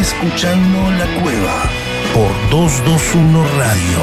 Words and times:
Escuchando 0.00 0.90
La 0.90 1.06
Cueva 1.22 1.70
por 2.12 2.50
221 2.50 3.44
Radio. 3.58 3.98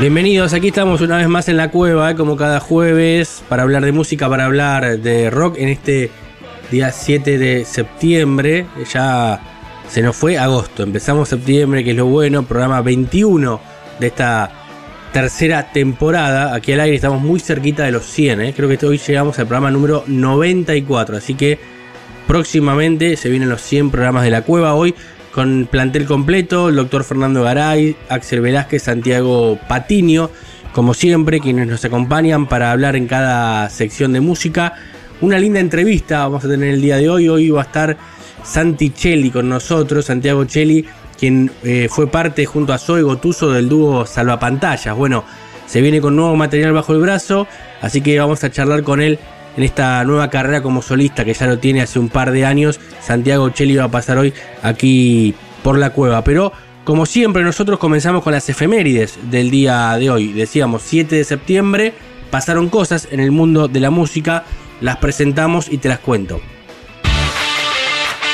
Bienvenidos, 0.00 0.52
aquí 0.52 0.68
estamos 0.68 1.00
una 1.00 1.16
vez 1.16 1.28
más 1.28 1.48
en 1.48 1.56
la 1.56 1.72
cueva, 1.72 2.12
eh, 2.12 2.14
como 2.14 2.36
cada 2.36 2.60
jueves, 2.60 3.42
para 3.48 3.64
hablar 3.64 3.84
de 3.84 3.90
música, 3.90 4.28
para 4.28 4.44
hablar 4.44 5.00
de 5.00 5.28
rock 5.28 5.56
en 5.58 5.70
este 5.70 6.10
día 6.70 6.92
7 6.92 7.36
de 7.36 7.64
septiembre. 7.64 8.66
Ya 8.92 9.40
se 9.88 10.02
nos 10.02 10.14
fue 10.14 10.38
agosto, 10.38 10.84
empezamos 10.84 11.28
septiembre, 11.30 11.82
que 11.82 11.90
es 11.90 11.96
lo 11.96 12.06
bueno, 12.06 12.44
programa 12.44 12.80
21 12.80 13.60
de 13.98 14.06
esta 14.06 14.65
tercera 15.12 15.72
temporada. 15.72 16.54
Aquí 16.54 16.72
al 16.72 16.80
aire 16.80 16.96
estamos 16.96 17.20
muy 17.20 17.40
cerquita 17.40 17.84
de 17.84 17.92
los 17.92 18.04
100, 18.06 18.40
eh. 18.40 18.54
creo 18.54 18.68
que 18.68 18.86
hoy 18.86 18.98
llegamos 18.98 19.38
al 19.38 19.46
programa 19.46 19.70
número 19.70 20.04
94, 20.06 21.16
así 21.16 21.34
que 21.34 21.58
próximamente 22.26 23.16
se 23.16 23.28
vienen 23.28 23.48
los 23.48 23.62
100 23.62 23.90
programas 23.90 24.24
de 24.24 24.30
la 24.30 24.42
cueva. 24.42 24.74
Hoy 24.74 24.94
con 25.32 25.68
plantel 25.70 26.06
completo, 26.06 26.70
el 26.70 26.76
doctor 26.76 27.04
Fernando 27.04 27.42
Garay, 27.42 27.94
Axel 28.08 28.40
Velázquez, 28.40 28.84
Santiago 28.84 29.58
Patiño, 29.68 30.30
como 30.72 30.94
siempre, 30.94 31.40
quienes 31.40 31.66
nos 31.66 31.84
acompañan 31.84 32.46
para 32.46 32.72
hablar 32.72 32.96
en 32.96 33.06
cada 33.06 33.68
sección 33.70 34.12
de 34.12 34.20
música. 34.20 34.74
Una 35.20 35.38
linda 35.38 35.60
entrevista 35.60 36.20
vamos 36.20 36.44
a 36.44 36.48
tener 36.48 36.74
el 36.74 36.82
día 36.82 36.96
de 36.96 37.08
hoy. 37.08 37.28
Hoy 37.28 37.50
va 37.50 37.62
a 37.62 37.64
estar 37.64 37.96
Santi 38.44 38.90
Cheli 38.90 39.30
con 39.30 39.48
nosotros, 39.48 40.04
Santiago 40.04 40.44
Cheli, 40.44 40.86
quien 41.18 41.50
eh, 41.62 41.88
fue 41.90 42.06
parte 42.06 42.46
junto 42.46 42.72
a 42.72 42.78
Zoe 42.78 43.02
Gotuso 43.02 43.50
del 43.50 43.68
dúo 43.68 44.06
Salvapantallas. 44.06 44.96
Bueno, 44.96 45.24
se 45.66 45.80
viene 45.80 46.00
con 46.00 46.16
nuevo 46.16 46.36
material 46.36 46.72
bajo 46.72 46.92
el 46.92 47.00
brazo, 47.00 47.46
así 47.80 48.00
que 48.00 48.18
vamos 48.18 48.44
a 48.44 48.50
charlar 48.50 48.82
con 48.82 49.00
él 49.00 49.18
en 49.56 49.62
esta 49.62 50.04
nueva 50.04 50.30
carrera 50.30 50.62
como 50.62 50.82
solista 50.82 51.24
que 51.24 51.34
ya 51.34 51.46
lo 51.46 51.58
tiene 51.58 51.82
hace 51.82 51.98
un 51.98 52.08
par 52.08 52.30
de 52.30 52.44
años. 52.44 52.78
Santiago 53.00 53.48
Cheli 53.50 53.76
va 53.76 53.84
a 53.84 53.90
pasar 53.90 54.18
hoy 54.18 54.32
aquí 54.62 55.34
por 55.62 55.78
la 55.78 55.90
cueva. 55.90 56.22
Pero 56.22 56.52
como 56.84 57.06
siempre 57.06 57.42
nosotros 57.42 57.78
comenzamos 57.78 58.22
con 58.22 58.32
las 58.32 58.48
efemérides 58.48 59.18
del 59.30 59.50
día 59.50 59.96
de 59.98 60.10
hoy. 60.10 60.32
Decíamos 60.32 60.82
7 60.82 61.16
de 61.16 61.24
septiembre, 61.24 61.94
pasaron 62.30 62.68
cosas 62.68 63.08
en 63.10 63.20
el 63.20 63.32
mundo 63.32 63.66
de 63.66 63.80
la 63.80 63.90
música, 63.90 64.44
las 64.80 64.98
presentamos 64.98 65.68
y 65.70 65.78
te 65.78 65.88
las 65.88 65.98
cuento. 65.98 66.40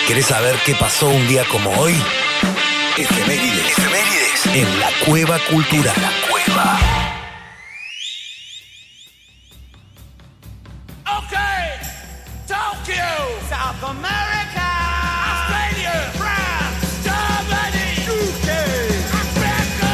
¿Querés 0.07 0.27
saber 0.27 0.57
qué 0.67 0.75
pasó 0.75 1.09
un 1.09 1.29
día 1.29 1.45
como 1.51 1.71
hoy? 1.79 1.95
Efemérides. 2.99 3.71
Efemérides. 3.71 4.47
En 4.55 4.79
la 4.79 4.91
cueva 5.07 5.39
cultural. 5.51 5.95
La 5.97 6.11
cueva. 6.29 6.79
South 13.49 13.83
America, 13.83 14.69
Australia, 15.33 15.95
France, 16.19 16.85
Germany, 17.03 17.89
UK, 18.09 18.49
Africa. 19.15 19.93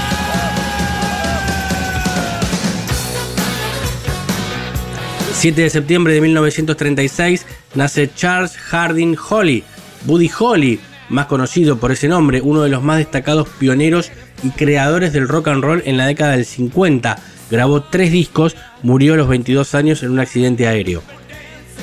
7 5.34 5.62
de 5.62 5.70
septiembre 5.70 6.12
de 6.14 6.20
1936 6.20 7.46
nace 7.74 8.10
Charles 8.14 8.56
Harding 8.56 9.16
Holly, 9.16 9.62
Buddy 10.02 10.30
Holly, 10.36 10.80
más 11.08 11.26
conocido 11.26 11.78
por 11.78 11.92
ese 11.92 12.08
nombre, 12.08 12.40
uno 12.40 12.62
de 12.62 12.68
los 12.68 12.82
más 12.82 12.98
destacados 12.98 13.48
pioneros 13.58 14.10
y 14.42 14.50
creadores 14.50 15.12
del 15.12 15.28
rock 15.28 15.48
and 15.48 15.62
roll 15.62 15.82
en 15.84 15.96
la 15.96 16.06
década 16.06 16.32
del 16.32 16.44
50. 16.44 17.18
Grabó 17.50 17.82
tres 17.82 18.12
discos, 18.12 18.56
murió 18.82 19.14
a 19.14 19.16
los 19.16 19.28
22 19.28 19.74
años 19.74 20.02
en 20.02 20.10
un 20.10 20.20
accidente 20.20 20.66
aéreo. 20.66 21.02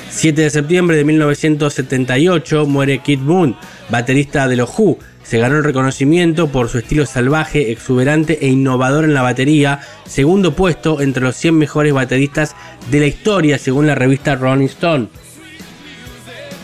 7 0.10 0.44
de 0.44 0.50
septiembre 0.50 0.96
de 0.96 1.04
1978 1.04 2.66
muere 2.66 3.00
Kid 3.00 3.20
Moon, 3.20 3.58
baterista 3.90 4.48
de 4.48 4.56
los 4.56 4.70
Who. 4.78 4.98
Se 5.24 5.40
ganó 5.40 5.58
el 5.58 5.64
reconocimiento 5.64 6.48
por 6.50 6.70
su 6.70 6.78
estilo 6.78 7.06
salvaje, 7.06 7.72
exuberante 7.72 8.46
e 8.46 8.48
innovador 8.48 9.06
en 9.06 9.16
la 9.16 9.24
batería, 9.24 9.82
segundo 10.06 10.56
puesto 10.56 11.02
entre 11.02 11.24
los 11.24 11.36
100 11.36 11.58
mejores 11.58 11.94
bateristas 11.94 12.56
de 12.92 13.00
la 13.00 13.08
historia 13.08 13.58
según 13.58 13.88
la 13.88 13.96
revista 13.96 14.36
Rolling 14.36 14.68
Stone. 14.68 15.08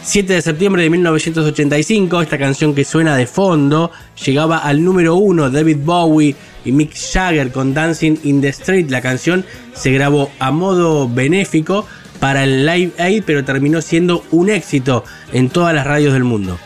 7 0.03 0.33
de 0.33 0.41
septiembre 0.41 0.81
de 0.81 0.89
1985, 0.89 2.23
esta 2.23 2.39
canción 2.39 2.73
que 2.73 2.83
suena 2.83 3.15
de 3.15 3.27
fondo 3.27 3.91
llegaba 4.25 4.57
al 4.57 4.83
número 4.83 5.15
1 5.15 5.51
David 5.51 5.77
Bowie 5.83 6.35
y 6.65 6.71
Mick 6.71 6.95
Jagger 6.95 7.51
con 7.51 7.75
Dancing 7.75 8.17
in 8.23 8.41
the 8.41 8.49
Street. 8.49 8.89
La 8.89 9.01
canción 9.01 9.45
se 9.73 9.91
grabó 9.91 10.31
a 10.39 10.51
modo 10.51 11.07
benéfico 11.07 11.85
para 12.19 12.43
el 12.43 12.65
Live 12.65 12.93
Aid, 12.97 13.23
pero 13.27 13.45
terminó 13.45 13.79
siendo 13.81 14.25
un 14.31 14.49
éxito 14.49 15.03
en 15.33 15.49
todas 15.49 15.75
las 15.75 15.85
radios 15.85 16.13
del 16.13 16.23
mundo. 16.23 16.57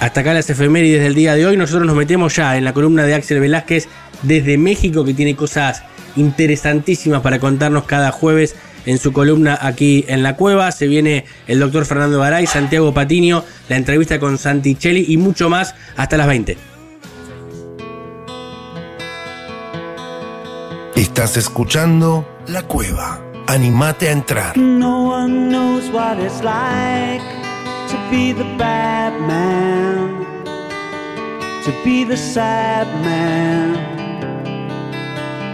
Hasta 0.00 0.20
acá 0.20 0.34
las 0.34 0.50
efemérides 0.50 1.02
del 1.02 1.14
día 1.14 1.36
de 1.36 1.46
hoy. 1.46 1.56
Nosotros 1.56 1.86
nos 1.86 1.96
metemos 1.96 2.34
ya 2.34 2.56
en 2.56 2.64
la 2.64 2.74
columna 2.74 3.04
de 3.04 3.14
Axel 3.14 3.38
Velázquez 3.38 3.88
desde 4.22 4.58
México, 4.58 5.04
que 5.04 5.14
tiene 5.14 5.36
cosas 5.36 5.84
interesantísimas 6.16 7.20
para 7.22 7.38
contarnos 7.38 7.84
cada 7.84 8.10
jueves 8.10 8.56
en 8.86 8.98
su 8.98 9.12
columna 9.12 9.58
aquí 9.60 10.04
en 10.08 10.22
la 10.22 10.36
cueva. 10.36 10.72
Se 10.72 10.86
viene 10.86 11.24
el 11.46 11.60
doctor 11.60 11.84
Fernando 11.84 12.20
Garay, 12.20 12.46
Santiago 12.46 12.92
Patiño, 12.94 13.44
la 13.68 13.76
entrevista 13.76 14.18
con 14.18 14.38
Santichelli 14.38 15.06
y 15.08 15.16
mucho 15.16 15.48
más 15.48 15.74
hasta 15.96 16.16
las 16.16 16.26
20. 16.26 16.56
Estás 20.94 21.36
escuchando 21.36 22.28
La 22.48 22.62
Cueva. 22.62 23.20
Animate 23.46 24.08
a 24.08 24.12
entrar. 24.12 24.56
No 24.58 25.04
one 25.04 25.48
knows 25.48 25.88
what 25.90 26.18
it's 26.18 26.42
like 26.42 27.22
to 27.88 27.96
be 28.10 28.32
the 28.32 28.44
bad 28.58 29.12
man, 29.20 30.44
to 31.64 31.72
be 31.84 32.04
the 32.04 32.16
sad 32.16 32.86
man 33.02 33.98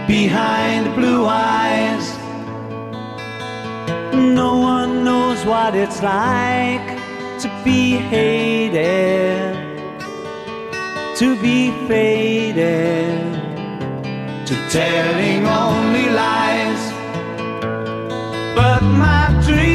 behind 0.07 0.93
blue 0.95 1.25
eyes. 1.27 2.14
No 4.33 4.57
one 4.57 5.03
knows 5.03 5.45
what 5.45 5.75
it's 5.75 6.01
like 6.01 6.87
to 7.39 7.61
be 7.63 7.91
hated, 7.91 9.53
to 11.17 11.39
be 11.41 11.69
faded, 11.87 13.33
to 14.47 14.55
telling 14.69 15.45
only 15.45 16.09
lies. 16.09 16.91
But 18.55 18.81
my 18.81 19.41
dreams 19.45 19.74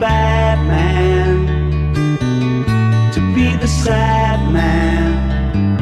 bad 0.00 0.58
man, 0.66 1.46
to 3.12 3.20
be 3.34 3.54
the 3.58 3.68
sad 3.68 4.40
man 4.50 5.76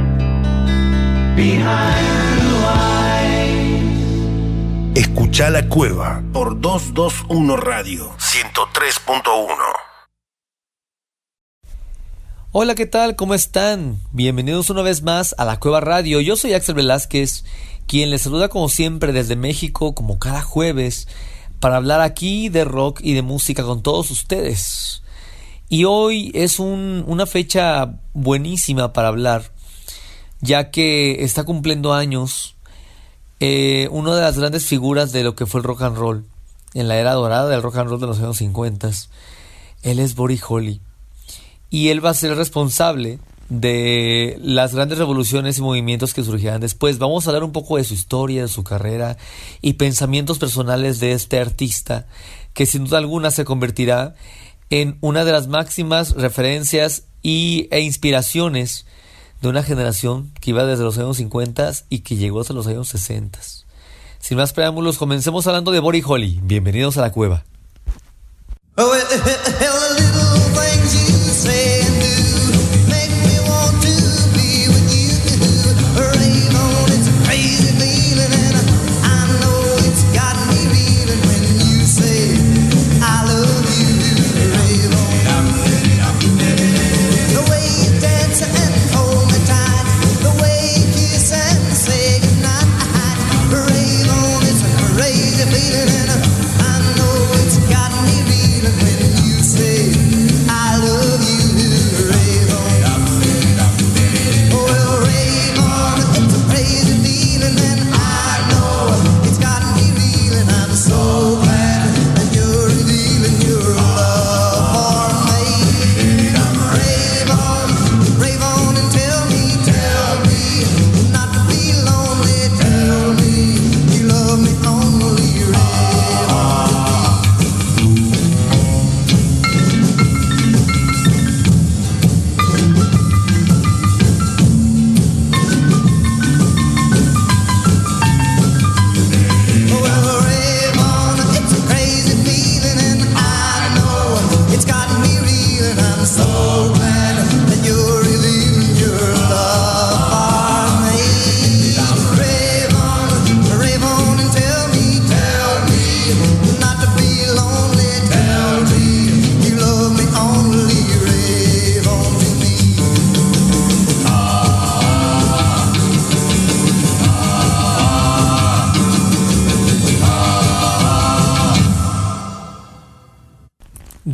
behind 1.36 2.40
blue 2.40 2.66
eyes. 2.66 3.86
Escucha 4.96 5.50
la 5.50 5.68
cueva 5.68 6.24
por 6.32 6.60
221 6.60 7.56
Radio 7.58 8.10
103.1. 8.18 9.54
Hola, 12.50 12.74
¿qué 12.74 12.86
tal? 12.86 13.14
¿Cómo 13.14 13.34
están? 13.34 14.00
Bienvenidos 14.10 14.68
una 14.70 14.82
vez 14.82 15.02
más 15.02 15.36
a 15.38 15.44
la 15.44 15.60
Cueva 15.60 15.80
Radio. 15.80 16.20
Yo 16.20 16.34
soy 16.34 16.54
Axel 16.54 16.74
Velázquez, 16.74 17.44
quien 17.86 18.10
les 18.10 18.22
saluda 18.22 18.48
como 18.48 18.68
siempre 18.68 19.12
desde 19.12 19.36
México, 19.36 19.94
como 19.94 20.18
cada 20.18 20.42
jueves, 20.42 21.06
para 21.60 21.76
hablar 21.76 22.00
aquí 22.00 22.48
de 22.48 22.64
rock 22.64 23.00
y 23.02 23.14
de 23.14 23.22
música 23.22 23.62
con 23.62 23.82
todos 23.82 24.10
ustedes. 24.10 25.02
Y 25.68 25.84
hoy 25.84 26.30
es 26.34 26.58
un- 26.58 27.04
una 27.06 27.26
fecha 27.26 27.98
buenísima 28.14 28.92
para 28.92 29.08
hablar, 29.08 29.52
ya 30.40 30.70
que 30.70 31.24
está 31.24 31.44
cumpliendo 31.44 31.92
años 31.92 32.54
eh, 33.40 33.88
una 33.92 34.16
de 34.16 34.22
las 34.22 34.36
grandes 34.36 34.66
figuras 34.66 35.12
de 35.12 35.22
lo 35.22 35.36
que 35.36 35.46
fue 35.46 35.60
el 35.60 35.64
rock 35.64 35.82
and 35.82 35.96
roll, 35.96 36.24
en 36.74 36.88
la 36.88 36.96
era 36.96 37.12
dorada 37.12 37.48
del 37.48 37.62
rock 37.62 37.76
and 37.76 37.88
roll 37.90 38.00
de 38.00 38.08
los 38.08 38.18
años 38.18 38.36
50. 38.38 38.90
Él 39.82 40.00
es 40.00 40.16
Buddy 40.16 40.40
Holly 40.48 40.80
y 41.70 41.90
él 41.90 42.04
va 42.04 42.10
a 42.10 42.14
ser 42.14 42.32
el 42.32 42.36
responsable 42.36 43.20
de 43.48 44.38
las 44.42 44.74
grandes 44.74 44.98
revoluciones 44.98 45.58
y 45.58 45.62
movimientos 45.62 46.14
que 46.14 46.22
surgirán 46.22 46.60
después. 46.60 46.98
Vamos 46.98 47.26
a 47.26 47.30
hablar 47.30 47.44
un 47.44 47.52
poco 47.52 47.76
de 47.76 47.84
su 47.84 47.94
historia, 47.94 48.42
de 48.42 48.48
su 48.48 48.64
carrera 48.64 49.16
y 49.62 49.74
pensamientos 49.74 50.38
personales 50.38 51.00
de 51.00 51.12
este 51.12 51.40
artista 51.40 52.06
que 52.58 52.66
sin 52.66 52.84
duda 52.84 52.98
alguna 52.98 53.30
se 53.30 53.44
convertirá 53.44 54.14
en 54.68 54.98
una 55.00 55.24
de 55.24 55.30
las 55.30 55.46
máximas 55.46 56.10
referencias 56.16 57.04
y, 57.22 57.68
e 57.70 57.80
inspiraciones 57.80 58.84
de 59.40 59.48
una 59.48 59.62
generación 59.62 60.32
que 60.40 60.50
iba 60.50 60.64
desde 60.64 60.82
los 60.82 60.98
años 60.98 61.18
50 61.18 61.72
y 61.88 62.00
que 62.00 62.16
llegó 62.16 62.40
hasta 62.40 62.54
los 62.54 62.66
años 62.66 62.88
60. 62.88 63.38
Sin 64.18 64.36
más 64.36 64.52
preámbulos, 64.52 64.98
comencemos 64.98 65.46
hablando 65.46 65.70
de 65.70 65.78
Body 65.78 66.02
Holly. 66.04 66.40
Bienvenidos 66.42 66.98
a 66.98 67.02
la 67.02 67.12
cueva. 67.12 67.44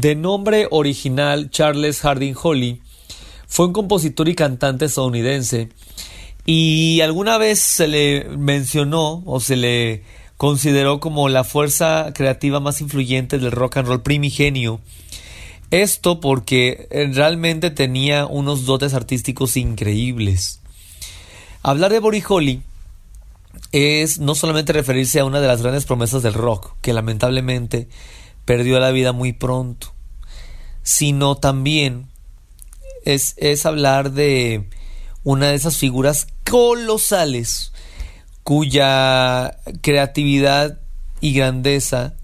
De 0.05 0.15
nombre 0.15 0.69
original 0.71 1.49
Charles 1.49 2.03
Harding 2.03 2.35
Holly, 2.43 2.83
fue 3.47 3.69
un 3.69 3.73
compositor 3.73 4.29
y 4.29 4.35
cantante 4.35 4.85
estadounidense 4.85 5.71
y 6.45 7.01
alguna 7.01 7.39
vez 7.39 7.59
se 7.61 7.89
le 7.89 8.25
mencionó 8.37 9.23
o 9.25 9.41
se 9.41 9.57
le 9.57 10.03
consideró 10.37 11.01
como 11.01 11.31
la 11.31 11.43
fuerza 11.43 12.13
creativa 12.15 12.61
más 12.61 12.83
influyente 12.83 13.39
del 13.39 13.51
rock 13.51 13.79
and 13.79 13.89
roll 13.89 14.03
primigenio. 14.03 14.79
Esto 15.71 16.21
porque 16.21 16.87
eh, 16.91 17.09
realmente 17.11 17.71
tenía 17.71 18.27
unos 18.27 18.67
dotes 18.67 18.93
artísticos 18.93 19.57
increíbles. 19.57 20.61
Hablar 21.63 21.91
de 21.93 22.01
Buddy 22.01 22.23
Holly 22.29 22.63
es 23.73 24.19
no 24.19 24.35
solamente 24.35 24.75
referirse 24.75 25.21
a 25.21 25.25
una 25.25 25.41
de 25.41 25.49
las 25.49 25.63
grandes 25.63 25.87
promesas 25.87 26.23
del 26.23 26.35
rock, 26.35 26.75
que 26.83 26.93
lamentablemente 26.93 27.89
perdió 28.45 28.79
la 28.81 28.91
vida 28.91 29.13
muy 29.13 29.33
pronto, 29.33 29.94
sino 30.85 31.35
también 31.35 32.07
es, 33.05 33.35
es 33.39 33.67
hablar 33.67 34.13
de 34.13 34.69
una 35.25 35.49
de 35.49 35.57
esas 35.57 35.77
figuras 35.77 36.29
colosales 36.49 37.73
cuya 38.45 39.59
creatividad 39.81 40.79
y 41.21 41.33
grandeza 41.33 42.15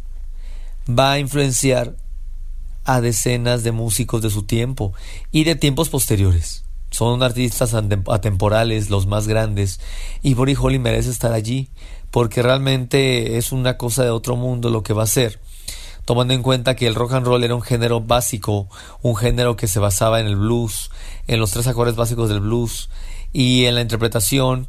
va 0.89 1.13
a 1.13 1.19
influenciar 1.19 1.97
a 2.85 3.01
decenas 3.01 3.63
de 3.63 3.73
músicos 3.73 4.23
de 4.23 4.31
su 4.31 4.43
tiempo 4.43 4.93
y 5.33 5.45
de 5.45 5.57
tiempos 5.57 5.89
posteriores. 5.89 6.65
Son 6.91 7.23
artistas 7.23 7.75
atemporales, 7.75 8.91
los 8.91 9.07
más 9.07 9.29
grandes, 9.29 9.81
y 10.23 10.35
Buddy 10.35 10.57
Holly 10.59 10.79
merece 10.79 11.11
estar 11.11 11.33
allí, 11.33 11.69
porque 12.11 12.43
realmente 12.43 13.39
es 13.39 13.53
una 13.53 13.79
cosa 13.79 14.03
de 14.03 14.11
otro 14.11 14.37
mundo 14.37 14.71
lo 14.71 14.83
que 14.83 14.93
va 14.93 15.05
a 15.05 15.07
ser, 15.07 15.39
tomando 16.11 16.35
en 16.35 16.43
cuenta 16.43 16.75
que 16.75 16.89
el 16.89 16.97
rock 16.97 17.13
and 17.13 17.25
roll 17.25 17.45
era 17.45 17.55
un 17.55 17.63
género 17.63 18.01
básico, 18.01 18.67
un 19.01 19.15
género 19.15 19.55
que 19.55 19.69
se 19.69 19.79
basaba 19.79 20.19
en 20.19 20.27
el 20.27 20.35
blues, 20.35 20.91
en 21.29 21.39
los 21.39 21.53
tres 21.53 21.69
acordes 21.69 21.95
básicos 21.95 22.29
del 22.29 22.41
blues, 22.41 22.91
y 23.33 23.67
en 23.67 23.77
la 23.77 23.81
interpretación 23.81 24.67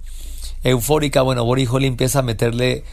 eufórica, 0.64 1.24
bueno, 1.24 1.44
Buddy 1.44 1.66
Holly 1.66 1.88
empieza 1.88 2.20
a 2.20 2.22
meterle 2.22 2.84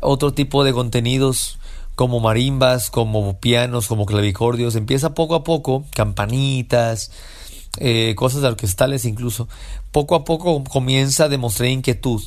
otro 0.00 0.34
tipo 0.34 0.64
de 0.64 0.72
contenidos 0.72 1.60
como 1.94 2.18
marimbas, 2.18 2.90
como 2.90 3.38
pianos, 3.38 3.86
como 3.86 4.04
clavicordios, 4.04 4.74
empieza 4.74 5.14
poco 5.14 5.36
a 5.36 5.44
poco, 5.44 5.84
campanitas, 5.94 7.12
eh, 7.78 8.16
cosas 8.16 8.42
orquestales 8.42 9.04
incluso, 9.04 9.46
poco 9.92 10.16
a 10.16 10.24
poco 10.24 10.64
comienza 10.64 11.26
a 11.26 11.28
demostrar 11.28 11.68
inquietud. 11.68 12.20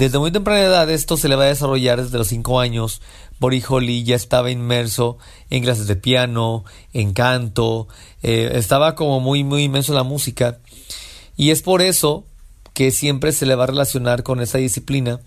Desde 0.00 0.18
muy 0.18 0.32
temprana 0.32 0.62
edad 0.62 0.90
esto 0.90 1.18
se 1.18 1.28
le 1.28 1.36
va 1.36 1.44
a 1.44 1.48
desarrollar 1.48 2.02
desde 2.02 2.16
los 2.16 2.28
5 2.28 2.58
años. 2.58 3.02
Holly 3.40 4.04
ya 4.04 4.16
estaba 4.16 4.50
inmerso 4.50 5.18
en 5.48 5.62
clases 5.62 5.86
de 5.86 5.96
piano, 5.96 6.64
en 6.92 7.12
canto, 7.12 7.88
eh, 8.22 8.52
estaba 8.54 8.94
como 8.94 9.20
muy 9.20 9.44
muy 9.44 9.64
inmenso 9.64 9.92
en 9.92 9.96
la 9.96 10.04
música 10.04 10.58
y 11.36 11.50
es 11.50 11.62
por 11.62 11.82
eso 11.82 12.26
que 12.74 12.90
siempre 12.90 13.32
se 13.32 13.46
le 13.46 13.54
va 13.54 13.64
a 13.64 13.68
relacionar 13.68 14.22
con 14.22 14.40
esa 14.40 14.58
disciplina, 14.58 15.20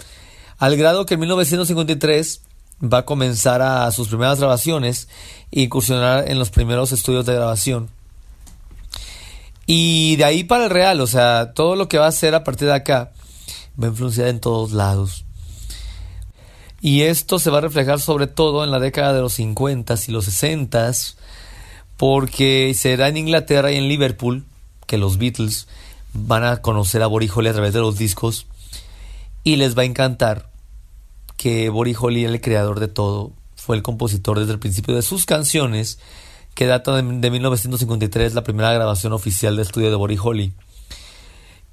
al 0.58 0.78
grado 0.78 1.06
que 1.06 1.16
en 1.16 1.22
1953 1.22 2.42
va 2.82 3.00
a 3.00 3.06
comenzar 3.06 3.62
a 3.62 3.92
sus 3.92 4.08
primeras 4.10 4.40
grabaciones 4.40 5.08
e 5.52 5.62
incursionar 5.62 6.30
en 6.30 6.40
los 6.40 6.50
primeros 6.50 6.92
estudios 6.92 7.26
de 7.26 7.34
grabación. 7.34 7.90
Y 9.66 10.16
de 10.18 10.26
ahí 10.26 10.44
para 10.44 10.66
el 10.66 10.70
real, 10.70 11.00
o 11.02 11.08
sea, 11.08 11.54
todo 11.54 11.76
lo 11.76 11.88
que 11.88 11.98
va 11.98 12.06
a 12.06 12.10
hacer 12.10 12.36
a 12.36 12.44
partir 12.44 12.68
de 12.68 12.74
acá 12.74 13.12
va 13.82 13.88
a 13.88 13.90
influenciar 13.90 14.28
en 14.28 14.40
todos 14.40 14.72
lados. 14.72 15.26
Y 16.84 17.04
esto 17.04 17.40
se 17.40 17.50
va 17.50 17.60
a 17.60 17.62
reflejar 17.62 18.02
sobre 18.02 18.28
todo 18.28 18.66
en 18.66 18.70
la 18.70 18.78
década 18.78 19.14
de 19.14 19.22
los 19.22 19.36
50 19.36 19.96
y 20.06 20.12
los 20.12 20.26
60 20.26 20.92
porque 21.96 22.74
será 22.76 23.08
en 23.08 23.16
Inglaterra 23.16 23.72
y 23.72 23.78
en 23.78 23.88
Liverpool 23.88 24.44
que 24.86 24.98
los 24.98 25.18
Beatles 25.18 25.70
van 26.12 26.44
a 26.44 26.58
conocer 26.58 27.02
a 27.02 27.08
Holly 27.08 27.30
a 27.48 27.54
través 27.54 27.72
de 27.72 27.80
los 27.80 27.98
discos 27.98 28.48
y 29.46 29.56
les 29.56 29.78
va 29.78 29.84
a 29.84 29.86
encantar 29.86 30.50
que 31.38 31.70
Holly, 31.70 32.26
el 32.26 32.42
creador 32.42 32.82
de 32.82 32.90
todo, 32.90 33.32
fue 33.56 33.78
el 33.78 33.82
compositor 33.82 34.38
desde 34.38 34.52
el 34.52 34.60
principio 34.60 34.94
de 34.94 35.04
sus 35.04 35.26
canciones, 35.26 36.00
que 36.54 36.66
data 36.66 37.02
de, 37.02 37.02
de 37.02 37.32
1953, 37.32 38.34
la 38.34 38.44
primera 38.44 38.74
grabación 38.74 39.14
oficial 39.14 39.56
de 39.56 39.62
estudio 39.62 39.90
de 39.90 40.20
Holly. 40.22 40.52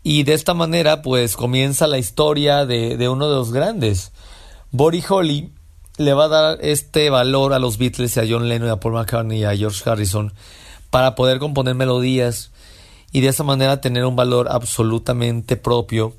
Y 0.05 0.23
de 0.23 0.35
esta 0.35 0.55
manera, 0.55 1.03
pues 1.03 1.35
comienza 1.35 1.89
la 1.89 1.99
historia 1.99 2.65
de, 2.65 2.97
de 2.97 3.09
uno 3.09 3.29
de 3.29 3.35
los 3.35 3.53
grandes. 3.53 4.13
Buddy 4.73 5.03
Holly 5.09 5.53
le 5.99 6.15
va 6.15 6.27
a 6.27 6.29
dar 6.29 6.59
este 6.63 7.11
valor 7.11 7.53
a 7.53 7.59
los 7.59 7.77
Beatles, 7.77 8.17
y 8.17 8.21
a 8.21 8.27
John 8.29 8.49
Lennon, 8.49 8.71
a 8.71 8.79
Paul 8.79 8.95
McCartney 8.95 9.41
y 9.41 9.45
a 9.45 9.57
George 9.57 9.89
Harrison 9.89 10.33
para 10.91 11.17
poder 11.17 11.41
componer 11.41 11.75
melodías 11.75 12.53
y 13.11 13.21
de 13.21 13.29
esa 13.29 13.43
manera 13.43 13.81
tener 13.81 14.05
un 14.05 14.15
valor 14.15 14.49
absolutamente 14.49 15.57
propio 15.57 16.15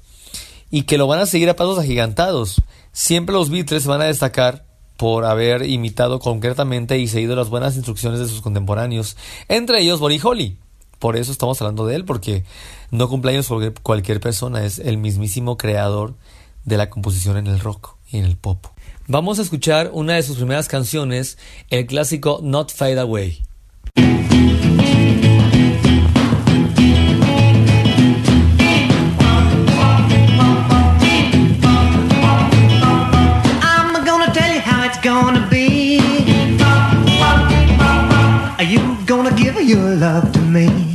y 0.69 0.83
que 0.83 0.97
lo 0.97 1.07
van 1.07 1.19
a 1.19 1.25
seguir 1.25 1.49
a 1.49 1.55
pasos 1.55 1.79
agigantados. 1.79 2.61
Siempre 2.91 3.33
los 3.33 3.49
Beatles 3.49 3.85
van 3.87 4.01
a 4.01 4.05
destacar 4.05 4.65
por 4.97 5.23
haber 5.23 5.63
imitado 5.63 6.19
concretamente 6.19 6.99
y 6.99 7.07
seguido 7.07 7.37
las 7.37 7.49
buenas 7.49 7.77
instrucciones 7.77 8.19
de 8.19 8.27
sus 8.27 8.41
contemporáneos, 8.41 9.15
entre 9.47 9.81
ellos 9.81 10.01
Buddy 10.01 10.19
Holly. 10.21 10.57
Por 10.99 11.15
eso 11.15 11.31
estamos 11.31 11.59
hablando 11.61 11.87
de 11.87 11.95
él, 11.95 12.05
porque 12.05 12.43
no 12.91 13.09
cumpleaños 13.09 13.49
cualquier, 13.81 14.19
persona, 14.19 14.63
es 14.65 14.77
el 14.77 14.97
mismísimo 14.97 15.57
creador 15.57 16.13
de 16.65 16.77
la 16.77 16.89
composición 16.89 17.37
en 17.37 17.47
el 17.47 17.59
rock 17.59 17.95
en 18.11 18.25
el 18.25 18.37
pop. 18.37 18.65
Vamos 19.07 19.39
a 19.39 19.41
escuchar 19.41 19.89
una 19.93 20.13
de 20.13 20.23
sus 20.23 20.37
primeras 20.37 20.67
canciones, 20.67 21.37
el 21.69 21.85
clásico 21.85 22.39
Not 22.41 22.71
Fade 22.71 22.99
Away. 22.99 23.43
I'm 33.63 34.05
gonna 34.05 34.31
tell 34.33 34.53
you 34.53 34.61
how 34.61 34.85
it's 34.85 34.99
gonna 35.03 35.47
be. 35.49 35.99
Are 38.57 38.63
you 38.63 38.97
gonna 39.05 39.31
give 39.35 39.59
your 39.61 39.95
love 39.95 40.31
to 40.31 40.39
me? 40.39 40.90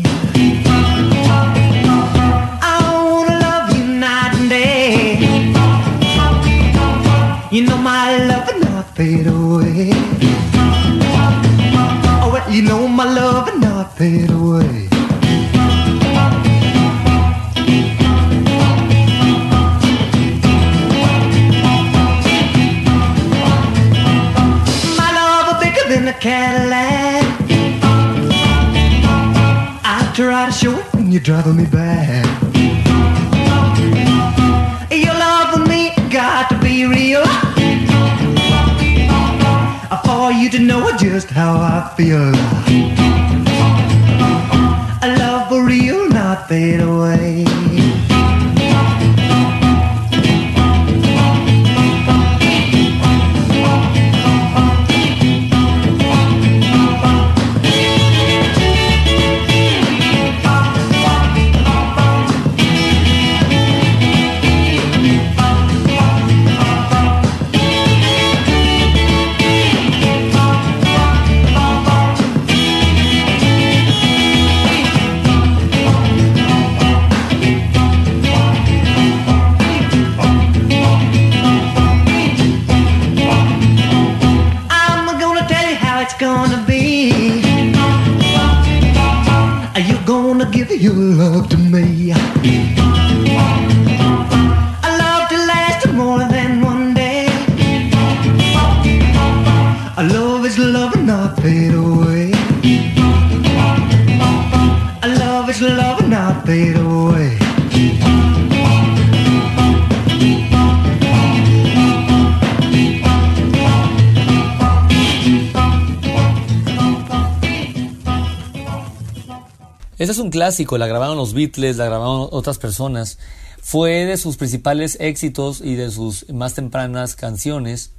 Clásico, 120.37 120.76
la 120.76 120.87
grabaron 120.87 121.16
los 121.16 121.33
Beatles, 121.33 121.78
la 121.78 121.87
grabaron 121.87 122.28
otras 122.31 122.59
personas. 122.59 123.19
Fue 123.62 124.05
de 124.05 124.16
sus 124.19 124.37
principales 124.37 124.99
éxitos 125.00 125.61
y 125.62 125.75
de 125.76 125.90
sus 125.90 126.28
más 126.31 126.52
tempranas 126.55 127.16
canciones 127.16 127.93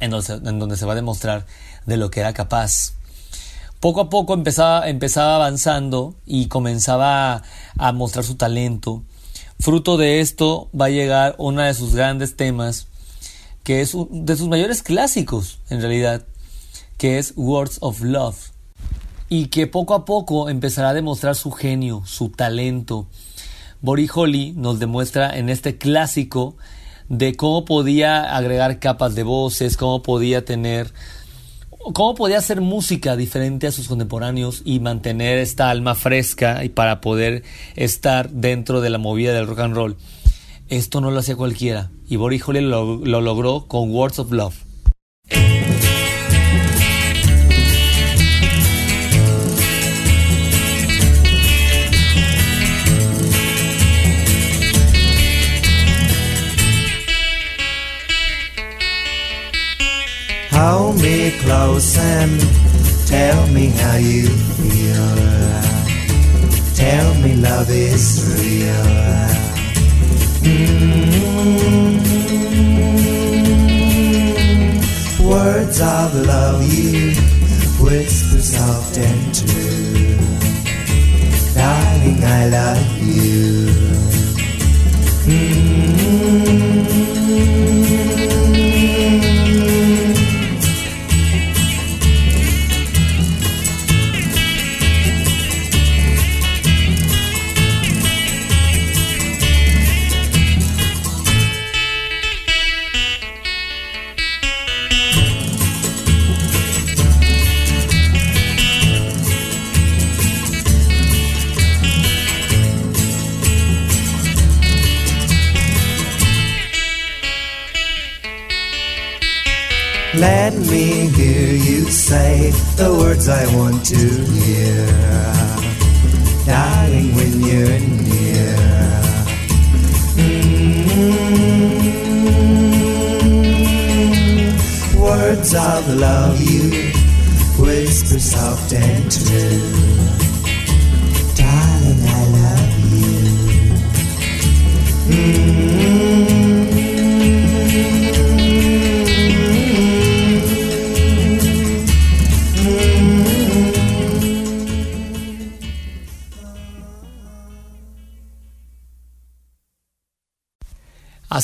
en 0.00 0.10
donde, 0.12 0.76
se- 0.76 0.86
va 0.86 0.92
a 0.92 0.96
demostrar 0.96 1.46
de 1.84 1.96
lo 1.96 2.10
que 2.10 2.20
era 2.20 2.32
capaz. 2.32 2.92
Poco 3.80 4.00
a 4.02 4.08
poco 4.08 4.34
empezaba, 4.34 4.88
empezaba 4.88 5.34
avanzando 5.34 6.14
y 6.26 6.46
comenzaba 6.46 7.32
a, 7.34 7.42
a 7.78 7.92
mostrar 7.92 8.24
su 8.24 8.36
talento. 8.36 9.02
Fruto 9.58 9.96
de 9.96 10.20
esto 10.20 10.68
va 10.78 10.86
a 10.86 10.90
llegar 10.90 11.34
uno 11.38 11.62
de 11.62 11.74
sus 11.74 11.94
grandes 11.96 12.36
temas, 12.36 12.86
que 13.64 13.80
es 13.80 13.94
un- 13.94 14.24
de 14.26 14.36
sus 14.36 14.46
mayores 14.48 14.82
clásicos 14.82 15.58
en 15.70 15.80
realidad, 15.80 16.24
que 16.98 17.18
es 17.18 17.32
Words 17.36 17.78
of 17.80 18.00
Love, 18.02 18.36
y 19.28 19.46
que 19.46 19.66
poco 19.66 19.94
a 19.94 20.04
poco 20.04 20.48
empezará 20.48 20.90
a 20.90 20.94
demostrar 20.94 21.34
su 21.34 21.50
genio, 21.50 22.02
su 22.06 22.30
talento. 22.30 23.08
Bori 23.80 24.08
Holly 24.12 24.52
nos 24.56 24.78
demuestra 24.78 25.36
en 25.36 25.48
este 25.48 25.78
clásico 25.78 26.56
de 27.08 27.34
cómo 27.36 27.64
podía 27.64 28.36
agregar 28.36 28.78
capas 28.78 29.14
de 29.14 29.22
voces, 29.22 29.76
cómo 29.76 30.02
podía 30.02 30.44
tener 30.44 30.92
cómo 31.94 32.14
podía 32.14 32.38
hacer 32.38 32.60
música 32.60 33.16
diferente 33.16 33.66
a 33.66 33.72
sus 33.72 33.88
contemporáneos 33.88 34.62
y 34.64 34.80
mantener 34.80 35.38
esta 35.38 35.70
alma 35.70 35.94
fresca 35.94 36.64
y 36.64 36.68
para 36.68 37.00
poder 37.00 37.44
estar 37.76 38.30
dentro 38.30 38.80
de 38.80 38.90
la 38.90 38.98
movida 38.98 39.32
del 39.32 39.46
rock 39.46 39.60
and 39.60 39.74
roll. 39.74 39.96
Esto 40.68 41.00
no 41.00 41.10
lo 41.10 41.20
hacía 41.20 41.36
cualquiera 41.36 41.90
y 42.08 42.16
Boris 42.16 42.46
Holly 42.46 42.60
lo, 42.60 42.96
lo 42.96 43.20
logró 43.20 43.66
con 43.68 43.90
Words 43.90 44.18
of 44.18 44.32
Love. 44.32 44.67
Hold 60.58 61.00
me 61.00 61.38
close 61.38 61.96
and 61.96 62.40
tell 63.06 63.46
me 63.48 63.66
how 63.68 63.96
you 63.96 64.26
feel. 64.26 65.14
Tell 66.74 67.14
me 67.22 67.36
love 67.36 67.70
is 67.70 68.24
real. 68.42 68.74
Mm. 70.42 70.88
Words 75.30 75.80
of 75.80 76.14
love 76.26 76.62
you 76.64 77.12
whisper 77.80 78.40
soft 78.40 78.98
and 78.98 79.34
true. 79.34 80.16
Darling, 81.54 82.24
I 82.24 82.48
love 82.48 82.98
you. 82.98 83.67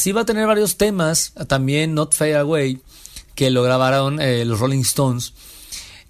Así 0.05 0.13
va 0.13 0.21
a 0.21 0.27
tener 0.27 0.47
varios 0.47 0.77
temas, 0.77 1.33
también 1.49 1.95
Not 1.95 2.13
Fade 2.13 2.37
Away, 2.37 2.79
que 3.35 3.49
lo 3.49 3.63
grabaron 3.63 4.21
eh, 4.21 4.45
los 4.45 4.61
Rolling 4.61 4.83
Stones. 4.83 5.33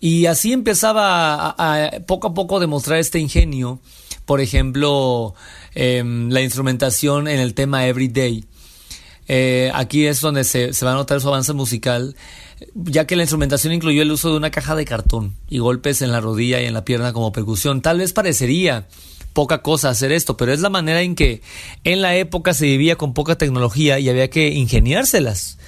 Y 0.01 0.27
así 0.27 0.53
empezaba 0.53 1.35
a, 1.37 1.55
a, 1.57 1.91
poco 2.01 2.27
a 2.27 2.35
poco 2.35 2.59
demostrar 2.59 2.99
este 2.99 3.21
ingenio. 3.21 3.79
Por 4.27 4.41
ejemplo, 4.41 5.37
em, 5.77 6.29
la 6.29 6.43
instrumentación 6.43 7.29
en 7.29 7.39
el 7.39 7.55
tema 7.55 7.87
Everyday. 7.87 8.45
Eh, 9.29 9.71
aquí 9.73 10.07
es 10.07 10.21
donde 10.21 10.43
se, 10.43 10.73
se 10.73 10.85
va 10.85 10.91
a 10.91 10.97
notar 10.97 11.21
su 11.21 11.29
avance 11.29 11.53
musical, 11.53 12.17
ya 12.75 13.07
que 13.07 13.15
la 13.15 13.23
instrumentación 13.23 13.73
incluyó 13.73 14.03
el 14.03 14.11
uso 14.11 14.33
de 14.33 14.39
una 14.39 14.51
caja 14.51 14.75
de 14.75 14.87
cartón 14.87 15.37
y 15.49 15.61
golpes 15.61 16.03
en 16.03 16.11
la 16.11 16.21
rodilla 16.21 16.61
y 16.61 16.65
en 16.65 16.75
la 16.75 16.85
pierna 16.85 17.13
como 17.13 17.31
percusión. 17.31 17.81
Tal 17.81 17.99
vez 17.99 18.13
parecería 18.13 18.89
poca 19.35 19.61
cosa 19.61 19.91
hacer 19.91 20.13
esto, 20.13 20.39
pero 20.39 20.53
es 20.53 20.61
la 20.61 20.71
manera 20.71 21.03
en 21.03 21.15
que 21.15 21.43
en 21.83 22.01
la 22.01 22.17
época 22.17 22.55
se 22.55 22.65
vivía 22.65 22.97
con 22.97 23.13
poca 23.13 23.37
tecnología 23.37 23.99
y 23.99 24.09
había 24.09 24.31
que 24.31 24.49
ingeniárselas. 24.49 25.59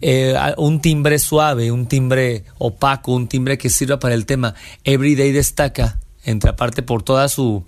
Eh, 0.00 0.34
un 0.56 0.80
timbre 0.80 1.18
suave, 1.18 1.70
un 1.70 1.86
timbre 1.86 2.44
opaco, 2.58 3.12
un 3.12 3.28
timbre 3.28 3.58
que 3.58 3.70
sirva 3.70 3.98
para 3.98 4.14
el 4.14 4.26
tema. 4.26 4.54
Everyday 4.82 5.32
destaca, 5.32 6.00
entre 6.24 6.50
aparte 6.50 6.82
por 6.82 7.02
toda 7.02 7.28
su, 7.28 7.64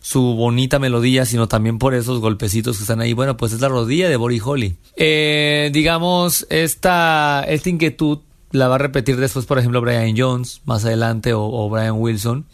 su 0.00 0.20
bonita 0.20 0.78
melodía, 0.78 1.24
sino 1.24 1.48
también 1.48 1.78
por 1.78 1.94
esos 1.94 2.20
golpecitos 2.20 2.76
que 2.76 2.82
están 2.82 3.00
ahí. 3.00 3.14
Bueno, 3.14 3.36
pues 3.36 3.52
es 3.52 3.60
la 3.60 3.68
rodilla 3.68 4.08
de 4.08 4.16
Bori 4.16 4.40
Holly. 4.44 4.76
Eh, 4.96 5.70
digamos, 5.72 6.46
esta, 6.50 7.44
esta 7.48 7.70
inquietud 7.70 8.18
la 8.50 8.68
va 8.68 8.74
a 8.74 8.78
repetir 8.78 9.16
después, 9.16 9.46
por 9.46 9.58
ejemplo, 9.58 9.80
Brian 9.80 10.14
Jones, 10.16 10.60
más 10.64 10.84
adelante, 10.84 11.34
o, 11.34 11.44
o 11.44 11.70
Brian 11.70 11.98
Wilson 11.98 12.46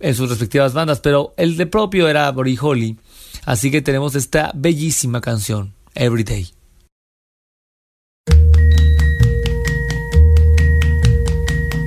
en 0.00 0.14
sus 0.14 0.28
respectivas 0.28 0.72
bandas, 0.74 1.00
pero 1.00 1.34
el 1.36 1.56
de 1.56 1.66
propio 1.66 2.08
era 2.08 2.30
Bori 2.30 2.58
Holly. 2.60 2.98
Así 3.44 3.70
que 3.70 3.82
tenemos 3.82 4.14
esta 4.14 4.52
bellísima 4.54 5.20
canción, 5.20 5.74
Everyday. 5.94 6.50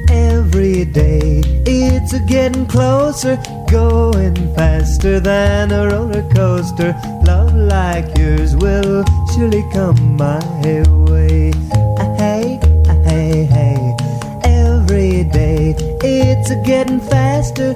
Every 0.09 0.85
day 0.85 1.41
it's 1.65 2.13
getting 2.27 2.65
closer, 2.65 3.37
going 3.71 4.35
faster 4.55 5.19
than 5.19 5.71
a 5.71 5.87
roller 5.87 6.23
coaster. 6.33 6.95
Love 7.25 7.53
like 7.55 8.05
yours 8.17 8.55
will 8.55 9.03
surely 9.33 9.63
come 9.73 10.17
my 10.17 10.39
way. 11.09 11.51
Ah, 11.99 12.15
Hey, 12.17 12.59
ah, 12.87 12.95
hey, 13.05 13.45
hey. 13.45 13.95
Every 14.43 15.23
day 15.23 15.75
it's 16.03 16.51
getting 16.65 16.99
faster. 16.99 17.75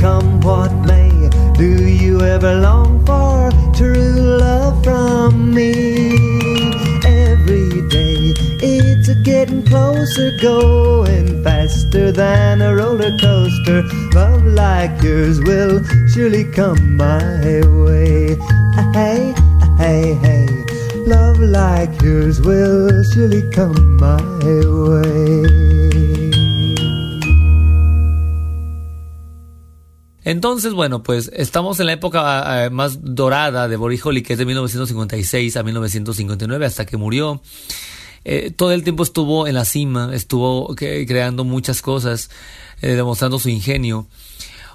Seems 0.00 0.44
what 0.44 0.72
may. 0.86 1.28
Do 1.58 1.88
stronger. 1.88 2.24
ever 2.24 2.54
long 2.60 3.04
for 3.04 3.50
true 3.74 4.38
love 4.38 4.82
from 4.84 5.54
me. 5.54 5.72
Every 7.04 7.82
day 7.88 8.34
it's 8.62 9.08
a 9.08 9.14
getting 9.24 9.64
closer, 9.64 10.30
going 10.40 11.42
faster 11.42 12.12
than 12.12 12.62
a 12.62 12.74
roller 12.74 13.16
coaster. 13.18 13.82
Love 14.14 14.44
like 14.44 15.02
yours 15.02 15.40
will 15.40 15.82
surely 16.12 16.44
come 16.44 16.96
my 16.96 17.62
way. 17.84 18.36
Hey, 18.94 19.34
hey, 19.78 20.14
hey. 20.14 20.46
Love 21.06 21.40
like 21.40 22.00
yours 22.02 22.40
will 22.40 23.02
surely 23.12 23.42
come 23.50 23.96
my 23.96 24.22
way. 24.44 25.57
Entonces, 30.28 30.74
bueno, 30.74 31.02
pues 31.02 31.30
estamos 31.34 31.80
en 31.80 31.86
la 31.86 31.94
época 31.94 32.66
eh, 32.66 32.68
más 32.68 32.98
dorada 33.02 33.66
de 33.66 33.76
Holly, 33.76 34.22
que 34.22 34.34
es 34.34 34.38
de 34.38 34.44
1956 34.44 35.56
a 35.56 35.62
1959, 35.62 36.66
hasta 36.66 36.84
que 36.84 36.98
murió. 36.98 37.40
Eh, 38.26 38.52
todo 38.54 38.72
el 38.72 38.84
tiempo 38.84 39.04
estuvo 39.04 39.46
en 39.46 39.54
la 39.54 39.64
cima, 39.64 40.10
estuvo 40.12 40.74
creando 40.76 41.44
muchas 41.44 41.80
cosas, 41.80 42.28
eh, 42.82 42.88
demostrando 42.88 43.38
su 43.38 43.48
ingenio. 43.48 44.06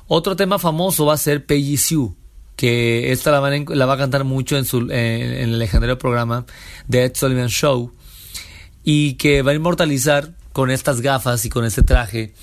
Otro 0.08 0.36
tema 0.36 0.58
famoso 0.58 1.06
va 1.06 1.14
a 1.14 1.18
ser 1.18 1.46
Peggy 1.46 1.78
Sue, 1.78 2.10
que 2.56 3.12
esta 3.12 3.30
la, 3.30 3.40
van 3.40 3.66
la 3.70 3.86
va 3.86 3.94
a 3.94 3.98
cantar 3.98 4.24
mucho 4.24 4.58
en, 4.58 4.66
su, 4.66 4.80
en 4.90 4.90
el 4.90 5.60
legendario 5.60 6.00
programa 6.00 6.48
The 6.90 7.04
Ed 7.04 7.12
Sullivan 7.14 7.50
Show 7.50 7.92
y 8.84 9.14
que 9.18 9.44
va 9.44 9.52
a 9.52 9.54
inmortalizar 9.54 10.34
con 10.52 10.72
estas 10.72 11.02
gafas 11.02 11.46
y 11.46 11.50
con 11.50 11.64
este 11.64 11.84
traje 11.84 12.34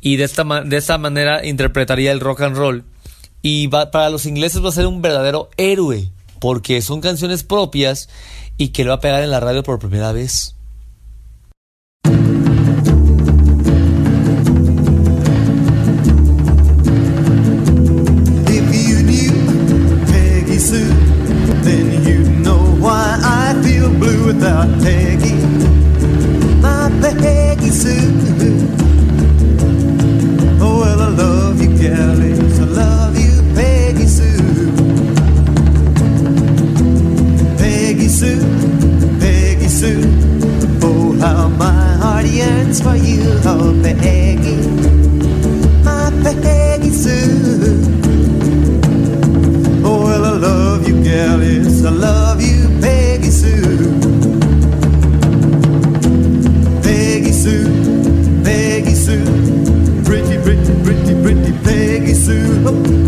y 0.00 0.16
de 0.16 0.24
esta, 0.24 0.44
de 0.44 0.76
esta 0.76 0.98
manera 0.98 1.44
interpretaría 1.44 2.12
el 2.12 2.20
rock 2.20 2.42
and 2.42 2.56
roll 2.56 2.84
y 3.42 3.68
para 3.68 4.10
los 4.10 4.26
ingleses 4.26 4.64
va 4.64 4.70
a 4.70 4.72
ser 4.72 4.86
un 4.86 5.02
verdadero 5.02 5.50
héroe 5.56 6.10
porque 6.40 6.82
son 6.82 7.00
canciones 7.00 7.42
propias 7.44 8.08
y 8.56 8.68
que 8.68 8.84
lo 8.84 8.90
va 8.90 8.96
a 8.96 9.00
pegar 9.00 9.22
en 9.22 9.30
la 9.30 9.40
radio 9.40 9.62
por 9.62 9.78
primera 9.78 10.12
vez. 10.12 10.56
Peggy. 24.82 25.34
My 26.62 26.90
Peggy 27.00 27.70
Sue. 27.70 28.35
Oh, 30.68 30.80
well, 30.80 31.00
I 31.00 31.08
love 31.08 31.62
you, 31.62 31.70
gal, 31.78 32.20
I 32.20 32.64
love 32.82 33.16
you, 33.24 33.34
Peggy 33.54 34.06
Sue. 34.06 34.72
Peggy 37.56 38.08
Sue, 38.08 38.42
Peggy 39.20 39.68
Sue. 39.68 40.02
Oh, 40.82 41.16
how 41.20 41.48
my 41.50 41.96
heart 42.02 42.26
yearns 42.26 42.82
for 42.82 42.96
you, 42.96 43.22
oh, 43.44 43.80
Peggy 43.82 44.56
my 46.26 46.34
Peggy 46.42 46.90
Sue. 46.90 47.80
Oh, 49.84 50.04
well, 50.06 50.24
I 50.24 50.36
love 50.48 50.88
you, 50.88 50.96
gal, 51.04 51.40
yes, 51.42 51.84
I 51.84 51.90
love 51.90 52.25
Peggy 62.26 63.05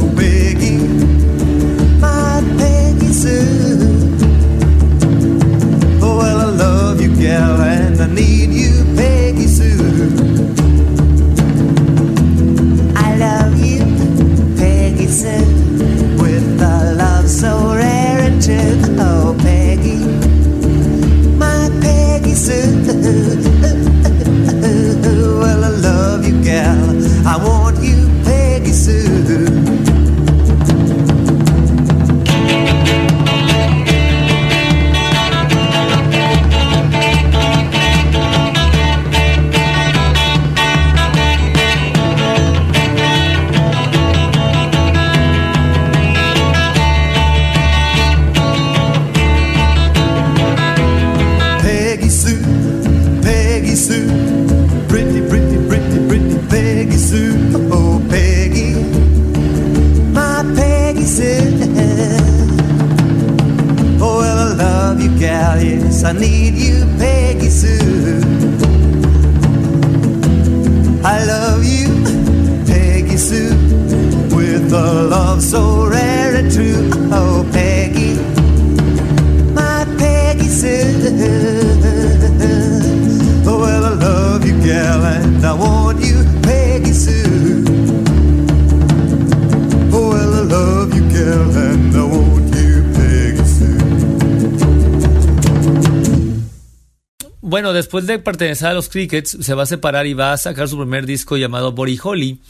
de 98.09 98.19
pertenecer 98.19 98.69
a 98.69 98.75
los 98.75 98.89
Crickets, 98.89 99.39
se 99.41 99.55
va 99.55 99.63
a 99.63 99.67
separar 99.67 100.07
y 100.07 100.15
va 100.15 100.33
a 100.33 100.37
sacar 100.37 100.69
su 100.69 100.77
primer 100.77 101.07
disco 101.07 101.37
llamado 101.37 101.73
Body 101.73 101.99
Holly 102.03 102.41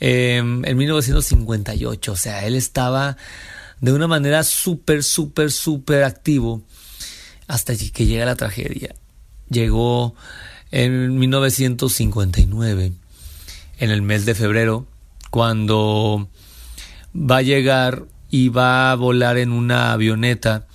eh, 0.00 0.36
en 0.38 0.76
1958. 0.76 2.12
O 2.12 2.16
sea, 2.16 2.46
él 2.46 2.54
estaba 2.54 3.16
de 3.80 3.92
una 3.92 4.06
manera 4.06 4.44
súper, 4.44 5.02
súper, 5.02 5.50
súper 5.50 6.04
activo 6.04 6.62
hasta 7.48 7.74
que 7.76 8.06
llega 8.06 8.24
la 8.24 8.36
tragedia. 8.36 8.94
Llegó 9.48 10.14
en 10.70 11.18
1959, 11.18 12.92
en 13.78 13.90
el 13.90 14.02
mes 14.02 14.24
de 14.24 14.34
febrero, 14.34 14.86
cuando 15.30 16.28
va 17.14 17.38
a 17.38 17.42
llegar 17.42 18.04
y 18.30 18.48
va 18.48 18.90
a 18.90 18.94
volar 18.94 19.36
en 19.36 19.52
una 19.52 19.92
avioneta 19.92 20.66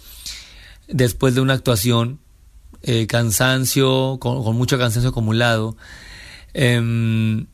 después 0.87 1.33
de 1.33 1.41
una 1.41 1.53
actuación, 1.53 2.19
eh, 2.83 3.07
cansancio, 3.07 4.17
con, 4.19 4.55
mucho 4.55 4.77
cansancio 4.77 5.09
acumulado. 5.09 5.77
Em, 6.53 7.47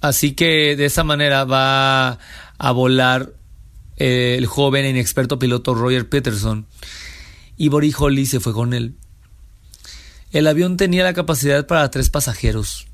así 0.00 0.32
que 0.32 0.76
de 0.76 0.86
esa 0.86 1.04
manera 1.04 1.44
va 1.44 2.18
a 2.58 2.72
volar 2.72 3.32
eh, 3.96 4.36
el 4.38 4.46
joven 4.46 4.84
e 4.84 4.90
inexperto 4.90 5.38
piloto 5.38 5.74
Roger 5.74 6.08
Peterson 6.08 6.66
y 7.56 7.68
Boris 7.68 7.94
Holly 7.98 8.26
se 8.26 8.40
fue 8.40 8.52
con 8.52 8.72
él. 8.72 8.94
El 10.32 10.46
avión 10.46 10.76
tenía 10.76 11.04
la 11.04 11.12
capacidad 11.12 11.66
para 11.66 11.90
tres 11.90 12.08
pasajeros 12.08 12.86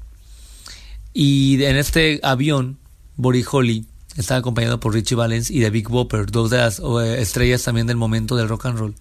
y 1.12 1.62
en 1.64 1.76
este 1.76 2.20
avión 2.22 2.78
Boris 3.16 3.46
Holly 3.50 3.86
estaba 4.16 4.40
acompañado 4.40 4.80
por 4.80 4.94
Richie 4.94 5.14
Valens 5.14 5.50
y 5.50 5.60
de 5.60 5.70
Big 5.70 5.88
Bopper, 5.88 6.26
dos 6.30 6.50
de 6.50 6.58
las 6.58 6.80
eh, 6.80 7.20
estrellas 7.20 7.62
también 7.62 7.86
del 7.86 7.96
momento 7.96 8.36
del 8.36 8.48
rock 8.48 8.66
and 8.66 8.78
roll. 8.78 8.94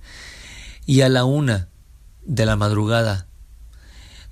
Y 0.86 1.02
a 1.02 1.10
la 1.10 1.26
una 1.26 1.70
de 2.26 2.46
la 2.46 2.56
madrugada, 2.56 3.28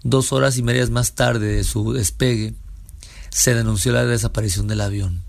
dos 0.03 0.33
horas 0.33 0.57
y 0.57 0.63
medias 0.63 0.89
más 0.89 1.13
tarde 1.15 1.55
de 1.55 1.63
su 1.63 1.93
despegue, 1.93 2.53
se 3.29 3.55
denunció 3.55 3.93
la 3.93 4.05
desaparición 4.05 4.67
del 4.67 4.81
avión. 4.81 5.23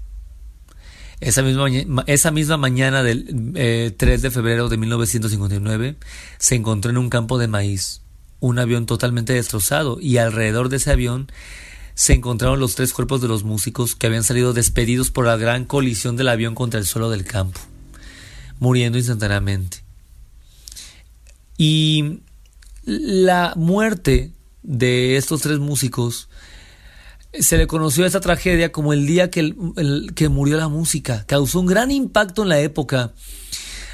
Esa 1.20 1.42
misma, 1.42 2.04
esa 2.06 2.30
misma 2.30 2.56
mañana 2.56 3.02
del 3.02 3.52
eh, 3.54 3.94
3 3.96 4.20
de 4.20 4.30
febrero 4.30 4.68
de 4.68 4.76
1959 4.76 5.96
se 6.38 6.54
encontró 6.54 6.90
en 6.90 6.98
un 6.98 7.08
campo 7.08 7.38
de 7.38 7.48
maíz 7.48 8.02
un 8.40 8.58
avión 8.58 8.84
totalmente 8.84 9.32
destrozado 9.32 9.98
y 10.00 10.18
alrededor 10.18 10.68
de 10.68 10.76
ese 10.76 10.90
avión 10.90 11.32
se 11.94 12.12
encontraron 12.12 12.60
los 12.60 12.74
tres 12.74 12.92
cuerpos 12.92 13.22
de 13.22 13.28
los 13.28 13.42
músicos 13.44 13.94
que 13.94 14.06
habían 14.06 14.24
salido 14.24 14.52
despedidos 14.52 15.10
por 15.10 15.26
la 15.26 15.36
gran 15.36 15.64
colisión 15.64 16.16
del 16.16 16.28
avión 16.28 16.54
contra 16.54 16.78
el 16.78 16.86
suelo 16.86 17.08
del 17.08 17.24
campo. 17.24 17.60
muriendo 18.58 18.98
instantáneamente. 18.98 19.82
Y 21.56 22.20
la 22.86 23.52
muerte 23.56 24.32
de 24.62 25.16
estos 25.16 25.42
tres 25.42 25.58
músicos 25.58 26.28
se 27.32 27.58
le 27.58 27.66
conoció 27.66 28.04
a 28.04 28.06
esta 28.06 28.20
tragedia 28.20 28.70
como 28.72 28.92
el 28.92 29.06
día 29.06 29.30
que, 29.30 29.40
el- 29.40 30.12
que 30.14 30.28
murió 30.28 30.56
la 30.56 30.68
música. 30.68 31.24
Causó 31.26 31.60
un 31.60 31.66
gran 31.66 31.90
impacto 31.90 32.42
en 32.42 32.48
la 32.48 32.60
época. 32.60 33.12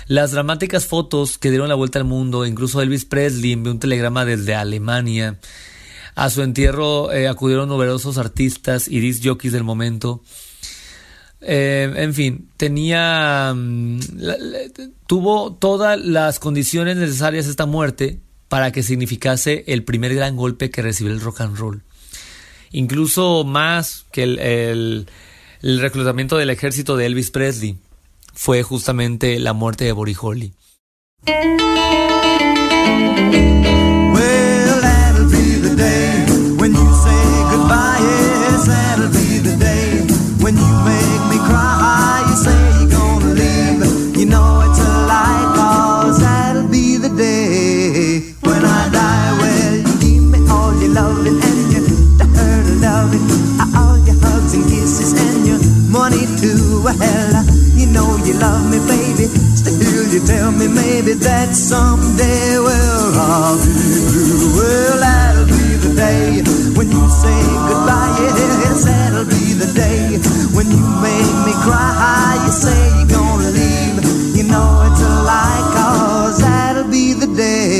Las 0.06 0.32
dramáticas 0.32 0.86
fotos 0.86 1.38
que 1.38 1.50
dieron 1.50 1.68
la 1.68 1.74
vuelta 1.74 1.98
al 1.98 2.04
mundo, 2.04 2.44
incluso 2.44 2.82
Elvis 2.82 3.04
Presley 3.04 3.52
envió 3.52 3.72
un 3.72 3.78
telegrama 3.78 4.24
desde 4.24 4.54
Alemania. 4.54 5.38
A 6.16 6.28
su 6.28 6.42
entierro 6.42 7.12
eh, 7.12 7.28
acudieron 7.28 7.68
numerosos 7.68 8.18
artistas 8.18 8.88
y 8.88 9.00
disc 9.00 9.22
jockeys 9.24 9.52
del 9.52 9.64
momento. 9.64 10.22
Eh, 11.40 11.90
en 11.96 12.12
fin, 12.12 12.50
tenía. 12.58 13.54
mm, 13.56 14.00
tuvo 15.06 15.54
todas 15.54 15.98
las 15.98 16.38
condiciones 16.38 16.96
necesarias 16.98 17.46
esta 17.46 17.64
muerte 17.64 18.20
para 18.50 18.72
que 18.72 18.82
significase 18.82 19.62
el 19.68 19.84
primer 19.84 20.12
gran 20.12 20.34
golpe 20.36 20.70
que 20.70 20.82
recibió 20.82 21.12
el 21.14 21.20
rock 21.20 21.40
and 21.42 21.56
roll. 21.56 21.82
Incluso 22.72 23.44
más 23.44 24.04
que 24.12 24.24
el, 24.24 24.38
el- 24.40 25.80
reclutamiento 25.80 26.36
del 26.36 26.50
ejército 26.50 26.96
de 26.96 27.06
Elvis 27.06 27.30
Presley 27.30 27.78
fue 28.34 28.62
justamente 28.64 29.38
la 29.38 29.52
muerte 29.52 29.84
de 29.84 29.92
Buddy 29.92 30.14
you 57.78 57.86
know 57.86 58.16
you 58.24 58.34
love 58.34 58.64
me, 58.70 58.78
baby. 58.86 59.26
Still, 59.54 60.06
you 60.12 60.20
tell 60.26 60.50
me 60.50 60.66
maybe 60.68 61.14
that 61.14 61.54
someday, 61.54 62.58
well, 62.58 63.12
I'll 63.14 63.58
be. 63.60 63.70
Well, 64.56 64.98
that'll 64.98 65.46
be 65.46 65.66
the 65.84 65.92
day 65.94 66.42
when 66.76 66.90
you 66.90 67.02
say 67.08 67.40
goodbye. 67.68 68.16
Yes, 68.64 68.84
that'll 68.84 69.24
be 69.24 69.54
the 69.54 69.70
day 69.74 70.18
when 70.56 70.66
you 70.70 70.82
make 71.02 71.36
me 71.46 71.54
cry. 71.62 72.40
You 72.46 72.52
say 72.52 72.80
you're 72.98 73.12
gonna 73.18 73.50
leave. 73.50 73.96
You 74.36 74.44
know 74.50 74.68
it's 74.88 75.02
a 75.02 75.12
lie, 75.22 75.62
cause 75.74 76.38
that'll 76.40 76.90
be 76.90 77.12
the 77.14 77.28
day 77.28 77.79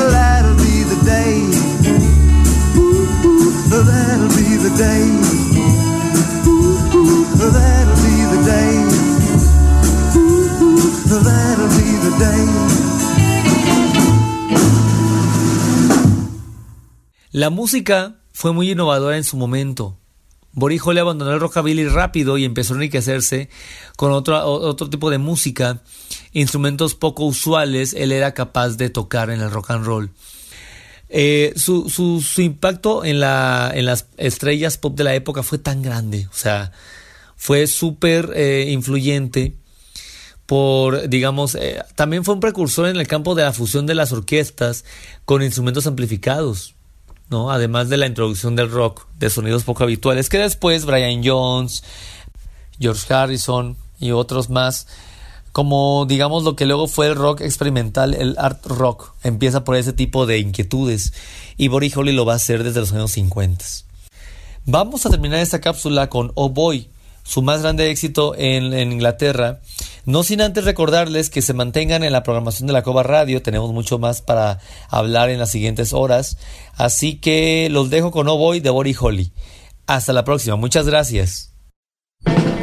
La 17.31 17.49
música 17.49 18.17
fue 18.33 18.53
muy 18.53 18.71
innovadora 18.71 19.17
en 19.17 19.23
su 19.23 19.37
momento. 19.37 19.97
Buddy 20.53 20.79
Holly 20.83 20.99
abandonó 20.99 21.31
el 21.31 21.39
rockabilly 21.39 21.87
rápido 21.87 22.37
y 22.37 22.45
empezó 22.45 22.73
a 22.73 22.77
enriquecerse 22.77 23.49
con 23.95 24.11
otro, 24.11 24.43
otro 24.43 24.89
tipo 24.89 25.09
de 25.09 25.17
música, 25.17 25.81
instrumentos 26.33 26.93
poco 26.93 27.25
usuales, 27.25 27.93
él 27.93 28.11
era 28.11 28.33
capaz 28.33 28.77
de 28.77 28.89
tocar 28.89 29.29
en 29.29 29.41
el 29.41 29.51
rock 29.51 29.71
and 29.71 29.85
roll. 29.85 30.11
Eh, 31.13 31.51
su, 31.57 31.89
su- 31.89 32.41
impacto 32.41 33.03
en, 33.03 33.19
la, 33.19 33.69
en 33.75 33.85
las 33.85 34.07
estrellas 34.15 34.77
pop 34.77 34.95
de 34.95 35.03
la 35.03 35.13
época 35.13 35.43
fue 35.43 35.57
tan 35.57 35.81
grande, 35.81 36.27
o 36.31 36.33
sea, 36.33 36.71
fue 37.35 37.67
súper 37.67 38.31
eh, 38.33 38.67
influyente 38.69 39.55
por, 40.45 41.09
digamos, 41.09 41.55
eh, 41.55 41.83
también 41.95 42.23
fue 42.23 42.33
un 42.33 42.39
precursor 42.39 42.87
en 42.87 42.95
el 42.95 43.07
campo 43.07 43.35
de 43.35 43.43
la 43.43 43.51
fusión 43.51 43.85
de 43.87 43.95
las 43.95 44.13
orquestas 44.13 44.85
con 45.25 45.43
instrumentos 45.43 45.85
amplificados, 45.85 46.75
¿no? 47.29 47.51
Además 47.51 47.89
de 47.89 47.97
la 47.97 48.07
introducción 48.07 48.55
del 48.55 48.71
rock, 48.71 49.05
de 49.17 49.29
sonidos 49.29 49.63
poco 49.63 49.83
habituales, 49.83 50.29
que 50.29 50.37
después 50.37 50.85
Brian 50.85 51.21
Jones, 51.25 51.83
George 52.79 53.13
Harrison 53.13 53.75
y 53.99 54.11
otros 54.11 54.49
más, 54.49 54.87
como 55.51 56.05
digamos 56.07 56.43
lo 56.43 56.55
que 56.55 56.65
luego 56.65 56.87
fue 56.87 57.07
el 57.07 57.15
rock 57.15 57.41
experimental, 57.41 58.13
el 58.13 58.35
art 58.37 58.65
rock, 58.65 59.13
empieza 59.23 59.63
por 59.63 59.75
ese 59.75 59.93
tipo 59.93 60.25
de 60.25 60.39
inquietudes 60.39 61.13
y 61.57 61.67
Buddy 61.67 61.91
Holly 61.95 62.13
lo 62.13 62.25
va 62.25 62.33
a 62.33 62.37
hacer 62.37 62.63
desde 62.63 62.79
los 62.79 62.93
años 62.93 63.11
50. 63.11 63.65
Vamos 64.65 65.05
a 65.05 65.09
terminar 65.09 65.39
esta 65.39 65.59
cápsula 65.59 66.07
con 66.07 66.31
Oh 66.35 66.49
Boy, 66.49 66.87
su 67.23 67.41
más 67.41 67.61
grande 67.61 67.89
éxito 67.89 68.35
en, 68.37 68.73
Inglaterra. 68.91 69.59
No 70.05 70.23
sin 70.23 70.41
antes 70.41 70.65
recordarles 70.65 71.29
que 71.29 71.41
se 71.41 71.53
mantengan 71.53 72.03
en 72.03 72.13
la 72.13 72.23
programación 72.23 72.67
de 72.67 72.73
la 72.73 72.83
Cova 72.83 73.03
Radio. 73.03 73.41
Tenemos 73.41 73.71
mucho 73.71 73.99
más 73.99 74.21
para 74.21 74.59
hablar 74.89 75.29
en 75.29 75.39
las 75.39 75.51
siguientes 75.51 75.93
horas. 75.93 76.37
Así 76.75 77.15
que 77.15 77.69
los 77.69 77.89
dejo 77.89 78.11
con 78.11 78.27
Oh 78.27 78.37
Boy 78.37 78.59
de 78.59 78.69
Body 78.69 78.95
Holly. 78.99 79.31
Hasta 79.87 80.13
la 80.13 80.23
próxima. 80.23 80.55
Muchas 80.55 80.85
gracias. 80.87 81.50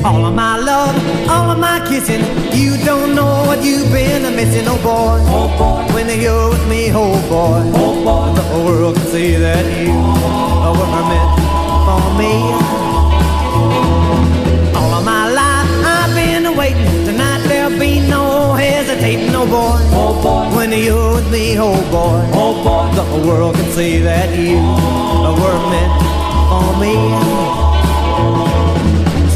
All 0.05 0.25
of 0.25 0.35
my 0.35 0.57
love, 0.57 0.95
all 1.29 1.51
of 1.51 1.59
my 1.59 1.81
kissing. 1.89 2.23
You 2.53 2.77
don't 2.85 3.15
know 3.15 3.45
what 3.47 3.63
you've 3.65 3.91
been 3.93 4.23
missing, 4.37 4.67
oh 4.67 4.79
boy. 4.83 5.19
Oh 5.29 5.49
boy. 5.59 5.93
When 5.95 6.09
you're 6.21 6.51
with 6.51 6.67
me, 6.69 6.91
oh 6.93 7.19
boy. 7.29 7.63
Oh 7.75 7.95
boy. 8.05 8.35
The 8.35 8.43
whole 8.43 8.65
world 8.67 8.97
can 8.97 9.07
see 9.07 9.35
that 9.37 9.65
you 9.83 9.93
were 10.79 10.91
meant 11.11 11.33
for 11.87 12.05
me. 12.21 12.33
All 14.79 14.93
of 14.95 15.05
my 15.05 15.31
life 15.31 15.69
I've 15.85 16.15
been 16.15 16.57
waiting. 16.57 16.87
Tonight 17.05 17.43
there'll 17.49 17.79
be 17.79 18.01
no 18.01 18.55
hesitating, 18.55 19.35
oh 19.35 19.47
boy. 19.47 19.79
Oh 19.93 20.23
boy. 20.23 20.57
When 20.57 20.73
you're 20.73 21.15
with 21.17 21.31
me, 21.31 21.59
oh 21.59 21.75
boy. 21.91 22.23
Oh 22.33 22.55
boy. 22.65 22.95
The 22.95 23.03
whole 23.03 23.27
world 23.27 23.57
can 23.57 23.71
see 23.73 23.99
that 24.01 24.31
you 24.39 24.57
were 25.43 25.59
meant 25.73 25.93
for 26.49 26.81
me 26.81 26.95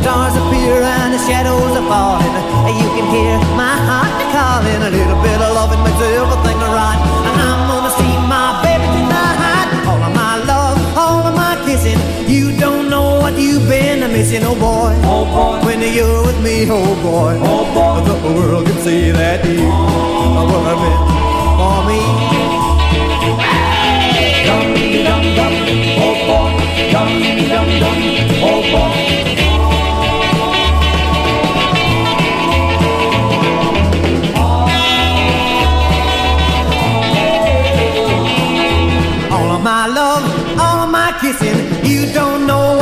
stars 0.02 0.34
appear 0.34 0.82
and 0.82 1.14
the 1.14 1.20
shadows 1.22 1.72
are 1.78 1.86
falling. 1.86 2.34
You 2.66 2.88
can 2.98 3.06
hear 3.14 3.38
my 3.54 3.76
heart 3.88 4.10
calling. 4.34 4.82
A 4.82 4.90
little 4.90 5.18
bit 5.22 5.38
of 5.38 5.54
loving 5.54 5.82
makes 5.86 6.02
everything 6.02 6.58
right. 6.74 6.98
And 7.28 7.38
I'm 7.38 7.62
gonna 7.70 7.92
see 7.94 8.14
my 8.26 8.58
baby 8.66 8.86
tonight. 8.98 9.68
All 9.86 10.02
of 10.02 10.12
my 10.12 10.34
love, 10.42 10.76
all 10.98 11.22
of 11.30 11.34
my 11.38 11.54
kissing. 11.64 12.00
You 12.26 12.50
don't 12.58 12.90
know 12.90 13.22
what 13.22 13.38
you've 13.38 13.68
been 13.68 14.00
missing, 14.10 14.42
oh 14.42 14.58
boy. 14.58 14.92
Oh 15.06 15.24
boy. 15.34 15.66
When 15.66 15.80
you're 15.80 16.22
with 16.26 16.40
me, 16.42 16.66
oh 16.68 16.94
boy. 17.06 17.38
Oh 17.38 17.62
boy. 17.76 17.96
The 18.08 18.16
world 18.34 18.66
can 18.66 18.78
see 18.82 19.12
that 19.12 19.40
you 19.46 19.70
are 20.38 20.46
worth 20.50 20.82
it 20.90 20.98
for 21.58 21.78
me. 21.88 22.00
Dum 24.46 24.66
dum 25.06 25.24
dum, 25.38 25.54
oh 26.06 26.14
boy. 26.26 26.50
Dum 26.92 27.10
dum 27.50 27.68
dum, 27.82 27.98
oh 28.50 28.62
boy. 28.72 29.01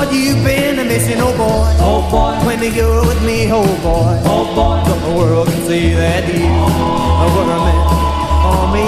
What 0.01 0.13
you've 0.15 0.43
been 0.45 0.77
missing, 0.89 1.19
oh 1.21 1.33
boy. 1.37 1.69
Oh 1.89 2.01
boy, 2.11 2.33
When 2.47 2.61
you're 2.75 3.03
with 3.07 3.23
me, 3.23 3.53
oh 3.53 3.65
boy. 3.85 4.17
oh 4.25 4.45
boy. 4.57 4.77
The 4.89 5.15
world 5.19 5.47
can 5.49 5.61
see 5.69 5.93
that 5.93 6.25
you 6.33 6.49
were 7.35 7.61
meant 7.67 7.89
for 8.43 8.65
me. 8.75 8.87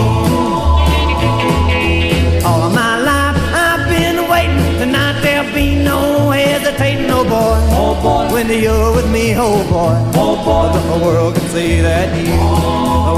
All 2.48 2.62
of 2.68 2.72
my 2.72 2.94
life 3.11 3.37
I've 3.66 3.85
been 3.92 4.18
waiting. 4.33 4.79
Tonight 4.81 5.20
there'll 5.22 5.53
be 5.55 5.75
no 5.85 6.31
hesitating, 6.31 7.11
oh 7.11 7.25
boy. 7.25 7.59
Oh 7.77 7.92
boy, 8.03 8.33
When 8.33 8.48
you're 8.48 8.92
with 8.96 9.11
me, 9.11 9.35
oh 9.37 9.61
boy. 9.68 9.94
oh 10.16 10.35
boy. 10.46 10.66
The 10.72 11.05
world 11.05 11.35
can 11.35 11.46
see 11.51 11.81
that 11.83 12.09
you 12.27 12.40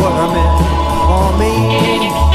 were 0.03 0.27
meant 0.35 0.55
for 1.07 1.29
me. 1.41 2.34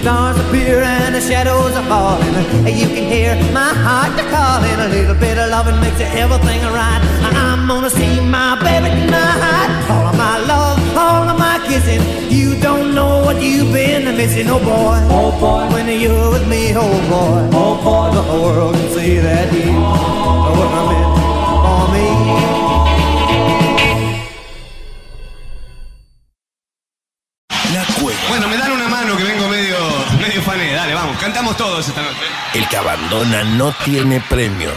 Stars 0.00 0.38
appear 0.40 0.80
and 0.82 1.14
the 1.14 1.20
shadows 1.20 1.74
are 1.76 1.84
falling. 1.84 2.34
And 2.66 2.74
you 2.80 2.86
can 2.88 3.04
hear 3.14 3.34
my 3.52 3.72
heart 3.86 4.16
calling. 4.34 4.78
A 4.86 4.88
little 4.88 5.14
bit 5.14 5.36
of 5.38 5.50
loving 5.50 5.78
makes 5.80 6.00
everything 6.00 6.60
right. 6.72 7.00
I'm 7.36 7.66
gonna 7.68 7.90
see 7.90 8.20
my 8.20 8.56
baby 8.64 8.88
tonight. 9.00 9.70
All 9.90 10.06
of 10.10 10.16
my 10.16 10.38
love, 10.52 10.78
all 10.96 11.28
of 11.28 11.38
my 11.38 11.56
kissing. 11.68 12.00
You 12.30 12.58
don't 12.60 12.94
know 12.94 13.22
what 13.26 13.42
you've 13.42 13.72
been 13.72 14.04
missing, 14.16 14.48
oh 14.48 14.58
boy. 14.58 14.98
Oh 15.18 15.30
boy, 15.38 15.68
When 15.74 15.86
you're 16.00 16.30
with 16.32 16.48
me, 16.48 16.72
oh 16.74 16.96
boy. 17.12 17.40
oh 17.58 17.74
boy. 17.84 18.06
The 18.16 18.22
whole 18.22 18.42
world 18.46 18.74
can 18.74 18.88
see 18.96 19.18
that 19.18 19.52
you 19.52 19.70
were 20.56 20.70
meant 20.88 21.10
for 21.64 21.84
me. 21.92 22.59
El 32.52 32.66
que 32.66 32.76
abandona 32.76 33.44
no 33.56 33.72
tiene 33.84 34.20
premio. 34.28 34.70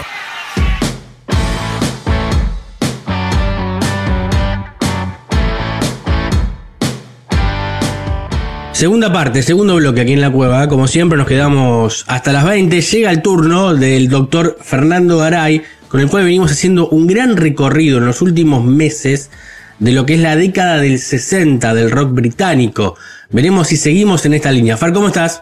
Segunda 8.74 9.12
parte, 9.12 9.42
segundo 9.42 9.76
bloque 9.78 10.02
aquí 10.02 10.14
en 10.14 10.22
la 10.22 10.30
cueva. 10.30 10.68
Como 10.68 10.88
siempre 10.88 11.18
nos 11.18 11.26
quedamos 11.26 12.06
hasta 12.08 12.32
las 12.32 12.46
20. 12.46 12.80
Llega 12.80 13.10
el 13.10 13.24
turno 13.24 13.74
del 13.74 14.08
doctor 14.08 14.60
Fernando 14.62 15.18
Garay, 15.18 15.64
con 15.88 16.00
el 16.00 16.10
cual 16.10 16.26
venimos 16.26 16.52
haciendo 16.52 16.90
un 16.90 17.08
gran 17.08 17.38
recorrido 17.38 17.98
en 17.98 18.06
los 18.06 18.22
últimos 18.22 18.64
meses 18.64 19.32
de 19.80 19.94
lo 19.94 20.06
que 20.06 20.14
es 20.14 20.20
la 20.20 20.36
década 20.36 20.78
del 20.78 21.00
60 21.00 21.74
del 21.74 21.90
rock 21.90 22.12
británico. 22.12 22.98
Veremos 23.32 23.70
si 23.70 23.78
seguimos 23.78 24.28
en 24.28 24.36
esta 24.36 24.52
línea. 24.52 24.78
Far, 24.78 24.94
¿cómo 24.94 25.08
estás? 25.08 25.42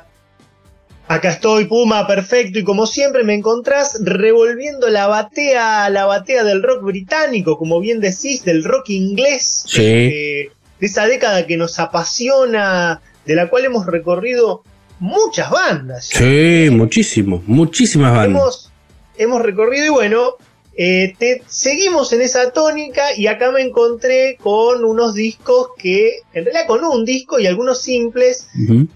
Acá 1.13 1.28
estoy, 1.28 1.65
Puma, 1.65 2.08
perfecto. 2.08 2.58
Y 2.58 2.63
como 2.63 2.88
siempre 2.88 3.26
me 3.26 3.34
encontrás 3.34 4.00
revolviendo 4.02 4.89
la 4.89 5.08
batea, 5.08 5.89
la 5.89 6.06
batea 6.06 6.45
del 6.45 6.63
rock 6.63 6.84
británico, 6.84 7.58
como 7.58 7.82
bien 7.82 8.00
decís, 8.00 8.45
del 8.45 8.63
rock 8.63 8.91
inglés. 8.91 9.65
Sí. 9.67 9.82
eh, 9.84 10.52
de 10.80 10.88
esa 10.88 11.06
década 11.08 11.45
que 11.45 11.58
nos 11.58 11.80
apasiona, 11.80 13.02
de 13.26 13.36
la 13.36 13.50
cual 13.50 13.65
hemos 13.65 13.86
recorrido 13.88 14.63
muchas 15.00 15.52
bandas. 15.52 16.06
Sí, 16.06 16.69
muchísimo, 16.71 17.43
muchísimas 17.45 18.15
bandas. 18.15 18.41
Hemos, 18.41 18.71
hemos 19.17 19.41
recorrido 19.41 19.86
y 19.88 19.89
bueno, 19.89 20.38
eh, 20.84 21.13
te- 21.20 21.44
seguimos 21.48 22.12
en 22.13 22.22
esa 22.22 22.50
tónica 22.52 23.04
y 23.15 23.28
acá 23.28 23.52
me 23.52 23.62
encontré 23.62 24.38
con 24.41 24.84
unos 24.84 25.13
discos 25.13 25.67
que, 25.78 26.22
en 26.34 26.46
realidad 26.46 26.65
con 26.65 26.84
un 26.84 27.06
disco 27.06 27.39
y 27.39 27.46
algunos 27.46 27.82
simples 27.84 28.48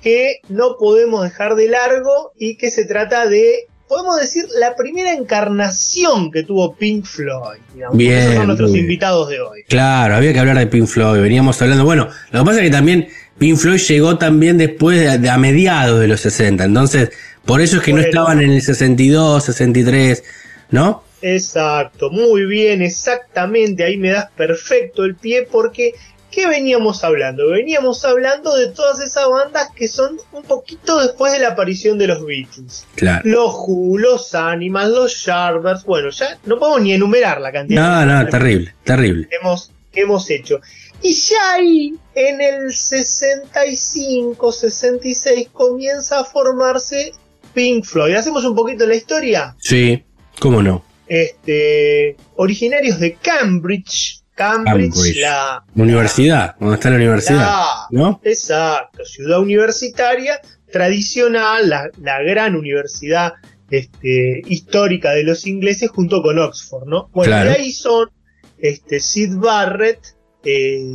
que 0.01 0.37
no 0.49 0.77
podemos 0.79 1.23
dejar 1.23 1.55
de 1.55 1.67
largo 1.67 2.31
y 2.39 2.57
que 2.57 2.71
se 2.71 2.85
trata 2.85 3.27
de, 3.27 3.67
podemos 3.87 4.19
decir, 4.19 4.45
la 4.59 4.75
primera 4.75 5.13
encarnación 5.13 6.31
que 6.31 6.43
tuvo 6.43 6.75
Pink 6.75 7.05
Floyd. 7.05 7.59
digamos. 7.73 7.97
Bien, 7.97 8.17
Esos 8.19 8.33
son 8.35 8.47
nuestros 8.47 8.71
bien. 8.71 8.85
invitados 8.85 9.29
de 9.29 9.41
hoy. 9.41 9.63
Claro, 9.67 10.15
había 10.15 10.33
que 10.33 10.39
hablar 10.39 10.57
de 10.57 10.67
Pink 10.67 10.87
Floyd, 10.87 11.21
veníamos 11.21 11.61
hablando. 11.61 11.85
Bueno, 11.85 12.09
lo 12.31 12.39
que 12.39 12.45
pasa 12.45 12.59
es 12.59 12.65
que 12.65 12.71
también 12.71 13.07
Pink 13.37 13.57
Floyd 13.57 13.79
llegó 13.79 14.17
también 14.17 14.57
después 14.57 14.99
de, 14.99 15.17
de 15.19 15.29
a 15.29 15.37
mediados 15.37 15.99
de 15.99 16.07
los 16.07 16.19
60, 16.21 16.63
entonces 16.63 17.09
por 17.45 17.61
eso 17.61 17.77
es 17.77 17.83
que 17.83 17.93
no 17.93 17.99
estaban 17.99 18.41
en 18.41 18.49
el 18.51 18.61
62, 18.61 19.43
63, 19.45 20.23
¿no? 20.71 21.03
Exacto, 21.27 22.11
muy 22.11 22.45
bien, 22.45 22.81
exactamente, 22.83 23.83
ahí 23.83 23.97
me 23.97 24.11
das 24.11 24.29
perfecto 24.37 25.03
el 25.03 25.15
pie 25.15 25.47
porque 25.51 25.93
¿qué 26.29 26.47
veníamos 26.47 27.03
hablando? 27.03 27.49
Veníamos 27.49 28.05
hablando 28.05 28.55
de 28.55 28.67
todas 28.67 28.99
esas 28.99 29.27
bandas 29.27 29.69
que 29.75 29.87
son 29.87 30.17
un 30.33 30.43
poquito 30.43 30.99
después 30.99 31.31
de 31.33 31.39
la 31.39 31.49
aparición 31.49 31.97
de 31.97 32.07
los 32.07 32.23
Beatles. 32.23 32.85
Claro. 32.95 33.21
Los 33.23 33.55
Who, 33.55 33.97
los 33.97 34.35
Animals, 34.35 34.91
los 34.91 35.25
Yardbirds, 35.25 35.83
bueno, 35.85 36.09
ya 36.11 36.37
no 36.45 36.59
podemos 36.59 36.81
ni 36.81 36.93
enumerar 36.93 37.41
la 37.41 37.51
cantidad 37.51 37.81
No, 37.81 37.99
de 38.01 38.05
no, 38.25 38.29
terrible, 38.29 38.75
terrible. 38.83 39.27
hemos, 39.41 39.71
que 39.91 40.01
hemos 40.01 40.29
hecho. 40.29 40.59
Y 41.01 41.13
ya 41.13 41.53
ahí, 41.53 41.95
en 42.13 42.41
el 42.41 42.71
65, 42.73 44.51
66, 44.51 45.49
comienza 45.51 46.19
a 46.19 46.23
formarse 46.23 47.13
Pink 47.53 47.83
Floyd. 47.85 48.13
¿Hacemos 48.15 48.43
un 48.45 48.55
poquito 48.55 48.85
la 48.85 48.95
historia? 48.95 49.55
Sí, 49.59 50.03
cómo 50.39 50.61
no. 50.61 50.83
Este, 51.07 52.15
originarios 52.35 52.99
de 52.99 53.13
Cambridge. 53.15 54.21
Cambridge, 54.35 54.93
Cambridge. 54.93 55.21
la. 55.21 55.63
Universidad, 55.75 56.55
donde 56.59 56.75
está 56.75 56.89
la 56.89 56.95
universidad, 56.97 57.39
la- 57.39 57.87
¿no? 57.91 58.19
Exacto, 58.23 59.05
ciudad 59.05 59.39
universitaria 59.39 60.41
tradicional, 60.71 61.69
la, 61.69 61.89
la 62.01 62.21
gran 62.21 62.55
universidad 62.55 63.33
este, 63.69 64.41
histórica 64.47 65.11
de 65.11 65.23
los 65.23 65.47
ingleses 65.47 65.89
junto 65.89 66.21
con 66.21 66.37
Oxford, 66.37 66.85
¿no? 66.87 67.09
Bueno, 67.13 67.29
Claro. 67.31 67.49
de 67.51 67.55
ahí 67.55 67.71
son 67.71 68.09
este, 68.57 68.99
Sid 68.99 69.35
Barrett 69.37 69.99
eh, 70.43 70.93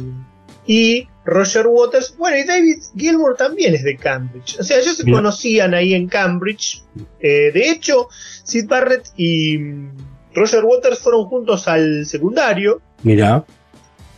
y 0.72 1.08
Roger 1.24 1.66
Waters. 1.66 2.14
Bueno, 2.16 2.36
y 2.38 2.44
David 2.44 2.76
Gilmour 2.96 3.36
también 3.36 3.74
es 3.74 3.82
de 3.82 3.96
Cambridge. 3.96 4.56
O 4.60 4.62
sea, 4.62 4.78
ellos 4.78 4.96
se 4.96 5.02
conocían 5.10 5.74
ahí 5.74 5.94
en 5.94 6.06
Cambridge. 6.06 6.84
Eh, 7.18 7.50
de 7.52 7.70
hecho, 7.70 8.06
Sid 8.44 8.68
Barrett 8.68 9.08
y 9.16 9.58
mm, 9.58 9.90
Roger 10.32 10.64
Waters 10.64 11.00
fueron 11.00 11.24
juntos 11.24 11.66
al 11.66 12.06
secundario 12.06 12.80
Mira, 13.02 13.44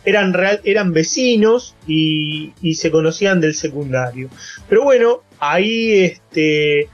eran, 0.05 0.31
real- 0.33 0.61
eran 0.63 0.93
vecinos 0.93 1.73
y, 1.87 2.53
y 2.61 2.75
se 2.75 2.91
conocían 2.91 3.41
del 3.41 3.55
secundario. 3.55 4.29
Pero 4.69 4.83
bueno, 4.83 5.23
ahí 5.39 6.01
este, 6.01 6.87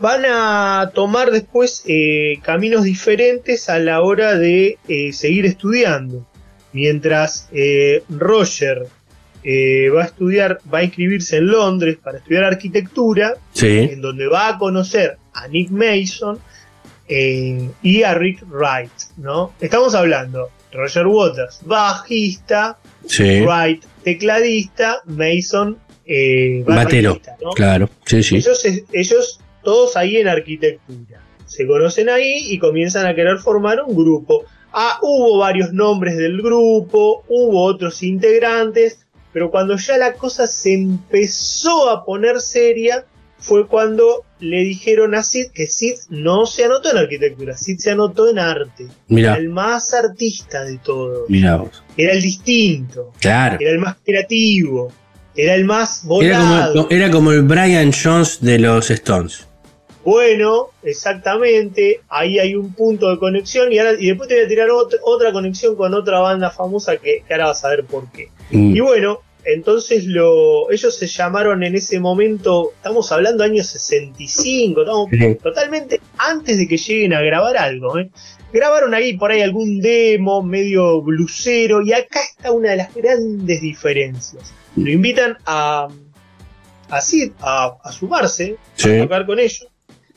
van 0.00 0.24
a 0.26 0.90
tomar 0.94 1.30
después 1.30 1.84
eh, 1.86 2.40
caminos 2.42 2.82
diferentes 2.82 3.68
a 3.68 3.78
la 3.78 4.02
hora 4.02 4.34
de 4.36 4.78
eh, 4.88 5.12
seguir 5.12 5.46
estudiando. 5.46 6.26
Mientras 6.72 7.48
Roger 8.10 8.86
eh, 9.48 9.90
va 9.90 10.02
a 10.02 10.06
estudiar, 10.06 10.58
va 10.74 10.78
a 10.78 10.82
inscribirse 10.82 11.36
en 11.36 11.46
Londres 11.46 11.98
para 12.02 12.18
estudiar 12.18 12.42
arquitectura, 12.42 13.34
sí, 13.52 13.78
en 13.78 14.00
donde 14.00 14.26
va 14.26 14.48
a 14.48 14.58
conocer 14.58 15.18
a 15.34 15.46
Nick 15.46 15.70
Mason 15.70 16.40
eh, 17.08 17.70
y 17.80 18.02
a 18.02 18.14
Rick 18.14 18.42
Wright, 18.50 18.90
¿no? 19.18 19.52
Estamos 19.60 19.94
hablando 19.94 20.50
Roger 20.72 21.06
Waters, 21.06 21.60
bajista, 21.64 22.76
sí. 23.06 23.42
Wright, 23.42 23.84
tecladista, 24.02 25.00
Mason, 25.04 25.78
eh, 26.04 26.64
Batero, 26.66 27.10
baterista, 27.10 27.36
¿no? 27.40 27.50
claro, 27.52 27.88
sí, 28.04 28.24
sí. 28.24 28.36
Ellos, 28.38 28.66
ellos 28.92 29.40
todos 29.62 29.96
ahí 29.96 30.16
en 30.16 30.26
arquitectura. 30.26 31.20
Se 31.44 31.68
conocen 31.68 32.08
ahí 32.08 32.52
y 32.52 32.58
comienzan 32.58 33.06
a 33.06 33.14
querer 33.14 33.38
formar 33.38 33.80
un 33.86 33.94
grupo. 33.94 34.44
Ah, 34.72 34.98
hubo 35.02 35.38
varios 35.38 35.72
nombres 35.72 36.16
del 36.16 36.42
grupo, 36.42 37.24
hubo 37.28 37.62
otros 37.62 38.02
integrantes, 38.02 39.05
pero 39.36 39.50
cuando 39.50 39.76
ya 39.76 39.98
la 39.98 40.14
cosa 40.14 40.46
se 40.46 40.72
empezó 40.72 41.90
a 41.90 42.06
poner 42.06 42.40
seria, 42.40 43.04
fue 43.38 43.66
cuando 43.68 44.24
le 44.40 44.60
dijeron 44.60 45.14
a 45.14 45.22
Sid 45.22 45.48
que 45.52 45.66
Sid 45.66 45.92
no 46.08 46.46
se 46.46 46.64
anotó 46.64 46.90
en 46.90 46.96
arquitectura, 46.96 47.54
Sid 47.54 47.76
se 47.76 47.90
anotó 47.90 48.30
en 48.30 48.38
arte. 48.38 48.84
Era 48.84 48.94
Mira, 49.08 49.34
el 49.36 49.50
más 49.50 49.92
artista 49.92 50.64
de 50.64 50.78
todos. 50.78 51.28
vos. 51.28 51.82
Era 51.98 52.14
el 52.14 52.22
distinto, 52.22 53.12
Claro. 53.20 53.58
era 53.60 53.72
el 53.72 53.78
más 53.78 53.96
creativo, 54.02 54.90
era 55.34 55.54
el 55.54 55.66
más 55.66 56.00
Era 56.02 56.08
volado. 56.08 56.72
como, 56.72 56.86
era 56.90 57.10
como 57.10 57.32
el 57.32 57.42
Brian 57.42 57.92
Jones 57.92 58.38
de 58.40 58.58
los 58.58 58.90
Stones. 58.90 59.46
Bueno, 60.06 60.68
exactamente, 60.84 62.00
ahí 62.08 62.38
hay 62.38 62.54
un 62.54 62.72
punto 62.74 63.10
de 63.10 63.18
conexión 63.18 63.72
y, 63.72 63.78
ahora, 63.80 63.94
y 63.98 64.06
después 64.06 64.28
te 64.28 64.36
voy 64.36 64.44
a 64.44 64.48
tirar 64.48 64.68
ot- 64.68 64.98
otra 65.02 65.32
conexión 65.32 65.74
con 65.74 65.94
otra 65.94 66.20
banda 66.20 66.50
famosa 66.50 66.96
que, 66.96 67.24
que 67.26 67.34
ahora 67.34 67.46
vas 67.48 67.64
a 67.64 67.70
ver 67.70 67.84
por 67.84 68.10
qué. 68.12 68.28
Mm, 68.52 68.76
Y 68.76 68.80
bueno, 68.80 69.18
entonces 69.44 70.04
lo, 70.06 70.70
ellos 70.70 70.94
se 70.96 71.08
llamaron 71.08 71.64
en 71.64 71.74
ese 71.74 71.98
momento, 71.98 72.70
estamos 72.76 73.10
hablando 73.10 73.42
años 73.42 73.66
65, 73.66 74.82
estamos 74.82 75.08
Sí. 75.10 75.34
totalmente 75.42 76.00
antes 76.18 76.56
de 76.58 76.68
que 76.68 76.76
lleguen 76.76 77.12
a 77.12 77.20
grabar 77.22 77.56
algo. 77.56 77.98
¿eh? 77.98 78.08
Grabaron 78.52 78.94
ahí 78.94 79.16
por 79.16 79.32
ahí 79.32 79.42
algún 79.42 79.80
demo 79.80 80.40
medio 80.42 81.02
blusero 81.02 81.82
y 81.82 81.92
acá 81.92 82.20
está 82.30 82.52
una 82.52 82.70
de 82.70 82.76
las 82.76 82.94
grandes 82.94 83.60
diferencias. 83.60 84.52
Lo 84.76 84.88
invitan 84.90 85.36
a, 85.46 85.88
a 86.90 87.00
Sid 87.00 87.32
a, 87.40 87.76
a 87.82 87.90
sumarse, 87.92 88.56
Sí. 88.76 88.98
a 88.98 89.02
tocar 89.02 89.26
con 89.26 89.40
ellos. 89.40 89.66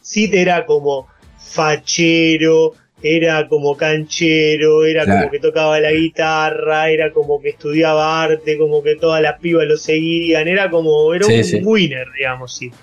Sid 0.10 0.34
era 0.34 0.66
como 0.66 1.08
fachero, 1.38 2.74
era 3.04 3.48
como 3.48 3.78
canchero, 3.78 4.84
era 4.84 5.04
Claro. 5.06 5.20
como 5.20 5.32
que 5.32 5.40
tocaba 5.40 5.80
la 5.80 5.92
guitarra, 5.92 6.90
era 6.90 7.12
como 7.12 7.40
que 7.40 7.50
estudiaba 7.50 8.24
arte, 8.24 8.58
como 8.58 8.82
que 8.82 8.96
todas 8.96 9.22
las 9.22 9.40
pibas 9.40 9.68
lo 9.68 9.78
seguían, 9.78 10.48
era 10.48 10.70
como, 10.72 11.14
era 11.14 11.26
Sí, 11.28 11.34
un 11.38 11.44
sí. 11.44 11.60
winner, 11.64 12.08
digamos, 12.18 12.58
Sid. 12.58 12.74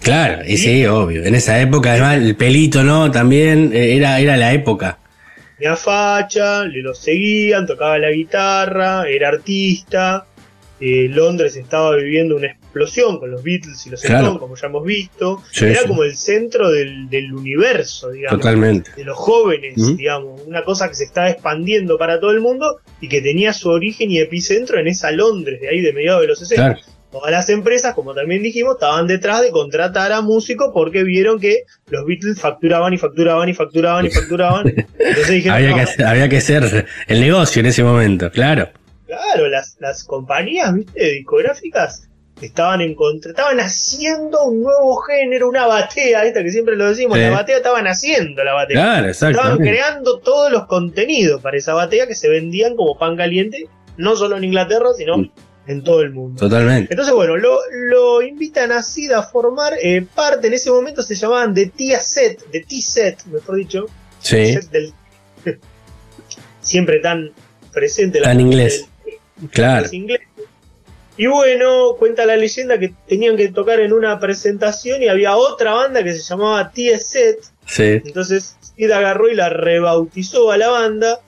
Claro, 0.00 0.42
y 0.46 0.56
sí, 0.58 0.84
obvio. 0.86 1.24
En 1.24 1.34
esa 1.34 1.60
época, 1.60 1.92
además, 1.92 2.18
el 2.18 2.36
pelito, 2.36 2.84
¿no? 2.84 3.10
También 3.10 3.70
eh, 3.74 3.96
era, 3.96 4.20
era 4.20 4.36
la 4.36 4.52
época. 4.52 4.98
Tenía 5.58 5.76
facha, 5.76 6.64
le 6.64 6.82
lo 6.82 6.94
seguían, 6.94 7.66
tocaba 7.66 7.98
la 7.98 8.10
guitarra, 8.10 9.08
era 9.08 9.28
artista. 9.28 10.26
eh, 10.80 11.08
Londres 11.10 11.56
estaba 11.56 11.96
viviendo 11.96 12.36
una 12.36 12.48
explosión 12.74 13.18
con 13.20 13.30
los 13.30 13.42
Beatles 13.42 13.86
y 13.86 13.90
los 13.90 14.00
Claro. 14.02 14.18
Stones, 14.24 14.40
como 14.40 14.56
ya 14.56 14.66
hemos 14.66 14.84
visto. 14.84 15.42
Sí, 15.52 15.64
era 15.66 15.80
sí. 15.82 15.88
como 15.88 16.02
el 16.02 16.16
centro 16.16 16.70
del, 16.70 17.08
del 17.08 17.32
universo, 17.32 18.10
digamos. 18.10 18.40
Totalmente. 18.40 18.90
De 18.96 19.04
los 19.04 19.16
jóvenes, 19.16 19.96
digamos. 19.96 20.42
Una 20.46 20.64
cosa 20.64 20.88
que 20.88 20.94
se 20.94 21.04
estaba 21.04 21.30
expandiendo 21.30 21.96
para 21.96 22.18
todo 22.18 22.32
el 22.32 22.40
mundo 22.40 22.80
y 23.00 23.08
que 23.08 23.20
tenía 23.20 23.52
su 23.52 23.70
origen 23.70 24.10
y 24.10 24.18
epicentro 24.18 24.78
en 24.80 24.88
esa 24.88 25.10
Londres, 25.12 25.60
de 25.60 25.68
ahí 25.68 25.80
de 25.80 25.92
mediados 25.92 26.22
de 26.22 26.26
los 26.28 26.38
60. 26.40 26.74
Claro. 26.74 26.80
Todas 27.12 27.30
las 27.30 27.48
empresas, 27.48 27.94
como 27.94 28.12
también 28.12 28.42
dijimos, 28.42 28.74
estaban 28.74 29.06
detrás 29.06 29.40
de 29.42 29.50
contratar 29.52 30.10
a 30.10 30.20
músicos 30.20 30.70
porque 30.74 31.04
vieron 31.04 31.38
que 31.38 31.62
los 31.86 32.04
Beatles 32.06 32.40
facturaban 32.40 32.92
y 32.92 32.98
facturaban 32.98 33.48
y 33.48 33.54
facturaban 33.54 34.04
y 34.06 34.10
facturaban. 34.10 34.68
Entonces 34.98 35.28
dijeron, 35.30 35.56
Había 35.58 35.70
"No, 35.70 35.76
que, 35.76 35.82
hacer, 35.82 36.06
había 36.06 36.28
que 36.28 36.36
hacer 36.38 36.86
el 37.06 37.20
negocio 37.20 37.60
en 37.60 37.66
ese 37.66 37.84
momento, 37.84 38.32
claro. 38.32 38.68
Claro, 39.06 39.48
las, 39.48 39.76
las 39.78 40.02
compañías, 40.02 40.74
viste, 40.74 41.12
discográficas 41.12 42.08
estaban 42.40 42.80
en 42.80 42.94
contra, 42.94 43.30
estaban 43.30 43.58
haciendo 43.60 44.44
un 44.44 44.62
nuevo 44.62 44.96
género, 45.02 45.48
una 45.48 45.66
batea, 45.66 46.24
esta 46.24 46.42
que 46.42 46.50
siempre 46.50 46.76
lo 46.76 46.88
decimos, 46.88 47.16
Sí. 47.16 47.22
la 47.24 47.30
batea 47.30 47.56
estaban 47.58 47.86
haciendo 47.86 48.42
la 48.44 48.52
batea. 48.54 48.76
Claro, 48.76 49.08
estaban 49.08 49.58
creando 49.58 50.18
todos 50.18 50.50
los 50.52 50.66
contenidos 50.66 51.40
para 51.40 51.56
esa 51.56 51.74
batea 51.74 52.06
que 52.06 52.14
se 52.14 52.28
vendían 52.28 52.76
como 52.76 52.98
pan 52.98 53.16
caliente, 53.16 53.68
no 53.96 54.16
solo 54.16 54.36
en 54.36 54.44
Inglaterra, 54.44 54.88
sino 54.96 55.18
Mm. 55.18 55.30
en 55.68 55.84
todo 55.84 56.00
el 56.02 56.10
mundo. 56.10 56.38
Totalmente. 56.40 56.92
Entonces, 56.92 57.14
bueno, 57.14 57.36
lo, 57.36 57.58
lo 57.70 58.20
invitan 58.22 58.72
a 58.72 58.82
Sid 58.82 59.12
a 59.12 59.22
formar 59.22 59.74
eh, 59.80 60.04
parte, 60.14 60.48
en 60.48 60.54
ese 60.54 60.70
momento 60.70 61.02
se 61.02 61.14
llamaban 61.14 61.54
The 61.54 61.66
T-Set, 61.66 62.50
The 62.50 62.60
T-Set, 62.60 63.24
mejor 63.26 63.56
dicho, 63.56 63.86
Sí, 64.20 64.54
set 64.54 64.70
del, 64.70 64.92
siempre 66.60 67.00
tan 67.00 67.30
presente 67.72 68.20
la 68.20 68.28
Tan 68.28 68.40
inglés. 68.40 68.88
del- 69.36 69.48
claro. 69.50 69.86
inglés. 69.92 70.20
Y 71.16 71.26
bueno, 71.26 71.94
cuenta 71.96 72.26
la 72.26 72.36
leyenda 72.36 72.78
que 72.78 72.92
tenían 73.06 73.36
que 73.36 73.48
tocar 73.48 73.80
en 73.80 73.92
una 73.92 74.18
presentación 74.18 75.02
y 75.02 75.08
había 75.08 75.36
otra 75.36 75.72
banda 75.72 76.02
que 76.02 76.12
se 76.12 76.22
llamaba 76.22 76.70
T-Set. 76.70 77.38
Sí, 77.66 78.02
Entonces 78.04 78.56
Sid 78.60 78.90
agarró 78.90 79.28
y 79.28 79.34
la 79.34 79.48
rebautizó 79.48 80.50
a 80.50 80.56
la 80.56 80.68
banda 80.68 81.20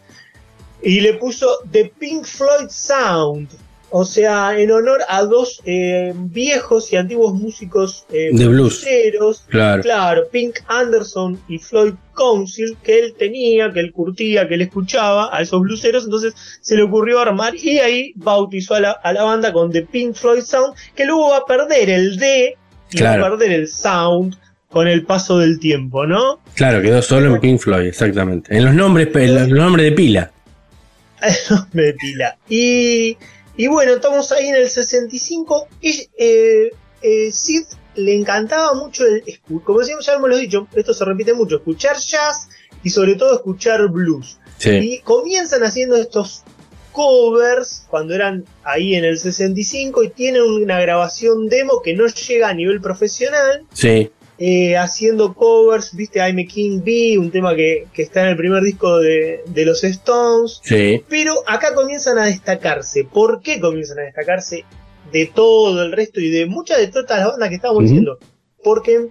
y 0.82 1.01
le 1.01 1.14
puso 1.14 1.61
The 1.70 1.93
Pink 1.99 2.24
Floyd 2.24 2.68
Sound. 2.68 3.49
O 3.91 4.05
sea, 4.05 4.59
en 4.59 4.72
honor 4.72 5.01
a 5.09 5.22
dos 5.22 5.62
eh, 5.64 6.12
viejos 6.16 6.93
y 6.93 6.97
antiguos 6.97 7.34
músicos 7.34 8.05
eh, 8.12 8.30
De 8.32 8.47
blues. 8.49 8.80
blueseros. 8.82 9.45
claro. 9.49 9.82
Claro, 9.82 10.22
Pink 10.30 10.57
Anderson 10.66 11.41
y 11.49 11.59
Floyd 11.59 11.95
Council, 12.16 12.76
que 12.82 12.99
él 12.99 13.14
tenía, 13.16 13.72
que 13.72 13.78
él 13.80 13.93
curtía, 13.93 14.49
que 14.49 14.55
él 14.55 14.62
escuchaba 14.62 15.30
a 15.34 15.41
esos 15.41 15.61
bluseros, 15.61 16.05
entonces 16.05 16.34
se 16.61 16.74
le 16.74 16.82
ocurrió 16.82 17.20
armar 17.20 17.55
y 17.55 17.78
ahí 17.78 18.12
bautizó 18.16 18.74
a 18.74 18.80
la, 18.80 18.91
a 18.91 19.12
la 19.12 19.22
banda 19.22 19.53
con 19.53 19.70
The 19.70 19.82
Pink 19.82 20.14
Floyd 20.16 20.43
Sound, 20.43 20.74
que 20.97 21.05
luego 21.07 21.30
va 21.30 21.39
a 21.39 21.45
perder 21.47 21.89
el 21.89 22.16
D 22.18 22.57
y 22.91 22.97
Claro. 22.97 23.22
va 23.22 23.28
a 23.28 23.30
perder 23.30 23.53
el 23.53 23.68
Sound 23.68 24.37
con 24.68 24.89
el 24.89 25.05
paso 25.07 25.39
del 25.39 25.61
tiempo, 25.61 26.07
¿no? 26.07 26.41
Claro, 26.55 26.82
quedó 26.82 27.01
solo 27.03 27.32
en 27.34 27.41
Pink 27.41 27.61
Floyd, 27.61 27.87
exactamente. 27.87 28.55
En 28.55 28.64
los 28.64 28.74
nombres, 28.74 29.09
en 29.14 29.34
los 29.37 29.49
nombres 29.49 29.84
de 29.87 29.93
pila. 29.93 30.30
de 31.72 31.95
pila. 31.95 32.37
Y, 32.49 33.16
y 33.57 33.67
bueno, 33.69 33.93
estamos 33.93 34.31
ahí 34.33 34.49
en 34.49 34.57
el 34.57 34.69
65. 34.69 35.69
Y, 35.81 36.09
eh, 36.19 36.71
eh, 37.03 37.31
Sid 37.33 37.65
le 37.95 38.15
encantaba 38.15 38.75
mucho, 38.75 39.05
el, 39.05 39.23
como 39.65 39.81
decíamos, 39.81 40.05
ya 40.05 40.15
hemos 40.15 40.39
dicho, 40.39 40.69
esto 40.75 40.93
se 40.93 41.05
repite 41.05 41.33
mucho, 41.33 41.57
escuchar 41.57 41.97
jazz 41.97 42.49
y 42.83 42.91
sobre 42.91 43.15
todo 43.15 43.35
escuchar 43.35 43.89
blues. 43.89 44.39
Sí, 44.59 44.71
Y 44.71 44.99
comienzan 45.01 45.63
haciendo 45.63 45.97
estos 45.97 46.43
covers 46.93 47.87
cuando 47.91 48.15
eran 48.15 48.45
ahí 48.65 48.95
en 48.95 49.05
el 49.05 49.19
65 49.19 50.03
y 50.03 50.09
tienen 50.11 50.43
una 50.43 50.81
grabación 50.81 51.49
demo 51.49 51.83
que 51.83 51.95
no 51.95 52.07
llega 52.07 52.49
a 52.49 52.55
nivel 52.55 52.81
profesional. 52.81 53.65
sí, 53.73 54.11
eh, 54.39 54.76
haciendo 54.76 55.34
covers, 55.34 55.95
viste, 55.95 56.18
I'm 56.18 56.39
a 56.39 56.45
King 56.45 56.80
Bee, 56.84 57.16
un 57.18 57.30
tema 57.30 57.55
que, 57.55 57.87
que 57.93 58.03
está 58.03 58.22
en 58.22 58.28
el 58.28 58.37
primer 58.37 58.62
disco 58.62 58.99
de, 58.99 59.43
de 59.47 59.64
los 59.64 59.82
Stones. 59.82 60.61
sí. 60.62 61.03
Pero 61.09 61.34
acá 61.47 61.74
comienzan 61.74 62.18
a 62.18 62.26
destacarse. 62.26 63.05
¿Por 63.05 63.41
qué 63.41 63.61
comienzan 63.61 63.99
a 64.01 64.03
destacarse 64.03 64.64
de 65.12 65.26
todo 65.26 65.82
el 65.82 65.93
resto 65.93 66.20
y 66.20 66.30
de 66.30 66.47
muchas 66.47 66.78
de 66.78 66.89
todas 66.89 67.18
las 67.18 67.28
bandas 67.28 67.49
que 67.49 67.55
estábamos 67.55 67.84
Ujú. 67.84 67.89
diciendo? 67.89 68.18
Porque 68.62 69.09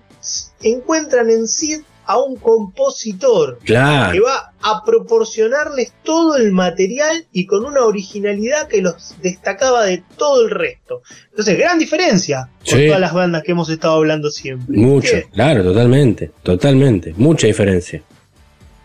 encuentran 0.61 1.29
en 1.29 1.47
Sid 1.47 1.79
a 2.05 2.17
un 2.19 2.35
compositor 2.35 3.59
que 3.63 3.73
va 3.73 4.53
a 4.61 4.83
proporcionarles 4.85 5.93
todo 6.03 6.37
el 6.37 6.51
material 6.51 7.25
y 7.31 7.45
con 7.45 7.65
una 7.65 7.83
originalidad 7.85 8.67
que 8.67 8.81
los 8.81 9.15
destacaba 9.21 9.85
de 9.85 10.03
todo 10.17 10.43
el 10.43 10.51
resto. 10.51 11.01
Entonces, 11.29 11.57
gran 11.57 11.79
diferencia 11.79 12.49
con 12.69 12.79
Sí. 12.79 12.85
todas 12.87 13.01
las 13.01 13.13
bandas 13.13 13.43
que 13.43 13.51
hemos 13.51 13.69
estado 13.69 13.95
hablando 13.95 14.29
siempre. 14.29 14.77
Mucho, 14.77 15.13
claro, 15.33 15.63
totalmente. 15.63 16.31
Totalmente. 16.43 17.13
Mucha 17.17 17.47
diferencia. 17.47 18.01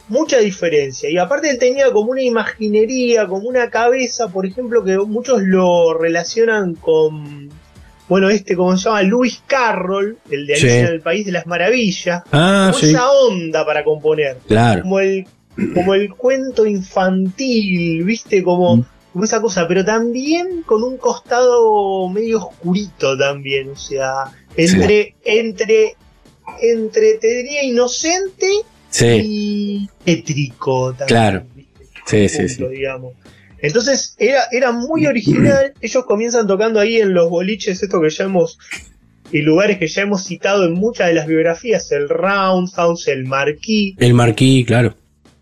mucha 0.08 0.38
diferencia. 0.38 1.08
Y 1.08 1.18
aparte 1.18 1.48
él 1.50 1.58
tenía 1.60 1.92
como 1.92 2.10
una 2.10 2.22
imaginería, 2.22 3.28
como 3.28 3.48
una 3.48 3.70
cabeza, 3.70 4.26
por 4.26 4.44
ejemplo, 4.44 4.82
que 4.82 4.98
muchos 4.98 5.40
lo 5.42 5.94
relacionan 5.96 6.74
con, 6.74 7.48
bueno, 8.10 8.28
este, 8.28 8.54
como 8.56 8.76
se 8.76 8.84
llama, 8.84 9.02
Lewis 9.02 9.42
Carroll, 9.46 10.18
el 10.30 10.46
de 10.46 10.52
Alicia 10.54 10.70
Sí. 10.70 10.76
en 10.78 10.86
el 10.86 11.00
País 11.00 11.24
de 11.24 11.32
las 11.32 11.46
Maravillas. 11.46 12.22
Ah, 12.32 12.68
como 12.72 12.78
sí. 12.84 12.90
esa 12.90 13.10
onda 13.10 13.64
para 13.64 13.82
componer. 13.84 14.36
Claro. 14.46 14.82
Como 14.82 15.00
el, 15.00 15.26
como 15.72 15.94
el 15.94 16.10
cuento 16.14 16.66
infantil, 16.66 18.02
viste, 18.04 18.42
como, 18.42 18.76
Mm. 18.78 18.84
como 19.12 19.24
esa 19.24 19.40
cosa, 19.40 19.66
pero 19.68 19.84
también 19.84 20.62
con 20.66 20.82
un 20.82 20.96
costado 20.98 22.08
medio 22.08 22.38
oscurito 22.38 23.16
también, 23.16 23.70
o 23.70 23.76
sea, 23.76 24.24
entre, 24.56 25.14
entre, 25.24 25.94
entre, 26.62 27.14
te 27.14 27.28
diría, 27.28 27.62
inocente 27.64 28.48
y 29.02 29.88
tétrico 30.04 30.90
también. 30.94 31.06
Claro. 31.08 31.42
¿viste? 31.54 32.28
sí, 32.28 32.28
sí, 32.28 32.48
sí. 32.48 32.64
digamos. 32.68 33.12
Entonces 33.62 34.14
era, 34.18 34.42
era 34.52 34.72
muy 34.72 35.06
original. 35.06 35.74
Ellos 35.80 36.04
comienzan 36.04 36.46
tocando 36.46 36.80
ahí 36.80 36.96
en 36.96 37.14
los 37.14 37.28
boliches, 37.30 37.82
esto 37.82 38.00
que 38.00 38.10
ya 38.10 38.24
hemos. 38.24 38.58
Y 39.32 39.42
lugares 39.42 39.78
que 39.78 39.86
ya 39.86 40.02
hemos 40.02 40.24
citado 40.24 40.64
en 40.64 40.72
muchas 40.72 41.08
de 41.08 41.14
las 41.14 41.26
biografías, 41.26 41.92
el 41.92 42.08
Roundhouse, 42.08 43.06
el 43.08 43.26
Marquis. 43.26 43.94
El 43.98 44.14
marquí, 44.14 44.64
claro. 44.64 44.96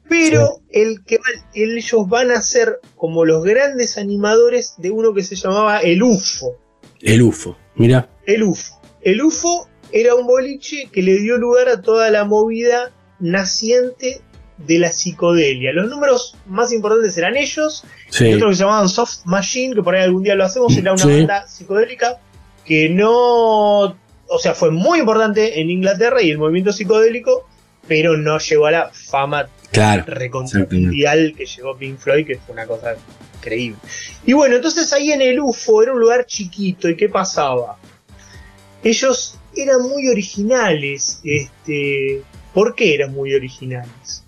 Pero 0.08 0.60
el 0.70 1.04
que 1.04 1.18
ellos 1.54 2.08
van 2.08 2.30
a 2.30 2.42
ser 2.42 2.80
como 2.96 3.24
los 3.24 3.44
grandes 3.44 3.98
animadores 3.98 4.74
de 4.78 4.90
uno 4.90 5.14
que 5.14 5.22
se 5.22 5.36
llamaba 5.36 5.80
el 5.80 6.02
UFO. 6.02 6.56
El 7.00 7.22
UFO. 7.22 7.56
Mira. 7.76 8.10
El 8.26 8.42
UFO. 8.42 8.80
El 9.02 9.22
UFO 9.22 9.68
era 9.92 10.14
un 10.14 10.26
boliche 10.26 10.88
que 10.92 11.02
le 11.02 11.18
dio 11.20 11.38
lugar 11.38 11.68
a 11.68 11.80
toda 11.80 12.10
la 12.10 12.24
movida 12.24 12.92
naciente 13.20 14.20
de 14.58 14.78
la 14.78 14.90
psicodelia. 14.92 15.72
Los 15.72 15.88
números 15.88 16.36
más 16.46 16.72
importantes 16.72 17.16
eran 17.16 17.36
ellos, 17.36 17.84
y 18.10 18.12
Sí. 18.12 18.34
otro 18.34 18.48
que 18.48 18.54
se 18.56 18.60
llamaban 18.64 18.88
Soft 18.88 19.24
Machine, 19.24 19.74
que 19.74 19.82
por 19.82 19.94
ahí 19.94 20.02
algún 20.02 20.22
día 20.24 20.34
lo 20.34 20.44
hacemos, 20.44 20.76
era 20.76 20.92
una 20.92 21.02
Sí. 21.04 21.08
banda 21.10 21.46
psicodélica 21.46 22.18
que 22.64 22.88
no, 22.88 23.80
o 23.82 24.38
sea, 24.40 24.54
fue 24.54 24.70
muy 24.70 24.98
importante 24.98 25.60
en 25.60 25.70
Inglaterra 25.70 26.20
y 26.22 26.30
el 26.30 26.38
movimiento 26.38 26.72
psicodélico, 26.72 27.48
pero 27.86 28.16
no 28.16 28.38
llegó 28.38 28.66
a 28.66 28.70
la 28.70 28.90
fama 28.92 29.48
Claro. 29.70 30.04
mundial 30.70 31.34
que 31.36 31.46
llegó 31.46 31.76
Pink 31.76 31.98
Floyd, 31.98 32.26
que 32.26 32.36
fue 32.38 32.52
una 32.54 32.66
cosa 32.66 32.96
increíble. 33.36 33.78
Y 34.26 34.32
bueno, 34.32 34.56
entonces 34.56 34.92
ahí 34.92 35.12
en 35.12 35.22
el 35.22 35.40
UFO 35.40 35.82
era 35.82 35.92
un 35.92 36.00
lugar 36.00 36.26
chiquito, 36.26 36.88
¿y 36.88 36.96
qué 36.96 37.08
pasaba? 37.08 37.76
Ellos 38.82 39.38
eran 39.56 39.82
muy 39.82 40.08
originales, 40.08 41.20
este, 41.24 42.22
¿por 42.54 42.74
qué 42.74 42.94
eran 42.94 43.12
muy 43.12 43.34
originales? 43.34 44.24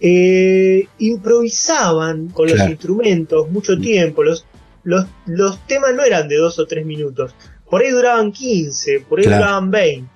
Eh, 0.00 0.86
improvisaban 0.98 2.28
con 2.28 2.48
los 2.48 2.60
instrumentos 2.68 3.48
mucho 3.50 3.78
tiempo, 3.78 4.22
los, 4.22 4.44
los, 4.82 5.06
los 5.26 5.66
temas 5.66 5.94
no 5.94 6.02
eran 6.02 6.28
de 6.28 6.36
dos 6.36 6.58
o 6.58 6.66
tres 6.66 6.84
minutos, 6.84 7.34
por 7.70 7.80
ahí 7.82 7.90
duraban 7.90 8.32
15, 8.32 9.00
por 9.08 9.18
ahí 9.20 9.26
Claro. 9.26 9.42
duraban 9.44 9.70
20, 9.70 10.10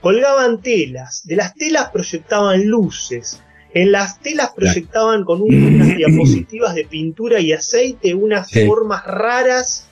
colgaban 0.00 0.60
telas, 0.60 1.26
de 1.26 1.36
las 1.36 1.54
telas 1.54 1.90
proyectaban 1.90 2.66
luces, 2.66 3.40
en 3.74 3.90
las 3.90 4.20
telas 4.20 4.50
proyectaban 4.54 5.24
con 5.24 5.40
un- 5.40 5.74
unas 5.74 5.88
diapositivas 5.96 6.74
de 6.74 6.84
pintura 6.84 7.40
y 7.40 7.52
aceite 7.52 8.14
unas 8.14 8.48
Sí. 8.50 8.66
formas 8.66 9.04
raras. 9.06 9.86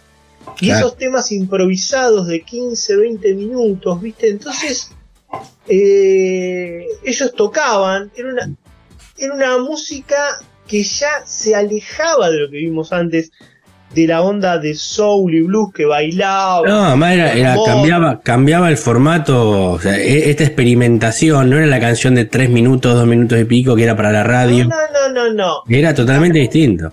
Y 0.60 0.66
Claro. 0.66 0.86
esos 0.86 0.96
temas 0.98 1.32
improvisados 1.32 2.26
de 2.26 2.40
15, 2.42 2.96
20 2.96 3.34
minutos, 3.34 4.00
¿viste? 4.00 4.28
Entonces, 4.28 4.90
eh, 5.68 6.86
ellos 7.04 7.32
tocaban, 7.34 8.10
era 8.16 8.28
una, 8.32 8.50
era 9.20 9.34
una 9.34 9.58
música 9.58 10.16
que 10.66 10.82
ya 10.82 11.08
se 11.24 11.54
alejaba 11.54 12.30
de 12.30 12.38
lo 12.40 12.50
que 12.50 12.58
vimos 12.58 12.92
antes, 12.92 13.30
de 13.94 14.06
la 14.06 14.22
onda 14.22 14.58
de 14.58 14.74
soul 14.74 15.34
y 15.34 15.40
blues 15.42 15.72
que 15.74 15.84
bailaba. 15.84 16.66
No, 16.66 16.84
además 16.84 17.12
era, 17.14 17.32
era- 17.32 17.56
cambiaba, 17.66 18.20
cambiaba 18.20 18.68
el 18.70 18.76
formato, 18.76 19.72
o 19.72 19.80
sea, 19.80 19.98
e- 19.98 20.30
esta 20.30 20.44
experimentación, 20.44 21.50
no 21.50 21.56
era 21.56 21.66
la 21.66 21.80
canción 21.80 22.14
de 22.14 22.24
tres 22.24 22.50
minutos, 22.50 22.94
dos 22.94 23.06
minutos 23.06 23.40
y 23.40 23.44
pico 23.44 23.74
que 23.74 23.82
era 23.84 23.96
para 23.96 24.12
la 24.12 24.22
radio, 24.22 24.64
No, 24.64 24.76
no, 24.76 25.12
no, 25.12 25.28
no, 25.28 25.32
no. 25.34 25.76
era 25.76 25.92
totalmente 25.94 26.38
distinto. 26.38 26.92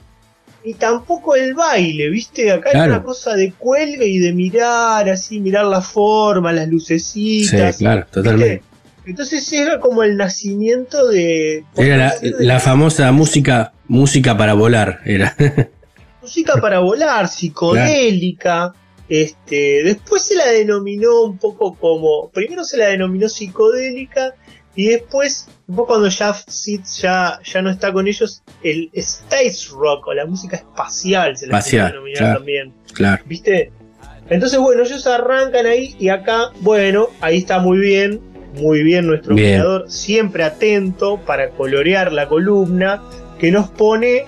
Y 0.64 0.74
tampoco 0.74 1.36
el 1.36 1.54
baile, 1.54 2.10
¿viste? 2.10 2.52
Acá 2.52 2.72
Claro. 2.72 2.94
hay 2.94 2.98
una 2.98 3.04
cosa 3.04 3.36
de 3.36 3.54
cuelga 3.54 4.04
y 4.04 4.18
de 4.18 4.34
mirar, 4.34 5.08
así, 5.10 5.40
mirar 5.40 5.66
la 5.66 5.82
forma, 5.82 6.52
las 6.52 6.66
Sí, 6.66 6.72
lucecitas. 6.72 7.78
claro, 7.78 8.06
totalmente. 8.12 8.54
¿viste? 8.56 8.68
Entonces 9.08 9.52
era 9.54 9.80
como 9.80 10.04
el 10.04 10.18
nacimiento 10.18 11.08
de. 11.08 11.64
Era 11.78 12.14
la, 12.22 12.54
de 12.56 12.60
famosa 12.60 13.10
música, 13.14 13.72
música 13.88 14.38
para 14.38 14.54
volar, 14.54 15.00
era. 15.06 15.34
música 16.22 16.60
para 16.60 16.80
volar, 16.80 17.30
psicodélica. 17.30 18.74
Este, 19.08 19.84
después 19.84 20.24
se 20.24 20.36
la 20.36 20.48
denominó 20.48 21.22
un 21.24 21.38
poco 21.38 21.74
como. 21.76 22.30
Primero 22.32 22.66
se 22.66 22.76
la 22.76 22.88
denominó 22.88 23.30
psicodélica. 23.30 24.36
Y 24.76 24.90
después, 24.90 25.48
un 25.68 25.78
poco 25.78 25.88
cuando 25.94 26.10
ya 26.10 26.34
Sid 26.34 26.82
ya, 27.02 27.40
ya 27.44 27.62
no 27.64 27.72
está 27.72 27.92
con 27.92 28.08
ellos, 28.08 28.44
el 28.62 28.92
space 28.94 29.70
rock 29.72 30.06
o 30.06 30.14
la 30.14 30.26
música 30.28 30.58
espacial 30.58 31.36
se 31.36 31.48
la 31.48 31.62
denominar 31.62 32.18
claro. 32.18 32.38
también. 32.38 32.74
claro. 32.94 33.24
¿Viste? 33.26 33.72
Entonces, 34.30 34.60
bueno, 34.60 34.84
ellos 34.84 35.08
arrancan 35.08 35.66
ahí 35.66 35.96
y 35.98 36.10
acá, 36.10 36.52
bueno, 36.60 37.08
ahí 37.22 37.38
está 37.38 37.58
muy 37.58 37.80
bien, 37.80 38.22
muy 38.58 38.84
bien 38.84 39.08
nuestro 39.08 39.36
Bien. 39.36 39.56
creador, 39.62 39.86
siempre 39.92 40.44
atento 40.44 41.20
para 41.26 41.50
colorear 41.52 42.12
la 42.12 42.28
columna, 42.28 43.02
que 43.40 43.52
nos 43.52 43.70
pone, 43.70 44.26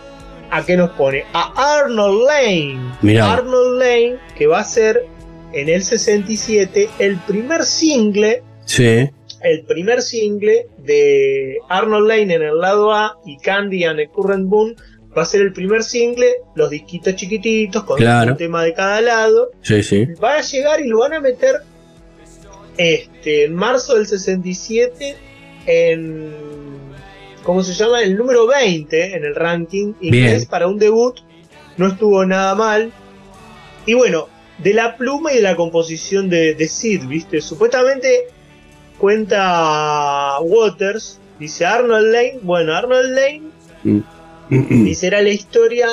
¿a 0.51 0.65
qué 0.65 0.77
nos 0.77 0.91
pone? 0.91 1.23
A 1.33 1.79
Arnold 1.81 2.25
Lane. 2.27 2.79
Mirá. 3.01 3.33
Arnold 3.33 3.79
Lane, 3.79 4.15
que 4.37 4.47
va 4.47 4.59
a 4.59 4.63
ser 4.63 5.05
en 5.53 5.67
el 5.69 5.81
67 5.83 6.89
el 6.99 7.17
primer 7.17 7.63
single, 7.63 8.43
Sí, 8.65 9.09
el 9.41 9.63
primer 9.65 10.01
single 10.03 10.67
de 10.77 11.57
Arnold 11.69 12.07
Lane 12.07 12.33
en 12.35 12.41
el 12.43 12.59
lado 12.59 12.93
A 12.93 13.17
y 13.25 13.37
Candy 13.37 13.83
and 13.83 13.97
the 13.99 14.07
Current 14.09 14.47
Boom. 14.47 14.75
Va 15.17 15.23
a 15.23 15.25
ser 15.25 15.41
el 15.41 15.53
primer 15.53 15.81
single, 15.83 16.27
los 16.53 16.69
disquitos 16.69 17.15
chiquititos, 17.15 17.83
con 17.83 17.97
Claro. 17.97 18.33
un 18.33 18.37
tema 18.37 18.63
de 18.63 18.73
cada 18.75 19.01
lado 19.01 19.49
sí, 19.63 19.81
sí. 19.81 20.05
van 20.19 20.37
a 20.37 20.41
llegar 20.41 20.81
y 20.81 20.87
lo 20.87 20.99
van 20.99 21.13
a 21.13 21.19
meter 21.19 21.55
este, 22.79 23.43
en 23.43 23.55
marzo 23.55 23.95
del 23.95 24.07
67 24.07 25.17
en 25.65 26.31
¿cómo 27.43 27.61
se 27.61 27.73
llama? 27.73 28.01
el 28.01 28.15
número 28.15 28.47
20 28.47 29.17
en 29.17 29.25
el 29.25 29.35
ranking 29.35 29.93
inglés 29.99 30.45
para 30.45 30.67
un 30.67 30.79
debut. 30.79 31.19
No 31.75 31.87
estuvo 31.87 32.25
nada 32.25 32.55
mal. 32.55 32.93
Y 33.85 33.95
bueno 33.95 34.29
de 34.59 34.73
la 34.73 34.95
pluma 34.95 35.33
y 35.33 35.35
de 35.35 35.41
la 35.41 35.57
composición 35.57 36.29
de, 36.29 36.55
de 36.55 36.67
Sid 36.69 37.05
viste 37.05 37.41
supuestamente 37.41 38.27
cuenta 38.97 40.39
Waters 40.39 41.19
dice 41.37 41.65
Arnold 41.65 42.13
Lane. 42.13 42.39
Bueno 42.43 42.73
Arnold 42.73 43.11
Lane 43.13 44.03
dice 44.85 45.07
era 45.07 45.21
la 45.21 45.31
historia 45.31 45.89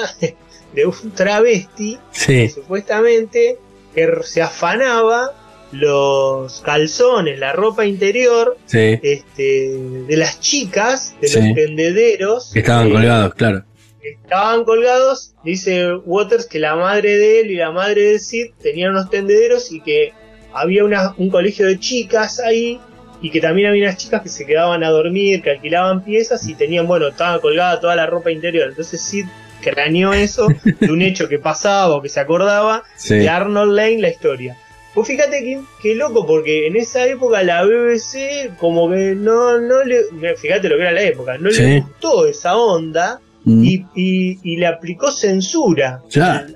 de 0.73 0.87
un 0.87 1.11
travesti 1.17 1.99
Sí, 2.13 2.49
supuestamente 2.49 3.59
que 3.93 4.09
se 4.23 4.41
afanaba 4.41 5.33
los 5.73 6.61
calzones, 6.63 7.39
la 7.39 7.53
ropa 7.53 7.85
interior 7.85 8.57
sí. 8.67 8.99
este, 9.03 9.77
de 10.07 10.17
las 10.17 10.41
chicas, 10.41 11.15
de 11.21 11.29
Sí. 11.29 11.41
los 11.41 11.55
tendederos. 11.55 12.51
Que 12.53 12.61
estaban 12.61 12.89
eh, 12.89 12.93
colgados, 12.93 13.35
claro. 13.35 13.65
estaban 14.03 14.65
colgados. 14.65 15.35
Dice 15.45 15.95
Waters 16.05 16.47
que 16.47 16.59
la 16.59 16.77
madre 16.77 17.17
de 17.19 17.41
él 17.41 17.51
y 17.51 17.57
la 17.57 17.71
madre 17.73 18.03
de 18.13 18.19
Sid 18.19 18.53
tenían 18.63 18.91
unos 18.93 19.11
tendederos 19.11 19.73
y 19.73 19.81
que 19.81 20.13
había 20.53 20.85
una- 20.85 21.15
un 21.19 21.31
colegio 21.31 21.67
de 21.67 21.79
chicas 21.79 22.41
ahí 22.41 22.81
y 23.21 23.31
que 23.31 23.41
también 23.41 23.69
había 23.69 23.83
unas 23.85 23.97
chicas 23.97 24.23
que 24.23 24.29
se 24.29 24.47
quedaban 24.47 24.85
a 24.85 24.91
dormir, 24.91 25.43
que 25.43 25.51
alquilaban 25.51 26.05
piezas 26.05 26.47
y 26.49 26.55
tenían, 26.55 26.87
bueno, 26.87 27.09
estaba 27.09 27.41
colgada 27.41 27.81
toda 27.81 27.97
la 27.97 28.07
ropa 28.07 28.31
interior. 28.31 28.69
Entonces 28.69 29.01
Sid 29.01 29.25
craneó 29.63 30.13
eso 30.13 30.47
de 30.65 30.93
un 30.93 31.03
hecho 31.03 31.29
que 31.29 31.39
pasaba 31.39 31.97
o 31.97 32.03
que 32.03 32.09
se 32.09 32.21
acordaba 32.21 32.85
Sí. 32.97 33.17
de 33.17 33.29
Arnold 33.29 33.73
Lane 33.75 33.99
la 34.01 34.09
historia. 34.11 34.57
Pues 34.97 35.07
fíjate 35.09 35.39
que, 35.45 35.61
que 35.81 35.95
loco, 35.95 36.27
porque 36.27 36.67
en 36.67 36.75
esa 36.77 37.05
época 37.07 37.41
la 37.45 37.63
BBC 37.65 38.57
como 38.59 38.91
que 38.91 39.15
no, 39.15 39.61
no 39.61 39.85
le... 39.85 40.03
Fíjate 40.37 40.69
lo 40.69 40.75
que 40.77 40.83
era 40.83 40.91
la 40.93 41.03
época, 41.03 41.39
no 41.39 41.51
Sí. 41.53 41.63
le 41.63 41.81
gustó 41.83 42.27
esa 42.27 42.57
onda 42.57 43.21
Mm. 43.49 43.63
y, 43.65 43.87
y- 43.95 44.39
y 44.43 44.57
le 44.57 44.67
aplicó 44.67 45.13
censura 45.13 46.03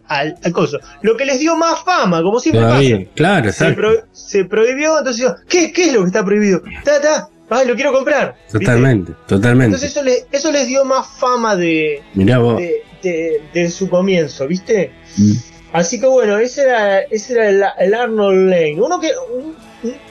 al, 0.08 0.34
al- 0.42 0.52
coso. 0.52 0.80
Lo 1.02 1.16
que 1.16 1.24
les 1.24 1.38
dio 1.38 1.54
más 1.54 1.84
fama, 1.84 2.20
como 2.20 2.40
siempre 2.40 2.62
Todavía, 2.62 2.96
pasa. 2.98 3.10
claro, 3.14 3.52
Se, 3.52 3.72
pro- 3.74 4.04
se 4.10 4.44
prohibió, 4.46 4.98
entonces 4.98 5.30
¿qué, 5.48 5.70
¿qué 5.72 5.84
es 5.84 5.92
lo 5.92 6.00
que 6.00 6.06
está 6.08 6.24
prohibido? 6.24 6.62
Ta, 6.84 7.00
ta, 7.00 7.28
ay, 7.48 7.68
lo 7.68 7.76
quiero 7.76 7.92
comprar. 7.92 8.34
¿viste? 8.46 8.58
Totalmente, 8.58 9.12
totalmente. 9.28 9.76
Entonces 9.76 9.90
eso, 9.92 10.02
le- 10.02 10.24
eso 10.32 10.50
les 10.50 10.66
dio 10.66 10.84
más 10.84 11.06
fama 11.06 11.54
de, 11.54 12.02
Mirá 12.14 12.38
vos. 12.38 12.56
de, 12.56 12.82
de- 13.04 13.40
de 13.54 13.70
su 13.70 13.88
comienzo, 13.88 14.48
¿viste? 14.48 14.90
Mm. 15.16 15.32
Así 15.72 16.00
que 16.00 16.06
bueno, 16.06 16.38
ese 16.38 16.62
era, 16.62 17.00
ese 17.00 17.32
era 17.34 17.48
el, 17.48 17.62
el 17.86 17.94
Arnold 17.94 18.50
Lane. 18.50 18.76
Uno 18.80 18.98
que. 19.00 19.10
un- 19.34 19.54
un- 19.88 20.10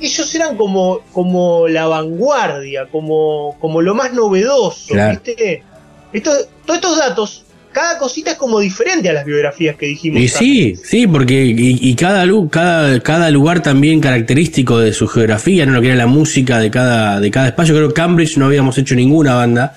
ellos 0.00 0.34
eran 0.34 0.56
como, 0.56 1.00
como 1.12 1.68
la 1.68 1.86
vanguardia, 1.86 2.86
como, 2.90 3.56
como 3.60 3.80
lo 3.82 3.94
más 3.94 4.12
novedoso, 4.12 4.88
Claro. 4.94 5.20
¿viste? 5.24 5.62
Estos- 6.12 6.48
todos 6.66 6.76
estos 6.80 6.98
datos, 6.98 7.44
cada 7.72 7.98
cosita 7.98 8.32
es 8.32 8.36
como 8.36 8.58
diferente 8.58 9.08
a 9.10 9.12
las 9.12 9.24
biografías 9.24 9.76
que 9.76 9.86
dijimos. 9.86 10.20
Y 10.20 10.28
sí, 10.28 10.70
antes. 10.72 10.88
sí, 10.88 11.06
porque 11.06 11.44
y, 11.44 11.78
y 11.80 11.94
cada, 11.94 12.24
cada, 12.50 12.98
cada 13.00 13.30
lugar 13.30 13.62
también 13.62 14.00
característico 14.00 14.78
de 14.78 14.92
su 14.92 15.06
geografía, 15.06 15.66
no 15.66 15.72
lo 15.72 15.80
que 15.80 15.88
era 15.88 15.96
la 15.96 16.06
música 16.08 16.58
de 16.58 16.70
cada, 16.70 17.20
de 17.20 17.30
cada 17.30 17.48
espacio. 17.48 17.74
Creo 17.74 17.88
que 17.88 17.94
Cambridge 17.94 18.38
no 18.38 18.46
habíamos 18.46 18.76
hecho 18.78 18.94
ninguna 18.96 19.34
banda, 19.34 19.76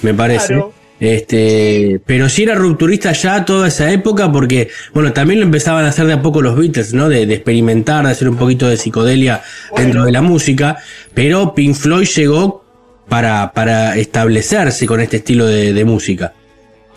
me 0.00 0.14
parece. 0.14 0.48
Claro. 0.54 0.73
Este, 1.00 2.00
pero 2.06 2.28
sí 2.28 2.44
era 2.44 2.54
rupturista 2.54 3.12
ya 3.12 3.44
toda 3.44 3.68
esa 3.68 3.90
época 3.90 4.30
porque, 4.30 4.68
bueno, 4.92 5.12
también 5.12 5.40
lo 5.40 5.46
empezaban 5.46 5.84
a 5.84 5.88
hacer 5.88 6.06
de 6.06 6.12
a 6.12 6.22
poco 6.22 6.40
los 6.40 6.56
Beatles, 6.56 6.94
¿no? 6.94 7.08
De, 7.08 7.26
de 7.26 7.34
experimentar, 7.34 8.04
de 8.04 8.12
hacer 8.12 8.28
un 8.28 8.36
poquito 8.36 8.68
de 8.68 8.76
psicodelia 8.76 9.42
dentro 9.76 10.04
de 10.04 10.12
la 10.12 10.22
música, 10.22 10.78
pero 11.12 11.54
Pink 11.54 11.74
Floyd 11.74 12.06
llegó 12.06 12.64
para, 13.08 13.52
para 13.52 13.96
establecerse 13.96 14.86
con 14.86 15.00
este 15.00 15.18
estilo 15.18 15.46
de, 15.46 15.72
de 15.72 15.84
música. 15.84 16.32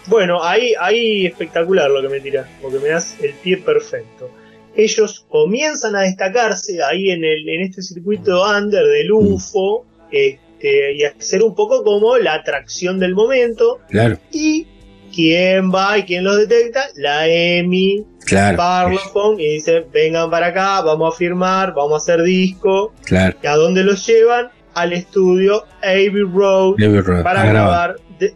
Bueno, 0.08 0.44
ahí, 0.44 0.74
ahí 0.80 1.26
espectacular 1.26 1.90
lo 1.90 2.02
que 2.02 2.10
me 2.10 2.22
tiras, 2.22 2.48
porque 2.62 2.80
me 2.80 2.90
das 2.90 3.16
el 3.22 3.34
pie 3.34 3.58
perfecto. 3.58 4.30
Ellos 4.76 5.26
comienzan 5.28 5.96
a 5.96 6.02
destacarse 6.02 6.82
ahí 6.84 7.10
en, 7.10 7.26
el, 7.26 7.50
en 7.50 7.62
este 7.62 7.82
circuito 7.82 8.44
under 8.48 8.86
del 8.86 9.12
UFO 9.12 9.86
este, 10.12 10.40
y 10.62 11.04
a 11.04 11.14
ser 11.20 11.44
un 11.44 11.54
poco 11.56 11.84
como 11.84 12.18
la 12.18 12.34
atracción 12.36 13.00
del 13.00 13.14
momento. 13.16 13.80
Claro, 13.90 14.18
¿Y 14.32 14.68
quién 15.14 15.74
va 15.74 15.98
y 15.98 16.04
quién 16.04 16.24
los 16.24 16.38
detecta? 16.38 16.86
La 16.96 17.28
EMI, 17.28 18.06
claro, 18.26 18.58
Parlophone, 18.58 19.40
y 19.42 19.54
dicen, 19.54 19.86
vengan 19.92 20.30
para 20.30 20.48
acá, 20.48 20.82
vamos 20.82 21.14
a 21.14 21.18
firmar, 21.18 21.74
vamos 21.74 21.94
a 21.94 21.98
hacer 21.98 22.24
disco. 22.24 22.94
claro. 23.06 23.36
¿Y 23.42 23.48
a 23.48 23.56
dónde 23.56 23.84
los 23.84 24.06
llevan? 24.06 24.50
Al 24.74 24.94
estudio 24.94 25.64
Abbey 25.82 26.22
Road 26.22 26.76
para 27.24 27.46
grabar. 27.48 27.96
de- 28.20 28.36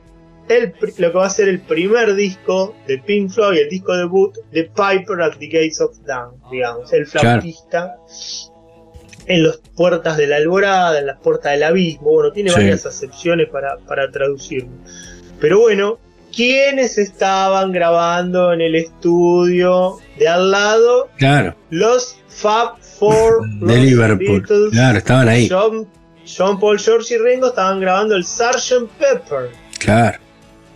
el, 0.50 0.74
lo 0.98 1.12
que 1.12 1.18
va 1.18 1.28
a 1.28 1.30
ser 1.30 1.48
el 1.48 1.62
primer 1.62 2.16
disco 2.16 2.76
de 2.88 2.98
Pink 2.98 3.30
Floyd, 3.30 3.60
el 3.60 3.70
disco 3.70 3.96
debut 3.96 4.36
de 4.52 4.64
Piper 4.66 5.22
at 5.22 5.38
the 5.38 5.46
Gates 5.48 5.80
of 5.80 5.96
Dawn, 6.06 6.34
digamos, 6.52 6.92
el 6.94 7.06
Claro. 7.08 7.42
En 9.28 9.44
las 9.44 9.58
puertas 9.76 10.18
de 10.18 10.28
la 10.28 10.38
alborada, 10.38 11.00
en 11.00 11.08
las 11.08 11.20
puertas 11.20 11.52
del 11.54 11.64
abismo, 11.64 12.12
bueno, 12.12 12.32
tiene 12.32 12.50
Sí. 12.50 12.56
varias 12.56 12.86
acepciones 12.86 13.48
para, 13.50 13.78
para 13.88 14.10
traducirlo. 14.12 14.70
Pero 15.40 15.60
bueno, 15.60 16.00
¿quiénes 16.36 16.98
estaban 16.98 17.72
grabando 17.72 18.52
en 18.54 18.62
el 18.62 18.76
estudio 18.76 19.98
de 20.18 20.28
al 20.28 20.52
lado? 20.52 21.10
Claro, 21.18 21.56
Los 21.70 22.18
Fab 22.28 22.78
Four, 22.82 23.48
de 23.62 23.78
Liverpool. 23.78 24.42
Beatles, 24.42 24.72
Claro, 24.72 24.98
estaban 24.98 25.28
ahí. 25.30 25.48
John, 25.50 25.88
John 26.38 26.60
Paul, 26.60 26.80
George 26.80 27.16
y 27.16 27.18
Ringo 27.18 27.48
estaban 27.48 27.80
grabando 27.80 28.16
el 28.16 28.24
Sgt. 28.26 28.88
Pepper 29.00 29.50
Claro, 29.80 30.20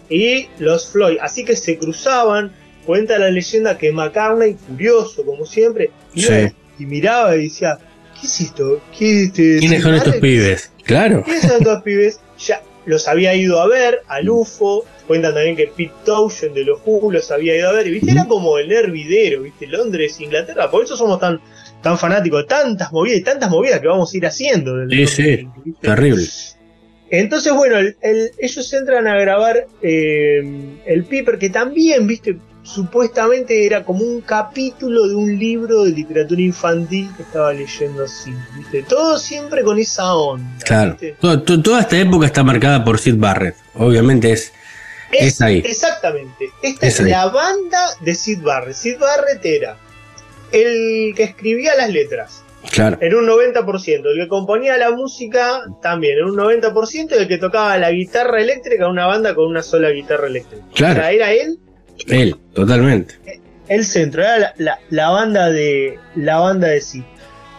y 0.10 0.48
los 0.60 0.88
Floyd. 0.90 1.18
Así 1.22 1.44
que 1.46 1.56
se 1.56 1.78
cruzaban. 1.78 2.52
Cuenta 2.86 3.18
la 3.18 3.30
leyenda 3.32 3.78
que 3.80 3.92
McCartney, 3.92 4.54
curioso 4.54 5.26
como 5.26 5.46
siempre, 5.48 5.90
iba 6.14 6.28
Sí. 6.50 6.54
y 6.78 6.86
miraba 6.86 7.36
y 7.36 7.46
decía: 7.46 7.80
¿Qué 8.20 8.28
es 8.28 8.42
esto? 8.42 8.82
¿Qué 8.98 9.06
es 9.24 9.28
este 9.28 9.58
¿quiénes 9.60 9.82
son 9.84 9.94
estos 9.96 10.16
pibes? 10.18 10.72
Claro, 10.84 11.24
¿Quiénes 11.24 11.44
son 11.44 11.58
estos 11.62 11.84
pibes? 11.84 12.20
Ya, 12.40 12.62
los 12.86 13.08
había 13.08 13.36
ido 13.36 13.60
a 13.62 13.68
ver 13.68 14.02
al 14.08 14.30
UFO. 14.30 14.86
Cuentan 15.08 15.34
también 15.36 15.56
que 15.56 15.68
Pete 15.68 15.94
Townshend 16.06 16.56
de 16.56 16.64
los 16.64 16.80
Who 16.86 17.12
los 17.12 17.30
había 17.32 17.56
ido 17.56 17.70
a 17.70 17.74
ver. 17.74 17.88
Y 17.88 17.92
viste, 17.92 18.12
era 18.12 18.26
como 18.26 18.58
el 18.58 18.72
hervidero, 18.72 19.44
viste, 19.44 19.68
Londres, 19.68 20.20
Inglaterra. 20.20 20.72
Por 20.72 20.84
eso 20.84 20.98
somos 20.98 21.20
tan, 21.20 21.40
tan 21.84 21.98
fanáticos 21.98 22.42
de 22.42 22.48
tantas 22.48 22.92
movidas 22.92 23.20
y 23.20 23.24
tantas 23.24 23.50
movidas 23.52 23.80
que 23.82 23.88
vamos 23.88 24.12
a 24.14 24.18
ir 24.18 24.26
haciendo. 24.26 24.76
del 24.78 24.90
Sí, 24.90 25.08
sí, 25.08 25.22
2020, 25.24 25.60
¿viste? 25.64 25.88
terrible. 25.88 26.24
Entonces, 27.12 27.54
bueno, 27.54 27.78
el- 27.78 27.96
el- 28.02 28.32
ellos 28.40 28.74
entran 28.74 29.08
a 29.08 29.16
grabar 29.20 29.68
eh, 29.84 30.44
el 30.88 31.04
Piper, 31.06 31.38
que 31.38 31.50
también, 31.52 32.08
viste, 32.08 32.38
supuestamente 32.66 33.66
era 33.66 33.84
como 33.84 34.04
un 34.04 34.22
capítulo 34.22 35.08
de 35.08 35.16
un 35.16 35.38
libro 35.38 35.84
de 35.84 35.92
literatura 35.92 36.42
infantil 36.42 37.10
que 37.16 37.24
estaba 37.24 37.54
leyendo 37.54 38.04
así, 38.04 38.34
viste. 38.58 38.84
Todo 38.84 39.18
siempre 39.18 39.64
con 39.64 39.78
esa 39.78 40.14
onda. 40.16 40.50
Claro. 40.66 40.98
toda 41.22 41.82
esta 41.82 41.98
época 41.98 42.26
está 42.26 42.44
marcada 42.44 42.84
por 42.84 43.00
Sid 43.00 43.16
Barrett. 43.18 43.56
Obviamente 43.76 44.32
es. 44.32 44.52
Es 45.12 45.40
ahí. 45.42 45.62
Exactamente. 45.64 46.50
Esta 46.62 46.88
Es 46.88 47.00
la 47.00 47.28
banda 47.28 47.80
de 48.02 48.16
Sid 48.16 48.42
Barrett. 48.42 48.76
Sid 48.76 48.98
Barrett 48.98 49.46
era 49.46 49.78
el 50.52 51.14
que 51.16 51.24
escribía 51.24 51.76
las 51.76 51.92
letras. 51.92 52.42
Claro. 52.72 52.98
En 53.00 53.14
un 53.14 53.28
90%. 53.28 54.12
El 54.12 54.24
que 54.24 54.28
componía 54.28 54.76
la 54.78 54.92
música 54.92 55.62
también, 55.84 56.18
en 56.18 56.26
un 56.26 56.36
90%. 56.36 57.12
Y 57.12 57.14
el 57.14 57.28
que 57.28 57.38
tocaba 57.38 57.78
la 57.78 57.92
guitarra 57.92 58.42
eléctrica, 58.42 58.88
una 58.88 59.06
banda 59.06 59.36
con 59.36 59.46
una 59.46 59.62
sola 59.62 59.92
guitarra 59.92 60.28
eléctrica. 60.28 60.66
Claro. 60.74 60.94
O 60.94 61.04
sea, 61.04 61.12
era 61.12 61.32
él 61.32 61.60
Él, 62.08 62.36
totalmente. 62.54 63.16
el 63.68 63.86
centro, 63.86 64.22
era 64.24 64.38
la, 64.40 64.54
la- 64.58 64.80
la 64.90 65.10
banda 65.10 65.50
de 65.50 65.98
la 66.16 66.38
banda 66.40 66.68
de 66.68 66.82
Sid. 66.82 67.04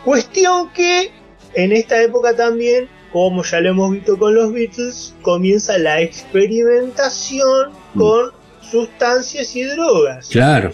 Cuestión 0.04 0.72
que 0.72 1.10
en 1.54 1.72
esta 1.72 2.00
época 2.02 2.34
también, 2.36 2.88
como 3.12 3.42
ya 3.42 3.60
lo 3.60 3.70
hemos 3.70 3.90
visto 3.92 4.16
con 4.18 4.34
los 4.34 4.52
Beatles, 4.52 5.14
comienza 5.22 5.78
la 5.78 6.00
experimentación 6.00 7.70
con 7.96 8.30
sustancias 8.70 9.54
y 9.56 9.62
drogas. 9.64 10.28
Claro. 10.28 10.72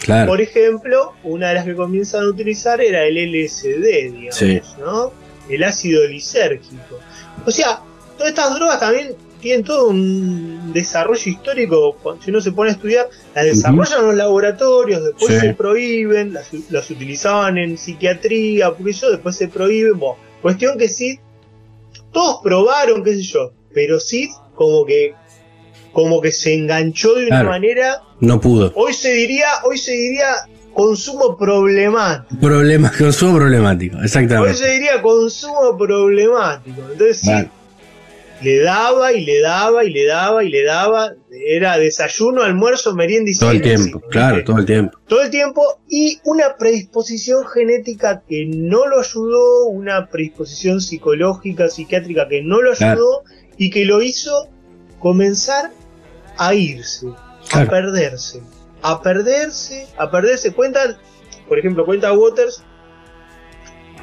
Claro. 0.00 0.28
Por 0.28 0.40
ejemplo, 0.40 1.12
una 1.22 1.50
de 1.50 1.54
las 1.54 1.64
que 1.64 1.76
comienzan 1.76 2.24
a 2.24 2.26
utilizar 2.28 2.80
era 2.80 3.04
el 3.04 3.16
LSD, 3.18 4.10
digamos, 4.12 4.34
Sí. 4.34 4.60
¿no? 4.80 5.12
El 5.48 5.62
ácido 5.62 6.04
lisérgico. 6.08 6.98
O 7.46 7.50
sea, 7.50 7.80
todas 8.16 8.30
estas 8.30 8.54
drogas 8.54 8.80
también 8.80 9.14
tienen 9.42 9.64
todo 9.64 9.88
un 9.88 10.72
desarrollo 10.72 11.20
histórico. 11.30 11.96
Si 12.24 12.30
uno 12.30 12.40
se 12.40 12.52
pone 12.52 12.70
a 12.70 12.72
estudiar, 12.72 13.08
las 13.34 13.44
desarrollan 13.44 14.00
en 14.00 14.06
los 14.06 14.14
laboratorios, 14.14 15.04
después 15.04 15.34
Sí. 15.34 15.40
se 15.40 15.54
prohíben, 15.54 16.32
las, 16.32 16.48
las 16.70 16.90
utilizaban 16.90 17.58
en 17.58 17.76
psiquiatría, 17.76 18.70
porque 18.72 18.92
yo, 18.94 19.10
después 19.10 19.36
se 19.36 19.48
prohíben. 19.48 19.98
Bueno, 19.98 20.16
cuestión 20.40 20.78
que 20.78 20.88
sí, 20.88 21.18
todos 22.12 22.38
probaron, 22.42 23.02
qué 23.04 23.14
sé 23.16 23.22
yo, 23.22 23.52
pero 23.74 24.00
sí 24.00 24.30
como 24.54 24.84
que 24.86 25.14
como 25.92 26.22
que 26.22 26.32
se 26.32 26.54
enganchó 26.54 27.12
de 27.14 27.26
una 27.26 27.36
Claro. 27.40 27.50
manera 27.50 28.00
No 28.20 28.40
pudo. 28.40 28.72
Hoy 28.76 28.94
se 28.94 29.12
diría, 29.12 29.46
hoy 29.68 29.76
se 29.76 29.92
diría 29.92 30.28
consumo 30.72 31.36
problemático. 31.36 32.40
Problema, 32.40 32.90
consumo 32.98 33.36
problemático. 33.36 33.98
Hoy 33.98 34.04
Exactamente. 34.06 34.54
se 34.56 34.70
diría 34.70 35.02
consumo 35.02 35.76
problemático. 35.76 36.80
Entonces 36.92 37.20
sí. 37.20 37.30
Le 38.42 38.58
daba 38.60 39.12
y 39.12 39.24
le 39.24 39.40
daba 39.40 39.84
y 39.84 39.90
le 39.90 40.06
daba 40.06 40.44
y 40.44 40.48
le 40.50 40.64
daba. 40.64 41.12
Era 41.46 41.78
desayuno, 41.78 42.42
almuerzo, 42.42 42.94
merienda 42.94 43.30
y 43.30 43.38
Todo 43.38 43.50
el 43.50 43.62
tiempo. 43.62 44.00
Claro, 44.10 44.44
todo 44.44 44.58
el 44.58 44.66
tiempo. 44.66 44.98
Todo 45.06 45.22
el 45.22 45.30
tiempo 45.30 45.62
y 45.88 46.20
una 46.24 46.56
predisposición 46.56 47.46
genética 47.46 48.22
que 48.28 48.44
no 48.46 48.86
lo 48.86 49.00
ayudó, 49.00 49.66
una 49.66 50.08
predisposición 50.08 50.80
psicológica, 50.80 51.68
psiquiátrica 51.68 52.28
que 52.28 52.42
no 52.42 52.60
lo 52.60 52.72
Claro. 52.74 52.92
ayudó 52.92 53.22
y 53.56 53.70
que 53.70 53.84
lo 53.84 54.02
hizo 54.02 54.48
comenzar 54.98 55.70
a 56.38 56.54
irse, 56.54 57.08
a 57.52 57.64
perderse, 57.66 58.40
a 58.82 59.00
perderse, 59.02 59.86
a 59.98 60.10
perderse. 60.10 60.52
Cuentan, 60.52 60.96
por 61.48 61.58
ejemplo, 61.58 61.84
cuenta 61.84 62.12
Waters 62.12 62.62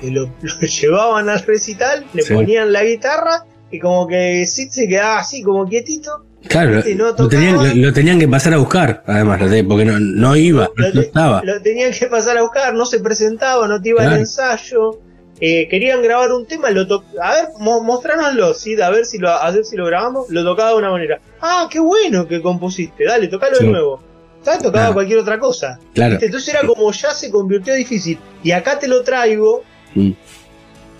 que 0.01 0.11
lo, 0.11 0.23
lo 0.41 0.59
llevaban 0.67 1.29
al 1.29 1.39
recital, 1.45 2.05
le 2.13 2.21
Sí. 2.23 2.33
ponían 2.33 2.71
la 2.71 2.83
guitarra 2.83 3.45
y 3.71 3.79
como 3.79 4.07
que 4.07 4.45
Sid 4.47 4.69
se 4.69 4.87
quedaba 4.87 5.19
así, 5.19 5.41
como 5.43 5.67
quietito. 5.67 6.25
Claro, 6.47 6.71
no 6.71 6.77
lo, 6.77 6.83
tenían, 7.27 7.55
tocaba. 7.55 7.73
lo- 7.73 7.81
lo 7.87 7.93
tenían 7.93 8.17
que 8.19 8.27
pasar 8.27 8.53
a 8.53 8.57
buscar, 8.57 9.03
además, 9.05 9.39
porque 9.67 9.83
no, 9.85 9.99
no 9.99 10.35
iba, 10.37 10.69
no, 10.75 10.87
lo, 10.87 10.93
no 10.93 11.01
te- 11.01 11.07
estaba. 11.07 11.41
lo 11.43 11.61
tenían 11.61 11.91
que 11.91 12.07
pasar 12.07 12.37
a 12.37 12.41
buscar, 12.43 12.73
no 12.73 12.85
se 12.85 12.99
presentaba, 12.99 13.67
no 13.67 13.81
te 13.81 13.89
iba 13.89 13.99
Claro. 13.99 14.13
al 14.15 14.21
ensayo. 14.21 14.99
Eh, 15.41 15.67
querían 15.69 16.01
grabar 16.01 16.31
un 16.33 16.45
tema, 16.45 16.69
lo 16.69 16.85
to- 16.87 17.03
a 17.21 17.33
ver, 17.33 17.45
mo- 17.59 17.81
mostranoslo, 17.83 18.53
¿sí? 18.53 18.79
a 18.81 18.89
ver 18.89 19.05
si 19.05 19.17
lo 19.19 19.29
a 19.29 19.49
ver 19.51 19.63
si 19.63 19.77
lo 19.77 19.85
grabamos, 19.85 20.29
lo 20.29 20.43
tocaba 20.43 20.71
de 20.71 20.75
una 20.77 20.91
manera. 20.91 21.19
Ah, 21.41 21.67
qué 21.71 21.79
bueno 21.79 22.27
que 22.27 22.41
compusiste, 22.41 23.05
dale, 23.05 23.27
tocalo 23.29 23.55
Sí. 23.57 23.65
de 23.65 23.71
nuevo. 23.71 24.01
¿Sabes? 24.41 24.59
Tocaba 24.59 24.71
Claro. 24.85 24.93
cualquier 24.93 25.19
otra 25.19 25.37
cosa. 25.39 25.77
Claro. 25.93 26.17
Entonces 26.21 26.47
era 26.53 26.65
como 26.65 26.89
ya 26.93 27.11
se 27.11 27.29
convirtió 27.29 27.73
difícil. 27.73 28.17
Y 28.43 28.51
acá 28.51 28.79
te 28.79 28.87
lo 28.87 29.01
traigo, 29.03 29.63
Mm. 29.95 30.11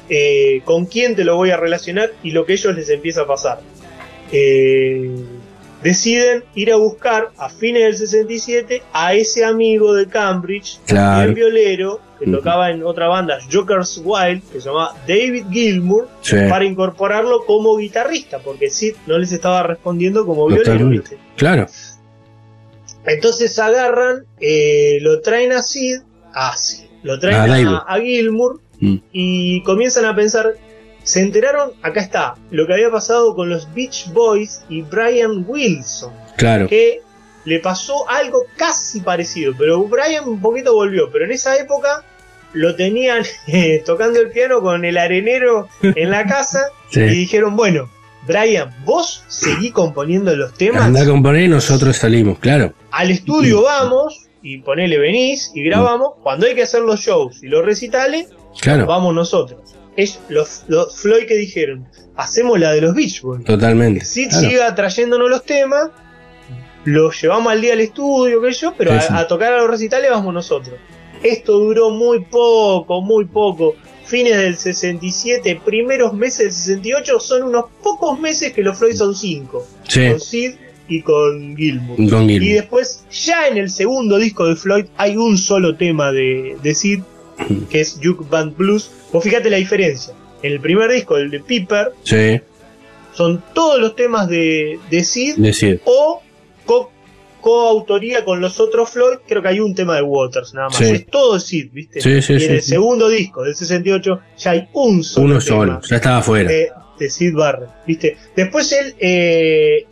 Eh, 0.09 0.61
con 0.65 0.85
quién 0.85 1.15
te 1.15 1.23
lo 1.23 1.35
voy 1.35 1.51
a 1.51 1.57
relacionar 1.57 2.11
y 2.23 2.31
lo 2.31 2.45
que 2.45 2.53
a 2.53 2.55
ellos 2.55 2.75
les 2.75 2.89
empieza 2.89 3.21
a 3.21 3.27
pasar. 3.27 3.61
Eh, 4.31 5.23
deciden 5.83 6.43
ir 6.55 6.71
a 6.71 6.75
buscar 6.75 7.29
a 7.37 7.49
fines 7.49 7.83
del 7.83 7.97
67 7.97 8.83
a 8.91 9.13
ese 9.13 9.45
amigo 9.45 9.93
de 9.93 10.07
Cambridge, 10.07 10.79
Claro. 10.85 11.21
bien 11.23 11.35
violero, 11.35 12.01
que 12.19 12.29
tocaba 12.29 12.69
en 12.69 12.83
otra 12.83 13.07
banda, 13.07 13.39
Jokers 13.49 14.01
Wild, 14.03 14.43
que 14.51 14.59
se 14.59 14.67
llamaba 14.67 14.93
David 15.07 15.45
Gilmour, 15.51 16.09
Sí. 16.21 16.35
para 16.49 16.65
incorporarlo 16.65 17.45
como 17.45 17.77
guitarrista, 17.77 18.39
porque 18.39 18.69
Sid 18.69 18.95
no 19.07 19.17
les 19.17 19.31
estaba 19.31 19.63
respondiendo 19.63 20.25
como 20.25 20.47
violero. 20.47 21.01
Claro. 21.37 21.67
Entonces 23.05 23.57
agarran, 23.57 24.25
eh, 24.41 24.97
lo 25.01 25.21
traen 25.21 25.53
a 25.53 25.61
Sid, 25.61 26.01
a 26.33 26.55
Sid, 26.57 26.85
lo 27.03 27.17
traen 27.19 27.67
A 27.67 27.77
a 27.87 27.99
Gilmour 28.01 28.59
Mm. 28.81 28.95
y 29.11 29.63
comienzan 29.63 30.05
a 30.05 30.15
pensar, 30.15 30.53
se 31.03 31.21
enteraron, 31.21 31.71
acá 31.81 31.99
está, 32.01 32.35
lo 32.51 32.65
que 32.67 32.73
había 32.73 32.91
pasado 32.91 33.35
con 33.35 33.49
los 33.49 33.73
Beach 33.73 34.11
Boys 34.13 34.61
y 34.69 34.81
Brian 34.83 35.43
Wilson, 35.47 36.13
Claro. 36.37 36.67
que 36.67 37.01
le 37.45 37.59
pasó 37.59 38.07
algo 38.09 38.43
casi 38.57 39.01
parecido, 39.01 39.53
pero 39.57 39.81
Brian 39.83 40.27
un 40.27 40.39
poquito 40.39 40.73
volvió, 40.73 41.09
pero 41.11 41.25
en 41.25 41.31
esa 41.31 41.57
época 41.57 42.03
lo 42.53 42.75
tenían 42.75 43.23
eh, 43.47 43.81
tocando 43.85 44.19
el 44.19 44.29
piano 44.31 44.61
con 44.61 44.85
el 44.85 44.97
arenero 44.97 45.67
en 45.81 46.09
la 46.11 46.25
casa 46.25 46.61
y 46.91 46.99
dijeron, 47.01 47.55
bueno, 47.55 47.89
Brian, 48.27 48.69
vos 48.85 49.23
seguí 49.27 49.71
componiendo 49.71 50.35
los 50.35 50.53
temas 50.53 50.83
Anda 50.83 51.01
a 51.01 51.05
componer 51.05 51.43
y 51.43 51.47
nosotros 51.47 51.97
salimos, 51.97 52.37
claro. 52.39 52.73
al 52.91 53.11
estudio 53.11 53.63
vamos 53.63 54.28
y 54.41 54.59
ponele 54.59 54.97
venís 54.97 55.51
y 55.53 55.63
grabamos. 55.63 56.13
Cuando 56.23 56.45
hay 56.47 56.55
que 56.55 56.63
hacer 56.63 56.81
los 56.81 56.99
shows 56.99 57.43
y 57.43 57.47
los 57.47 57.65
recitales, 57.65 58.29
Claro. 58.61 58.85
vamos 58.85 59.13
nosotros. 59.13 59.59
Es 59.95 60.19
los, 60.29 60.63
los 60.67 60.95
Floyd 60.97 61.25
que 61.25 61.35
dijeron, 61.35 61.87
hacemos 62.15 62.59
la 62.59 62.71
de 62.71 62.81
los 62.81 62.95
Beach 62.95 63.21
Boys. 63.21 63.43
Totalmente. 63.43 64.05
Sid 64.05 64.29
Claro. 64.29 64.49
siga 64.49 64.75
trayéndonos 64.75 65.29
los 65.29 65.43
temas, 65.43 65.89
los 66.85 67.21
llevamos 67.21 67.51
al 67.51 67.61
día 67.61 67.73
al 67.73 67.81
estudio, 67.81 68.41
sé 68.45 68.53
yo, 68.53 68.73
pero 68.77 68.91
Sí, 68.91 68.97
a, 68.97 69.01
sí. 69.01 69.13
a 69.15 69.27
tocar 69.27 69.53
a 69.53 69.57
los 69.57 69.69
recitales 69.69 70.09
vamos 70.09 70.33
nosotros. 70.33 70.75
Esto 71.21 71.53
duró 71.59 71.89
muy 71.89 72.21
poco, 72.25 73.01
muy 73.01 73.25
poco. 73.25 73.75
Fines 74.05 74.37
del 74.37 74.55
67, 74.57 75.61
primeros 75.63 76.13
meses 76.13 76.37
del 76.39 76.51
68, 76.83 77.19
son 77.19 77.43
unos 77.43 77.65
pocos 77.83 78.19
meses 78.19 78.53
que 78.53 78.63
los 78.63 78.77
Floyd 78.77 78.95
son 78.95 79.13
cinco. 79.13 79.67
Sí. 79.87 80.09
Con 80.09 80.19
Sid 80.19 80.53
y 80.89 81.01
con 81.01 81.55
Gilmour. 81.55 82.09
Con 82.09 82.29
Y 82.29 82.39
después, 82.49 83.05
ya 83.11 83.47
en 83.47 83.57
el 83.57 83.69
segundo 83.69 84.17
disco 84.17 84.45
de 84.47 84.55
Floyd, 84.55 84.85
hay 84.97 85.15
un 85.17 85.37
solo 85.37 85.75
tema 85.77 86.11
de, 86.11 86.57
de 86.63 86.73
Sid, 86.75 87.01
que 87.69 87.79
es 87.81 87.99
Juke 88.03 88.25
Band 88.29 88.57
Blues. 88.57 88.91
Vos 89.13 89.23
fíjate 89.23 89.49
la 89.49 89.57
diferencia. 89.57 90.13
En 90.41 90.51
el 90.53 90.59
primer 90.59 90.91
disco, 90.91 91.15
el 91.17 91.29
de 91.29 91.39
Piper, 91.41 91.91
Sí. 92.03 92.41
son 93.13 93.43
todos 93.53 93.79
los 93.79 93.95
temas 93.95 94.27
de, 94.27 94.79
de 94.89 95.03
Sid 95.03 95.35
o 95.85 96.21
co- 96.65 96.91
coautoría 97.41 98.25
con 98.25 98.41
los 98.41 98.59
otros 98.59 98.89
Floyd. 98.89 99.17
Creo 99.27 99.41
que 99.41 99.47
hay 99.49 99.59
un 99.59 99.75
tema 99.75 99.95
de 99.95 100.01
Waters 100.01 100.53
nada 100.53 100.69
más. 100.69 100.77
Sí. 100.77 100.85
Es 100.85 101.05
todo 101.07 101.39
Sid, 101.39 101.69
¿viste? 101.71 102.01
Sí, 102.01 102.21
sí, 102.21 102.33
y 102.33 102.43
en 102.45 102.51
el 102.53 102.61
segundo 102.61 103.07
disco 103.09 103.43
del 103.43 103.55
68 103.55 104.19
ya 104.37 104.51
hay 104.51 104.67
un 104.73 105.03
solo 105.03 105.25
Uno 105.25 105.39
tema 105.39 105.41
solo. 105.57 105.81
Ya 105.89 105.95
estaba 105.97 106.17
afuera. 106.17 106.49
de, 106.49 106.69
de 106.99 107.09
Sid 107.09 107.33
Barrett, 107.33 107.69
¿viste? 107.87 108.17
Después 108.35 108.71
él, 108.73 108.95
eh, 108.99 109.85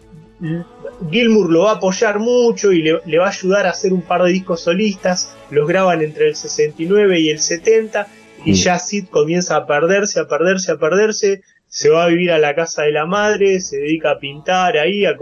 Gilmour 1.11 1.51
lo 1.51 1.63
va 1.63 1.71
a 1.71 1.75
apoyar 1.75 2.19
mucho 2.19 2.71
y 2.71 2.81
le, 2.81 2.99
le 3.05 3.17
va 3.19 3.25
a 3.27 3.29
ayudar 3.29 3.67
a 3.67 3.71
hacer 3.71 3.93
un 3.93 4.01
par 4.01 4.23
de 4.23 4.31
discos 4.31 4.61
solistas. 4.61 5.35
Los 5.51 5.67
graban 5.67 6.01
entre 6.01 6.27
el 6.27 6.35
69 6.35 7.19
y 7.19 7.29
el 7.29 7.39
70 7.39 8.07
y 8.45 8.51
Mm. 8.51 8.53
ya 8.55 8.79
Sid 8.79 9.05
comienza 9.09 9.55
a 9.55 9.65
perderse, 9.67 10.19
a 10.19 10.27
perderse, 10.27 10.71
a 10.71 10.77
perderse. 10.77 11.41
Se 11.69 11.89
va 11.89 12.05
a 12.05 12.07
vivir 12.07 12.31
a 12.31 12.37
la 12.37 12.55
casa 12.55 12.83
de 12.83 12.91
la 12.91 13.05
madre, 13.05 13.59
se 13.59 13.77
dedica 13.77 14.11
a 14.11 14.19
pintar 14.19 14.77
ahí, 14.77 15.05
a 15.05 15.15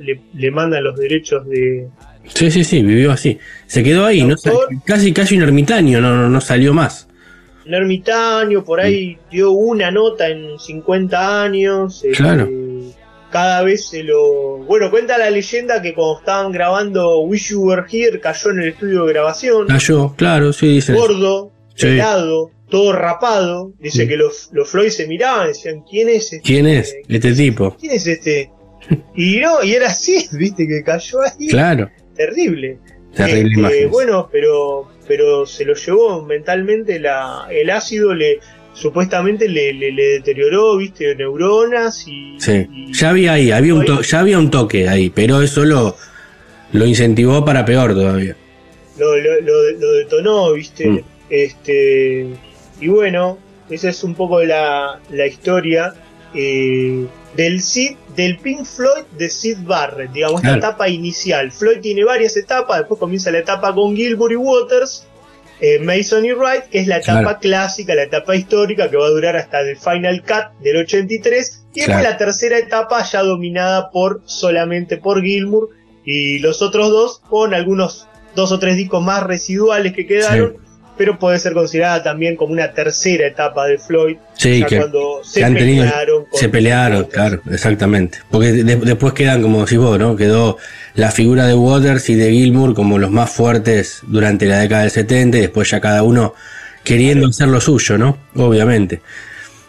le, 0.00 0.20
le 0.34 0.50
mandan 0.50 0.82
los 0.82 0.96
derechos 0.96 1.46
de, 1.46 1.86
Sí, 2.26 2.50
sí, 2.50 2.64
sí, 2.64 2.82
vivió 2.82 3.12
así. 3.12 3.38
Se 3.66 3.82
quedó 3.82 4.04
ahí, 4.04 4.24
no 4.24 4.34
casi 4.84 5.12
casi 5.12 5.36
un 5.36 5.42
ermitaño, 5.42 6.00
no, 6.00 6.16
no, 6.16 6.28
no 6.28 6.40
salió 6.40 6.74
más. 6.74 7.08
un 7.66 7.74
ermitaño, 7.74 8.64
por 8.64 8.80
ahí 8.80 9.16
dio 9.30 9.52
una 9.52 9.90
nota 9.90 10.28
en 10.28 10.58
50 10.58 11.42
años. 11.42 12.02
este, 12.04 12.16
Claro. 12.16 12.48
Cada 13.30 13.62
vez 13.62 13.88
se 13.88 14.02
lo... 14.02 14.58
Bueno, 14.58 14.90
cuenta 14.90 15.16
la 15.18 15.30
leyenda 15.30 15.80
que 15.82 15.94
cuando 15.94 16.18
estaban 16.20 16.52
grabando 16.52 17.20
Wish 17.20 17.50
You 17.50 17.62
Were 17.62 17.84
Here 17.90 18.18
cayó 18.20 18.50
en 18.50 18.60
el 18.60 18.68
estudio 18.70 19.04
de 19.04 19.12
grabación, 19.12 19.66
Cayó, 19.68 20.14
claro, 20.16 20.52
sí, 20.52 20.68
dice. 20.68 20.92
gordo, 20.92 21.52
Sí. 21.74 21.86
pelado, 21.86 22.50
todo 22.68 22.92
rapado. 22.92 23.72
Dice 23.78 24.02
Sí. 24.02 24.08
que 24.08 24.16
los, 24.16 24.50
los 24.52 24.68
Floyd 24.68 24.90
se 24.90 25.06
miraban 25.06 25.46
y 25.46 25.48
decían, 25.48 25.82
¿quién 25.88 26.08
es 26.08 26.24
este? 26.32 26.40
¿Quién 26.40 26.66
es 26.66 26.94
este 27.08 27.32
tipo? 27.32 27.76
¿Quién 27.80 27.92
es 27.92 28.06
este? 28.06 28.50
Y 29.14 29.38
no, 29.38 29.62
y 29.62 29.72
era 29.74 29.86
así, 29.88 30.26
viste, 30.32 30.66
que 30.66 30.82
cayó 30.82 31.18
ahí. 31.22 31.48
Claro, 31.48 31.88
Terrible. 32.16 32.78
terrible 33.14 33.68
Este, 33.68 33.86
bueno, 33.86 34.28
pero, 34.30 34.88
pero 35.08 35.46
se 35.46 35.64
lo 35.64 35.74
llevó 35.74 36.22
mentalmente 36.24 36.98
la, 37.00 37.46
el 37.50 37.70
ácido 37.70 38.14
le 38.14 38.40
supuestamente 38.72 39.48
le, 39.48 39.72
le, 39.72 39.92
le 39.92 40.02
deterioró, 40.12 40.76
viste, 40.76 41.14
neuronas 41.14 42.06
y, 42.06 42.36
Sí, 42.40 42.66
y- 42.72 42.92
ya 42.94 43.10
había 43.10 43.32
ahí, 43.34 43.50
había 43.50 43.74
un 43.74 43.84
to- 43.84 44.02
ya 44.02 44.20
había 44.20 44.38
un 44.38 44.50
toque 44.50 44.88
ahí, 44.88 45.10
pero 45.10 45.42
eso 45.42 45.64
lo, 45.64 45.96
lo 46.72 46.86
incentivó 46.86 47.44
para 47.44 47.64
peor 47.64 47.94
todavía. 47.94 48.36
lo, 48.98 49.16
lo, 49.16 49.40
lo- 49.40 49.70
lo 49.78 49.92
detonó, 49.92 50.52
viste. 50.52 50.88
Mm. 50.88 51.00
Este 51.30 52.26
y 52.80 52.88
bueno, 52.88 53.38
esa 53.68 53.88
es 53.90 54.02
un 54.04 54.14
poco 54.14 54.42
la, 54.42 54.98
la 55.10 55.26
historia 55.26 55.94
eh, 56.34 57.06
del 57.36 57.60
Sid, 57.62 57.92
del 58.16 58.38
Pink 58.38 58.64
Floyd 58.64 59.04
de 59.16 59.28
Sid 59.30 59.58
Barrett, 59.62 60.10
digamos, 60.12 60.36
esta 60.40 60.48
Claro. 60.54 60.58
etapa 60.58 60.88
inicial. 60.88 61.52
Floyd 61.52 61.78
tiene 61.80 62.04
varias 62.04 62.36
etapas, 62.36 62.78
después 62.78 62.98
comienza 62.98 63.30
la 63.30 63.38
etapa 63.38 63.74
con 63.74 63.94
Gilmour 63.94 64.32
y 64.32 64.36
Waters, 64.36 65.06
eh, 65.60 65.78
Mason 65.78 66.24
y 66.24 66.32
Wright, 66.32 66.64
que 66.70 66.78
es 66.80 66.86
la 66.86 66.98
etapa 66.98 67.22
Claro. 67.22 67.38
clásica, 67.40 67.94
la 67.94 68.04
etapa 68.04 68.34
histórica 68.36 68.90
que 68.90 68.96
va 68.96 69.06
a 69.06 69.10
durar 69.10 69.36
hasta 69.36 69.60
el 69.60 69.76
Final 69.76 70.22
Cut 70.22 70.60
del 70.62 70.76
83, 70.78 71.64
y 71.74 71.82
Claro. 71.84 72.02
la 72.02 72.16
tercera 72.16 72.58
etapa 72.58 73.02
ya 73.04 73.22
dominada 73.22 73.90
por 73.90 74.22
solamente 74.24 74.96
por 74.96 75.22
Gilmour 75.22 75.68
y 76.04 76.38
los 76.38 76.62
otros 76.62 76.90
dos 76.90 77.20
con 77.28 77.52
algunos 77.54 78.06
dos 78.34 78.52
o 78.52 78.58
tres 78.58 78.76
discos 78.76 79.02
más 79.04 79.22
residuales 79.22 79.92
que 79.92 80.06
quedaron, 80.06 80.56
pero 81.00 81.18
puede 81.18 81.38
ser 81.38 81.54
considerada 81.54 82.02
también 82.02 82.36
como 82.36 82.52
una 82.52 82.72
tercera 82.72 83.26
etapa 83.26 83.64
de 83.64 83.78
Floyd, 83.78 84.18
Sí, 84.34 84.60
ya 84.60 84.66
que, 84.66 84.76
cuando 84.76 85.20
se 85.24 85.42
han 85.42 85.54
pelearon. 85.54 86.26
se 86.30 86.50
pelearon, 86.50 87.04
claro, 87.04 87.40
exactamente. 87.50 88.18
Porque 88.30 88.52
de- 88.52 88.76
después 88.76 89.14
quedan, 89.14 89.40
como 89.40 89.62
decís 89.64 89.78
vos, 89.78 89.98
¿no? 89.98 90.14
Quedó 90.14 90.58
la 90.96 91.10
figura 91.10 91.46
de 91.46 91.54
Waters 91.54 92.10
y 92.10 92.16
de 92.16 92.30
Gilmour 92.32 92.74
como 92.74 92.98
los 92.98 93.10
más 93.10 93.30
fuertes 93.30 94.00
durante 94.08 94.44
la 94.44 94.58
década 94.58 94.82
del 94.82 94.90
70 94.90 95.38
y 95.38 95.40
después 95.40 95.70
ya 95.70 95.80
cada 95.80 96.02
uno 96.02 96.34
queriendo 96.84 97.28
hacer 97.28 97.48
lo 97.48 97.62
suyo, 97.62 97.96
¿no? 97.96 98.18
Obviamente. 98.36 99.00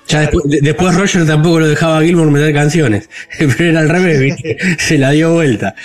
Ya 0.09 0.19
después, 0.19 0.43
de- 0.49 0.59
después 0.61 0.93
Roger 0.95 1.25
tampoco 1.25 1.61
lo 1.61 1.69
dejaba 1.69 1.99
a 1.99 2.01
Gilmour 2.01 2.29
meter 2.29 2.53
canciones, 2.53 3.09
pero 3.39 3.63
era 3.69 3.79
al 3.79 3.87
revés, 3.87 4.19
¿viste? 4.19 4.57
se 4.79 4.97
la 4.97 5.11
dio 5.11 5.31
vuelta. 5.31 5.75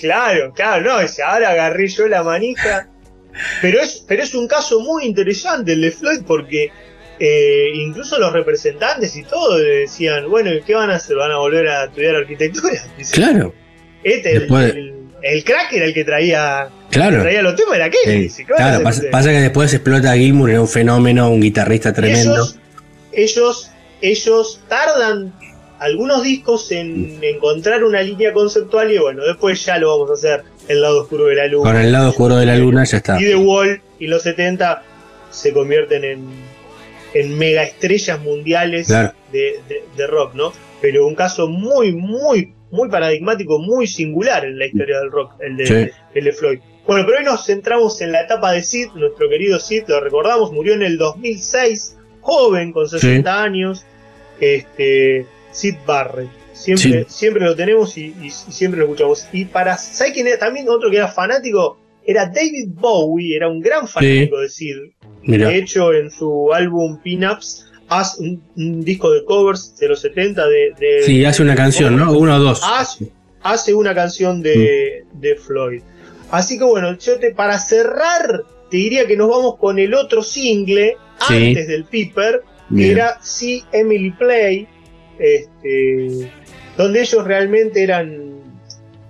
Claro, 0.00 0.52
claro, 0.52 0.82
no, 0.84 1.24
ahora 1.24 1.50
agarré 1.50 1.86
yo 1.86 2.08
la 2.08 2.24
manija. 2.24 2.88
Pero 3.62 3.80
es, 3.80 4.04
pero 4.06 4.22
es 4.22 4.34
un 4.34 4.46
caso 4.48 4.80
muy 4.80 5.04
interesante 5.04 5.72
el 5.72 5.80
de 5.82 5.90
Floyd 5.90 6.20
porque 6.26 6.70
eh, 7.18 7.66
incluso 7.74 8.18
los 8.18 8.32
representantes 8.32 9.14
y 9.16 9.22
todo 9.24 9.58
le 9.58 9.80
decían, 9.80 10.28
bueno, 10.30 10.52
¿y 10.52 10.62
qué 10.62 10.74
van 10.74 10.90
a 10.90 10.96
hacer? 10.96 11.16
¿Van 11.16 11.30
a 11.30 11.36
volver 11.38 11.68
a 11.68 11.84
estudiar 11.84 12.16
arquitectura? 12.16 12.74
Dice, 12.98 13.14
Claro, 13.14 13.54
Este, 14.02 14.32
el, 14.32 14.40
Después- 14.40 14.74
el, 14.74 14.94
el 15.22 15.44
crack 15.44 15.72
era 15.74 15.84
el 15.84 15.92
que 15.94 16.04
traía, 16.04 16.68
que 16.90 16.94
claro. 16.98 17.20
traía 17.20 17.42
los 17.42 17.54
temas, 17.56 17.76
era 17.76 17.84
aquel. 17.86 18.00
Sí, 18.04 18.10
dice, 18.20 18.46
¿qué 18.46 18.52
van 18.54 18.62
a 18.62 18.80
claro, 18.80 19.10
pasa, 19.10 19.30
que 19.30 19.40
después 19.40 19.74
explota 19.74 20.14
Gilmour, 20.14 20.50
era 20.50 20.60
un 20.62 20.68
fenómeno, 20.68 21.30
un 21.30 21.40
guitarrista 21.42 21.92
tremendo. 21.92 22.34
Ellos, 22.34 22.56
ellos, 23.12 23.70
ellos 24.00 24.60
tardan 24.68 25.34
algunos 25.78 26.22
discos 26.22 26.70
en 26.72 27.18
Mm. 27.18 27.24
encontrar 27.24 27.84
una 27.84 28.02
línea 28.02 28.32
conceptual 28.32 28.90
y 28.92 28.98
bueno, 28.98 29.24
después 29.24 29.64
ya 29.64 29.78
lo 29.78 29.90
vamos 29.98 30.10
a 30.10 30.14
hacer 30.14 30.42
el 30.70 30.80
lado 30.82 31.02
oscuro 31.02 31.26
de 31.26 31.34
la 31.36 31.46
luna. 31.46 31.70
Con 31.72 31.80
el 31.80 31.92
lado 31.92 32.10
oscuro 32.10 32.36
de 32.36 32.46
la 32.46 32.56
luna 32.56 32.84
ya 32.84 32.96
está. 32.98 33.20
Y 33.20 33.24
The 33.26 33.36
Wall 33.36 33.80
y 33.98 34.06
los 34.06 34.22
70 34.22 34.82
se 35.30 35.52
convierten 35.52 36.04
en, 36.04 36.26
en 37.14 37.38
mega 37.38 37.62
estrellas 37.62 38.20
mundiales 38.20 38.86
Claro. 38.88 39.12
de, 39.32 39.60
de- 39.68 39.84
de 39.96 40.06
rock, 40.06 40.34
¿no? 40.34 40.52
Pero 40.80 41.06
un 41.06 41.14
caso 41.14 41.48
muy, 41.48 41.92
muy, 41.92 42.54
muy 42.70 42.88
paradigmático, 42.88 43.58
muy 43.58 43.86
singular 43.86 44.44
en 44.44 44.58
la 44.58 44.66
historia 44.66 44.98
del 45.00 45.10
rock, 45.10 45.32
el 45.40 45.56
de, 45.56 45.66
Sí. 45.66 45.90
el 46.14 46.24
de 46.24 46.32
Floyd. 46.32 46.58
Bueno, 46.86 47.04
pero 47.06 47.18
hoy 47.18 47.24
nos 47.24 47.44
centramos 47.46 48.00
en 48.00 48.10
la 48.12 48.22
etapa 48.22 48.52
de 48.52 48.62
Sid, 48.62 48.88
nuestro 48.94 49.28
querido 49.28 49.60
Sid, 49.60 49.84
lo 49.88 50.00
recordamos, 50.00 50.50
murió 50.52 50.74
en 50.74 50.82
el 50.82 50.96
2006, 50.98 51.96
joven, 52.20 52.72
con 52.72 52.88
60 52.88 53.42
años, 53.42 53.84
este, 54.40 55.26
Sid 55.52 55.74
Barrett. 55.86 56.28
Siempre, 56.60 57.06
siempre 57.08 57.44
lo 57.44 57.56
tenemos 57.56 57.96
y, 57.96 58.14
y- 58.20 58.26
y 58.26 58.30
siempre 58.30 58.78
lo 58.80 58.86
escuchamos. 58.86 59.26
Y 59.32 59.44
para, 59.46 59.76
¿sabes 59.78 60.12
quién 60.12 60.26
era? 60.26 60.38
También 60.38 60.68
otro 60.68 60.90
que 60.90 60.96
era 60.98 61.08
fanático, 61.08 61.78
era 62.04 62.26
David 62.26 62.68
Bowie, 62.74 63.36
era 63.36 63.48
un 63.48 63.60
gran 63.60 63.86
fanático 63.88 64.38
de 64.40 64.48
Sid. 64.48 64.76
De 65.24 65.56
hecho, 65.56 65.92
en 65.92 66.10
su 66.10 66.52
álbum 66.52 66.98
Pin-Ups, 67.02 67.66
hace 67.88 68.22
un, 68.22 68.42
un 68.56 68.84
disco 68.84 69.10
de 69.10 69.24
covers 69.24 69.76
de 69.76 69.88
los 69.88 70.00
70 70.00 70.46
de... 70.48 70.72
de- 70.78 71.02
sí, 71.04 71.24
hace 71.24 71.42
una 71.42 71.54
canción, 71.54 71.96
¿no? 71.96 72.12
Una 72.12 72.36
o 72.36 72.40
dos. 72.40 72.60
hace, 72.64 73.10
hace 73.42 73.74
una 73.74 73.94
canción 73.94 74.42
de, 74.42 75.04
de 75.12 75.36
Floyd. 75.36 75.82
Así 76.30 76.56
que 76.58 76.64
bueno, 76.64 76.96
yo 76.98 77.18
te, 77.18 77.32
para 77.34 77.58
cerrar, 77.58 78.44
te 78.70 78.76
diría 78.76 79.06
que 79.06 79.16
nos 79.16 79.28
vamos 79.28 79.56
con 79.58 79.78
el 79.78 79.94
otro 79.94 80.22
single 80.22 80.96
Sí. 81.28 81.48
antes 81.48 81.66
del 81.68 81.84
Piper, 81.84 82.42
que 82.70 82.74
Bien. 82.74 82.90
era 82.92 83.18
See 83.22 83.62
Emily 83.72 84.10
Play, 84.12 84.66
este, 85.18 86.30
donde 86.76 87.00
ellos 87.00 87.24
realmente 87.24 87.82
eran. 87.82 88.30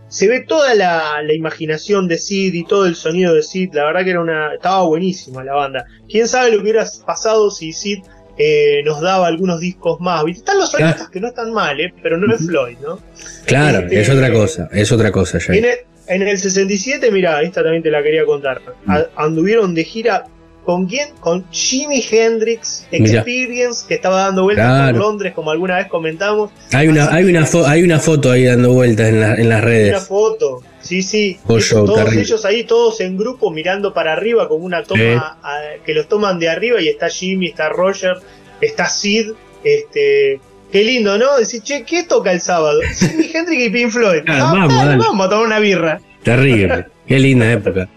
Se 0.09 0.27
ve 0.27 0.41
toda 0.41 0.75
la, 0.75 1.23
la 1.23 1.33
imaginación 1.35 2.09
de 2.09 2.19
Sid 2.19 2.53
y 2.55 2.65
todo 2.65 2.87
el 2.87 2.97
sonido 2.97 3.33
de 3.35 3.43
Sid. 3.43 3.71
La 3.75 3.85
verdad 3.85 4.03
que 4.05 4.11
era 4.11 4.21
una. 4.21 4.55
Estaba 4.55 4.83
buenísima 4.85 5.45
la 5.45 5.55
banda. 5.55 5.87
Quién 6.09 6.27
sabe 6.27 6.51
lo 6.51 6.57
que 6.57 6.63
hubiera 6.63 6.85
pasado 7.07 7.51
si 7.51 7.73
Sid 7.73 8.01
eh, 8.37 8.83
nos 8.85 9.01
daba 9.01 9.29
algunos 9.29 9.61
discos 9.61 10.01
más. 10.01 10.25
¿viste? 10.25 10.41
Están 10.41 10.59
los 10.59 10.71
solistas 10.71 10.97
Claro. 10.97 11.11
que 11.13 11.21
no 11.21 11.29
están 11.29 11.53
mal, 11.53 11.81
¿eh? 11.81 11.95
pero 12.03 12.17
no 12.19 12.35
es 12.35 12.45
Floyd, 12.45 12.77
¿no? 12.83 12.99
Claro, 13.47 13.81
este- 13.81 14.01
es 14.01 14.09
otra 14.11 14.33
cosa, 14.33 14.69
es 14.73 14.91
otra 14.91 15.13
cosa 15.13 15.39
ya. 15.39 15.55
En 15.55 15.65
el, 15.65 15.75
en 16.09 16.23
el 16.23 16.39
67, 16.39 17.11
mira, 17.13 17.41
esta 17.43 17.63
también 17.63 17.83
te 17.83 17.91
la 17.91 18.03
quería 18.03 18.25
contar. 18.25 18.61
Mm. 18.87 18.91
A- 18.91 19.07
anduvieron 19.17 19.75
de 19.75 19.85
gira. 19.85 20.25
¿Con 20.71 20.87
quién? 20.87 21.09
Con 21.19 21.45
Jimi 21.51 22.01
Hendrix 22.09 22.87
Mira. 22.93 23.05
Experience, 23.23 23.85
que 23.89 23.95
estaba 23.95 24.21
dando 24.27 24.45
vueltas 24.45 24.67
Claro. 24.67 24.93
por 24.99 25.01
Londres, 25.07 25.33
como 25.35 25.51
alguna 25.51 25.77
vez 25.79 25.89
comentamos. 25.89 26.53
Hay 26.73 26.87
una, 26.87 27.13
hay 27.13 27.25
una, 27.25 27.45
hay 27.67 27.83
una 27.83 27.99
foto 27.99 28.31
ahí 28.31 28.45
dando 28.45 28.73
vueltas 28.73 29.09
en, 29.09 29.21
la- 29.21 29.35
en 29.35 29.49
las 29.49 29.59
Una 29.59 29.67
redes. 29.67 30.07
foto. 30.07 30.63
Sí, 30.81 31.03
sí. 31.03 31.39
Oh, 31.49 31.59
show, 31.59 31.85
todos 31.85 31.99
terrible. 31.99 32.23
ellos 32.23 32.45
ahí, 32.45 32.63
todos 32.65 33.01
en 33.01 33.17
grupo, 33.17 33.51
mirando 33.51 33.93
para 33.93 34.13
arriba, 34.13 34.49
con 34.49 34.63
una 34.63 34.85
toma 34.85 35.39
a- 35.43 35.59
que 35.85 35.93
los 35.93 36.07
toman 36.09 36.39
de 36.39 36.49
arriba. 36.49 36.81
Y 36.81 36.89
está 36.89 37.09
Jimmy, 37.09 37.47
está 37.49 37.69
Roger, 37.69 38.15
está 38.61 38.87
Sid. 38.89 39.33
Este. 39.65 40.41
Qué 40.71 40.85
lindo, 40.85 41.19
¿no? 41.19 41.37
Decir, 41.37 41.63
che, 41.63 41.83
¿qué 41.83 42.05
toca 42.05 42.31
el 42.33 42.41
sábado? 42.41 42.81
Jimi 42.99 43.29
Hendrix 43.35 43.63
y 43.65 43.71
Pink 43.71 43.91
Floyd. 43.91 44.23
Claro, 44.25 44.45
Ah, 44.45 44.53
vamos, 44.53 44.73
dale, 44.75 44.91
dale. 44.91 45.03
vamos 45.05 45.27
a 45.27 45.31
tomar 45.31 45.47
una 45.47 45.59
birra. 45.59 46.01
Terrible. 46.23 46.87
Qué 47.09 47.19
linda 47.19 47.51
época. 47.51 47.89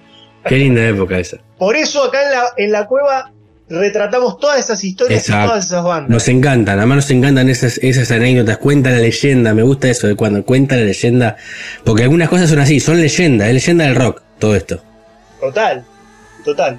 Qué 0.45 0.57
linda 0.57 0.85
época 0.87 1.19
esa. 1.19 1.37
Por 1.63 1.75
eso 1.77 2.03
acá 2.03 2.23
en 2.23 2.31
la, 2.31 2.43
en 2.57 2.71
la 2.73 2.87
cueva 2.87 3.31
retratamos 3.69 4.37
todas 4.37 4.59
esas 4.59 4.83
historias 4.83 5.21
Exacto. 5.21 5.45
y 5.45 5.47
todas 5.47 5.65
esas 5.65 5.83
bandas. 5.83 6.09
Nos 6.09 6.27
encantan, 6.27 6.77
además 6.77 6.97
nos 6.97 7.11
encantan 7.11 7.49
esas, 7.49 7.77
esas 7.77 8.11
anécdotas, 8.11 8.57
cuenta 8.57 8.89
la 8.91 8.97
leyenda, 8.99 9.53
me 9.53 9.63
gusta 9.63 9.89
eso 9.89 10.07
de 10.07 10.15
cuando 10.15 10.43
cuenta 10.43 10.75
la 10.75 10.83
leyenda, 10.83 11.37
porque 11.85 12.03
algunas 12.03 12.27
cosas 12.27 12.49
son 12.49 12.59
así, 12.59 12.79
son 12.81 12.99
leyenda, 12.99 13.47
es 13.47 13.53
leyenda 13.53 13.85
del 13.85 13.95
rock, 13.95 14.21
todo 14.39 14.55
esto. 14.57 14.83
Total, 15.39 15.85
total. 16.43 16.77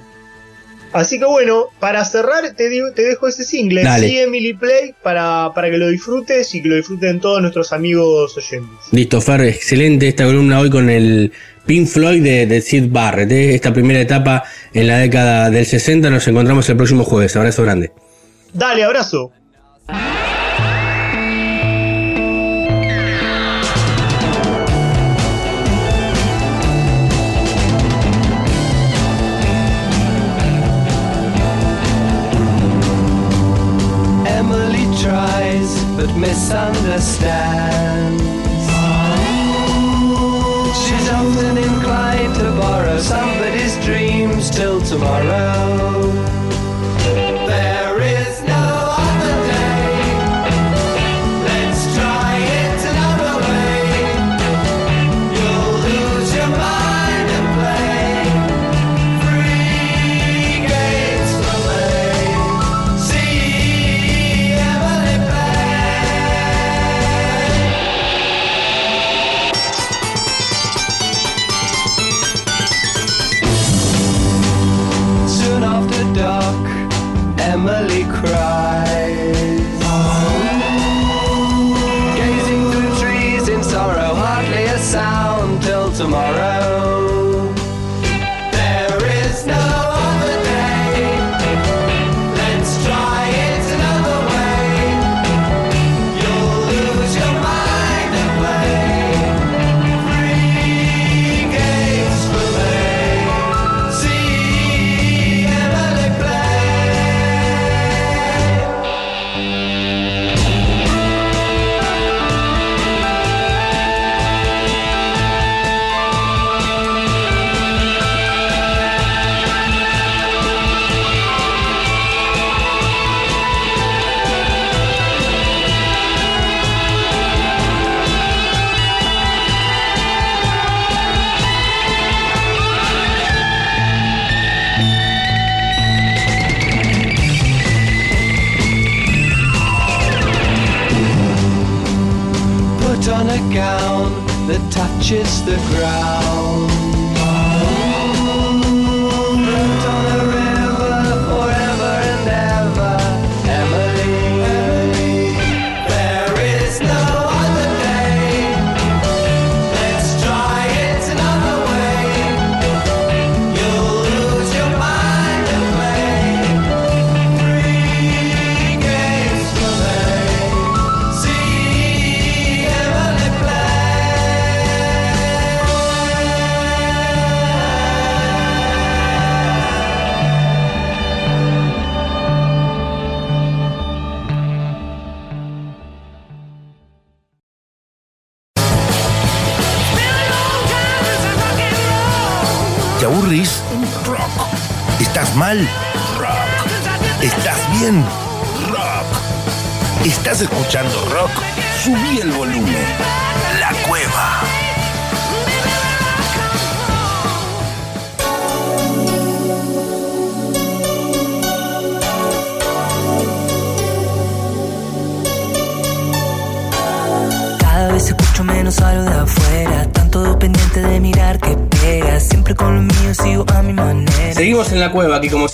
Así 0.93 1.19
que 1.19 1.25
bueno, 1.25 1.65
para 1.79 2.05
cerrar 2.05 2.53
te, 2.55 2.69
digo- 2.69 2.91
te 2.93 3.01
dejo 3.01 3.27
ese 3.27 3.43
single, 3.43 3.83
Dale. 3.83 4.07
sí 4.07 4.19
Emily 4.19 4.53
Play, 4.53 4.93
para, 5.03 5.51
para 5.53 5.69
que 5.69 5.77
lo 5.77 5.89
disfrutes 5.89 6.53
y 6.55 6.61
que 6.61 6.69
lo 6.69 6.75
disfruten 6.75 7.19
todos 7.19 7.41
nuestros 7.41 7.73
amigos 7.73 8.37
oyentes. 8.37 8.69
Listo, 8.91 9.19
Fer, 9.19 9.41
excelente 9.41 10.07
esta 10.07 10.23
columna 10.25 10.59
hoy 10.59 10.69
con 10.69 10.89
el 10.89 11.33
Pink 11.65 11.87
Floyd 11.87 12.23
de, 12.23 12.45
de 12.45 12.61
Sid 12.61 12.91
Barrett, 12.91 13.31
¿eh? 13.31 13.55
esta 13.55 13.73
primera 13.73 13.99
etapa 13.99 14.43
en 14.73 14.87
la 14.87 14.99
década 14.99 15.49
del 15.49 15.65
60, 15.65 16.09
nos 16.09 16.27
encontramos 16.27 16.69
el 16.69 16.77
próximo 16.77 17.03
jueves, 17.03 17.35
abrazo 17.35 17.63
grande. 17.63 17.91
Dale, 18.53 18.83
abrazo. 18.83 19.31
Emily 34.27 34.85
till 44.55 44.79
tomorrow. 44.79 46.04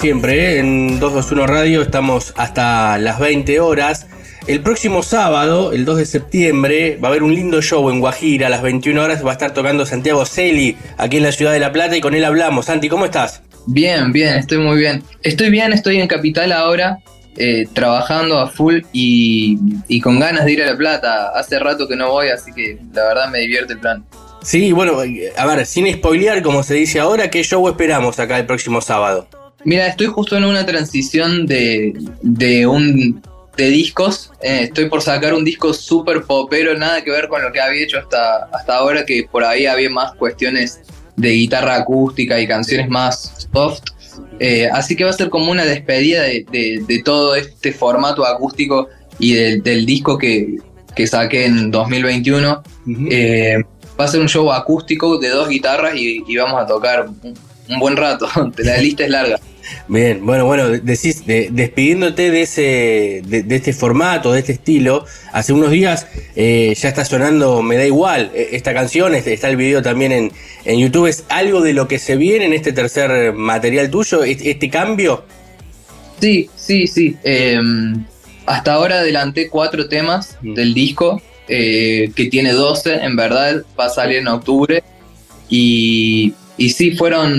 Siempre, 0.02 0.56
¿eh? 0.56 0.60
en 0.60 1.00
221 1.00 1.46
Radio 1.46 1.84
estamos 1.84 2.34
hasta 2.36 2.98
las 2.98 3.20
20 3.20 3.60
horas. 3.60 4.08
El 4.48 4.62
próximo 4.62 5.04
sábado, 5.04 5.74
el 5.74 5.86
2 5.86 5.98
de 5.98 6.06
septiembre, 6.08 6.98
va 6.98 7.10
a 7.10 7.12
haber 7.12 7.22
un 7.22 7.36
lindo 7.36 7.62
show 7.62 7.88
en 7.92 8.00
Guajira 8.00 8.48
a 8.48 8.50
las 8.50 8.64
21 8.64 9.00
horas. 9.00 9.24
Va 9.24 9.30
a 9.30 9.34
estar 9.34 9.54
tocando 9.54 9.86
Santiago 9.86 10.26
Celi 10.26 10.76
aquí 10.98 11.18
en 11.18 11.24
la 11.24 11.32
ciudad 11.32 11.54
de 11.54 11.60
La 11.60 11.72
Plata 11.72 11.96
y 11.96 12.02
con 12.02 12.16
él 12.16 12.26
hablamos. 12.26 12.66
Santi, 12.66 12.90
¿cómo 12.90 13.06
estás? 13.06 13.44
Bien, 13.68 14.12
bien, 14.12 14.38
estoy 14.38 14.58
muy 14.58 14.80
bien. 14.80 15.04
Estoy 15.22 15.52
bien, 15.52 15.72
estoy 15.72 16.02
en 16.02 16.08
Capital 16.08 16.52
ahora, 16.52 16.98
eh, 17.38 17.68
trabajando 17.72 18.40
a 18.40 18.48
full 18.48 18.80
y, 18.92 19.60
y 19.88 20.02
con 20.02 20.20
ganas 20.20 20.46
de 20.46 20.54
ir 20.54 20.64
a 20.64 20.66
La 20.66 20.78
Plata. 20.78 21.30
Hace 21.36 21.60
rato 21.60 21.88
que 21.88 21.96
no 21.96 22.10
voy, 22.10 22.30
así 22.30 22.52
que 22.54 22.80
la 22.92 23.04
verdad 23.04 23.30
me 23.30 23.38
divierte 23.38 23.74
el 23.74 23.80
plan. 23.80 24.04
Sí, 24.42 24.72
bueno, 24.72 24.98
a 25.38 25.46
ver, 25.46 25.66
sin 25.68 25.94
spoilear, 25.94 26.42
como 26.42 26.64
se 26.64 26.74
dice 26.74 27.00
ahora, 27.00 27.30
¿qué 27.30 27.44
show 27.44 27.68
esperamos 27.70 28.18
acá 28.18 28.40
el 28.40 28.48
próximo 28.48 28.82
sábado? 28.82 29.28
Mira, 29.66 29.88
estoy 29.88 30.08
justo 30.08 30.36
en 30.38 30.44
una 30.46 30.66
transición 30.66 31.46
de, 31.46 31.94
de 32.22 32.66
un 32.68 33.22
de 33.58 33.68
discos. 33.70 34.32
Eh, 34.42 34.62
estoy 34.64 34.90
por 34.90 35.02
sacar 35.02 35.34
un 35.34 35.44
disco 35.44 35.74
súper 35.74 36.24
popero, 36.24 36.76
nada 36.78 37.04
que 37.04 37.12
ver 37.12 37.28
con 37.28 37.42
lo 37.44 37.52
que 37.52 37.60
había 37.60 37.84
hecho 37.84 38.00
hasta, 38.00 38.46
hasta 38.52 38.76
ahora, 38.76 39.06
que 39.06 39.28
por 39.30 39.44
ahí 39.44 39.66
había 39.66 39.90
más 39.90 40.14
cuestiones 40.16 40.80
de 41.16 41.32
guitarra 41.32 41.76
acústica 41.76 42.40
y 42.40 42.48
canciones 42.48 42.90
más 42.90 43.48
soft. 43.54 43.82
Eh, 44.40 44.68
así 44.72 44.96
que 44.96 45.04
va 45.04 45.10
a 45.12 45.14
ser 45.14 45.30
como 45.30 45.52
una 45.52 45.66
despedida 45.66 46.24
de, 46.24 46.46
de- 46.52 46.84
de 46.88 47.04
todo 47.04 47.36
este 47.36 47.72
formato 47.72 48.26
acústico 48.26 48.88
y 49.20 49.34
del- 49.34 49.62
del 49.62 49.86
disco 49.86 50.18
que, 50.18 50.56
que 50.96 51.06
saqué 51.06 51.46
en 51.46 51.70
2021. 51.72 52.64
Eh, 53.12 53.58
va 54.00 54.06
a 54.06 54.08
ser 54.08 54.22
un 54.22 54.30
show 54.30 54.52
acústico 54.52 55.18
de 55.20 55.30
dos 55.30 55.50
guitarras 55.50 55.96
y, 55.96 56.24
y 56.28 56.36
vamos 56.38 56.60
a 56.60 56.66
tocar 56.66 57.08
un, 57.08 57.38
un 57.70 57.80
buen 57.80 57.96
rato. 57.98 58.28
La 58.58 58.78
lista 58.78 59.04
es 59.04 59.10
larga. 59.12 59.40
Bien, 59.88 60.26
bueno, 60.26 60.46
bueno, 60.46 60.70
decís, 60.70 61.26
de- 61.26 61.50
despidiéndote 61.52 62.32
de 62.32 62.42
ese, 62.42 63.22
de, 63.26 63.44
de 63.44 63.56
este 63.56 63.74
formato, 63.74 64.32
de 64.34 64.40
este 64.40 64.54
estilo, 64.54 65.06
hace 65.32 65.54
unos 65.54 65.72
días 65.72 66.08
eh, 66.36 66.74
ya 66.78 66.90
está 66.90 67.06
sonando 67.06 67.62
Me 67.62 67.78
da 67.78 67.86
igual 67.86 68.32
eh, 68.34 68.50
esta 68.54 68.74
canción, 68.74 69.14
este- 69.16 69.34
está 69.34 69.50
el 69.50 69.58
video 69.58 69.82
también 69.82 70.12
en, 70.12 70.32
en 70.66 70.80
YouTube, 70.80 71.08
¿es 71.08 71.24
algo 71.30 71.62
de 71.62 71.74
lo 71.74 71.88
que 71.88 72.00
se 72.00 72.16
viene 72.16 72.46
en 72.46 72.54
este 72.54 72.74
tercer 72.74 73.34
material 73.34 73.90
tuyo, 73.90 74.24
este, 74.24 74.52
este 74.52 74.70
cambio? 74.70 75.24
Sí, 76.20 76.50
sí, 76.56 76.88
sí. 76.88 77.16
Eh, 77.24 77.60
hasta 78.46 78.74
ahora 78.74 79.00
adelanté 79.00 79.50
cuatro 79.50 79.88
temas 79.88 80.38
Mm. 80.42 80.54
del 80.54 80.74
disco, 80.74 81.22
eh, 81.48 82.12
que 82.16 82.26
tiene 82.26 82.54
12, 82.54 82.94
en 82.96 83.16
verdad 83.16 83.64
va 83.80 83.86
a 83.86 83.90
salir 83.90 84.18
en 84.18 84.28
octubre. 84.28 84.84
Y, 85.50 86.34
y 86.66 86.70
sí, 86.70 86.92
fueron. 86.96 87.34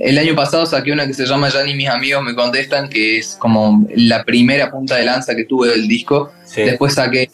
El 0.00 0.18
año 0.18 0.34
pasado 0.34 0.64
saqué 0.66 0.92
una 0.92 1.06
que 1.06 1.14
se 1.14 1.26
llama 1.26 1.48
Ya 1.50 1.62
ni 1.64 1.74
mis 1.74 1.88
amigos 1.88 2.22
me 2.22 2.34
contestan, 2.34 2.88
que 2.88 3.18
es 3.18 3.36
como 3.38 3.86
la 3.94 4.24
primera 4.24 4.70
punta 4.70 4.96
de 4.96 5.04
lanza 5.04 5.34
que 5.34 5.44
tuve 5.44 5.68
del 5.68 5.86
disco. 5.88 6.32
Sí, 6.44 6.62
Después 6.62 6.94
saqué 6.94 7.30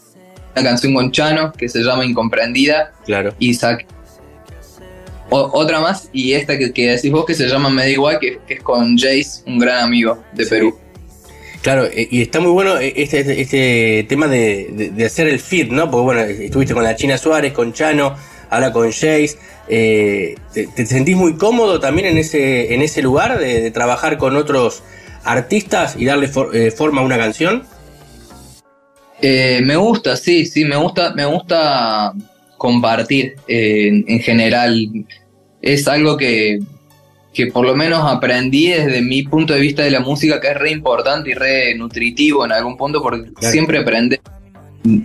una 0.55 0.65
canción 0.65 0.95
con 0.95 1.11
Chano 1.13 1.53
que 1.53 1.69
se 1.69 1.81
llama 1.81 2.05
Incomprendida. 2.05 2.93
claro. 3.07 3.35
y 3.39 3.55
saqué 3.55 3.87
o- 5.31 5.51
otra 5.53 5.81
más 5.81 6.09
y 6.13 6.33
esta 6.33 6.57
que, 6.59 6.73
que 6.73 6.91
decís 6.91 7.11
vos 7.11 7.25
que 7.27 7.35
se 7.35 7.47
llama 7.49 7.69
Me 7.71 7.83
da 7.83 7.89
igual, 7.89 8.19
que, 8.19 8.39
que 8.47 8.55
es 8.55 8.63
con 8.63 8.97
Jace, 8.97 9.43
un 9.47 9.59
gran 9.59 9.85
amigo 9.85 10.23
de 10.33 10.45
Sí. 10.45 10.51
Perú. 10.51 10.79
Claro, 11.61 11.85
eh, 11.87 12.09
y 12.11 12.23
está 12.23 12.41
muy 12.41 12.53
bueno 12.53 12.79
eh, 12.79 12.93
este, 12.97 13.21
este, 13.21 13.41
este 13.41 14.07
tema 14.09 14.27
de, 14.29 14.69
de- 14.73 14.91
de 14.91 15.05
hacer 15.05 15.27
el 15.29 15.39
fit, 15.41 15.71
¿no? 15.71 15.91
Porque 15.91 16.05
bueno, 16.05 16.21
estuviste 16.23 16.73
con 16.73 16.85
la 16.85 16.95
China 16.97 17.19
Suárez, 17.19 17.53
con 17.53 17.73
Chano, 17.73 18.17
ahora 18.51 18.73
con 18.73 18.91
Jace. 18.91 19.37
eh, 19.69 20.35
te, 20.53 20.67
te 20.67 20.87
sentís 20.87 21.17
muy 21.17 21.37
cómodo 21.37 21.79
también 21.81 22.07
en 22.09 22.19
ese, 22.19 22.75
en 22.75 22.83
ese 22.83 23.03
lugar 23.03 23.39
de, 23.39 23.61
de 23.61 23.71
trabajar 23.71 24.17
con 24.19 24.37
otros 24.37 24.83
artistas 25.25 25.95
y 25.99 26.07
darle 26.07 26.29
for- 26.29 26.55
eh, 26.57 26.71
forma 26.71 27.03
a 27.03 27.05
una 27.05 27.19
canción? 27.19 27.65
Eh, 29.21 29.61
me 29.65 29.77
gusta, 29.77 30.17
sí, 30.17 30.47
sí, 30.47 30.65
me 30.65 30.77
gusta, 30.77 31.13
me 31.15 31.27
gusta 31.27 32.13
compartir 32.57 33.35
en, 33.47 34.05
en 34.07 34.21
general. 34.21 34.89
Es 35.61 35.89
algo 35.89 36.17
que, 36.17 36.61
que 37.35 37.49
por 37.49 37.67
lo 37.67 37.75
menos 37.75 38.01
aprendí 38.05 38.69
desde 38.69 39.03
mi 39.03 39.25
punto 39.25 39.55
de 39.55 39.61
vista 39.61 39.83
de 39.83 39.91
la 39.91 40.01
música, 40.01 40.41
que 40.41 40.49
es 40.49 40.57
re 40.57 40.71
importante 40.71 41.31
y 41.31 41.35
re 41.35 41.75
nutritivo 41.75 42.45
en 42.45 42.53
algún 42.53 42.77
punto, 42.77 43.03
porque 43.03 43.31
Claro. 43.33 43.53
siempre 43.53 43.79
aprende 43.81 44.21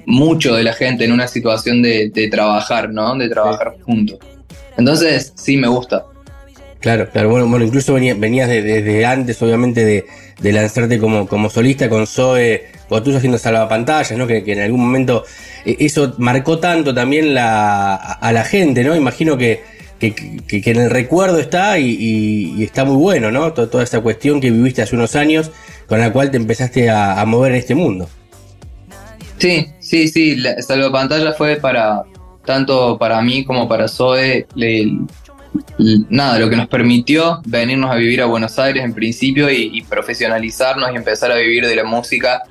mucho 0.05 0.55
de 0.55 0.63
la 0.63 0.73
gente 0.73 1.05
en 1.05 1.11
una 1.11 1.27
situación 1.27 1.81
de, 1.81 2.09
de 2.09 2.27
trabajar, 2.27 2.89
¿no? 2.91 3.15
De 3.15 3.29
trabajar 3.29 3.73
juntos. 3.83 4.19
Entonces, 4.77 5.33
sí, 5.35 5.57
me 5.57 5.67
gusta. 5.67 6.05
Claro, 6.79 7.09
claro. 7.09 7.29
Bueno, 7.29 7.47
bueno 7.47 7.65
incluso 7.65 7.93
venía- 7.93 8.15
venías 8.15 8.49
de- 8.49 8.61
desde 8.61 9.05
antes, 9.05 9.41
obviamente, 9.41 9.85
de, 9.85 10.05
de 10.41 10.51
lanzarte 10.51 10.99
como, 10.99 11.27
como 11.27 11.49
solista 11.49 11.87
con 11.89 12.07
Zoe, 12.07 12.63
con 12.89 13.03
tú 13.03 13.15
haciendo 13.15 13.37
salvapantallas, 13.37 14.17
¿no? 14.17 14.27
Que, 14.27 14.43
que 14.43 14.53
en 14.53 14.59
algún 14.61 14.81
momento 14.81 15.23
eh, 15.65 15.77
eso 15.79 16.13
marcó 16.17 16.59
tanto 16.59 16.93
también 16.93 17.33
la, 17.33 17.95
a, 17.95 18.31
la 18.33 18.43
gente, 18.43 18.83
¿no? 18.83 18.95
Imagino 18.95 19.37
que, 19.37 19.61
que, 19.99 20.13
que- 20.13 20.61
que 20.61 20.71
en 20.71 20.77
el 20.81 20.89
recuerdo 20.89 21.39
está 21.39 21.79
y, 21.79 21.91
y- 21.91 22.55
y 22.57 22.63
está 22.63 22.83
muy 22.83 22.97
bueno, 22.97 23.31
¿no? 23.31 23.53
To- 23.53 23.69
Toda 23.69 23.83
esa 23.85 24.01
cuestión 24.01 24.41
que 24.41 24.51
viviste 24.51 24.81
hace 24.81 24.95
unos 24.95 25.15
años 25.15 25.51
con 25.87 25.99
la 25.99 26.11
cual 26.11 26.31
te 26.31 26.37
empezaste 26.37 26.89
a, 26.89 27.21
a 27.21 27.25
mover 27.25 27.53
en 27.53 27.57
este 27.59 27.75
mundo. 27.75 28.09
Sí, 29.43 29.67
sí, 29.81 30.07
sí, 30.07 30.35
la 30.37 30.61
salvapantalla 30.61 31.33
fue 31.33 31.57
para 31.57 32.03
tanto 32.45 32.97
para 32.97 33.21
mí 33.21 33.43
como 33.43 33.67
para 33.67 33.89
Zoe, 33.89 34.47
nada, 36.09 36.39
lo 36.39 36.49
que 36.49 36.55
nos 36.55 36.69
permitió 36.69 37.41
venirnos 37.45 37.91
a 37.91 37.95
vivir 37.95 38.21
a 38.21 38.25
Buenos 38.25 38.57
Aires 38.57 38.85
en 38.85 38.93
principio 38.93 39.51
y, 39.51 39.81
profesionalizarnos 39.81 40.89
y 40.93 40.95
empezar 40.95 41.29
a 41.29 41.35
vivir 41.35 41.67
de 41.67 41.75
la 41.75 41.83
música 41.83 42.43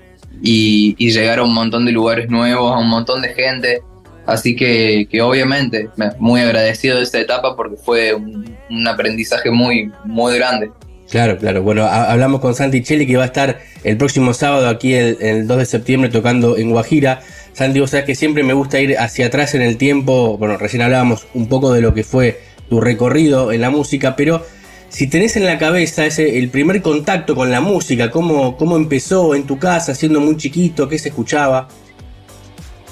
y, 0.43 0.95
llegar 1.11 1.39
a 1.39 1.45
un 1.45 1.55
montón 1.55 1.87
de 1.87 1.93
lugares 1.93 2.29
nuevos, 2.29 2.71
a 2.75 2.79
un 2.79 2.91
montón 2.91 3.23
de 3.23 3.31
gente. 3.31 3.81
Así 4.27 4.55
que, 4.55 5.09
que 5.11 5.23
obviamente 5.23 5.89
me- 5.97 6.11
muy 6.19 6.43
agradecido 6.43 6.99
de 6.99 7.05
esa 7.05 7.21
etapa 7.21 7.57
porque 7.57 7.77
fue 7.79 8.13
un, 8.13 8.55
un 8.69 8.87
aprendizaje 8.87 9.51
muy, 9.51 9.91
muy 10.05 10.35
grande. 10.35 10.71
Claro, 11.13 11.37
claro. 11.37 11.63
Bueno, 11.63 11.85
ha- 11.85 12.11
hablamos 12.11 12.41
con 12.41 12.55
Santi 12.55 12.83
Cheli 12.83 13.07
que 13.07 13.17
va 13.19 13.25
a 13.25 13.27
estar 13.27 13.61
el 13.85 13.99
próximo 13.99 14.33
sábado 14.33 14.67
aquí 14.69 14.95
el, 14.95 15.19
el 15.21 15.47
2 15.47 15.59
de 15.59 15.67
septiembre 15.67 16.09
tocando 16.11 16.57
en 16.57 16.71
Guajira. 16.71 17.21
Santi, 17.53 17.81
vos 17.81 17.91
sabés 17.91 18.07
que 18.07 18.15
siempre 18.15 18.43
me 18.43 18.55
gusta 18.55 18.81
ir 18.81 18.97
hacia 18.99 19.27
atrás 19.27 19.55
en 19.55 19.61
el 19.61 19.77
tiempo. 19.77 20.39
Bueno, 20.39 20.57
recién 20.57 20.81
hablábamos 20.83 21.27
un 21.35 21.49
poco 21.51 21.71
de 21.75 21.83
lo 21.83 21.93
que 21.93 22.03
fue 22.03 22.41
tu 22.71 22.81
recorrido 22.81 23.53
en 23.53 23.61
la 23.61 23.69
música, 23.69 24.17
pero 24.17 24.43
si 24.89 25.07
tenés 25.07 25.37
en 25.37 25.45
la 25.45 25.59
cabeza 25.59 26.07
ese 26.07 26.39
el 26.39 26.49
primer 26.49 26.81
contacto 26.81 27.35
con 27.35 27.51
la 27.51 27.61
música, 27.61 28.11
cómo, 28.11 28.57
cómo 28.57 28.77
empezó 28.79 29.35
en 29.35 29.43
tu 29.47 29.59
casa, 29.59 29.95
siendo 29.95 30.19
muy 30.19 30.39
chiquito, 30.39 30.89
qué 30.89 30.99
se 30.99 31.11
escuchaba. 31.11 31.69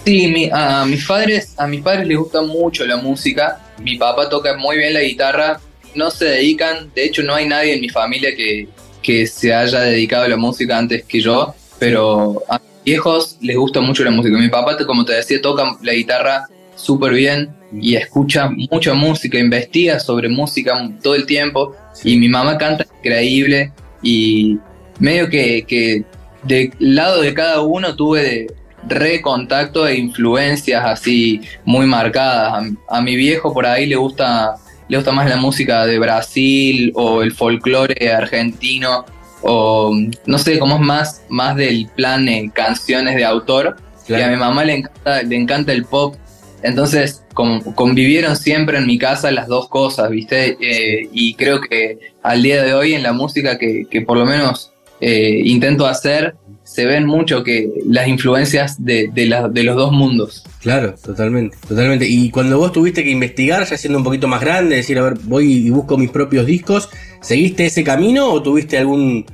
Sí, 0.04 0.28
mi- 0.28 0.50
a 0.52 0.84
mis 0.84 1.06
padres, 1.06 1.54
a 1.56 1.66
mis 1.66 1.80
padres 1.80 2.06
les 2.06 2.18
gusta 2.18 2.42
mucho 2.42 2.84
la 2.84 2.98
música. 2.98 3.60
Mi 3.82 3.96
papá 3.96 4.28
toca 4.28 4.56
muy 4.58 4.76
bien 4.76 4.92
la 4.92 5.00
guitarra. 5.00 5.58
No 5.94 6.10
se 6.10 6.24
dedican, 6.26 6.90
de 6.94 7.04
hecho 7.04 7.22
no 7.22 7.34
hay 7.34 7.46
nadie 7.48 7.74
en 7.74 7.80
mi 7.80 7.88
familia 7.88 8.34
que, 8.36 8.68
que 9.02 9.26
se 9.26 9.52
haya 9.54 9.80
dedicado 9.80 10.24
a 10.24 10.28
la 10.28 10.36
música 10.36 10.78
antes 10.78 11.04
que 11.04 11.20
yo, 11.20 11.54
pero 11.78 12.42
a 12.48 12.58
mis 12.58 12.84
viejos 12.84 13.36
les 13.40 13.56
gusta 13.56 13.80
mucho 13.80 14.04
la 14.04 14.10
música. 14.10 14.36
Mi 14.38 14.48
papá, 14.48 14.76
te- 14.76 14.86
como 14.86 15.04
te 15.04 15.14
decía, 15.14 15.40
toca 15.40 15.76
la 15.82 15.92
guitarra 15.92 16.46
súper 16.76 17.12
bien 17.12 17.50
y 17.72 17.94
escucha 17.96 18.50
mucha 18.50 18.94
música, 18.94 19.38
investiga 19.38 19.98
sobre 20.00 20.28
música 20.28 20.90
todo 21.02 21.14
el 21.14 21.26
tiempo 21.26 21.74
y 22.04 22.16
mi 22.16 22.28
mamá 22.28 22.56
canta 22.58 22.86
increíble 22.98 23.72
y 24.02 24.58
medio 24.98 25.28
que, 25.28 25.64
que 25.66 26.04
del 26.42 26.72
lado 26.78 27.20
de 27.20 27.34
cada 27.34 27.60
uno 27.62 27.94
tuve 27.96 28.46
de 28.82 28.94
recontacto 28.94 29.86
e 29.86 29.96
influencias 29.98 30.82
así 30.84 31.40
muy 31.64 31.84
marcadas. 31.86 32.64
A, 32.88 32.96
a 32.98 33.02
mi 33.02 33.14
viejo 33.16 33.52
por 33.52 33.66
ahí 33.66 33.84
le 33.86 33.96
gusta, 33.96 34.54
le 34.90 34.96
gusta 34.96 35.12
más 35.12 35.28
la 35.28 35.36
música 35.36 35.86
de 35.86 36.00
Brasil 36.00 36.90
o 36.96 37.22
el 37.22 37.32
folclore 37.32 38.12
argentino 38.12 39.04
o 39.42 39.94
no 40.26 40.38
sé, 40.38 40.58
como 40.58 40.74
es 40.74 40.80
más, 40.80 41.22
más 41.28 41.54
del 41.54 41.88
plan 41.94 42.26
canciones 42.50 43.14
de 43.14 43.24
autor. 43.24 43.76
Claro. 44.06 44.22
Y 44.22 44.26
a 44.26 44.30
mi 44.30 44.36
mamá 44.36 44.64
le 44.64 44.78
encanta, 44.78 45.22
le 45.22 45.36
encanta 45.36 45.72
el 45.72 45.84
pop. 45.84 46.16
Entonces 46.64 47.24
convivieron 47.32 48.36
siempre 48.36 48.78
en 48.78 48.86
mi 48.86 48.98
casa 48.98 49.30
las 49.30 49.46
dos 49.46 49.68
cosas, 49.68 50.10
¿viste? 50.10 50.58
Eh, 50.60 51.08
y 51.12 51.34
creo 51.34 51.60
que 51.60 52.12
al 52.22 52.42
día 52.42 52.62
de 52.62 52.74
hoy 52.74 52.92
en 52.94 53.04
la 53.04 53.12
música 53.12 53.58
que, 53.58 53.86
que 53.88 54.02
por 54.02 54.18
lo 54.18 54.26
menos 54.26 54.72
eh, 55.00 55.40
intento 55.44 55.86
hacer, 55.86 56.34
se 56.72 56.86
ven 56.86 57.04
mucho 57.04 57.42
que 57.42 57.68
las 57.84 58.06
influencias 58.06 58.82
de, 58.84 59.10
de, 59.12 59.26
la- 59.26 59.48
de 59.48 59.64
los 59.64 59.74
dos 59.74 59.90
mundos. 59.90 60.44
Claro, 60.60 60.94
totalmente, 61.04 61.56
totalmente. 61.66 62.06
Y 62.06 62.30
cuando 62.30 62.58
vos 62.58 62.70
tuviste 62.72 63.02
que 63.02 63.10
investigar, 63.10 63.66
ya 63.66 63.76
siendo 63.76 63.98
un 63.98 64.04
poquito 64.04 64.28
más 64.28 64.40
grande, 64.40 64.76
decir, 64.76 64.96
a 64.98 65.02
ver, 65.02 65.14
voy 65.24 65.52
y 65.66 65.70
busco 65.70 65.98
mis 65.98 66.10
propios 66.10 66.46
discos, 66.46 66.88
¿seguiste 67.20 67.66
ese 67.66 67.82
camino 67.82 68.30
o 68.30 68.40
tuviste 68.40 68.78
algún, 68.78 69.26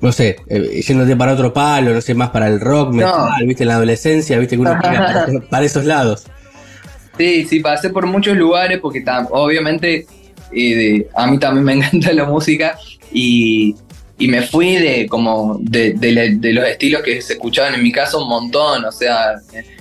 no 0.00 0.12
sé, 0.12 0.36
eh, 0.48 0.80
yéndote 0.86 1.16
para 1.16 1.32
otro 1.32 1.52
palo, 1.52 1.92
no 1.94 2.00
sé, 2.00 2.14
más 2.14 2.30
para 2.30 2.46
el 2.46 2.60
rock, 2.60 2.92
metal, 2.94 3.44
viste, 3.44 3.64
en 3.64 3.68
la 3.68 3.74
adolescencia, 3.76 4.38
viste 4.38 4.54
que 4.54 4.60
uno 4.62 4.78
para, 4.80 5.26
para 5.50 5.64
esos 5.64 5.84
lados? 5.84 6.26
Sí, 7.18 7.44
sí, 7.44 7.58
pasé 7.60 7.90
por 7.90 8.06
muchos 8.06 8.36
lugares 8.36 8.78
porque 8.80 9.04
tam- 9.04 9.26
obviamente 9.32 10.06
eh, 10.52 10.74
de- 10.76 11.08
a 11.16 11.26
mí 11.26 11.38
también 11.38 11.64
me 11.64 11.72
encanta 11.84 12.12
la 12.12 12.24
música 12.24 12.78
y, 13.12 13.74
y 14.22 14.28
me 14.28 14.42
fui 14.42 14.76
de 14.76 15.08
como 15.08 15.58
de, 15.60 15.94
de 15.94 16.52
los 16.52 16.64
estilos 16.68 17.02
que 17.02 17.20
se 17.20 17.32
escuchaban 17.32 17.74
en 17.74 17.82
mi 17.82 17.90
casa 17.90 18.18
un 18.18 18.28
montón, 18.28 18.84
o 18.84 18.92
sea, 18.92 19.40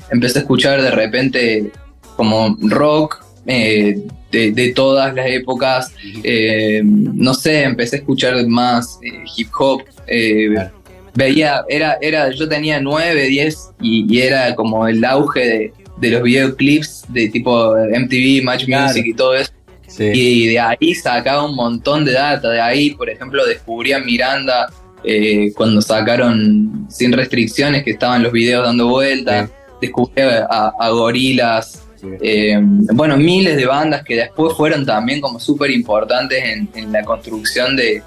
empecé 0.09 0.39
a 0.39 0.41
escuchar 0.41 0.81
de 0.81 0.89
repente 0.89 1.71
como 2.15 2.57
rock 2.61 3.23
eh, 3.45 4.01
de, 4.31 4.51
de 4.51 4.73
todas 4.73 5.13
las 5.13 5.27
épocas, 5.27 5.93
eh, 6.23 6.81
no 6.83 7.35
sé, 7.35 7.61
empecé 7.61 7.97
a 7.97 7.99
escuchar 7.99 8.43
más 8.47 8.97
eh, 9.03 9.23
hip 9.37 9.49
hop. 9.59 9.83
Claro. 10.07 10.71
Veía, 11.13 11.63
era, 11.69 11.99
era, 12.01 12.31
yo 12.31 12.49
tenía 12.49 12.79
9, 12.79 13.25
10 13.27 13.69
y, 13.79 14.11
y 14.11 14.21
era 14.21 14.55
como 14.55 14.87
el 14.87 15.05
auge 15.05 15.39
de, 15.39 15.73
de 15.97 16.09
los 16.09 16.23
videoclips 16.23 17.03
de 17.09 17.29
tipo 17.29 17.75
MTV, 17.75 18.43
Match 18.43 18.65
Claro. 18.65 18.87
Music 18.87 19.05
y 19.05 19.13
todo 19.13 19.35
eso. 19.35 19.51
Sí. 19.95 20.11
Y 20.13 20.47
de 20.47 20.59
ahí 20.59 20.95
sacaba 20.95 21.45
un 21.45 21.55
montón 21.55 22.05
de 22.05 22.13
data. 22.13 22.49
De 22.49 22.61
ahí, 22.61 22.91
por 22.91 23.09
ejemplo, 23.09 23.45
descubrí 23.45 23.91
a 23.91 23.99
Miranda 23.99 24.71
eh, 25.03 25.51
cuando 25.55 25.81
sacaron 25.81 26.87
Sin 26.89 27.11
Restricciones, 27.11 27.83
que 27.83 27.91
estaban 27.91 28.23
los 28.23 28.31
videos 28.31 28.65
dando 28.65 28.87
vueltas. 28.87 29.49
Descubrí 29.81 30.21
a, 30.21 30.73
a 30.79 30.89
Gorilas. 30.89 31.83
Sí. 31.99 32.07
Eh, 32.21 32.59
bueno, 32.93 33.17
miles 33.17 33.55
de 33.57 33.65
bandas 33.65 34.03
que 34.03 34.15
después 34.15 34.55
fueron 34.55 34.85
también 34.85 35.21
como 35.21 35.39
súper 35.39 35.69
importantes 35.69 36.43
en, 36.43 36.69
en 36.73 36.91
la 36.91 37.03
construcción 37.03 37.75
de. 37.75 38.01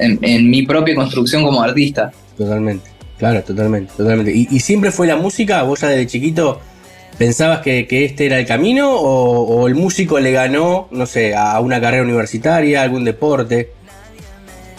En, 0.00 0.16
en 0.22 0.48
mi 0.48 0.62
propia 0.62 0.94
construcción 0.94 1.42
como 1.42 1.60
artista. 1.60 2.12
Totalmente, 2.36 2.88
claro, 3.18 3.42
totalmente, 3.42 3.92
totalmente. 3.96 4.32
¿Y, 4.32 4.46
y 4.48 4.60
siempre 4.60 4.92
fue 4.92 5.08
la 5.08 5.16
música? 5.16 5.64
¿Vos 5.64 5.80
ya 5.80 5.88
desde 5.88 6.06
chiquito 6.06 6.60
pensabas 7.18 7.60
que, 7.60 7.86
que 7.86 8.04
este 8.04 8.26
era 8.26 8.38
el 8.38 8.46
camino? 8.46 8.90
O, 8.92 9.42
o 9.42 9.68
el 9.68 9.74
músico 9.74 10.18
le 10.20 10.32
ganó, 10.32 10.88
no 10.90 11.06
sé, 11.06 11.34
a 11.34 11.58
una 11.60 11.80
carrera 11.80 12.02
universitaria, 12.04 12.82
algún 12.82 13.04
deporte? 13.04 13.70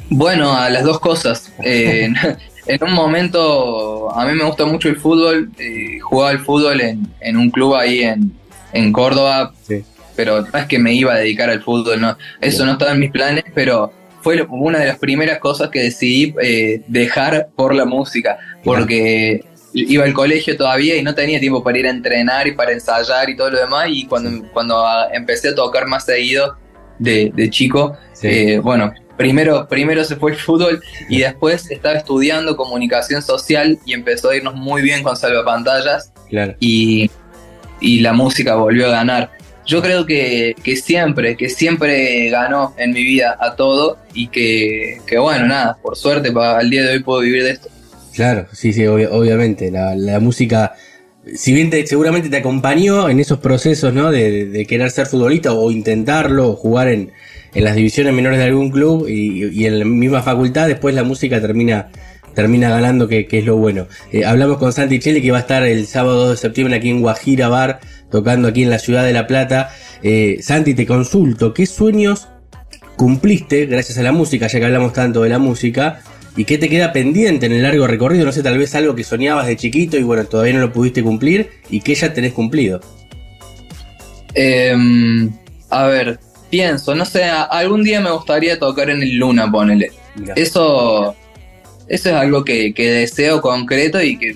Bueno, 0.10 0.54
a 0.56 0.70
las 0.70 0.84
dos 0.84 1.00
cosas. 1.00 1.52
Eh, 1.64 2.10
en, 2.66 2.84
un 2.84 2.94
momento, 2.94 4.12
a 4.16 4.26
mí 4.26 4.34
me 4.34 4.44
gusta 4.44 4.66
mucho 4.66 4.90
el 4.90 4.96
fútbol. 4.98 5.52
eh, 5.60 6.00
jugaba 6.02 6.32
al 6.32 6.40
fútbol 6.40 6.82
en, 6.82 7.08
en 7.20 7.38
un 7.38 7.50
club 7.52 7.76
ahí 7.76 8.02
en, 8.04 8.32
en 8.74 8.92
Córdoba, 8.92 9.54
Sí. 9.68 9.84
pero 10.16 10.42
no 10.42 10.60
es 10.60 10.66
que 10.66 10.80
me 10.80 10.94
iba 10.94 11.14
a 11.14 11.18
dedicar 11.18 11.50
al 11.50 11.62
fútbol, 11.62 12.02
no. 12.02 12.18
Eso 12.42 12.66
no 12.66 12.74
estaba 12.74 12.92
en 12.92 13.00
mis 13.00 13.12
planes, 13.12 13.44
pero 13.54 13.92
fue 14.22 14.42
una 14.50 14.80
de 14.80 14.88
las 14.88 14.98
primeras 14.98 15.38
cosas 15.40 15.70
que 15.70 15.80
decidí 15.80 16.34
eh, 16.42 16.82
dejar 16.88 17.50
por 17.56 17.74
la 17.76 17.86
música, 17.86 18.38
porque 18.64 19.46
iba 19.74 20.04
al 20.06 20.14
colegio 20.14 20.56
todavía 20.58 20.96
y 20.98 21.04
no 21.04 21.14
tenía 21.14 21.40
tiempo 21.40 21.64
para 21.64 21.78
ir 21.78 21.88
a 21.88 21.92
entrenar 21.92 22.48
y 22.48 22.54
para 22.54 22.72
ensayar 22.72 23.30
y 23.30 23.36
todo 23.36 23.52
lo 23.52 23.60
demás, 23.60 23.88
y 23.90 24.06
cuando, 24.06 24.48
cuando 24.52 24.86
ah, 24.86 25.08
empecé 25.14 25.50
a 25.50 25.56
tocar 25.56 25.88
más 25.88 26.06
seguido 26.06 26.58
de, 26.98 27.32
de 27.34 27.50
chico, 27.50 27.96
Sí. 28.14 28.28
eh, 28.28 28.60
bueno, 28.60 28.94
primero, 29.16 29.68
primero 29.70 30.04
se 30.04 30.16
fue 30.18 30.32
el 30.32 30.38
fútbol 30.38 30.82
y 31.10 31.20
después 31.20 31.70
estaba 31.72 31.96
estudiando 31.96 32.58
comunicación 32.58 33.22
social 33.22 33.78
y 33.86 33.94
empezó 33.94 34.30
a 34.32 34.36
irnos 34.36 34.56
muy 34.56 34.82
bien 34.82 35.04
con 35.04 35.16
salvapantallas 35.16 36.12
Claro. 36.30 36.56
y, 36.60 37.10
y 37.80 38.02
la 38.02 38.12
música 38.14 38.56
volvió 38.56 38.88
a 38.88 38.92
ganar. 38.92 39.32
Yo 39.66 39.82
creo 39.82 40.06
que, 40.06 40.56
que 40.64 40.76
siempre, 40.76 41.38
que 41.38 41.48
siempre 41.48 42.30
ganó 42.30 42.74
en 42.78 42.92
mi 42.92 43.04
vida 43.04 43.38
a 43.40 43.56
todo 43.56 43.98
y 44.14 44.28
que, 44.28 45.00
que 45.06 45.18
bueno, 45.20 45.46
nada, 45.46 45.78
por 45.82 45.96
suerte 45.96 46.32
pa- 46.32 46.58
al 46.58 46.70
día 46.70 46.84
de 46.84 46.94
hoy 46.94 47.04
puedo 47.04 47.22
vivir 47.22 47.44
de 47.44 47.52
esto. 47.52 47.70
Claro, 48.20 48.48
sí, 48.52 48.74
sí, 48.74 48.82
obvia- 48.86 49.08
obviamente. 49.12 49.72
La, 49.72 49.96
la 49.96 50.20
música, 50.20 50.74
si 51.34 51.54
bien 51.54 51.70
te, 51.70 51.88
seguramente 51.88 52.28
te 52.28 52.36
acompañó 52.36 53.08
en 53.08 53.22
esos 53.22 53.40
procesos, 53.40 53.94
¿no? 53.94 54.12
De 54.12 54.66
querer 54.68 54.92
ser 54.92 55.06
futbolista 55.08 55.54
o 55.54 55.72
intentarlo, 55.72 56.50
o 56.50 56.56
jugar 56.58 56.90
en, 56.90 57.12
en 57.54 57.64
las 57.64 57.76
divisiones 57.78 58.14
menores 58.14 58.40
de 58.40 58.44
algún 58.46 58.72
club 58.72 59.08
y, 59.08 59.46
y 59.46 59.66
en 59.68 59.80
la 59.80 59.86
misma 59.86 60.22
facultad, 60.22 60.68
después 60.68 60.94
la 60.96 61.04
música 61.06 61.40
termina 61.40 61.92
termina 62.36 62.70
ganando, 62.70 63.08
que, 63.08 63.26
que 63.26 63.40
es 63.40 63.46
lo 63.46 63.56
bueno. 63.56 63.88
Eh, 64.12 64.26
hablamos 64.26 64.58
con 64.58 64.74
Santi 64.74 65.00
Cheli, 65.00 65.22
que 65.22 65.32
va 65.32 65.38
a 65.38 65.42
estar 65.42 65.64
el 65.64 65.88
sábado 65.88 66.26
2 66.26 66.32
de 66.32 66.38
septiembre 66.38 66.76
aquí 66.76 66.90
en 66.90 67.00
Guajira 67.00 67.48
Bar, 67.48 67.80
tocando 68.12 68.50
aquí 68.50 68.64
en 68.64 68.70
la 68.70 68.80
ciudad 68.80 69.06
de 69.06 69.14
La 69.14 69.28
Plata. 69.28 69.70
Eh, 70.04 70.40
Santi, 70.42 70.74
te 70.74 70.86
consulto, 70.86 71.54
¿qué 71.54 71.66
sueños 71.66 72.28
cumpliste 72.98 73.66
gracias 73.66 73.98
a 73.98 74.04
la 74.04 74.12
música, 74.12 74.48
ya 74.48 74.60
que 74.60 74.66
hablamos 74.66 74.92
tanto 74.92 75.22
de 75.24 75.30
la 75.30 75.40
música? 75.40 76.02
¿Y 76.36 76.46
qué 76.46 76.58
te 76.58 76.70
queda 76.70 76.92
pendiente 76.92 77.48
en 77.48 77.54
el 77.54 77.64
largo 77.64 77.88
recorrido? 77.88 78.26
No 78.26 78.32
sé, 78.32 78.44
tal 78.44 78.58
vez 78.58 78.76
algo 78.76 78.96
que 78.96 79.04
soñabas 79.04 79.48
de 79.48 79.58
chiquito 79.58 79.98
y 79.98 80.04
bueno, 80.04 80.26
todavía 80.26 80.54
no 80.54 80.62
lo 80.62 80.72
pudiste 80.72 81.04
cumplir 81.04 81.50
y 81.70 81.82
que 81.82 81.96
ya 81.96 82.14
tenés 82.14 82.34
cumplido. 82.34 82.80
Em, 84.36 85.32
a 85.70 85.88
ver, 85.88 86.20
pienso, 86.50 86.96
no 86.96 87.06
sé, 87.06 87.24
algún 87.24 87.84
día 87.84 88.00
me 88.00 88.12
gustaría 88.12 88.60
tocar 88.60 88.90
en 88.90 89.02
el 89.02 89.18
Luna, 89.18 89.52
ponele. 89.52 89.92
Mirá. 90.16 90.34
Eso, 90.36 91.16
eso 91.88 92.10
es 92.10 92.16
algo 92.16 92.46
que, 92.46 92.74
que 92.74 92.92
deseo 92.92 93.42
concreto 93.42 94.02
y 94.02 94.18
que 94.18 94.36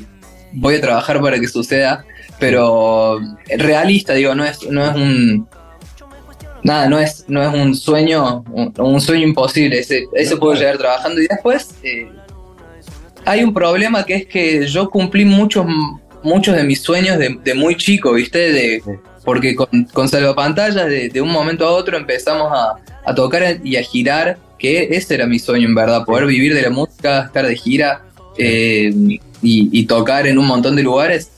voy 0.53 0.75
a 0.75 0.81
trabajar 0.81 1.21
para 1.21 1.39
que 1.39 1.47
suceda, 1.47 2.05
pero 2.39 3.19
realista, 3.47 4.13
digo, 4.13 4.35
no 4.35 4.45
es, 4.45 4.63
no 4.69 4.85
es 4.85 4.95
un 4.95 5.47
nada, 6.63 6.87
no 6.89 6.99
es, 6.99 7.25
no 7.27 7.41
es 7.43 7.53
un 7.53 7.75
sueño, 7.75 8.43
un, 8.51 8.73
un 8.77 9.01
sueño 9.01 9.27
imposible, 9.27 9.79
ese, 9.79 10.05
eso 10.13 10.39
puedo 10.39 10.55
llegar 10.55 10.77
trabajando. 10.77 11.21
Y 11.21 11.27
después 11.27 11.75
eh, 11.83 12.07
hay 13.25 13.43
un 13.43 13.53
problema 13.53 14.05
que 14.05 14.15
es 14.15 14.25
que 14.27 14.65
yo 14.67 14.89
cumplí 14.89 15.25
muchos 15.25 15.65
muchos 16.23 16.55
de 16.55 16.63
mis 16.63 16.81
sueños 16.81 17.17
de, 17.17 17.37
de 17.43 17.53
muy 17.53 17.75
chico, 17.75 18.13
¿viste? 18.13 18.51
De, 18.51 18.81
porque 19.25 19.55
con, 19.55 19.67
con 19.91 20.07
salvapantallas 20.07 20.87
de, 20.87 21.09
de 21.09 21.21
un 21.21 21.29
momento 21.29 21.67
a 21.67 21.71
otro 21.71 21.97
empezamos 21.97 22.51
a, 22.51 22.75
a 23.05 23.15
tocar 23.15 23.59
y 23.63 23.75
a 23.75 23.83
girar, 23.83 24.37
que 24.57 24.87
ese 24.91 25.15
era 25.15 25.27
mi 25.27 25.39
sueño 25.39 25.67
en 25.67 25.75
verdad, 25.75 26.05
poder 26.05 26.25
vivir 26.25 26.53
de 26.53 26.61
la 26.61 26.69
música, 26.69 27.23
estar 27.25 27.45
de 27.45 27.55
gira 27.57 28.03
eh, 28.37 28.89
y, 28.95 29.19
y 29.41 29.85
tocar 29.85 30.25
en 30.27 30.37
un 30.37 30.47
montón 30.47 30.75
de 30.77 30.83
lugares. 30.83 31.29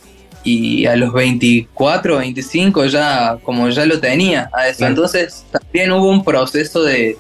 Y 0.46 0.86
a 0.86 0.96
los 0.96 1.12
24, 1.12 2.18
25 2.20 2.86
ya 2.86 3.38
como 3.44 3.68
ya 3.70 3.86
lo 3.86 4.00
tenía 4.00 4.50
a 4.54 4.68
eso. 4.70 4.78
Claro. 4.78 4.92
Entonces 4.94 5.44
también 5.52 5.92
hubo 5.92 6.08
un 6.10 6.24
proceso 6.24 6.84
de 6.84 7.18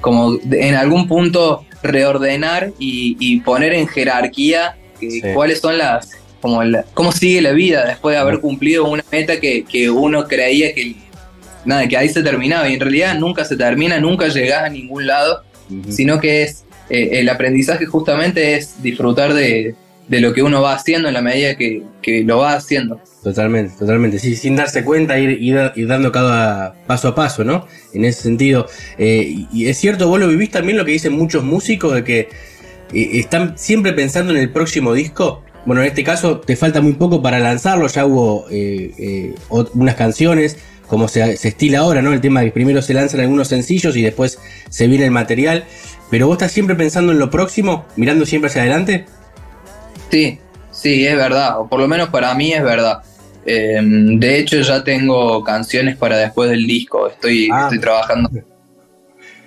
como 0.00 0.36
de- 0.36 0.68
en 0.68 0.74
algún 0.74 1.08
punto 1.08 1.64
reordenar 1.82 2.72
y, 2.78 3.16
y 3.18 3.40
poner 3.40 3.72
en 3.72 3.88
jerarquía 3.88 4.76
eh, 5.00 5.10
Sí. 5.10 5.22
cuáles 5.34 5.60
son 5.60 5.78
las 5.78 6.10
como 6.40 6.62
la- 6.62 6.84
cómo 6.94 7.10
sigue 7.12 7.40
la 7.40 7.52
vida 7.52 7.86
después 7.86 8.14
de 8.14 8.20
haber 8.20 8.40
cumplido 8.40 8.84
una 8.84 9.02
meta 9.10 9.40
que, 9.40 9.64
que 9.64 9.88
uno 9.88 10.28
creía 10.28 10.74
que 10.74 10.94
nada 11.64 11.88
que 11.88 11.96
ahí 11.96 12.10
se 12.10 12.22
terminaba 12.22 12.68
y 12.68 12.74
en 12.74 12.80
realidad 12.80 13.14
nunca 13.18 13.44
se 13.46 13.56
termina 13.56 13.98
nunca 13.98 14.28
llegás 14.28 14.64
a 14.64 14.68
ningún 14.68 15.06
lado 15.06 15.42
sino 15.88 16.20
que 16.20 16.42
es 16.42 16.64
eh, 16.90 17.08
el 17.20 17.28
aprendizaje 17.30 17.86
justamente 17.86 18.56
es 18.56 18.82
disfrutar 18.82 19.32
de, 19.32 19.74
de 20.08 20.20
lo 20.20 20.32
que 20.34 20.42
uno 20.42 20.60
va 20.60 20.74
haciendo 20.74 21.08
en 21.08 21.14
la 21.14 21.22
medida 21.22 21.56
que, 21.56 21.82
que 22.02 22.22
lo 22.24 22.38
va 22.38 22.54
haciendo. 22.54 23.00
Totalmente, 23.22 23.74
totalmente. 23.78 24.18
Sí, 24.18 24.36
sin 24.36 24.54
darse 24.54 24.84
cuenta, 24.84 25.18
ir, 25.18 25.30
ir, 25.40 25.86
dando 25.88 26.12
cada 26.12 26.74
paso 26.86 27.08
a 27.08 27.14
paso, 27.14 27.42
¿no? 27.42 27.66
En 27.94 28.04
ese 28.04 28.22
sentido. 28.22 28.66
Eh, 28.98 29.46
y- 29.50 29.66
es 29.66 29.78
cierto, 29.78 30.08
vos 30.08 30.20
lo 30.20 30.28
vivís 30.28 30.50
también 30.50 30.76
lo 30.76 30.84
que 30.84 30.92
dicen 30.92 31.14
muchos 31.14 31.42
músicos 31.42 31.94
de 31.94 32.04
que 32.04 32.18
eh, 32.92 33.10
están 33.14 33.56
siempre 33.56 33.94
pensando 33.94 34.32
en 34.32 34.38
el 34.40 34.50
próximo 34.50 34.92
disco. 34.92 35.42
Bueno, 35.64 35.80
en 35.80 35.88
este 35.88 36.04
caso 36.04 36.40
te 36.40 36.56
falta 36.56 36.82
muy 36.82 36.92
poco 36.92 37.22
para 37.22 37.38
lanzarlo, 37.38 37.86
ya 37.86 38.04
hubo 38.04 38.44
eh, 38.50 39.34
unas 39.48 39.94
canciones, 39.94 40.58
como 40.86 41.08
se, 41.08 41.38
se 41.38 41.48
estila 41.48 41.78
ahora, 41.78 42.02
¿no? 42.02 42.12
El 42.12 42.20
tema 42.20 42.40
de 42.40 42.46
que 42.48 42.52
primero 42.52 42.82
se 42.82 42.92
lanzan 42.92 43.20
algunos 43.20 43.48
sencillos 43.48 43.96
y 43.96 44.02
después 44.02 44.38
se 44.68 44.86
viene 44.86 45.06
el 45.06 45.10
material. 45.10 45.64
Pero 46.10 46.26
vos 46.26 46.34
estás 46.34 46.52
siempre 46.52 46.76
pensando 46.76 47.12
en 47.12 47.18
lo 47.18 47.30
próximo, 47.30 47.86
mirando 47.96 48.26
siempre 48.26 48.50
hacia 48.50 48.60
adelante. 48.60 49.06
Sí, 50.14 50.38
sí, 50.70 51.04
es 51.04 51.16
verdad, 51.16 51.58
o 51.58 51.68
por 51.68 51.80
lo 51.80 51.88
menos 51.88 52.08
para 52.10 52.32
mí 52.36 52.52
es 52.52 52.62
verdad. 52.62 53.02
Eh, 53.44 53.80
de 53.82 54.38
hecho, 54.38 54.60
ya 54.60 54.84
tengo 54.84 55.42
canciones 55.42 55.96
para 55.96 56.16
después 56.18 56.50
del 56.50 56.68
disco, 56.68 57.08
estoy, 57.08 57.48
Ah. 57.52 57.62
estoy 57.64 57.80
trabajando. 57.80 58.30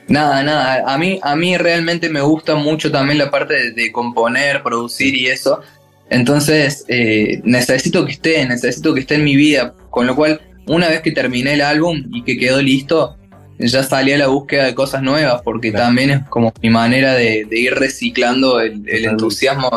Nada, 0.09 0.43
nada, 0.43 0.83
a 0.85 0.97
mí, 0.97 1.19
a 1.23 1.35
mí 1.37 1.57
realmente 1.57 2.09
me 2.09 2.19
gusta 2.19 2.55
mucho 2.55 2.91
también 2.91 3.17
la 3.17 3.31
parte 3.31 3.53
de, 3.53 3.71
de 3.71 3.91
componer, 3.93 4.61
producir 4.61 5.15
y 5.15 5.27
eso. 5.27 5.61
Entonces, 6.09 6.83
eh, 6.89 7.39
necesito 7.45 8.05
que 8.05 8.11
esté, 8.11 8.45
necesito 8.45 8.93
que 8.93 8.99
esté 9.01 9.15
en 9.15 9.23
mi 9.23 9.37
vida. 9.37 9.73
Con 9.89 10.05
lo 10.05 10.17
cual, 10.17 10.41
una 10.65 10.89
vez 10.89 10.99
que 11.01 11.11
terminé 11.13 11.53
el 11.53 11.61
álbum 11.61 12.03
y 12.13 12.23
que 12.23 12.37
quedó 12.37 12.61
listo, 12.61 13.15
ya 13.57 13.83
salí 13.83 14.11
a 14.11 14.17
la 14.17 14.27
búsqueda 14.27 14.65
de 14.65 14.75
cosas 14.75 15.01
nuevas, 15.01 15.41
porque 15.43 15.71
Claro. 15.71 15.85
también 15.85 16.09
es 16.11 16.19
como 16.29 16.53
mi 16.61 16.69
manera 16.69 17.13
de, 17.13 17.45
de 17.49 17.57
ir 17.57 17.73
reciclando 17.73 18.59
el, 18.59 18.83
entusiasmo 19.05 19.69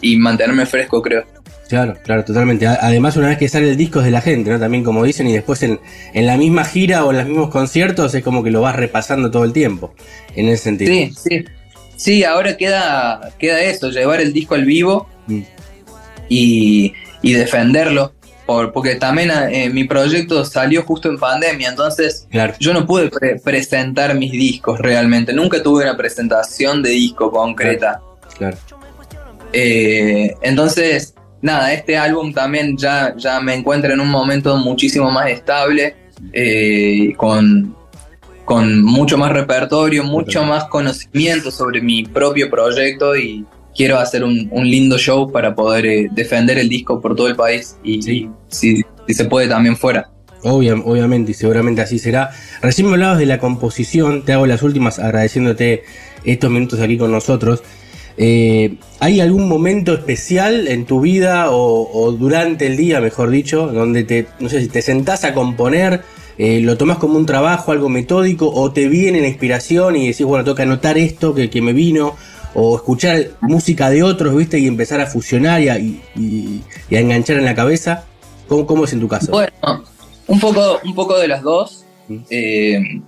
y 0.00 0.16
mantenerme 0.16 0.66
fresco, 0.66 1.02
creo. 1.02 1.24
Claro, 1.68 1.96
claro, 2.02 2.24
totalmente. 2.24 2.66
Además, 2.66 3.16
una 3.16 3.28
vez 3.28 3.36
que 3.38 3.46
sale 3.48 3.68
el 3.70 3.76
disco 3.76 3.98
es 3.98 4.06
de 4.06 4.10
la 4.10 4.22
gente, 4.22 4.50
¿no? 4.50 4.58
También 4.58 4.82
como 4.84 5.04
dicen, 5.04 5.26
y 5.28 5.34
después 5.34 5.62
en, 5.62 5.78
en 6.14 6.26
la 6.26 6.36
misma 6.38 6.64
gira 6.64 7.04
o 7.04 7.10
en 7.10 7.18
los 7.18 7.26
mismos 7.26 7.50
conciertos 7.50 8.14
es 8.14 8.24
como 8.24 8.42
que 8.42 8.50
lo 8.50 8.62
vas 8.62 8.74
repasando 8.74 9.30
todo 9.30 9.44
el 9.44 9.52
tiempo, 9.52 9.94
en 10.34 10.48
ese 10.48 10.62
sentido. 10.64 10.90
Sí, 10.92 11.12
sí. 11.14 11.44
Sí, 11.96 12.24
ahora 12.24 12.56
queda, 12.56 13.32
queda 13.38 13.60
eso, 13.60 13.90
llevar 13.90 14.20
el 14.20 14.32
disco 14.32 14.54
al 14.54 14.64
vivo 14.64 15.08
Mm. 15.26 15.42
y, 16.28 16.92
y 17.22 17.32
defenderlo. 17.34 18.12
Por, 18.46 18.72
porque 18.72 18.94
también 18.94 19.30
eh, 19.50 19.68
mi 19.68 19.84
proyecto 19.84 20.42
salió 20.46 20.82
justo 20.82 21.10
en 21.10 21.18
pandemia, 21.18 21.68
entonces 21.68 22.26
Claro, 22.30 22.54
yo 22.58 22.72
no 22.72 22.86
pude 22.86 23.10
pre- 23.10 23.38
presentar 23.38 24.14
mis 24.14 24.32
discos 24.32 24.78
realmente. 24.78 25.34
Nunca 25.34 25.62
tuve 25.62 25.82
una 25.84 25.98
presentación 25.98 26.82
de 26.82 26.88
disco 26.90 27.30
concreta. 27.30 28.00
claro. 28.38 28.56
Eh, 29.52 30.34
entonces, 30.42 31.14
nada, 31.42 31.72
este 31.72 31.96
álbum 31.96 32.32
también 32.32 32.76
ya, 32.76 33.14
ya 33.16 33.40
me 33.40 33.54
encuentra 33.54 33.92
en 33.94 34.00
un 34.00 34.08
momento 34.08 34.56
muchísimo 34.56 35.10
más 35.10 35.30
estable, 35.30 35.94
eh, 36.32 37.12
con, 37.16 37.74
con 38.44 38.82
mucho 38.82 39.16
más 39.18 39.32
repertorio, 39.32 40.04
mucho 40.04 40.42
más 40.44 40.64
conocimiento 40.64 41.50
sobre 41.50 41.80
mi 41.80 42.04
propio 42.04 42.50
proyecto 42.50 43.16
y 43.16 43.44
quiero 43.74 43.98
hacer 43.98 44.24
un, 44.24 44.48
un 44.50 44.68
lindo 44.68 44.98
show 44.98 45.30
para 45.30 45.54
poder 45.54 45.86
eh, 45.86 46.08
defender 46.10 46.58
el 46.58 46.68
disco 46.68 47.00
por 47.00 47.14
todo 47.14 47.28
el 47.28 47.36
país 47.36 47.76
y, 47.84 48.02
Sí. 48.02 48.10
y 48.12 48.30
si, 48.54 48.82
si 49.06 49.14
se 49.14 49.24
puede 49.26 49.48
también 49.48 49.76
fuera. 49.76 50.10
Obvia- 50.42 50.80
obviamente, 50.84 51.32
y 51.32 51.34
seguramente 51.34 51.80
así 51.80 51.98
será. 51.98 52.30
Recién 52.62 52.86
me 52.86 52.92
hablabas 52.94 53.18
de 53.18 53.26
la 53.26 53.38
composición, 53.38 54.24
te 54.24 54.32
hago 54.32 54.46
las 54.46 54.62
últimas 54.62 54.98
agradeciéndote 54.98 55.82
estos 56.24 56.50
minutos 56.50 56.80
aquí 56.80 56.96
con 56.98 57.10
nosotros. 57.12 57.62
Eh, 58.20 58.74
¿Hay 59.00 59.20
algún 59.20 59.48
momento 59.48 59.94
especial 59.94 60.66
en 60.66 60.84
tu 60.86 61.00
vida 61.00 61.50
o, 61.52 61.88
o 61.92 62.10
durante 62.12 62.66
el 62.66 62.76
día, 62.76 63.00
mejor 63.00 63.30
dicho, 63.30 63.68
donde 63.68 64.02
te, 64.02 64.26
no 64.40 64.48
sé 64.48 64.60
si 64.60 64.66
te 64.68 64.82
sentás 64.82 65.24
a 65.24 65.32
componer, 65.34 66.02
eh, 66.36 66.60
lo 66.60 66.76
tomás 66.76 66.98
como 66.98 67.16
un 67.16 67.26
trabajo, 67.26 67.70
algo 67.70 67.88
metódico, 67.88 68.50
o 68.52 68.72
te 68.72 68.88
viene 68.88 69.20
la 69.20 69.28
inspiración 69.28 69.94
y 69.96 70.08
decís, 70.08 70.26
bueno, 70.26 70.44
toca 70.44 70.64
anotar 70.64 70.98
esto 70.98 71.32
que, 71.32 71.48
que 71.48 71.62
me 71.62 71.72
vino, 71.72 72.16
o 72.54 72.74
escuchar 72.76 73.28
música 73.40 73.88
de 73.88 74.02
otros, 74.02 74.34
viste, 74.36 74.58
y 74.58 74.66
empezar 74.66 75.00
a 75.00 75.06
fusionar 75.06 75.62
y 75.62 75.68
a, 75.68 75.78
y- 75.78 76.00
y- 76.16 76.62
y 76.90 76.96
a 76.96 77.00
enganchar 77.00 77.36
en 77.36 77.44
la 77.44 77.54
cabeza? 77.54 78.04
¿Cómo, 78.48 78.66
cómo 78.66 78.84
es 78.84 78.92
en 78.94 79.00
tu 79.00 79.06
caso? 79.06 79.30
Bueno, 79.30 79.52
un 80.26 80.40
poco, 80.40 80.80
un 80.84 80.94
poco 80.94 81.18
de 81.18 81.28
las 81.28 81.42
dos. 81.42 81.84
Mm. 82.08 82.16
Eh, 82.30 83.00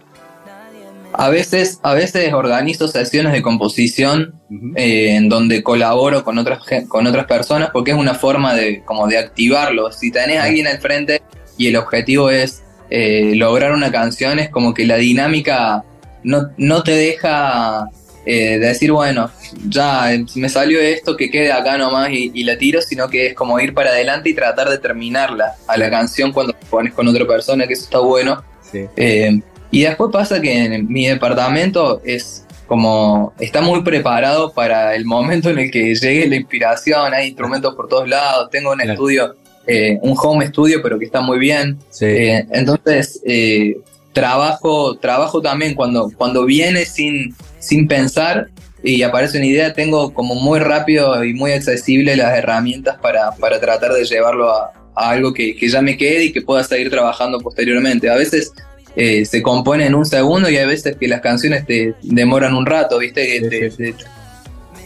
a 1.12 1.28
veces, 1.28 1.80
a 1.82 1.94
veces 1.94 2.32
organizo 2.32 2.88
sesiones 2.88 3.32
de 3.32 3.42
composición 3.42 4.34
eh, 4.76 5.16
en 5.16 5.28
donde 5.28 5.62
colaboro 5.62 6.24
con 6.24 6.38
otras 6.38 6.60
con 6.88 7.06
otras 7.06 7.26
personas 7.26 7.70
porque 7.72 7.90
es 7.92 7.96
una 7.96 8.14
forma 8.14 8.54
de 8.54 8.82
como 8.84 9.06
de 9.06 9.18
activarlo. 9.18 9.92
Si 9.92 10.10
tenés 10.10 10.38
a 10.38 10.44
alguien 10.44 10.66
al 10.66 10.78
frente 10.78 11.22
y 11.56 11.66
el 11.68 11.76
objetivo 11.76 12.30
es 12.30 12.62
eh, 12.90 13.32
lograr 13.34 13.72
una 13.72 13.90
canción, 13.90 14.38
es 14.38 14.50
como 14.50 14.74
que 14.74 14.84
la 14.86 14.96
dinámica 14.96 15.84
no, 16.22 16.50
no 16.56 16.82
te 16.82 16.92
deja 16.92 17.88
eh, 18.26 18.58
decir, 18.58 18.92
bueno, 18.92 19.30
ya 19.68 20.12
eh, 20.12 20.24
me 20.34 20.48
salió 20.48 20.78
esto, 20.80 21.16
que 21.16 21.30
quede 21.30 21.52
acá 21.52 21.78
nomás 21.78 22.10
y, 22.10 22.30
y 22.34 22.44
la 22.44 22.58
tiro, 22.58 22.82
sino 22.82 23.08
que 23.08 23.28
es 23.28 23.34
como 23.34 23.58
ir 23.60 23.72
para 23.72 23.90
adelante 23.90 24.28
y 24.30 24.34
tratar 24.34 24.68
de 24.68 24.78
terminarla 24.78 25.54
a 25.66 25.76
la 25.76 25.90
canción 25.90 26.32
cuando 26.32 26.52
te 26.52 26.66
pones 26.66 26.92
con 26.92 27.08
otra 27.08 27.26
persona, 27.26 27.66
que 27.66 27.72
eso 27.72 27.84
está 27.84 27.98
bueno. 28.00 28.42
Sí. 28.70 28.84
Eh, 28.96 29.40
y 29.70 29.82
después 29.82 30.10
pasa 30.12 30.40
que 30.40 30.64
en 30.64 30.88
mi 30.88 31.06
departamento 31.06 32.00
es 32.04 32.44
como 32.66 33.32
está 33.40 33.60
muy 33.60 33.82
preparado 33.82 34.52
para 34.52 34.94
el 34.94 35.04
momento 35.04 35.50
en 35.50 35.58
el 35.58 35.70
que 35.70 35.94
llegue 35.94 36.28
la 36.28 36.36
inspiración, 36.36 37.12
hay 37.12 37.28
instrumentos 37.28 37.74
por 37.74 37.88
todos 37.88 38.08
lados, 38.08 38.48
tengo 38.50 38.70
un 38.70 38.76
Claro. 38.78 38.92
estudio, 38.92 39.34
eh, 39.66 39.98
un 40.02 40.14
home 40.20 40.46
studio, 40.46 40.80
pero 40.82 40.98
que 40.98 41.04
está 41.06 41.20
muy 41.20 41.38
bien. 41.38 41.78
Sí. 41.90 42.04
Eh, 42.06 42.46
entonces, 42.52 43.20
eh, 43.26 43.76
trabajo, 44.12 44.96
trabajo 44.98 45.40
también 45.42 45.74
cuando, 45.74 46.10
cuando 46.16 46.44
viene 46.44 46.84
sin, 46.84 47.34
sin 47.58 47.88
pensar 47.88 48.48
y 48.82 49.02
aparece 49.02 49.38
una 49.38 49.46
idea, 49.46 49.72
tengo 49.72 50.14
como 50.14 50.34
muy 50.36 50.58
rápido 50.60 51.24
y 51.24 51.34
muy 51.34 51.52
accesible 51.52 52.16
las 52.16 52.36
herramientas 52.38 52.98
para, 53.02 53.32
para 53.32 53.60
tratar 53.60 53.92
de 53.92 54.04
llevarlo 54.04 54.48
a, 54.52 54.72
a 54.94 55.10
algo 55.10 55.32
que, 55.34 55.54
que 55.56 55.68
ya 55.68 55.82
me 55.82 55.96
quede 55.96 56.26
y 56.26 56.32
que 56.32 56.40
pueda 56.42 56.62
seguir 56.64 56.88
trabajando 56.88 57.40
posteriormente. 57.40 58.08
A 58.08 58.14
veces 58.14 58.52
eh, 58.96 59.24
se 59.24 59.42
compone 59.42 59.86
en 59.86 59.94
un 59.94 60.04
segundo 60.06 60.50
y 60.50 60.56
hay 60.56 60.66
veces 60.66 60.96
que 60.96 61.08
las 61.08 61.20
canciones 61.20 61.64
te 61.66 61.94
demoran 62.02 62.54
un 62.54 62.66
rato, 62.66 62.98
¿viste? 62.98 63.40
De, 63.40 63.70
sí, 63.70 63.82
de- 63.82 63.94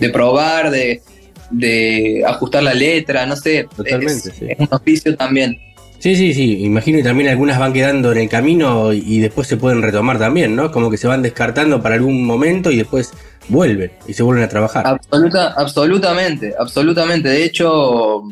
de 0.00 0.10
probar, 0.10 0.70
de, 0.70 1.02
de 1.50 2.24
ajustar 2.26 2.62
la 2.62 2.74
letra, 2.74 3.26
no 3.26 3.36
sé. 3.36 3.66
Totalmente, 3.76 4.28
es, 4.30 4.34
sí. 4.36 4.46
es 4.48 4.58
un 4.58 4.68
oficio 4.70 5.16
también. 5.16 5.58
Sí, 6.00 6.16
sí, 6.16 6.34
sí. 6.34 6.64
Imagino 6.64 6.98
que 6.98 7.04
también 7.04 7.30
algunas 7.30 7.58
van 7.58 7.72
quedando 7.72 8.12
en 8.12 8.18
el 8.18 8.28
camino 8.28 8.92
y- 8.92 9.02
y 9.06 9.20
después 9.20 9.46
se 9.48 9.56
pueden 9.56 9.80
retomar 9.80 10.18
también, 10.18 10.54
¿no? 10.54 10.70
Como 10.70 10.90
que 10.90 10.96
se 10.98 11.06
van 11.06 11.22
descartando 11.22 11.80
para 11.82 11.94
algún 11.94 12.24
momento 12.26 12.70
y 12.70 12.76
después 12.76 13.12
vuelven 13.48 13.92
y 14.06 14.12
se 14.12 14.22
vuelven 14.22 14.44
a 14.44 14.48
trabajar. 14.48 14.86
Absoluta, 14.86 15.54
absolutamente, 15.56 16.54
absolutamente. 16.58 17.28
De 17.28 17.44
hecho, 17.44 18.22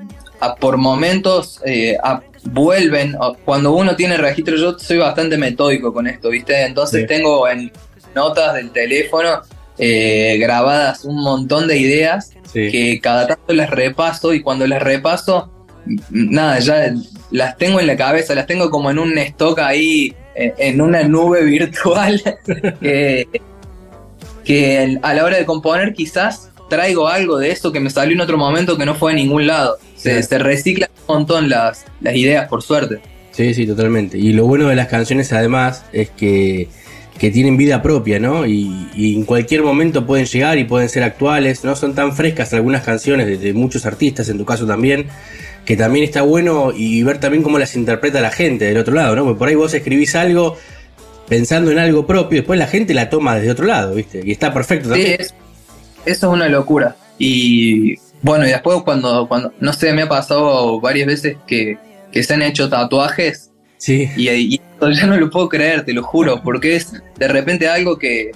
a- 0.41 0.55
por 0.57 0.77
momentos 0.77 1.61
eh, 1.65 1.97
a- 2.03 2.21
vuelven. 2.45 3.17
Cuando 3.45 3.73
uno 3.73 3.95
tiene 3.97 4.17
registro, 4.17 4.57
yo 4.57 4.79
soy 4.79 4.99
bastante 4.99 5.37
metódico 5.39 5.93
con 5.93 6.07
esto, 6.07 6.29
¿viste? 6.31 6.65
Entonces 6.65 7.03
Sí. 7.03 7.07
tengo 7.07 7.49
en 7.49 7.73
notas 8.15 8.55
del 8.55 8.71
teléfono 8.71 9.43
eh, 9.79 10.37
grabadas 10.39 11.05
un 11.05 11.23
montón 11.23 11.67
de 11.67 11.79
ideas 11.79 12.31
Sí. 12.53 12.71
que 12.71 13.01
cada 13.03 13.27
tanto 13.27 13.55
las 13.55 13.71
repaso 13.71 14.35
y 14.35 14.41
cuando 14.43 14.67
las 14.67 14.83
repaso, 14.83 15.51
nada, 16.11 16.59
ya 16.59 16.93
las 17.31 17.57
tengo 17.57 17.81
en 17.81 17.87
la 17.87 17.97
cabeza, 17.97 18.35
las 18.35 18.47
tengo 18.47 18.71
como 18.71 18.91
en 18.91 18.99
un 18.99 19.17
stock 19.17 19.59
ahí, 19.61 20.15
eh, 20.35 20.53
en 20.59 20.81
una 20.83 21.03
nube 21.05 21.43
virtual, 21.45 22.23
que, 22.81 23.27
que 24.45 24.99
a 25.03 25.15
la 25.15 25.25
hora 25.25 25.37
de 25.39 25.47
componer 25.47 25.95
quizás 25.95 26.51
traigo 26.69 27.09
algo 27.09 27.39
de 27.39 27.51
eso 27.51 27.73
que 27.73 27.81
me 27.81 27.91
salió 27.91 28.15
en 28.15 28.21
otro 28.21 28.37
momento 28.39 28.77
que 28.77 28.87
no 28.87 28.95
fue 28.95 29.13
a 29.13 29.15
ningún 29.15 29.47
lado. 29.47 29.77
Se, 30.03 30.23
se 30.23 30.39
reciclan 30.39 30.91
un 31.09 31.15
montón 31.17 31.49
las, 31.49 31.85
las 32.01 32.15
ideas, 32.17 32.49
por 32.49 32.63
suerte. 32.63 33.01
Sí, 33.31 33.55
sí, 33.55 33.67
totalmente. 33.67 34.19
Y 34.19 34.33
lo 34.33 34.47
bueno 34.47 34.69
de 34.69 34.77
las 34.77 34.89
canciones 34.89 35.33
además 35.33 35.85
es 35.93 36.11
que, 36.11 36.69
que 37.19 37.31
tienen 37.31 37.57
vida 37.57 37.81
propia, 37.83 38.19
¿no? 38.19 38.47
Y, 38.47 38.89
y 38.95 39.15
en 39.15 39.25
cualquier 39.25 39.63
momento 39.63 40.05
pueden 40.07 40.27
llegar 40.27 40.59
y 40.59 40.65
pueden 40.65 40.89
ser 40.89 41.03
actuales, 41.05 41.65
¿no? 41.65 41.75
Son 41.77 41.95
tan 41.95 42.15
frescas 42.15 42.53
algunas 42.53 42.83
canciones 42.83 43.27
de, 43.27 43.39
de 43.39 43.53
muchos 43.55 43.87
artistas, 43.87 44.29
en 44.29 44.39
tu 44.39 44.45
caso 44.45 44.67
también, 44.67 45.07
que 45.65 45.77
también 45.77 46.05
está 46.05 46.23
bueno 46.23 46.73
y 46.77 47.03
ver 47.05 47.19
también 47.21 47.43
cómo 47.43 47.59
las 47.59 47.75
interpreta 47.77 48.21
la 48.21 48.31
gente 48.33 48.65
del 48.67 48.77
otro 48.77 48.95
lado, 48.95 49.15
¿no? 49.17 49.25
Porque 49.25 49.39
por 49.39 49.49
ahí 49.49 49.55
vos 49.55 49.73
escribís 49.73 50.15
algo 50.17 50.57
pensando 51.29 51.71
en 51.71 51.79
algo 51.79 52.07
propio, 52.07 52.37
y 52.37 52.41
después 52.41 52.59
la 52.59 52.67
gente 52.67 52.93
la 52.93 53.09
toma 53.09 53.37
desde 53.37 53.51
otro 53.53 53.65
lado, 53.65 53.95
¿viste? 53.95 54.21
Y 54.25 54.33
está 54.33 54.53
perfecto 54.53 54.87
Sí, 54.95 55.01
también. 55.01 55.21
es- 55.21 55.35
eso 56.05 56.27
es 56.29 56.33
una 56.35 56.49
locura. 56.49 56.97
Y 57.19 57.95
bueno, 58.23 58.47
y 58.47 58.51
después 58.51 58.83
cuando, 58.83 59.29
cuando, 59.29 59.53
no 59.61 59.73
sé, 59.73 59.93
me 59.93 60.03
ha 60.03 60.09
pasado 60.09 60.81
varias 60.81 61.07
veces 61.07 61.37
que, 61.47 61.77
que 62.11 62.23
se 62.23 62.35
han 62.35 62.43
hecho 62.43 62.69
tatuajes 62.69 63.53
Sí, 63.83 64.09
y, 64.17 64.29
y 64.31 64.61
ya 64.93 65.07
no 65.07 65.17
lo 65.17 65.29
puedo 65.29 65.49
creer, 65.49 65.85
te 65.85 65.93
lo 65.93 66.05
juro, 66.05 66.41
porque 66.41 66.77
es 66.77 66.93
de 67.19 67.27
repente 67.27 67.67
algo 67.67 67.99
que, 67.99 68.31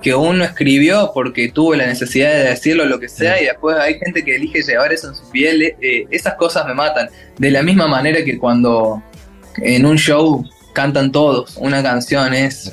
que 0.00 0.14
uno 0.14 0.44
escribió 0.44 1.10
porque 1.12 1.48
tuvo 1.48 1.74
la 1.74 1.84
necesidad 1.84 2.32
de 2.32 2.44
decirlo, 2.44 2.84
lo 2.84 3.00
que 3.00 3.08
sea, 3.08 3.42
y 3.42 3.46
después 3.46 3.76
hay 3.76 3.98
gente 3.98 4.22
que 4.24 4.36
elige 4.36 4.62
llevar 4.62 4.92
eso 4.92 5.08
en 5.08 5.16
su 5.16 5.28
piel. 5.32 5.62
eh, 5.80 6.06
esas 6.12 6.34
cosas 6.34 6.64
me 6.64 6.74
matan. 6.74 7.08
De 7.38 7.50
la 7.50 7.64
misma 7.64 7.88
manera 7.88 8.24
que 8.24 8.38
cuando 8.38 9.02
en 9.56 9.84
un 9.84 9.96
show 9.96 10.44
cantan 10.72 11.10
todos 11.10 11.56
una 11.56 11.82
canción, 11.82 12.32
es, 12.32 12.72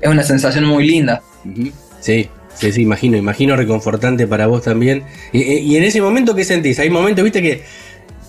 es 0.00 0.08
una 0.08 0.24
sensación 0.24 0.64
muy 0.64 0.88
linda. 0.88 1.22
Sí, 2.00 2.28
sí, 2.54 2.72
sí, 2.72 2.82
imagino, 2.82 3.16
imagino 3.16 3.56
reconfortante 3.56 4.26
para 4.26 4.46
vos 4.46 4.62
también. 4.62 5.04
Y, 5.32 5.76
en 5.76 5.84
ese 5.84 6.00
momento, 6.00 6.34
¿qué 6.34 6.44
sentís? 6.44 6.78
Hay 6.78 6.90
momentos, 6.90 7.24
viste, 7.24 7.42
que 7.42 7.62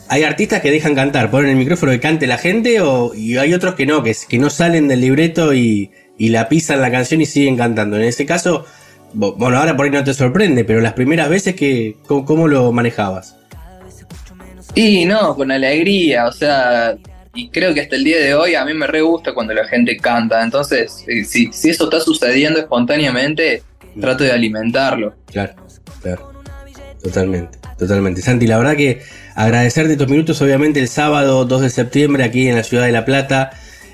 hay 0.09 0.23
artistas 0.23 0.61
que 0.61 0.71
dejan 0.71 0.95
cantar, 0.95 1.31
ponen 1.31 1.51
el 1.51 1.57
micrófono 1.57 1.91
que 1.91 1.99
cante 1.99 2.27
la 2.27 2.37
gente, 2.37 2.81
o, 2.81 3.13
y 3.13 3.37
hay 3.37 3.53
otros 3.53 3.75
que 3.75 3.85
no, 3.85 4.03
que, 4.03 4.15
que 4.27 4.37
no 4.37 4.49
salen 4.49 4.87
del 4.87 5.01
libreto 5.01 5.53
y, 5.53 5.91
y 6.17 6.29
la 6.29 6.49
pisan 6.49 6.81
la 6.81 6.91
canción 6.91 7.21
y 7.21 7.25
siguen 7.25 7.57
cantando. 7.57 7.97
En 7.97 8.03
ese 8.03 8.25
caso, 8.25 8.65
bueno, 9.13 9.57
ahora 9.57 9.75
por 9.75 9.85
ahí 9.85 9.91
no 9.91 10.03
te 10.03 10.13
sorprende, 10.13 10.65
pero 10.65 10.81
las 10.81 10.93
primeras 10.93 11.29
veces 11.29 11.55
que, 11.55 11.97
¿cómo, 12.07 12.25
cómo 12.25 12.47
lo 12.47 12.71
manejabas? 12.71 13.35
Y 14.75 15.05
no, 15.05 15.35
con 15.35 15.51
alegría, 15.51 16.25
o 16.27 16.31
sea, 16.31 16.95
y 17.35 17.49
creo 17.49 17.73
que 17.73 17.81
hasta 17.81 17.95
el 17.95 18.03
día 18.03 18.19
de 18.19 18.35
hoy 18.35 18.55
a 18.55 18.65
mí 18.65 18.73
me 18.73 18.87
re 18.87 19.01
gusta 19.01 19.33
cuando 19.33 19.53
la 19.53 19.67
gente 19.67 19.97
canta. 19.97 20.43
Entonces, 20.43 21.03
eh, 21.07 21.23
si, 21.23 21.51
si 21.51 21.69
eso 21.69 21.85
está 21.85 21.99
sucediendo 21.99 22.59
espontáneamente, 22.59 23.63
trato 23.99 24.23
de 24.23 24.31
alimentarlo. 24.31 25.15
Claro, 25.31 25.53
claro. 26.01 26.31
Totalmente, 27.01 27.57
totalmente. 27.77 28.21
Santi, 28.21 28.47
la 28.47 28.57
verdad 28.57 28.75
que 28.77 29.01
agradecerte 29.35 29.93
estos 29.93 30.07
minutos, 30.07 30.41
obviamente 30.41 30.79
el 30.79 30.87
sábado 30.87 31.43
2 31.45 31.61
de 31.61 31.69
septiembre 31.69 32.23
aquí 32.23 32.47
en 32.47 32.55
la 32.55 32.63
ciudad 32.63 32.85
de 32.85 32.91
La 32.93 33.03
Plata, 33.05 33.51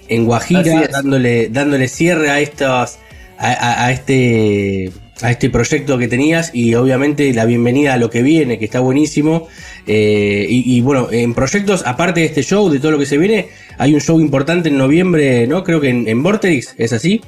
en 0.07 0.25
Guajira, 0.25 0.61
dándole, 0.91 1.49
dándole 1.49 1.87
cierre 1.87 2.29
a 2.29 2.39
estas, 2.39 2.99
a, 3.37 3.51
a- 3.51 3.85
a 3.85 3.91
este 3.91 4.91
a 5.21 5.31
este 5.31 5.49
proyecto 5.49 5.97
que 5.97 6.07
tenías 6.07 6.51
y 6.55 6.75
obviamente 6.75 7.33
la 7.33 7.43
bienvenida 7.43 7.95
a 7.95 7.97
lo 7.97 8.09
que 8.09 8.21
viene, 8.21 8.57
que 8.57 8.63
está 8.63 8.79
buenísimo. 8.79 9.49
Eh, 9.85 10.45
y, 10.47 10.77
y 10.77 10.79
bueno, 10.79 11.09
en 11.11 11.33
proyectos, 11.33 11.83
aparte 11.85 12.21
de 12.21 12.27
este 12.27 12.41
show, 12.41 12.69
de 12.69 12.79
todo 12.79 12.91
lo 12.91 12.99
que 12.99 13.05
se 13.05 13.17
viene, 13.17 13.49
hay 13.77 13.93
un 13.93 13.99
show 13.99 14.21
importante 14.21 14.69
en 14.69 14.77
noviembre, 14.77 15.45
¿no? 15.45 15.65
Creo 15.65 15.81
que 15.81 15.89
en, 15.89 16.07
en 16.07 16.23
Vortex, 16.23 16.73
¿es 16.77 16.93
así? 16.93 17.19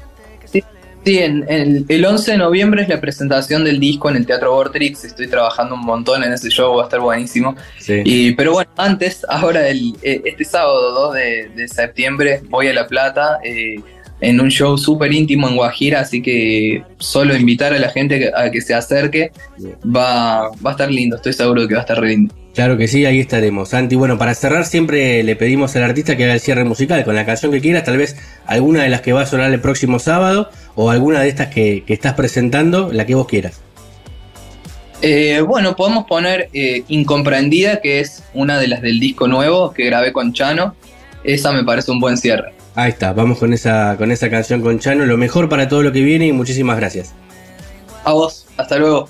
Sí, 1.03 1.17
en, 1.17 1.43
en- 1.49 1.85
el 1.89 2.05
11 2.05 2.33
de 2.33 2.37
noviembre 2.37 2.83
es 2.83 2.89
la 2.89 3.01
presentación 3.01 3.63
del 3.63 3.79
disco 3.79 4.09
en 4.09 4.17
el 4.17 4.25
Teatro 4.25 4.51
Vortrix. 4.53 5.03
Estoy 5.03 5.27
trabajando 5.27 5.73
un 5.75 5.81
montón 5.81 6.23
en 6.23 6.31
ese 6.31 6.49
show, 6.49 6.75
va 6.75 6.83
a 6.83 6.85
estar 6.85 6.99
buenísimo. 6.99 7.55
Sí. 7.79 8.01
Y, 8.05 8.31
pero 8.33 8.51
bueno, 8.53 8.69
antes, 8.77 9.25
ahora 9.29 9.67
el, 9.67 9.95
eh, 10.03 10.21
este 10.25 10.45
sábado 10.45 10.91
2 11.07 11.13
de, 11.15 11.49
de 11.55 11.67
septiembre 11.67 12.41
voy 12.49 12.67
a 12.67 12.73
La 12.73 12.87
Plata 12.87 13.39
eh, 13.43 13.77
en 14.19 14.39
un 14.39 14.51
show 14.51 14.77
súper 14.77 15.11
íntimo 15.11 15.49
en 15.49 15.55
Guajira, 15.55 16.01
así 16.01 16.21
que 16.21 16.83
solo 16.99 17.35
invitar 17.35 17.73
a 17.73 17.79
la 17.79 17.89
gente 17.89 18.31
a 18.35 18.51
que 18.51 18.61
se 18.61 18.75
acerque 18.75 19.31
va, 19.83 20.49
va 20.63 20.69
a 20.69 20.71
estar 20.71 20.91
lindo, 20.91 21.15
estoy 21.15 21.33
seguro 21.33 21.67
que 21.67 21.73
va 21.73 21.79
a 21.79 21.83
estar 21.83 21.99
re 21.99 22.09
lindo. 22.09 22.35
Claro 22.53 22.77
que 22.77 22.87
sí, 22.87 23.05
ahí 23.05 23.19
estaremos. 23.21 23.69
Santi, 23.69 23.95
bueno, 23.95 24.17
para 24.17 24.35
cerrar 24.35 24.65
siempre 24.65 25.23
le 25.23 25.35
pedimos 25.37 25.73
al 25.77 25.83
artista 25.83 26.17
que 26.17 26.25
haga 26.25 26.33
el 26.33 26.41
cierre 26.41 26.65
musical 26.65 27.03
con 27.05 27.15
la 27.15 27.25
canción 27.25 27.51
que 27.51 27.61
quieras, 27.61 27.85
tal 27.85 27.97
vez 27.97 28.17
alguna 28.45 28.83
de 28.83 28.89
las 28.89 29.01
que 29.01 29.13
va 29.13 29.21
a 29.21 29.25
sonar 29.25 29.51
el 29.53 29.61
próximo 29.61 29.99
sábado 29.99 30.49
o 30.75 30.89
alguna 30.89 31.21
de 31.21 31.29
estas 31.29 31.47
que, 31.47 31.83
que 31.85 31.93
estás 31.93 32.13
presentando, 32.13 32.91
la 32.91 33.05
que 33.05 33.15
vos 33.15 33.27
quieras. 33.27 33.61
Eh, 35.01 35.41
bueno, 35.41 35.75
podemos 35.75 36.05
poner 36.05 36.49
eh, 36.53 36.83
Incomprendida, 36.87 37.81
que 37.81 37.99
es 37.99 38.23
una 38.33 38.59
de 38.59 38.67
las 38.67 38.81
del 38.81 38.99
disco 38.99 39.27
nuevo 39.27 39.73
que 39.73 39.85
grabé 39.85 40.13
con 40.13 40.33
Chano. 40.33 40.75
Esa 41.23 41.51
me 41.51 41.63
parece 41.63 41.91
un 41.91 41.99
buen 41.99 42.17
cierre. 42.17 42.53
Ahí 42.75 42.91
está, 42.91 43.11
vamos 43.11 43.39
con 43.39 43.51
esa, 43.51 43.95
con 43.97 44.11
esa 44.11 44.29
canción 44.29 44.61
con 44.61 44.79
Chano, 44.79 45.05
lo 45.05 45.17
mejor 45.17 45.49
para 45.49 45.67
todo 45.67 45.83
lo 45.83 45.91
que 45.91 46.01
viene 46.01 46.27
y 46.27 46.31
muchísimas 46.31 46.77
gracias. 46.77 47.13
A 48.03 48.13
vos, 48.13 48.47
hasta 48.57 48.77
luego. 48.77 49.09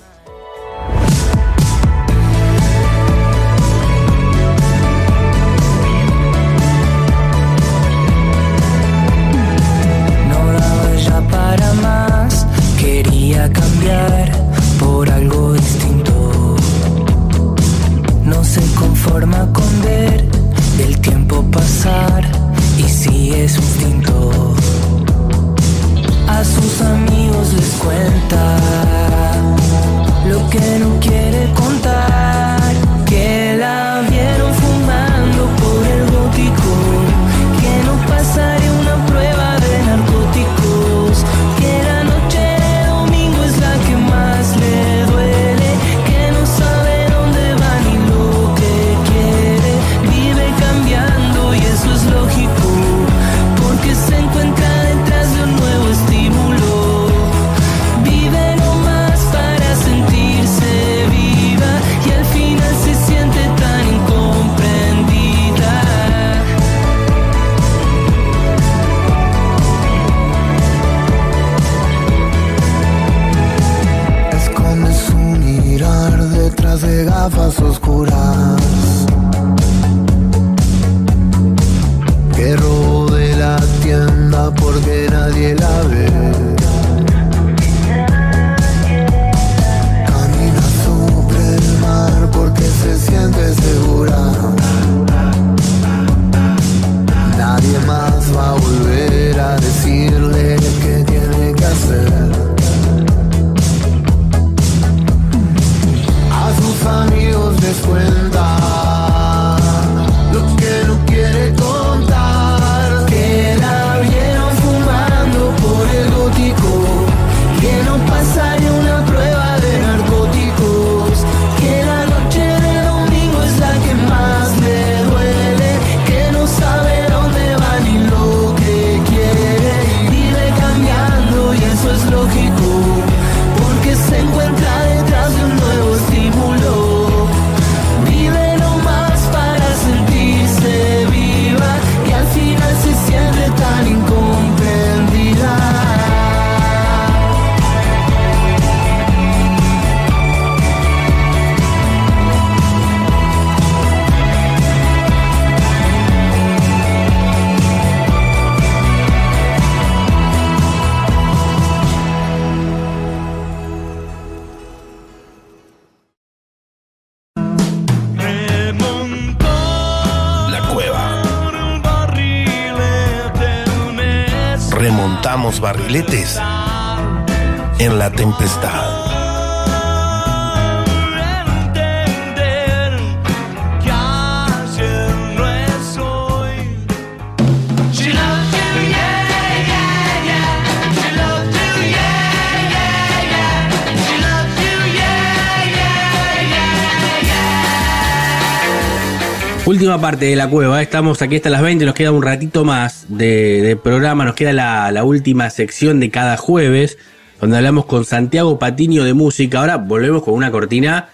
Parte 200.02 200.26
de 200.26 200.36
la 200.36 200.48
cueva, 200.48 200.82
estamos 200.82 201.22
aquí 201.22 201.36
hasta 201.36 201.48
las 201.48 201.62
20, 201.62 201.86
nos 201.86 201.94
queda 201.94 202.10
un 202.10 202.22
ratito 202.22 202.64
más 202.64 203.06
de, 203.08 203.62
de 203.62 203.76
programa, 203.76 204.24
nos 204.26 204.34
queda 204.34 204.52
la, 204.52 204.90
la 204.92 205.04
última 205.04 205.48
sección 205.48 206.00
de 206.00 206.10
cada 206.10 206.36
jueves, 206.36 206.98
donde 207.40 207.56
hablamos 207.56 207.86
con 207.86 208.04
Santiago 208.04 208.58
Patiño 208.58 209.04
de 209.04 209.14
música. 209.14 209.60
Ahora 209.60 209.76
volvemos 209.78 210.24
con 210.24 210.34
una 210.34 210.50
cortina 210.50 211.08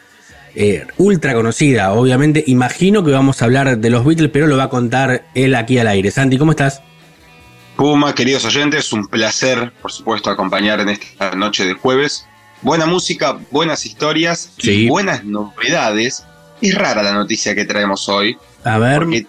eh, 0.55 0.86
ultra 0.97 1.35
conocida, 1.35 1.93
obviamente. 1.93 2.43
Imagino 2.47 3.05
que 3.05 3.10
vamos 3.12 3.43
a 3.43 3.44
hablar 3.44 3.78
de 3.78 3.90
los 3.90 4.05
Beatles, 4.05 4.31
pero 4.32 4.47
lo 4.47 4.56
va 4.56 4.65
a 4.65 4.69
contar 4.70 5.27
él 5.35 5.55
aquí 5.55 5.78
al 5.78 5.86
aire. 5.86 6.10
Santi, 6.10 6.39
¿cómo 6.39 6.52
estás? 6.52 6.82
Puma, 7.77 8.15
queridos 8.15 8.44
oyentes, 8.47 8.93
un 8.93 9.06
placer, 9.06 9.70
por 9.81 9.93
supuesto, 9.93 10.31
acompañar 10.31 10.81
en 10.81 10.89
esta 10.89 11.32
noche 11.36 11.65
de 11.65 11.74
jueves. 11.74 12.27
Buena 12.62 12.86
música, 12.86 13.39
buenas 13.52 13.86
historias 13.86 14.51
Sí. 14.59 14.70
y 14.70 14.89
buenas 14.89 15.23
novedades. 15.24 16.24
Es 16.60 16.74
rara 16.74 17.02
la 17.02 17.12
noticia 17.12 17.55
que 17.55 17.64
traemos 17.64 18.09
hoy, 18.09 18.36
A 18.64 18.78
ver, 18.78 18.98
porque 18.98 19.26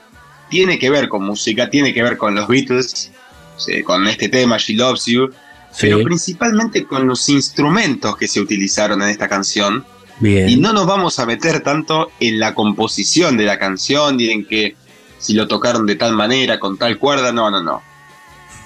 tiene 0.50 0.80
que 0.80 0.90
ver 0.90 1.08
con 1.10 1.24
música, 1.24 1.70
tiene 1.70 1.94
que 1.94 2.02
ver 2.02 2.18
con 2.18 2.34
los 2.36 2.48
Beatles, 2.48 3.12
sí, 3.58 3.84
con 3.84 4.08
este 4.08 4.30
tema, 4.30 4.58
She 4.58 4.74
Loves 4.76 5.06
You, 5.06 5.28
sí, 5.72 5.78
pero 5.82 6.04
principalmente 6.04 6.86
con 6.86 7.08
los 7.08 7.30
instrumentos 7.30 8.18
que 8.18 8.28
se 8.28 8.40
utilizaron 8.42 9.02
en 9.04 9.10
esta 9.10 9.28
canción. 9.28 9.86
bien. 10.20 10.50
Y 10.50 10.56
no 10.58 10.74
nos 10.74 10.88
vamos 10.88 11.20
a 11.20 11.26
meter 11.26 11.62
tanto 11.62 12.12
en 12.20 12.40
la 12.40 12.54
composición 12.56 13.38
de 13.38 13.46
la 13.46 13.60
canción, 13.60 14.18
ni 14.18 14.30
en 14.32 14.46
que 14.46 14.76
si 15.20 15.34
lo 15.34 15.48
tocaron 15.48 15.86
de 15.86 15.96
tal 15.96 16.14
manera, 16.14 16.60
con 16.60 16.78
tal 16.78 16.98
cuerda, 16.98 17.32
no, 17.32 17.52
no, 17.52 17.62
no. 17.62 17.82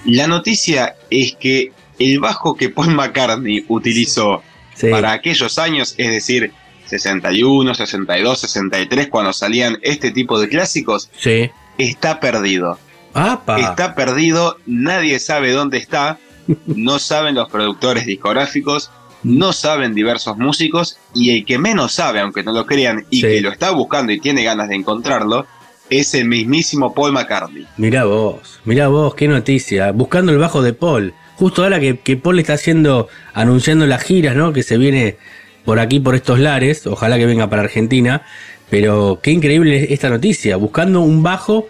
La 0.06 0.26
noticia 0.26 0.96
es 1.10 1.34
que 1.38 1.72
el 1.98 2.18
bajo 2.20 2.56
que 2.56 2.68
Paul 2.70 2.94
McCartney 2.94 3.64
utilizó 3.68 4.42
Sí. 4.76 4.88
para 4.90 5.12
aquellos 5.12 5.56
años, 5.58 5.94
es 5.98 6.08
decir, 6.10 6.52
61, 6.86 7.74
62, 7.74 8.38
63, 8.40 9.08
cuando 9.08 9.32
salían 9.32 9.78
este 9.82 10.10
tipo 10.10 10.38
de 10.40 10.48
clásicos, 10.48 11.10
Sí. 11.18 11.50
está 11.78 12.20
perdido. 12.20 12.78
¡Apa! 13.14 13.60
Está 13.60 13.94
perdido, 13.94 14.56
nadie 14.66 15.18
sabe 15.20 15.52
dónde 15.52 15.78
está, 15.78 16.18
no 16.66 16.98
saben 16.98 17.36
los 17.36 17.48
productores 17.48 18.06
discográficos, 18.06 18.90
no 19.22 19.52
saben 19.52 19.94
diversos 19.94 20.36
músicos 20.36 20.98
y 21.14 21.30
el 21.36 21.44
que 21.46 21.58
menos 21.58 21.92
sabe, 21.92 22.20
aunque 22.20 22.42
no 22.42 22.52
lo 22.52 22.66
crean, 22.66 23.06
y 23.10 23.16
Sí. 23.20 23.22
que 23.22 23.40
lo 23.40 23.50
está 23.50 23.70
buscando 23.70 24.12
y 24.12 24.20
tiene 24.20 24.42
ganas 24.44 24.68
de 24.68 24.74
encontrarlo, 24.76 25.46
es 25.90 26.14
el 26.14 26.26
mismísimo 26.26 26.92
Paul 26.94 27.12
McCartney. 27.12 27.66
Mirá 27.76 28.04
vos, 28.04 28.60
mirá 28.64 28.88
vos, 28.88 29.14
qué 29.14 29.28
noticia. 29.28 29.92
Buscando 29.92 30.32
el 30.32 30.38
bajo 30.38 30.60
de 30.62 30.72
Paul. 30.72 31.14
Justo 31.36 31.62
ahora 31.62 31.78
que, 31.80 31.98
que 32.00 32.16
Paul 32.16 32.38
está 32.38 32.54
haciendo, 32.54 33.08
anunciando 33.32 33.86
las 33.86 34.02
giras, 34.02 34.34
¿no? 34.36 34.52
Que 34.52 34.62
se 34.62 34.76
viene 34.78 35.16
por 35.64 35.78
aquí, 35.78 36.00
por 36.00 36.14
estos 36.14 36.38
lares. 36.38 36.86
Ojalá 36.86 37.16
que 37.18 37.26
venga 37.26 37.48
para 37.48 37.62
Argentina. 37.62 38.22
Pero 38.70 39.20
qué 39.22 39.30
increíble 39.30 39.92
esta 39.92 40.08
noticia. 40.08 40.56
Buscando 40.56 41.00
un 41.00 41.22
bajo, 41.22 41.68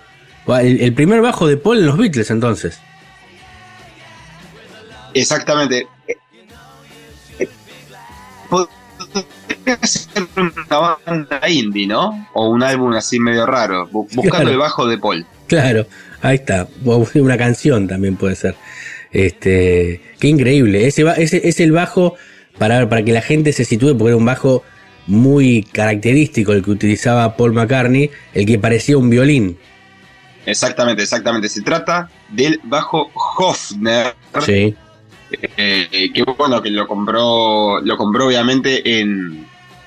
el, 0.61 0.81
el 0.81 0.93
primer 0.95 1.21
bajo 1.21 1.47
de 1.47 1.57
Paul 1.57 1.79
en 1.79 1.87
los 1.87 1.99
Beatles 1.99 2.31
entonces. 2.31 2.79
Exactamente. 5.13 5.87
Podría 8.49 9.79
ser 9.83 10.25
una 10.37 10.99
banda 11.07 11.49
indie, 11.49 11.87
¿no? 11.87 12.29
O 12.35 12.49
un 12.49 12.63
álbum 12.63 12.93
así 12.95 13.19
medio 13.19 13.47
raro, 13.47 13.89
bu- 13.91 14.07
buscando 14.15 14.31
Claro. 14.31 14.51
el 14.51 14.59
bajo 14.59 14.87
de 14.87 14.99
Paul. 14.99 15.27
Claro, 15.47 15.87
ahí 16.23 16.37
está. 16.37 16.69
Una 17.15 17.37
canción 17.39 17.87
también 17.89 18.17
puede 18.17 18.37
ser. 18.37 18.55
Este, 19.13 20.01
qué 20.19 20.29
increíble. 20.29 20.87
Ese, 20.87 21.05
ese 21.19 21.49
es 21.49 21.61
el 21.61 21.73
bajo 21.73 22.15
para, 22.59 22.89
para 22.89 23.05
que 23.05 23.13
la 23.13 23.23
gente 23.23 23.53
se 23.53 23.65
sitúe, 23.65 23.97
porque 23.97 24.09
era 24.11 24.17
un 24.17 24.25
bajo 24.25 24.63
muy 25.07 25.63
característico 25.65 26.53
el 26.53 26.63
que 26.63 26.71
utilizaba 26.71 27.37
Paul 27.37 27.53
McCartney, 27.53 28.11
el 28.33 28.47
que 28.47 28.59
parecía 28.59 28.97
un 28.97 29.11
violín. 29.11 29.59
Exactamente, 30.47 31.03
exactamente. 31.03 31.49
Se 31.49 31.63
trata 31.63 32.11
del 32.29 32.61
bajo 32.65 33.11
Hofner, 33.39 34.15
Sí, 34.45 34.75
eh, 35.57 36.11
que 36.13 36.23
bueno, 36.23 36.61
que 36.63 36.71
lo 36.71 36.87
compró, 36.87 37.81
lo 37.81 37.97
compró 37.97 38.27
obviamente 38.27 39.01
en 39.01 39.47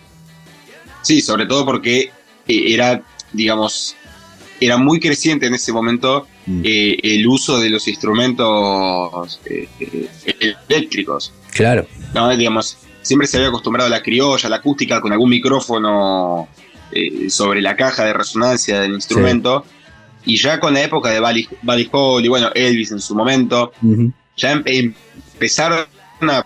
Sí, 1.03 1.21
sobre 1.21 1.47
todo 1.47 1.65
porque 1.65 2.11
eh, 2.49 2.75
era, 2.75 3.03
digamos, 3.33 3.95
era 4.61 4.77
muy 4.77 4.99
creciente 5.01 5.47
en 5.47 5.55
ese 5.55 5.73
momento 5.73 6.27
Mm. 6.47 6.63
eh, 6.65 6.97
el 7.03 7.27
uso 7.27 7.61
de 7.61 7.69
los 7.69 7.87
instrumentos 7.89 9.39
eh, 9.45 9.69
eh, 9.81 10.55
eléctricos. 10.69 11.31
Claro, 11.53 11.87
¿no? 12.15 12.35
Digamos, 12.35 12.79
siempre 13.03 13.27
se 13.29 13.37
había 13.37 13.51
acostumbrado 13.51 13.87
a 13.87 13.91
la 13.91 14.03
criolla, 14.03 14.47
a 14.47 14.51
la 14.51 14.57
acústica, 14.57 14.99
con 15.03 15.13
algún 15.13 15.29
micrófono 15.29 16.49
sobre 17.29 17.61
la 17.61 17.77
caja 17.77 18.05
de 18.07 18.15
resonancia 18.15 18.81
del 18.81 18.93
instrumento. 18.95 19.67
Y 20.25 20.39
ya 20.39 20.59
con 20.59 20.73
la 20.73 20.83
época 20.83 21.11
de 21.11 21.21
Buddy, 21.21 21.49
Buddy 21.63 21.89
Holly, 21.93 22.29
bueno, 22.29 22.51
Elvis 22.55 22.93
en 22.93 23.01
su 23.01 23.15
momento, 23.15 23.73
ya 24.37 24.55
empe- 24.55 24.95
empezaron 25.35 25.87
a 26.23 26.45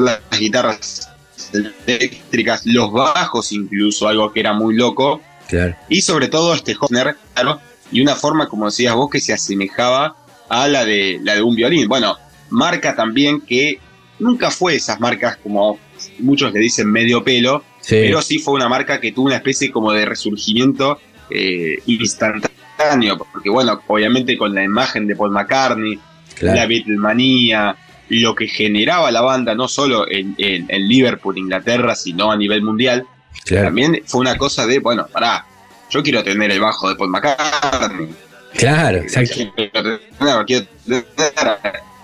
las 0.00 0.20
guitarras 0.40 1.08
eléctricas, 1.52 2.66
los 2.66 2.92
bajos 2.92 3.52
incluso, 3.52 4.08
algo 4.08 4.32
que 4.32 4.40
era 4.40 4.52
muy 4.52 4.74
loco, 4.74 5.20
claro. 5.48 5.76
y 5.88 6.00
sobre 6.00 6.28
todo 6.28 6.54
este 6.54 6.76
Hofner, 6.78 7.16
claro, 7.34 7.60
y 7.90 8.00
una 8.00 8.14
forma, 8.14 8.48
como 8.48 8.66
decías 8.66 8.94
vos, 8.94 9.10
que 9.10 9.20
se 9.20 9.32
asemejaba 9.32 10.16
a 10.48 10.68
la 10.68 10.84
de, 10.84 11.20
la 11.22 11.34
de 11.34 11.42
un 11.42 11.54
violín. 11.54 11.88
Bueno, 11.88 12.16
marca 12.50 12.94
también 12.94 13.40
que 13.40 13.78
nunca 14.18 14.50
fue 14.50 14.76
esas 14.76 15.00
marcas 15.00 15.36
como 15.36 15.78
muchos 16.20 16.52
le 16.52 16.60
dicen 16.60 16.90
medio 16.90 17.24
pelo, 17.24 17.64
Sí, 17.80 17.96
pero 18.02 18.20
sí 18.20 18.38
fue 18.38 18.54
una 18.54 18.68
marca 18.68 19.00
que 19.00 19.12
tuvo 19.12 19.26
una 19.26 19.36
especie 19.36 19.70
como 19.70 19.92
de 19.92 20.04
resurgimiento 20.04 21.00
eh, 21.30 21.78
instantáneo, 21.86 23.16
porque 23.32 23.48
bueno, 23.48 23.80
obviamente 23.86 24.36
con 24.36 24.54
la 24.54 24.62
imagen 24.62 25.06
de 25.06 25.16
Paul 25.16 25.30
McCartney, 25.30 25.98
claro. 26.34 26.56
la 26.56 26.66
Beatlemanía, 26.66 27.76
lo 28.10 28.34
que 28.34 28.46
generaba 28.48 29.10
la 29.10 29.20
banda 29.20 29.54
no 29.54 29.68
solo 29.68 30.08
en, 30.10 30.34
en- 30.38 30.66
en 30.68 30.88
Liverpool, 30.88 31.36
Inglaterra, 31.38 31.94
sino 31.94 32.30
a 32.32 32.36
nivel 32.36 32.62
mundial, 32.62 33.04
claro. 33.44 33.66
también 33.66 34.02
fue 34.06 34.20
una 34.20 34.36
cosa 34.36 34.66
de, 34.66 34.78
bueno, 34.78 35.06
pará, 35.12 35.46
yo 35.90 36.02
quiero 36.02 36.22
tener 36.22 36.50
el 36.50 36.60
bajo 36.60 36.88
de 36.88 36.96
Paul 36.96 37.10
McCartney. 37.10 38.08
Claro, 38.54 38.98
exacto. 38.98 39.34
Quiero 39.54 39.70
tener- 39.72 40.00
quiero 40.46 40.66
tener- 40.86 41.06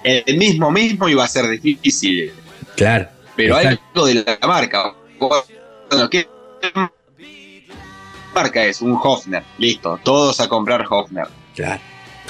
el 0.04 0.36
mismo 0.36 0.70
mismo 0.70 1.08
iba 1.08 1.24
a 1.24 1.28
ser 1.28 1.48
difícil, 1.48 2.32
Claro. 2.76 3.08
pero 3.34 3.56
Exacto. 3.58 3.82
algo 3.94 4.06
de 4.06 4.14
la 4.40 4.46
marca. 4.46 4.94
Bueno, 5.18 6.10
¿qué 6.10 6.26
marca 8.34 8.64
es? 8.64 8.80
Un 8.82 8.98
Hofner. 9.02 9.42
Listo, 9.58 9.98
todos 10.02 10.40
a 10.40 10.48
comprar 10.48 10.84
Hofner. 10.88 11.28
Claro, 11.54 11.80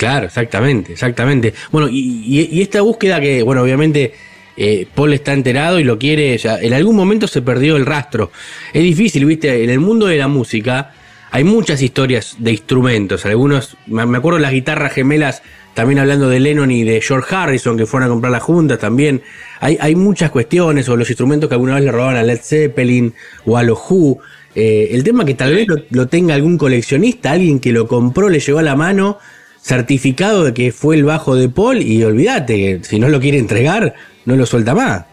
claro, 0.04 0.26
exactamente, 0.26 0.92
exactamente. 0.92 1.54
Bueno, 1.72 1.88
y, 1.88 1.98
y- 2.26 2.48
y 2.52 2.62
esta 2.62 2.80
búsqueda 2.82 3.20
que, 3.20 3.42
bueno, 3.42 3.62
obviamente 3.62 4.12
eh, 4.56 4.86
Paul 4.94 5.12
está 5.14 5.32
enterado 5.32 5.78
y 5.80 5.84
lo 5.84 5.98
quiere, 5.98 6.38
en 6.44 6.72
algún 6.74 6.94
momento 6.96 7.26
se 7.26 7.42
perdió 7.42 7.76
el 7.76 7.86
rastro. 7.86 8.30
Es 8.72 8.82
difícil, 8.82 9.24
viste, 9.24 9.64
en 9.64 9.70
el 9.70 9.80
mundo 9.80 10.06
de 10.06 10.16
la 10.16 10.28
música 10.28 10.92
hay 11.30 11.42
muchas 11.42 11.82
historias 11.82 12.36
de 12.38 12.52
instrumentos, 12.52 13.26
algunos, 13.26 13.76
me 13.86 14.16
acuerdo 14.18 14.38
las 14.38 14.52
guitarras 14.52 14.92
gemelas, 14.92 15.42
también 15.74 15.98
hablando 15.98 16.28
de 16.28 16.38
Lennon 16.38 16.70
y 16.70 16.84
de 16.84 17.00
George 17.00 17.34
Harrison, 17.34 17.76
que 17.76 17.86
fueron 17.86 18.08
a 18.08 18.12
comprar 18.12 18.30
la 18.30 18.38
junta 18.38 18.78
también. 18.78 19.22
Hay, 19.58 19.76
hay 19.80 19.96
muchas 19.96 20.30
cuestiones, 20.30 20.88
o 20.88 20.96
los 20.96 21.10
instrumentos 21.10 21.48
que 21.48 21.54
alguna 21.56 21.74
vez 21.74 21.82
le 21.84 21.90
robaban 21.90 22.16
a 22.16 22.22
Led 22.22 22.38
Zeppelin 22.40 23.12
o 23.46 23.56
a 23.56 23.64
los 23.64 23.78
Who. 23.90 24.20
Eh, 24.54 24.90
el 24.92 25.02
tema 25.02 25.24
que 25.24 25.34
tal 25.34 25.52
vez 25.52 25.66
lo, 25.66 25.76
lo 25.90 26.06
tenga 26.06 26.34
algún 26.36 26.56
coleccionista, 26.56 27.32
alguien 27.32 27.58
que 27.58 27.72
lo 27.72 27.88
compró, 27.88 28.28
le 28.28 28.38
llegó 28.38 28.60
a 28.60 28.62
la 28.62 28.76
mano 28.76 29.18
certificado 29.64 30.44
de 30.44 30.52
que 30.52 30.72
fue 30.72 30.94
el 30.96 31.04
bajo 31.04 31.34
de 31.36 31.48
Paul 31.48 31.80
y 31.80 32.04
olvídate, 32.04 32.54
que 32.80 32.84
si 32.84 32.98
no 32.98 33.08
lo 33.08 33.18
quiere 33.18 33.38
entregar, 33.38 33.94
no 34.26 34.36
lo 34.36 34.44
suelta 34.44 34.74
más. 34.74 35.06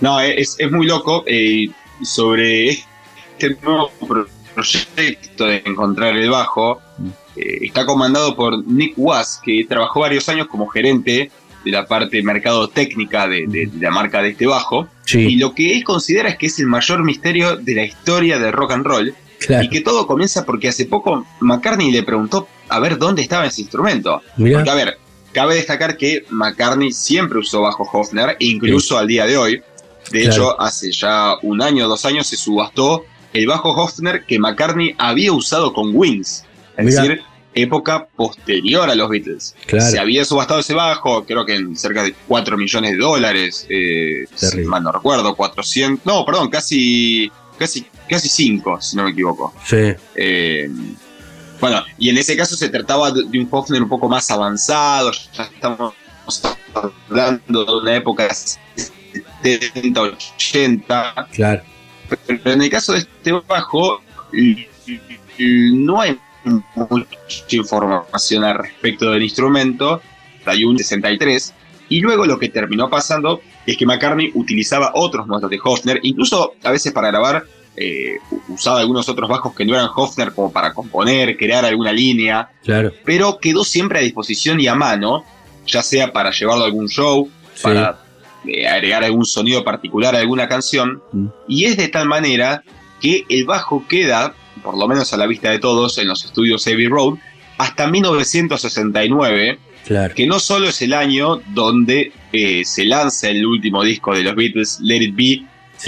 No, 0.00 0.20
es, 0.20 0.56
es 0.58 0.70
muy 0.70 0.86
loco. 0.86 1.24
eh, 1.26 1.68
sobre 2.02 2.68
este 2.72 3.56
nuevo 3.62 3.90
pro- 4.06 4.26
proyecto 4.54 5.46
de 5.46 5.62
encontrar 5.64 6.14
el 6.14 6.28
bajo, 6.28 6.82
eh, 7.36 7.58
está 7.62 7.86
comandado 7.86 8.36
por 8.36 8.62
Nick 8.66 8.92
Was, 8.98 9.40
que 9.42 9.64
trabajó 9.66 10.00
varios 10.00 10.28
años 10.28 10.46
como 10.48 10.66
gerente 10.66 11.30
de 11.64 11.70
la 11.70 11.86
parte 11.86 12.22
mercado 12.22 12.68
técnica 12.68 13.26
de, 13.26 13.46
de- 13.46 13.66
de 13.72 13.80
la 13.80 13.90
marca 13.90 14.20
de 14.20 14.28
este 14.30 14.46
bajo. 14.46 14.88
Sí. 15.06 15.20
Y 15.20 15.36
lo 15.36 15.54
que 15.54 15.72
él 15.74 15.84
considera 15.84 16.28
es 16.28 16.36
que 16.36 16.46
es 16.46 16.58
el 16.58 16.66
mayor 16.66 17.02
misterio 17.02 17.56
de 17.56 17.74
la 17.74 17.84
historia 17.84 18.38
del 18.38 18.52
rock 18.52 18.72
and 18.72 18.84
roll. 18.84 19.14
Claro. 19.38 19.64
Y 19.64 19.68
que 19.68 19.80
todo 19.82 20.06
comienza 20.06 20.44
porque 20.44 20.68
hace 20.68 20.86
poco 20.86 21.26
McCartney 21.40 21.90
le 21.90 22.02
preguntó 22.02 22.48
a 22.68 22.80
ver 22.80 22.98
dónde 22.98 23.22
estaba 23.22 23.46
ese 23.46 23.60
instrumento. 23.62 24.22
Mirá. 24.36 24.58
Porque, 24.58 24.70
a 24.70 24.74
ver, 24.74 24.98
cabe 25.32 25.54
destacar 25.56 25.96
que 25.96 26.24
McCartney 26.30 26.92
siempre 26.92 27.38
usó 27.38 27.60
bajo 27.62 27.88
Hofner, 27.92 28.36
incluso 28.40 28.98
al 28.98 29.06
día 29.06 29.26
de 29.26 29.36
hoy. 29.36 29.62
De 30.10 30.20
Claro. 30.22 30.32
hecho, 30.34 30.60
hace 30.60 30.92
ya 30.92 31.34
un 31.42 31.60
año 31.60 31.84
o 31.86 31.88
dos 31.88 32.04
años 32.04 32.26
se 32.28 32.36
subastó 32.36 33.04
el 33.32 33.46
bajo 33.46 33.70
Hofner 33.72 34.24
que 34.24 34.38
McCartney 34.38 34.94
había 34.98 35.32
usado 35.32 35.72
con 35.72 35.90
Wings. 35.94 36.44
Es 36.76 36.84
Mirá. 36.86 37.02
decir, 37.02 37.22
época 37.54 38.06
posterior 38.16 38.88
a 38.88 38.94
los 38.94 39.08
Beatles. 39.10 39.54
Claro. 39.66 39.90
Se 39.90 39.98
había 39.98 40.24
subastado 40.24 40.60
ese 40.60 40.74
bajo, 40.74 41.24
creo 41.24 41.44
que 41.44 41.54
en 41.56 41.76
cerca 41.76 42.02
de 42.02 42.14
4 42.28 42.56
millones 42.56 42.92
de 42.92 42.98
dólares. 42.98 43.66
Eh, 43.68 44.26
si 44.34 44.58
mal 44.60 44.82
no 44.82 44.92
recuerdo, 44.92 45.34
400. 45.34 46.04
No, 46.06 46.24
perdón, 46.24 46.50
casi, 46.50 47.30
casi, 47.58 47.86
casi 48.08 48.28
5, 48.28 48.80
si 48.80 48.96
no 48.96 49.04
me 49.04 49.10
equivoco. 49.10 49.54
Sí, 49.64 49.94
Eh, 50.14 50.68
bueno, 51.60 51.82
y 51.98 52.10
en 52.10 52.18
ese 52.18 52.36
caso 52.36 52.54
se 52.56 52.68
trataba 52.68 53.10
de, 53.10 53.22
un 53.22 53.48
Hofner 53.50 53.82
un 53.82 53.88
poco 53.88 54.08
más 54.08 54.30
avanzado, 54.30 55.10
ya 55.32 55.44
estamos 55.44 55.94
hablando 56.74 57.64
de 57.64 57.74
una 57.76 57.96
época 57.96 58.28
70, 59.42 60.02
80, 60.02 61.28
claro. 61.32 61.62
pero 62.26 62.52
en 62.52 62.62
el 62.62 62.70
caso 62.70 62.92
de 62.92 62.98
este 62.98 63.32
bajo 63.32 64.02
no 65.38 66.00
hay 66.00 66.18
mucha 66.44 67.56
información 67.56 68.44
al 68.44 68.58
respecto 68.58 69.10
del 69.10 69.22
instrumento, 69.22 70.02
hay 70.44 70.64
un 70.64 70.78
63, 70.78 71.54
y 71.88 72.00
luego 72.00 72.26
lo 72.26 72.38
que 72.38 72.48
terminó 72.48 72.90
pasando 72.90 73.40
es 73.64 73.76
que 73.76 73.86
McCartney 73.86 74.30
utilizaba 74.34 74.92
otros 74.94 75.26
modelos 75.26 75.50
de 75.50 75.58
Hofner, 75.62 76.00
incluso 76.02 76.54
a 76.62 76.70
veces 76.70 76.92
para 76.92 77.08
grabar 77.08 77.44
eh, 77.76 78.16
usaba 78.48 78.80
algunos 78.80 79.08
otros 79.08 79.28
bajos 79.28 79.54
que 79.54 79.64
no 79.64 79.74
eran 79.74 79.88
Hofner 79.94 80.32
como 80.32 80.50
para 80.52 80.72
componer, 80.72 81.36
crear 81.36 81.64
alguna 81.64 81.92
línea, 81.92 82.48
Claro. 82.64 82.92
pero 83.04 83.38
quedó 83.38 83.64
siempre 83.64 83.98
a 83.98 84.02
disposición 84.02 84.60
y 84.60 84.66
a 84.66 84.74
mano, 84.74 85.24
ya 85.66 85.82
sea 85.82 86.12
para 86.12 86.30
llevarlo 86.30 86.64
a 86.64 86.66
algún 86.66 86.88
show, 86.88 87.28
Sí. 87.54 87.62
para 87.64 87.98
eh, 88.46 88.66
agregar 88.68 89.02
algún 89.04 89.24
sonido 89.26 89.64
particular 89.64 90.14
a 90.14 90.20
alguna 90.20 90.46
canción, 90.48 91.02
Mm. 91.12 91.26
y 91.48 91.64
es 91.64 91.76
de 91.76 91.88
tal 91.88 92.06
manera 92.08 92.62
que 93.00 93.24
el 93.28 93.44
bajo 93.44 93.84
queda, 93.88 94.34
por 94.62 94.78
lo 94.78 94.86
menos 94.88 95.12
a 95.12 95.16
la 95.16 95.26
vista 95.26 95.50
de 95.50 95.58
todos, 95.58 95.98
en 95.98 96.06
los 96.08 96.24
estudios 96.24 96.66
Abbey 96.66 96.86
Road, 96.86 97.14
hasta 97.58 97.86
1969, 97.88 99.58
Claro. 99.86 100.14
que 100.14 100.26
no 100.26 100.38
solo 100.40 100.68
es 100.68 100.82
el 100.82 100.92
año 100.94 101.40
donde 101.54 102.12
eh, 102.32 102.64
se 102.64 102.84
lanza 102.84 103.28
el 103.28 103.46
último 103.46 103.82
disco 103.84 104.14
de 104.14 104.22
los 104.24 104.34
Beatles, 104.34 104.78
Let 104.82 105.02
It 105.02 105.14
Be 105.14 105.42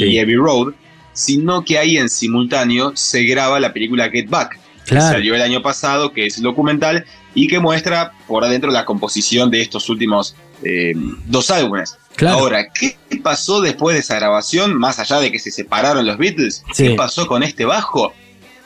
y. 0.05 0.19
Abbey 0.19 0.37
Road, 0.37 0.73
sino 1.19 1.65
que 1.65 1.77
ahí 1.77 1.99
en 1.99 2.09
simultáneo 2.09 2.93
se 2.95 3.25
graba 3.25 3.59
la 3.59 3.73
película 3.73 4.09
Get 4.09 4.29
Back, 4.29 4.57
que 4.87 5.01
salió 5.01 5.35
el 5.35 5.43
año 5.43 5.61
pasado, 5.61 6.13
que 6.13 6.27
es 6.27 6.37
el 6.37 6.45
documental 6.45 7.05
y 7.35 7.49
que 7.49 7.59
muestra 7.59 8.13
por 8.29 8.45
adentro 8.45 8.71
la 8.71 8.85
composición 8.85 9.51
de 9.51 9.61
estos 9.61 9.89
últimos 9.89 10.37
eh, 10.63 10.93
dos 11.27 11.51
álbumes. 11.51 11.99
Claro. 12.15 12.39
Ahora, 12.39 12.69
¿qué 12.73 12.97
pasó 13.21 13.61
después 13.61 13.95
de 13.95 14.01
esa 14.01 14.15
grabación, 14.15 14.79
más 14.79 15.01
allá 15.01 15.19
de 15.19 15.33
que 15.33 15.41
se 15.41 15.51
separaron 15.51 16.07
los 16.07 16.19
Beatles? 16.19 16.63
Sí. 16.73 16.85
¿Qué 16.85 16.95
pasó 16.95 17.27
con 17.27 17.43
este 17.43 17.65
bajo? 17.65 18.15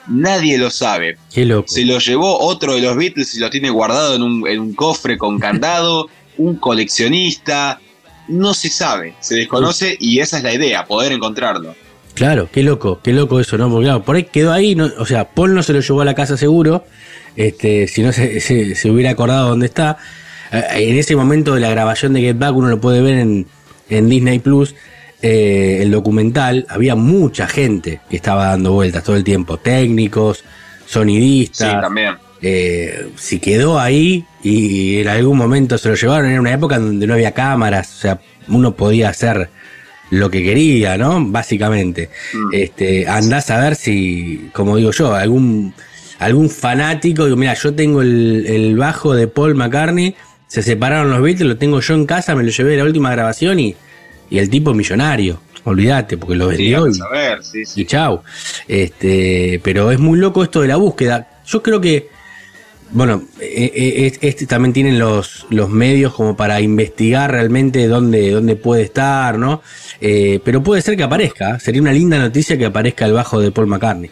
Nadie 0.05 0.59
lo 0.59 0.69
sabe. 0.69 1.17
Qué 1.33 1.45
loco. 1.45 1.67
Se 1.67 1.85
lo 1.85 1.97
llevó 1.97 2.39
otro 2.39 2.75
de 2.75 2.81
los 2.81 2.95
Beatles 2.95 3.33
y 3.33 3.39
lo 3.39 3.49
tiene 3.49 3.71
guardado 3.71 4.15
en 4.15 4.21
un, 4.21 4.47
en 4.47 4.59
un 4.59 4.73
cofre 4.75 5.17
con 5.17 5.39
candado, 5.39 6.07
un 6.37 6.57
coleccionista. 6.57 7.81
No 8.27 8.53
se 8.53 8.69
sabe, 8.69 9.15
se 9.21 9.35
desconoce 9.35 9.97
y 9.99 10.19
esa 10.19 10.37
es 10.37 10.43
la 10.43 10.53
idea, 10.53 10.85
poder 10.85 11.11
encontrarlo. 11.11 11.75
Claro, 12.15 12.47
qué 12.51 12.61
loco, 12.63 12.99
qué 13.03 13.11
loco 13.11 13.39
eso, 13.39 13.57
¿no? 13.57 13.69
Porque 13.69 13.85
claro, 13.85 14.03
por 14.03 14.15
ahí 14.15 14.23
quedó 14.25 14.51
ahí, 14.53 14.75
no- 14.75 14.91
o 14.99 15.05
sea, 15.05 15.29
Paul 15.29 15.55
no 15.55 15.63
se 15.63 15.73
lo 15.73 15.79
llevó 15.79 16.01
a 16.01 16.05
la 16.05 16.13
casa 16.13 16.37
seguro, 16.37 16.85
este, 17.35 17.87
si 17.87 18.03
no 18.03 18.11
se, 18.13 18.39
se- 18.39 18.75
se 18.75 18.91
hubiera 18.91 19.09
acordado 19.11 19.49
dónde 19.49 19.65
está. 19.65 19.97
Eh, 20.51 20.89
En 20.89 20.97
ese 20.97 21.15
momento 21.15 21.55
de 21.55 21.61
la 21.61 21.69
grabación 21.71 22.13
de 22.13 22.21
Get 22.21 22.37
Back, 22.37 22.55
uno 22.55 22.67
lo 22.69 22.79
puede 22.79 23.01
ver 23.01 23.17
en, 23.17 23.47
en 23.89 24.09
Disney 24.09 24.37
Plus, 24.39 24.75
eh, 25.23 25.79
el 25.81 25.89
documental, 25.91 26.67
había 26.69 26.95
mucha 26.95 27.47
gente 27.47 28.01
que 28.09 28.15
estaba 28.17 28.47
dando 28.47 28.73
vueltas 28.73 29.03
todo 29.03 29.15
el 29.15 29.23
tiempo, 29.23 29.57
técnicos, 29.57 30.39
Sí, 30.39 30.43
sonidistas. 30.85 31.81
también. 31.81 32.13
Eh, 32.41 33.07
si 33.15 33.39
quedó 33.39 33.79
ahí 33.79 34.25
y 34.43 34.97
en 34.99 35.07
algún 35.07 35.37
momento 35.37 35.77
se 35.77 35.89
lo 35.89 35.95
llevaron, 35.95 36.29
era 36.29 36.41
una 36.41 36.51
época 36.53 36.77
donde 36.77 37.07
no 37.07 37.13
había 37.13 37.31
cámaras, 37.31 37.89
o 37.97 38.01
sea, 38.01 38.19
uno 38.49 38.75
podía 38.75 39.09
hacer 39.09 39.49
lo 40.19 40.29
que 40.29 40.43
quería, 40.43 40.97
¿no? 40.97 41.23
Básicamente. 41.25 42.09
Mm. 42.33 42.49
Este, 42.53 43.07
andás 43.07 43.49
a 43.49 43.59
ver 43.59 43.75
si, 43.75 44.49
como 44.53 44.77
digo 44.77 44.91
yo, 44.91 45.13
algún, 45.13 45.73
algún 46.19 46.49
fanático, 46.49 47.25
digo, 47.25 47.37
mira, 47.37 47.53
yo 47.53 47.73
tengo 47.73 48.01
el, 48.01 48.45
el 48.47 48.75
bajo 48.77 49.13
de 49.15 49.27
Paul 49.27 49.55
McCartney, 49.55 50.15
se 50.47 50.61
separaron 50.61 51.09
los 51.09 51.21
Beatles, 51.21 51.47
lo 51.47 51.57
tengo 51.57 51.79
yo 51.79 51.93
en 51.95 52.05
casa, 52.05 52.35
me 52.35 52.43
lo 52.43 52.49
llevé 52.49 52.71
de 52.71 52.77
la 52.77 52.83
última 52.83 53.11
grabación 53.11 53.59
y, 53.59 53.75
y 54.29 54.37
el 54.37 54.49
tipo 54.49 54.73
millonario, 54.73 55.41
olvídate, 55.63 56.17
porque 56.17 56.35
lo 56.35 56.49
Sí, 56.51 56.57
vendió 56.57 56.87
y, 56.87 56.99
a 57.01 57.09
ver, 57.09 57.43
sí, 57.43 57.65
sí. 57.65 57.81
y 57.81 57.85
chau. 57.85 58.21
Este, 58.67 59.59
pero 59.63 59.91
es 59.91 59.99
muy 59.99 60.19
loco 60.19 60.43
esto 60.43 60.61
de 60.61 60.67
la 60.67 60.75
búsqueda. 60.75 61.41
Yo 61.45 61.61
creo 61.63 61.81
que, 61.81 62.07
bueno, 62.93 63.23
es- 63.39 64.17
este 64.21 64.45
también 64.45 64.71
tienen 64.73 64.97
los, 64.99 65.45
los 65.49 65.69
medios 65.69 66.13
como 66.13 66.37
para 66.37 66.61
investigar 66.61 67.31
realmente 67.31 67.87
dónde, 67.87 68.31
dónde 68.31 68.55
puede 68.55 68.83
estar, 68.83 69.37
¿no? 69.37 69.61
Eh, 69.99 70.39
pero 70.45 70.63
puede 70.63 70.81
ser 70.81 70.95
que 70.95 71.03
aparezca. 71.03 71.59
Sería 71.59 71.81
una 71.81 71.91
linda 71.91 72.17
noticia 72.17 72.57
que 72.57 72.65
aparezca 72.65 73.05
el 73.05 73.13
bajo 73.13 73.39
de 73.41 73.51
Paul 73.51 73.67
McCartney. 73.67 74.09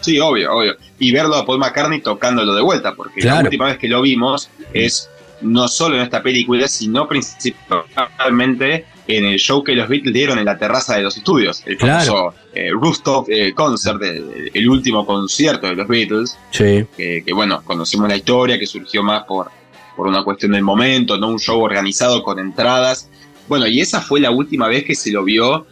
Sí, 0.00 0.20
obvio, 0.20 0.52
obvio. 0.56 0.76
Y 0.98 1.10
verlo 1.12 1.36
a 1.36 1.46
Paul 1.46 1.58
McCartney 1.58 2.00
tocándolo 2.00 2.54
de 2.54 2.62
vuelta, 2.62 2.94
porque 2.94 3.20
Claro. 3.20 3.38
la 3.38 3.44
última 3.44 3.66
vez 3.66 3.78
que 3.78 3.88
lo 3.88 4.02
vimos 4.02 4.50
es 4.72 5.08
no 5.40 5.66
solo 5.68 5.96
en 5.96 6.02
esta 6.02 6.22
película, 6.22 6.68
sino 6.68 7.06
principalmente 7.08 8.84
en 9.08 9.24
el 9.24 9.38
show 9.38 9.62
que 9.62 9.74
los 9.74 9.88
Beatles 9.88 10.12
dieron 10.12 10.38
en 10.38 10.44
la 10.44 10.58
terraza 10.58 10.96
de 10.96 11.02
los 11.02 11.16
estudios, 11.16 11.62
el 11.66 11.76
Claro. 11.76 12.04
famoso 12.04 12.34
eh, 12.54 12.70
Rooftop 12.72 13.28
eh, 13.30 13.52
Concert, 13.54 14.02
el, 14.02 14.50
el 14.52 14.68
último 14.68 15.06
concierto 15.06 15.66
de 15.68 15.74
los 15.76 15.86
Beatles, 15.86 16.36
Sí, 16.50 16.84
que, 16.96 17.22
que, 17.24 17.32
bueno, 17.32 17.62
conocemos 17.64 18.08
la 18.08 18.16
historia, 18.16 18.58
que 18.58 18.66
surgió 18.66 19.02
más 19.02 19.24
por, 19.24 19.50
por 19.96 20.06
una 20.08 20.24
cuestión 20.24 20.52
del 20.52 20.62
momento, 20.62 21.16
no 21.18 21.28
un 21.28 21.38
show 21.38 21.60
organizado 21.62 22.22
con 22.22 22.38
entradas. 22.38 23.08
Bueno, 23.48 23.66
y 23.66 23.80
esa 23.80 24.00
fue 24.00 24.18
la 24.20 24.30
última 24.32 24.66
vez 24.66 24.84
que 24.84 24.94
se 24.96 25.12
lo 25.12 25.22
vio 25.22 25.66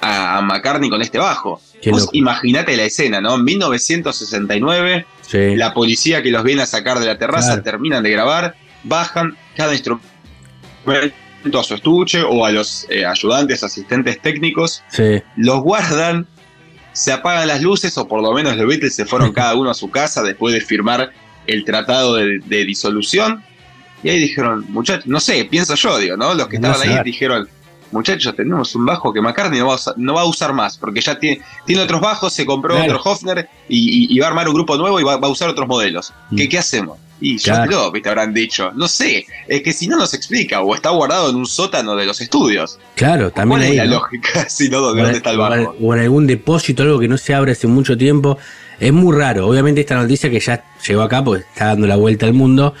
a, 0.00 0.38
a 0.38 0.42
McCartney 0.42 0.90
con 0.90 1.00
este 1.00 1.18
bajo. 1.18 1.60
Vos 1.90 2.08
imaginate 2.12 2.76
la 2.76 2.84
escena, 2.84 3.20
¿no? 3.20 3.36
1969, 3.38 5.06
sí. 5.22 5.56
la 5.56 5.72
policía 5.74 6.22
que 6.22 6.30
los 6.30 6.42
viene 6.44 6.62
a 6.62 6.66
sacar 6.66 6.98
de 6.98 7.06
la 7.06 7.18
terraza, 7.18 7.48
Claro. 7.48 7.62
terminan 7.62 8.02
de 8.02 8.10
grabar, 8.10 8.54
bajan 8.84 9.36
cada 9.56 9.72
instrumento 9.72 10.06
a 11.52 11.62
su 11.62 11.74
estuche 11.74 12.22
o 12.22 12.44
a 12.44 12.50
los 12.52 12.86
eh, 12.90 13.04
ayudantes, 13.06 13.62
asistentes 13.62 14.20
técnicos, 14.20 14.82
sí. 14.88 15.22
los 15.36 15.62
guardan, 15.62 16.26
se 16.92 17.12
apagan 17.12 17.48
las 17.48 17.60
luces, 17.62 17.96
o 17.98 18.06
por 18.08 18.22
lo 18.22 18.32
menos 18.32 18.56
los 18.56 18.66
Beatles 18.66 18.94
se 18.94 19.04
fueron 19.04 19.32
cada 19.34 19.54
uno 19.54 19.70
a 19.70 19.74
su 19.74 19.90
casa 19.90 20.22
después 20.22 20.54
de 20.54 20.60
firmar 20.60 21.12
el 21.46 21.64
tratado 21.64 22.14
de, 22.16 22.38
de 22.46 22.64
disolución. 22.64 23.42
Y 24.02 24.10
ahí 24.10 24.18
dijeron, 24.18 24.64
muchachos, 24.68 25.06
no 25.06 25.18
sé, 25.20 25.44
pienso 25.46 25.74
yo, 25.74 25.98
digo, 25.98 26.16
¿no? 26.16 26.34
Los 26.34 26.48
que 26.48 26.58
No 26.58 26.70
estaban 26.72 26.98
ahí 26.98 27.04
dijeron, 27.04 27.48
muchachos, 27.90 28.34
tenemos 28.36 28.74
un 28.74 28.84
bajo 28.84 29.12
que 29.12 29.20
McCartney 29.22 29.60
no 29.60 29.66
va 29.68 29.72
a 29.72 29.76
usar, 29.76 29.94
no 29.96 30.14
va 30.14 30.20
a 30.22 30.24
usar 30.26 30.52
más, 30.52 30.76
porque 30.76 31.00
ya 31.00 31.18
tiene, 31.18 31.40
tiene 31.64 31.82
otros 31.82 32.00
bajos, 32.00 32.32
se 32.32 32.44
compró 32.44 32.74
Claro. 32.74 32.98
otro 32.98 33.10
Hofner 33.10 33.48
y, 33.68 33.78
y- 34.12 34.14
y 34.14 34.18
va 34.18 34.26
a 34.26 34.28
armar 34.30 34.48
un 34.48 34.54
grupo 34.54 34.76
nuevo 34.76 35.00
y 35.00 35.04
va, 35.04 35.16
va 35.16 35.28
a 35.28 35.30
usar 35.30 35.48
otros 35.48 35.66
modelos. 35.68 36.12
Mm. 36.30 36.36
¿Qué, 36.36 36.48
¿Qué 36.48 36.58
hacemos? 36.58 36.98
Y 37.20 37.38
ya 37.38 37.54
Claro. 37.54 37.70
quedó, 37.70 37.92
viste, 37.92 38.08
habrán 38.08 38.34
dicho. 38.34 38.72
No 38.74 38.88
sé, 38.88 39.26
es 39.46 39.62
que 39.62 39.72
si 39.72 39.86
no 39.86 39.96
nos 39.96 40.14
explica, 40.14 40.60
o 40.62 40.74
está 40.74 40.90
guardado 40.90 41.30
en 41.30 41.36
un 41.36 41.46
sótano 41.46 41.94
de 41.96 42.04
los 42.06 42.20
estudios. 42.20 42.78
Claro, 42.96 43.30
también 43.30 43.60
¿Cuál 43.60 43.62
es 43.62 43.70
ahí, 43.70 43.76
la 43.76 43.84
¿no? 43.86 43.90
lógica? 44.00 44.46
si 44.48 44.68
no, 44.68 44.80
¿dónde 44.80 45.02
dónde 45.02 45.16
está 45.18 45.30
el 45.30 45.38
bajo? 45.38 45.76
o 45.80 45.94
en 45.94 46.00
algún 46.00 46.26
depósito, 46.26 46.82
algo 46.82 46.98
que 46.98 47.08
no 47.08 47.16
se 47.16 47.32
abre 47.34 47.52
hace 47.52 47.66
mucho 47.66 47.96
tiempo. 47.96 48.36
Es 48.80 48.92
muy 48.92 49.16
raro. 49.16 49.46
Obviamente 49.46 49.80
esta 49.80 49.94
noticia 49.94 50.28
que 50.30 50.40
ya 50.40 50.64
llegó 50.86 51.02
acá, 51.02 51.22
pues 51.22 51.44
está 51.52 51.66
dando 51.66 51.86
la 51.86 51.96
vuelta 51.96 52.26
al 52.26 52.34
mundo. 52.34 52.74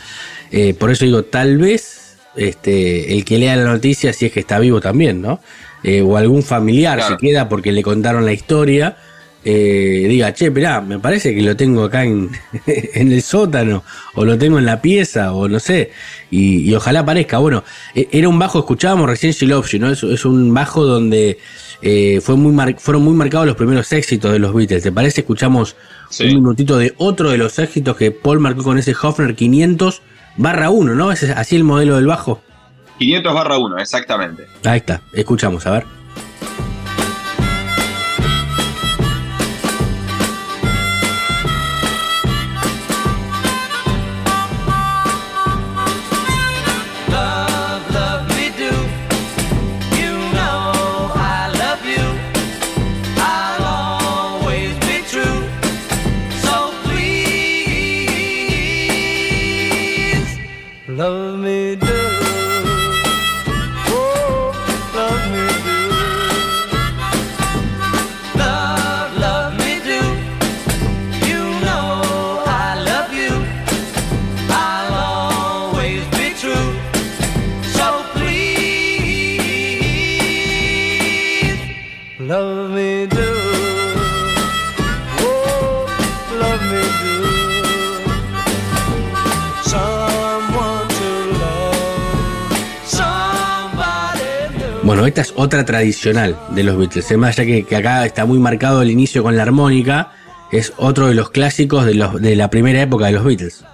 Eh, 0.50 0.74
por 0.74 0.90
eso 0.90 1.04
digo, 1.04 1.24
tal 1.24 1.56
vez 1.58 2.16
este, 2.36 3.14
el 3.14 3.24
que 3.24 3.38
lea 3.38 3.54
la 3.56 3.64
noticia, 3.64 4.12
si 4.12 4.26
es 4.26 4.32
que 4.32 4.40
está 4.40 4.58
vivo 4.58 4.80
también, 4.80 5.22
¿no? 5.22 5.40
eh, 5.84 6.02
o 6.02 6.16
algún 6.16 6.42
familiar 6.42 6.98
Claro. 6.98 7.14
se 7.18 7.26
queda 7.26 7.48
porque 7.48 7.70
le 7.70 7.82
contaron 7.82 8.24
la 8.24 8.32
historia, 8.32 8.96
eh, 9.44 10.06
diga, 10.08 10.32
che, 10.32 10.46
esperá, 10.46 10.80
me 10.80 10.98
parece 10.98 11.34
que 11.34 11.42
lo 11.42 11.54
tengo 11.56 11.84
acá 11.84 12.04
en, 12.04 12.30
en 12.66 13.12
el 13.12 13.22
sótano, 13.22 13.84
o 14.14 14.24
lo 14.24 14.38
tengo 14.38 14.58
en 14.58 14.66
la 14.66 14.80
pieza, 14.80 15.32
o 15.32 15.48
no 15.48 15.60
sé, 15.60 15.90
y, 16.30 16.68
y 16.68 16.74
ojalá 16.74 17.00
aparezca. 17.00 17.38
Bueno, 17.38 17.62
e- 17.94 18.08
era 18.12 18.28
un 18.28 18.38
bajo, 18.38 18.58
escuchábamos 18.60 19.08
recién 19.08 19.32
She 19.32 19.46
¿no? 19.78 19.90
Es, 19.90 20.02
es 20.02 20.24
un 20.24 20.52
bajo 20.54 20.84
donde 20.84 21.38
eh, 21.82 22.20
fue 22.22 22.36
muy 22.36 22.52
mar- 22.52 22.76
fueron 22.78 23.02
muy 23.02 23.14
marcados 23.14 23.46
los 23.46 23.56
primeros 23.56 23.92
éxitos 23.92 24.32
de 24.32 24.38
los 24.38 24.54
Beatles. 24.54 24.82
¿Te 24.82 24.92
parece? 24.92 25.20
Escuchamos 25.20 25.76
Sí. 26.10 26.24
un 26.24 26.34
minutito 26.36 26.78
de 26.78 26.94
otro 26.98 27.30
de 27.30 27.38
los 27.38 27.58
éxitos 27.58 27.96
que 27.96 28.10
Paul 28.12 28.38
marcó 28.40 28.62
con 28.62 28.78
ese 28.78 28.94
Hofner 29.00 29.34
500 29.34 30.00
barra 30.36 30.70
1, 30.70 30.94
¿no? 30.94 31.12
Es 31.12 31.22
así 31.24 31.56
el 31.56 31.64
modelo 31.64 31.96
del 31.96 32.06
bajo. 32.06 32.40
500 32.98 33.34
barra 33.34 33.58
1, 33.58 33.78
exactamente. 33.78 34.44
Ahí 34.64 34.78
está, 34.78 35.02
escuchamos, 35.12 35.66
a 35.66 35.72
ver. 35.72 35.84
Love 60.96 61.38
me 61.40 61.53
es 95.24 95.32
otra 95.36 95.64
tradicional 95.64 96.38
de 96.50 96.62
los 96.62 96.76
Beatles. 96.76 97.06
Además, 97.06 97.36
ya 97.36 97.44
que, 97.44 97.64
que 97.64 97.76
acá 97.76 98.04
está 98.06 98.24
muy 98.26 98.38
marcado 98.38 98.82
el 98.82 98.90
inicio 98.90 99.22
con 99.22 99.36
la 99.36 99.42
armónica, 99.42 100.12
es 100.52 100.72
otro 100.76 101.08
de 101.08 101.14
los 101.14 101.30
clásicos 101.30 101.84
de, 101.86 101.94
los, 101.94 102.20
de 102.20 102.36
la 102.36 102.48
primera 102.50 102.80
época 102.82 103.06
de 103.06 103.12
los 103.12 103.24
Beatles. 103.24 103.64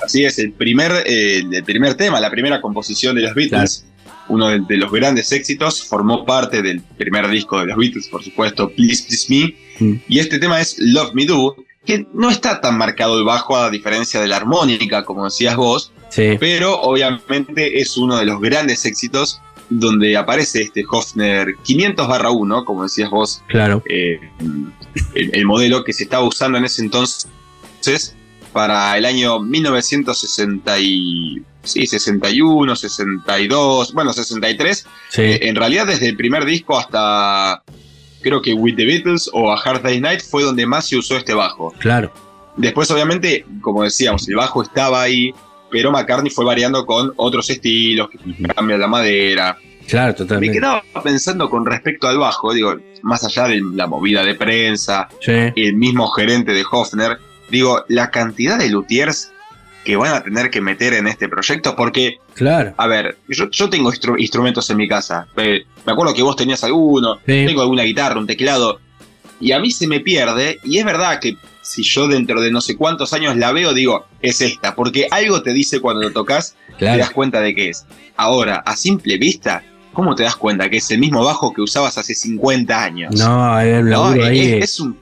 Así 0.00 0.24
es, 0.24 0.38
el 0.38 0.52
primer, 0.52 0.92
eh, 1.06 1.42
el 1.50 1.64
primer 1.64 1.94
tema, 1.94 2.20
la 2.20 2.30
primera 2.30 2.60
composición 2.60 3.16
de 3.16 3.22
los 3.22 3.34
Beatles, 3.34 3.86
uno 4.28 4.48
de, 4.48 4.60
de 4.68 4.76
los 4.76 4.92
grandes 4.92 5.32
éxitos, 5.32 5.82
formó 5.82 6.24
parte 6.26 6.60
del 6.62 6.80
primer 6.82 7.28
disco 7.28 7.58
de 7.60 7.66
los 7.66 7.76
Beatles, 7.76 8.08
por 8.08 8.22
supuesto, 8.22 8.68
Please 8.70 9.04
Please 9.08 9.26
Me, 9.28 9.54
Mm. 9.80 9.94
y 10.06 10.20
este 10.20 10.38
tema 10.38 10.60
es 10.60 10.76
Love 10.78 11.14
Me 11.14 11.26
Do, 11.26 11.56
que 11.84 12.06
no 12.14 12.30
está 12.30 12.60
tan 12.60 12.78
marcado 12.78 13.18
el 13.18 13.24
bajo 13.24 13.56
a 13.56 13.70
diferencia 13.70 14.20
de 14.20 14.28
la 14.28 14.36
armónica, 14.36 15.04
como 15.04 15.24
decías 15.24 15.56
vos, 15.56 15.90
Sí, 16.10 16.36
pero 16.38 16.80
obviamente 16.80 17.80
es 17.80 17.96
uno 17.96 18.16
de 18.16 18.24
los 18.24 18.40
grandes 18.40 18.84
éxitos 18.84 19.40
donde 19.70 20.16
aparece 20.16 20.62
este 20.62 20.84
Hofner 20.88 21.54
500 21.62 22.06
barra 22.08 22.30
1, 22.30 22.64
como 22.64 22.82
decías 22.82 23.10
vos, 23.10 23.42
claro. 23.48 23.82
eh, 23.88 24.20
el, 25.14 25.30
el 25.34 25.44
modelo 25.46 25.84
que 25.84 25.92
se 25.92 26.04
estaba 26.04 26.24
usando 26.24 26.58
en 26.58 26.64
ese 26.64 26.82
entonces 26.82 27.26
para 28.52 28.96
el 28.96 29.04
año 29.04 29.40
1960 29.40 30.78
y, 30.78 31.42
sí, 31.62 31.86
61, 31.86 32.76
62, 32.76 33.92
bueno, 33.92 34.12
63. 34.12 34.86
Sí, 35.08 35.22
Eh, 35.22 35.48
en 35.48 35.56
realidad 35.56 35.86
desde 35.86 36.08
el 36.08 36.16
primer 36.16 36.44
disco 36.44 36.78
hasta 36.78 37.62
creo 38.22 38.40
que 38.40 38.54
With 38.54 38.76
the 38.76 38.86
Beatles 38.86 39.28
o 39.32 39.52
A 39.52 39.60
Hard 39.60 39.82
Day's 39.82 40.00
Night 40.00 40.20
fue 40.22 40.42
donde 40.44 40.66
más 40.66 40.86
se 40.88 40.96
usó 40.96 41.16
este 41.16 41.34
bajo. 41.34 41.72
claro. 41.78 42.12
Después 42.56 42.88
obviamente, 42.92 43.44
como 43.60 43.82
decíamos, 43.82 44.28
el 44.28 44.36
bajo 44.36 44.62
estaba 44.62 45.02
ahí, 45.02 45.34
pero 45.74 45.90
McCartney 45.90 46.30
fue 46.30 46.44
variando 46.44 46.86
con 46.86 47.12
otros 47.16 47.50
estilos, 47.50 48.08
que 48.08 48.18
cambia 48.54 48.78
la 48.78 48.86
madera, 48.86 49.58
Claro, 49.88 50.12
me 50.12 50.14
totalmente. 50.14 50.54
quedaba 50.56 50.82
pensando 51.02 51.50
con 51.50 51.66
respecto 51.66 52.06
al 52.06 52.16
bajo, 52.16 52.54
digo, 52.54 52.76
más 53.02 53.24
allá 53.24 53.48
de 53.48 53.60
la 53.74 53.88
movida 53.88 54.24
de 54.24 54.36
prensa, 54.36 55.08
Sí, 55.20 55.32
el 55.56 55.74
mismo 55.74 56.06
gerente 56.10 56.52
de 56.52 56.62
Hofner, 56.70 57.18
digo, 57.50 57.84
la 57.88 58.08
cantidad 58.12 58.56
de 58.56 58.70
luthiers 58.70 59.32
que 59.84 59.96
van 59.96 60.14
a 60.14 60.22
tener 60.22 60.48
que 60.48 60.60
meter 60.60 60.94
en 60.94 61.08
este 61.08 61.28
proyecto, 61.28 61.74
porque, 61.74 62.18
claro. 62.34 62.72
a 62.76 62.86
ver, 62.86 63.18
yo, 63.28 63.50
yo 63.50 63.68
tengo 63.68 63.90
instru- 63.92 64.14
instrumentos 64.18 64.70
en 64.70 64.76
mi 64.76 64.86
casa, 64.86 65.26
me 65.36 65.64
acuerdo 65.92 66.14
que 66.14 66.22
vos 66.22 66.36
tenías 66.36 66.62
alguno, 66.62 67.16
Sí. 67.26 67.44
tengo 67.44 67.62
alguna 67.62 67.82
guitarra, 67.82 68.20
un 68.20 68.28
teclado, 68.28 68.78
y 69.40 69.50
a 69.50 69.58
mí 69.58 69.72
se 69.72 69.88
me 69.88 69.98
pierde, 69.98 70.60
y 70.62 70.78
es 70.78 70.84
verdad 70.84 71.18
que 71.18 71.36
si 71.64 71.82
yo 71.82 72.06
dentro 72.06 72.40
de 72.40 72.50
no 72.52 72.60
sé 72.60 72.76
cuántos 72.76 73.12
años 73.14 73.36
la 73.36 73.50
veo, 73.50 73.72
digo, 73.74 74.06
es 74.22 74.40
esta, 74.42 74.74
porque 74.76 75.08
algo 75.10 75.42
te 75.42 75.52
dice 75.52 75.80
cuando 75.80 76.02
lo 76.02 76.12
tocas, 76.12 76.54
te 76.78 76.84
das 76.84 77.10
cuenta 77.10 77.40
de 77.40 77.54
que 77.54 77.70
es. 77.70 77.86
Ahora, 78.16 78.56
a 78.56 78.76
simple 78.76 79.16
vista, 79.18 79.64
¿cómo 79.92 80.14
te 80.14 80.22
das 80.24 80.36
cuenta 80.36 80.68
que 80.68 80.76
es 80.76 80.90
el 80.90 80.98
mismo 80.98 81.24
bajo 81.24 81.52
que 81.54 81.62
usabas 81.62 81.96
hace 81.98 82.14
50 82.14 82.84
años? 82.84 83.14
No, 83.16 83.28
No, 83.82 84.04
ahí 84.22 84.52
es, 84.62 84.78
un, 84.78 84.98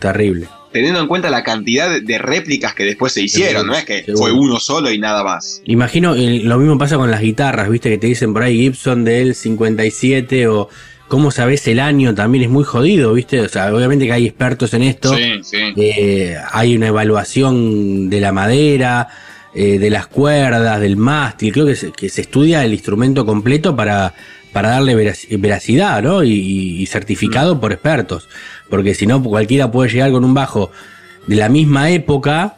terrible. 0.00 0.48
teniendo 0.72 1.00
en 1.00 1.06
cuenta 1.06 1.30
la 1.30 1.44
cantidad 1.44 2.00
de- 2.00 2.18
réplicas 2.18 2.74
que 2.74 2.84
después 2.84 3.12
se 3.12 3.22
hicieron, 3.22 3.66
no 3.66 3.74
es 3.74 3.84
que 3.84 4.02
Seguro. 4.04 4.18
fue 4.18 4.32
uno 4.32 4.58
solo 4.58 4.90
y 4.90 4.98
nada 4.98 5.22
más. 5.22 5.62
Imagino, 5.66 6.14
lo 6.16 6.58
mismo 6.58 6.78
pasa 6.78 6.96
con 6.96 7.10
las 7.10 7.20
guitarras, 7.20 7.68
viste, 7.70 7.90
que 7.90 7.98
te 7.98 8.06
dicen 8.08 8.32
por 8.32 8.42
ahí 8.42 8.56
Gibson 8.58 9.04
del 9.04 9.34
57 9.34 10.48
o 10.48 10.68
cómo 11.12 11.30
sabes 11.30 11.68
el 11.68 11.78
año 11.78 12.14
también 12.14 12.44
es 12.44 12.48
muy 12.48 12.64
jodido, 12.64 13.12
viste. 13.12 13.38
O 13.42 13.48
sea, 13.50 13.70
obviamente 13.74 14.06
que 14.06 14.12
hay 14.14 14.26
expertos 14.26 14.72
en 14.72 14.82
esto. 14.82 15.14
Sí, 15.14 15.40
sí. 15.42 15.58
Eh, 15.76 16.34
hay 16.52 16.74
una 16.74 16.86
evaluación 16.86 18.08
de 18.08 18.18
la 18.18 18.32
madera, 18.32 19.08
eh, 19.54 19.78
de 19.78 19.90
las 19.90 20.06
cuerdas, 20.06 20.80
del 20.80 20.96
mástil. 20.96 21.52
Creo 21.52 21.66
que 21.66 21.76
se, 21.76 21.92
que 21.92 22.08
se 22.08 22.22
estudia 22.22 22.64
el 22.64 22.72
instrumento 22.72 23.26
completo 23.26 23.76
para, 23.76 24.14
para 24.54 24.70
darle 24.70 24.96
verac- 24.96 25.38
veracidad, 25.38 26.02
¿no? 26.02 26.24
Y, 26.24 26.32
y 26.80 26.86
certificado 26.86 27.60
por 27.60 27.72
expertos. 27.72 28.26
Porque 28.70 28.94
si 28.94 29.06
no, 29.06 29.22
cualquiera 29.22 29.70
puede 29.70 29.90
llegar 29.90 30.12
con 30.12 30.24
un 30.24 30.32
bajo 30.32 30.70
de 31.26 31.36
la 31.36 31.50
misma 31.50 31.90
época 31.90 32.56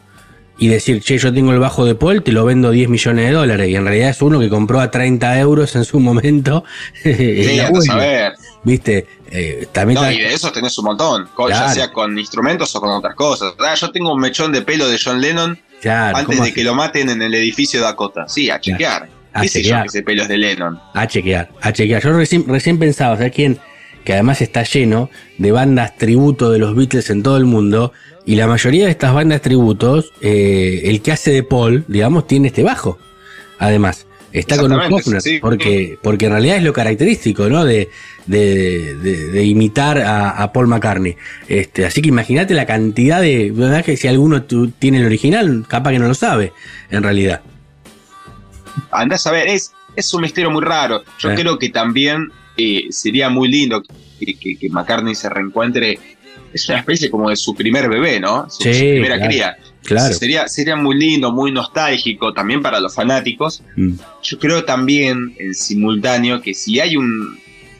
y 0.57 0.69
decir, 0.69 1.01
che, 1.01 1.17
yo 1.17 1.33
tengo 1.33 1.51
el 1.51 1.59
bajo 1.59 1.83
de 1.83 1.95
Paul, 1.95 2.23
te 2.23 2.31
lo 2.31 2.45
vendo 2.45 2.71
10 2.71 2.87
millones 2.87 3.25
de 3.25 3.31
dólares. 3.33 3.67
Y 3.67 3.75
en 3.75 3.83
realidad 3.83 4.11
es 4.11 4.21
uno 4.21 4.39
que 4.39 4.47
compró 4.47 4.79
a 4.79 4.89
30 4.89 5.37
euros 5.41 5.75
en 5.75 5.83
su 5.83 5.99
momento. 5.99 6.63
Sí, 7.03 7.59
a 7.59 7.69
saber. 7.81 8.33
¿Viste? 8.65 9.07
Eh, 9.31 9.67
también 9.71 10.01
No, 10.01 10.11
y 10.11 10.17
de 10.17 10.33
esos 10.33 10.51
tenés 10.51 10.77
un 10.77 10.85
montón, 10.85 11.29
ya 11.49 11.69
sea 11.69 11.91
con 11.91 12.17
instrumentos 12.17 12.75
o 12.75 12.81
con 12.81 12.89
otras 12.89 13.15
cosas. 13.15 13.53
Ah, 13.59 13.75
yo 13.75 13.91
tengo 13.91 14.13
un 14.13 14.19
mechón 14.19 14.51
de 14.51 14.63
pelo 14.63 14.89
de 14.89 14.99
John 15.01 15.21
Lennon 15.21 15.57
Claro, 15.81 16.17
antes 16.17 16.35
¿cómo 16.35 16.45
de 16.45 16.53
que 16.53 16.63
lo 16.63 16.73
maten 16.73 17.09
en 17.09 17.21
el 17.21 17.33
edificio 17.35 17.79
de 17.79 17.85
Dakota. 17.85 18.27
Sí, 18.27 18.49
a 18.49 18.59
chequear. 18.59 19.07
A 19.33 19.41
¿Qué 19.41 19.49
sé 19.49 19.59
yo 19.59 19.63
chequear. 19.65 19.81
que 19.83 19.87
ese 19.89 20.01
pelo 20.01 20.23
es 20.23 20.27
de 20.27 20.37
Lennon? 20.37 20.79
A 20.93 21.07
chequear, 21.07 21.51
a 21.61 21.71
chequear. 21.71 22.01
Yo 22.01 22.17
recién, 22.17 22.47
recién 22.47 22.79
pensaba, 22.79 23.17
¿sabes 23.17 23.33
quién? 23.33 23.59
Que 24.03 24.13
además 24.13 24.41
está 24.41 24.63
lleno 24.63 25.09
de 25.37 25.51
bandas 25.51 25.95
tributo 25.97 26.51
de 26.51 26.59
los 26.59 26.75
Beatles 26.75 27.09
en 27.09 27.21
todo 27.21 27.37
el 27.37 27.45
mundo. 27.45 27.93
Y 28.25 28.35
la 28.35 28.47
mayoría 28.47 28.85
de 28.85 28.91
estas 28.91 29.13
bandas 29.13 29.41
tributos, 29.41 30.11
eh, 30.21 30.81
el 30.85 31.01
que 31.01 31.11
hace 31.11 31.31
de 31.31 31.43
Paul, 31.43 31.85
digamos, 31.87 32.25
tiene 32.25 32.47
este 32.47 32.63
bajo. 32.63 32.97
Además, 33.59 34.07
está 34.31 34.57
con 34.57 34.71
un 34.71 34.93
Hofner, 34.93 35.21
sí. 35.21 35.39
porque, 35.39 35.97
porque 36.01 36.25
en 36.25 36.31
realidad 36.31 36.57
es 36.57 36.63
lo 36.63 36.73
característico, 36.73 37.47
¿no? 37.49 37.63
De, 37.63 37.89
de, 38.25 38.95
de- 38.95 39.27
de 39.27 39.43
imitar 39.45 39.97
a, 39.99 40.31
a 40.31 40.51
Paul 40.53 40.67
McCartney. 40.67 41.15
Este, 41.47 41.85
así 41.85 42.01
que 42.01 42.09
imagínate 42.09 42.53
la 42.53 42.65
cantidad 42.65 43.21
de. 43.21 43.51
¿Verdad 43.51 43.83
que 43.85 43.97
si 43.97 44.07
alguno 44.07 44.43
tiene 44.43 44.99
el 44.99 45.05
original, 45.05 45.65
capaz 45.67 45.91
que 45.91 45.99
no 45.99 46.07
lo 46.07 46.13
sabe, 46.15 46.53
en 46.89 47.03
realidad. 47.03 47.41
Andás 48.91 49.21
a 49.21 49.23
saber, 49.29 49.47
es, 49.47 49.73
es 49.95 50.13
un 50.13 50.21
misterio 50.21 50.51
muy 50.51 50.63
raro. 50.63 51.03
Yo 51.19 51.29
Sí. 51.29 51.35
creo 51.35 51.57
que 51.59 51.69
también 51.69 52.31
eh, 52.57 52.85
sería 52.89 53.29
muy 53.29 53.47
lindo 53.49 53.83
que, 54.19 54.33
que- 54.37 54.57
que 54.57 54.69
McCartney 54.69 55.15
se 55.15 55.29
reencuentre. 55.29 55.99
Es 56.53 56.69
una 56.69 56.79
especie 56.79 57.09
como 57.09 57.29
de 57.29 57.35
su 57.35 57.53
primer 57.53 57.89
bebé, 57.89 58.19
¿no? 58.19 58.49
Su, 58.49 58.63
Sí, 58.63 58.73
su 58.73 58.79
primera 58.79 59.15
claro, 59.17 59.29
cría. 59.29 59.57
Claro. 59.83 60.13
Sería, 60.15 60.47
sería 60.47 60.75
muy 60.77 60.95
lindo, 60.97 61.31
muy 61.31 61.51
nostálgico 61.51 62.33
también 62.33 62.61
para 62.61 62.79
los 62.79 62.95
fanáticos. 62.95 63.61
Mm. 63.75 63.91
Yo 64.23 64.39
creo 64.39 64.63
también, 64.63 65.35
en 65.37 65.53
simultáneo, 65.53 66.41
que 66.41 66.53
si 66.53 66.79
hay 66.79 66.95
un, 66.95 67.37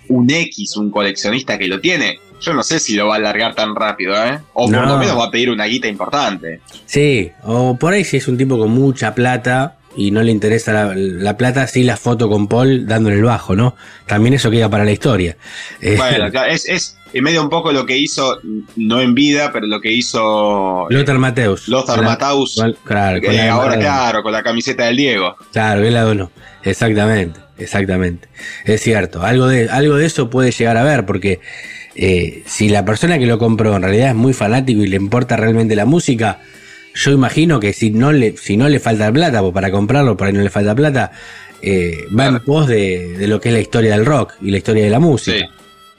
un 0.10 0.30
X, 0.30 0.77
un 0.77 0.90
coleccionista 0.91 1.57
que 1.57 1.68
lo 1.68 1.80
tiene, 1.80 2.19
yo 2.41 2.53
no 2.53 2.64
sé 2.64 2.80
si 2.80 2.95
lo 2.95 3.07
va 3.07 3.15
a 3.15 3.18
alargar 3.18 3.56
tan 3.56 3.76
rápido, 3.76 4.14
¿eh? 4.26 4.40
O 4.53 4.65
por 4.65 4.72
No. 4.72 4.86
lo 4.86 4.98
menos 4.98 5.18
va 5.18 5.26
a 5.26 5.32
pedir 5.32 5.49
una 5.49 5.65
guita 5.65 5.88
importante. 5.88 6.60
Sí, 6.86 7.32
o 7.44 7.76
por 7.77 7.94
ahí 7.94 8.03
si 8.03 8.18
es 8.18 8.27
un 8.27 8.38
tipo 8.38 8.57
con 8.57 8.72
mucha 8.72 9.15
plata, 9.15 9.77
y 9.98 10.11
no 10.11 10.22
le 10.22 10.32
interesa 10.34 10.73
la, 10.73 10.94
la 10.94 11.38
plata, 11.38 11.65
sí 11.68 11.84
la 11.84 11.95
foto 11.95 12.27
con 12.27 12.49
Paul 12.49 12.86
dándole 12.86 13.15
el 13.15 13.23
bajo, 13.23 13.56
¿no? 13.56 13.77
También 14.06 14.34
eso 14.34 14.52
queda 14.52 14.69
para 14.69 14.84
la 14.84 14.91
historia. 14.91 15.38
Eh, 15.80 15.95
Bueno, 15.95 16.30
claro, 16.30 16.52
es, 16.52 16.68
es 16.68 16.98
en 17.14 17.23
medio 17.23 17.41
un 17.41 17.49
poco 17.49 17.72
lo 17.72 17.86
que 17.86 17.98
hizo, 17.98 18.38
no 18.76 18.99
en 18.99 19.15
vida, 19.15 19.52
pero 19.53 19.68
lo 19.68 19.80
que 19.80 19.94
hizo 19.94 20.86
Lothar 20.90 21.18
Mateus. 21.18 21.69
Lothar 21.69 21.99
la- 22.03 22.18
con- 22.18 22.73
Claro, 22.84 23.22
con 23.22 23.34
eh, 23.34 23.48
ahora 23.48 23.80
claro, 23.80 24.22
con 24.22 24.34
la 24.34 24.44
camiseta 24.44 24.84
del 24.88 24.98
Diego. 24.98 25.38
Claro, 25.53 25.82
él 25.82 25.94
la 25.94 26.02
donó. 26.02 26.30
Exactamente, 26.64 27.40
exactamente. 27.57 28.27
Es 28.65 28.82
cierto. 28.82 29.23
Algo 29.23 29.48
de, 29.48 29.69
algo 29.69 29.95
de 29.98 30.06
eso 30.06 30.30
puede 30.30 30.52
llegar 30.52 30.77
a 30.77 30.84
ver, 30.84 31.06
porque 31.06 31.40
eh, 31.95 32.44
si 32.45 32.69
la 32.69 32.86
persona 32.86 33.18
que 33.18 33.26
lo 33.26 33.38
compró 33.38 33.76
en 33.76 33.82
realidad 33.82 34.10
es 34.10 34.15
muy 34.15 34.34
fanático 34.34 34.82
y 34.82 34.88
le 34.88 34.98
importa 34.98 35.38
realmente 35.38 35.76
la 35.76 35.86
música, 35.86 36.40
yo 36.94 37.11
imagino 37.11 37.60
que 37.60 37.73
si 37.73 37.91
no 37.91 38.11
le, 38.11 38.38
si 38.38 38.57
no 38.57 38.69
le 38.69 38.80
falta 38.80 39.11
plata, 39.11 39.41
pues 39.41 39.53
para 39.53 39.72
comprarlo, 39.72 40.15
por 40.15 40.27
ahí 40.27 40.34
no 40.34 40.41
le 40.41 40.49
falta 40.49 40.76
plata, 40.76 41.11
eh, 41.61 42.06
va 42.18 42.27
en 42.27 42.40
pos 42.40 42.68
de, 42.68 43.18
de 43.18 43.27
lo 43.27 43.40
que 43.41 43.49
es 43.49 43.53
la 43.53 43.61
historia 43.61 43.91
del 43.91 44.06
rock 44.06 44.34
y 44.41 44.52
la 44.52 44.57
historia 44.57 44.84
de 44.84 44.90
la 44.90 44.99
música. 44.99 45.38
Sí. 45.38 45.45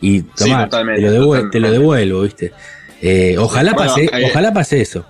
Y 0.00 0.22
tomá, 0.22 0.68
te, 0.68 0.84
lo 1.00 1.50
te 1.50 1.60
devuelvo, 1.60 2.22
¿viste? 2.22 2.52
Eh, 3.00 3.36
ojalá 3.38 3.72
Bueno, 3.72 3.90
pase, 3.94 4.04
eh, 4.04 4.26
ojalá 4.30 4.52
pase 4.52 4.80
eso. 4.80 5.06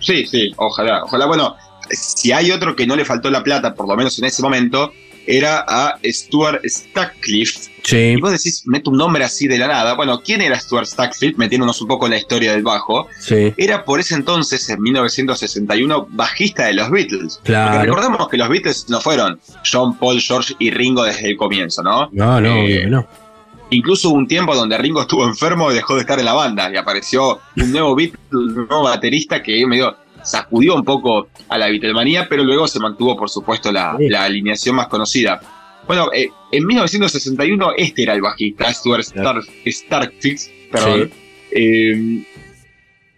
Sí, 0.00 0.26
sí, 0.26 0.52
ojalá, 0.56 1.04
ojalá. 1.04 1.26
Bueno, 1.26 1.54
si 1.92 2.32
hay 2.32 2.50
otro 2.50 2.74
que 2.74 2.86
no 2.86 2.96
le 2.96 3.04
faltó 3.04 3.30
la 3.30 3.42
plata, 3.42 3.74
por 3.74 3.88
lo 3.88 3.96
menos 3.96 4.18
en 4.18 4.24
ese 4.24 4.42
momento, 4.42 4.92
era 5.26 5.64
a 5.68 5.98
Stuart 6.04 6.60
Stackcliffe. 6.64 7.70
Sí, 7.84 7.96
Y 7.96 8.16
vos 8.16 8.30
decís, 8.30 8.62
mete 8.66 8.90
un 8.90 8.96
nombre 8.96 9.24
así 9.24 9.48
de 9.48 9.58
la 9.58 9.66
nada. 9.66 9.94
Bueno, 9.94 10.20
¿quién 10.22 10.40
era 10.40 10.58
Stuart 10.58 10.86
Stackcliffe? 10.86 11.36
Metiéndonos 11.36 11.80
un 11.80 11.88
poco 11.88 12.06
en 12.06 12.12
la 12.12 12.18
historia 12.18 12.52
del 12.52 12.62
bajo. 12.62 13.08
sí, 13.18 13.52
Era 13.56 13.84
por 13.84 14.00
ese 14.00 14.14
entonces, 14.14 14.68
en 14.68 14.80
1961, 14.80 16.08
bajista 16.10 16.66
de 16.66 16.74
los 16.74 16.90
Beatles. 16.90 17.34
Porque 17.36 17.52
claro. 17.52 17.82
recordemos 17.82 18.28
que 18.28 18.36
los 18.36 18.48
Beatles 18.48 18.86
no 18.88 19.00
fueron 19.00 19.40
John, 19.70 19.96
Paul, 19.98 20.20
George 20.20 20.54
y 20.58 20.70
Ringo 20.70 21.04
desde 21.04 21.30
el 21.30 21.36
comienzo, 21.36 21.82
¿no? 21.82 22.08
No, 22.12 22.40
no, 22.40 22.54
Eh, 22.56 22.86
no. 22.88 23.06
Incluso 23.70 24.10
hubo 24.10 24.18
un 24.18 24.28
tiempo 24.28 24.54
donde 24.54 24.76
Ringo 24.76 25.00
estuvo 25.00 25.26
enfermo 25.26 25.72
y 25.72 25.74
dejó 25.74 25.94
de 25.94 26.02
estar 26.02 26.18
en 26.18 26.26
la 26.26 26.34
banda 26.34 26.70
y 26.70 26.76
apareció 26.76 27.40
un 27.56 27.72
nuevo 27.72 27.96
Beatle, 27.96 28.18
un 28.30 28.54
nuevo 28.54 28.82
baterista 28.82 29.42
que 29.42 29.66
medio 29.66 29.96
sacudió 30.24 30.74
un 30.74 30.84
poco 30.84 31.28
a 31.48 31.58
la 31.58 31.68
Beatlemanía, 31.68 32.26
pero 32.28 32.44
luego 32.44 32.66
se 32.68 32.78
mantuvo, 32.80 33.16
por 33.16 33.28
supuesto, 33.30 33.70
la, 33.72 33.96
Sí. 33.98 34.08
la 34.08 34.24
alineación 34.24 34.76
más 34.76 34.88
conocida. 34.88 35.40
Bueno, 35.86 36.10
eh, 36.12 36.28
en 36.52 36.66
1961 36.66 37.72
este 37.76 38.02
era 38.04 38.14
el 38.14 38.22
bajista, 38.22 38.72
Stuart 38.72 39.00
Star, 39.02 39.42
Starkix, 39.66 40.50
perdón. 40.70 41.10
Eh, 41.50 42.24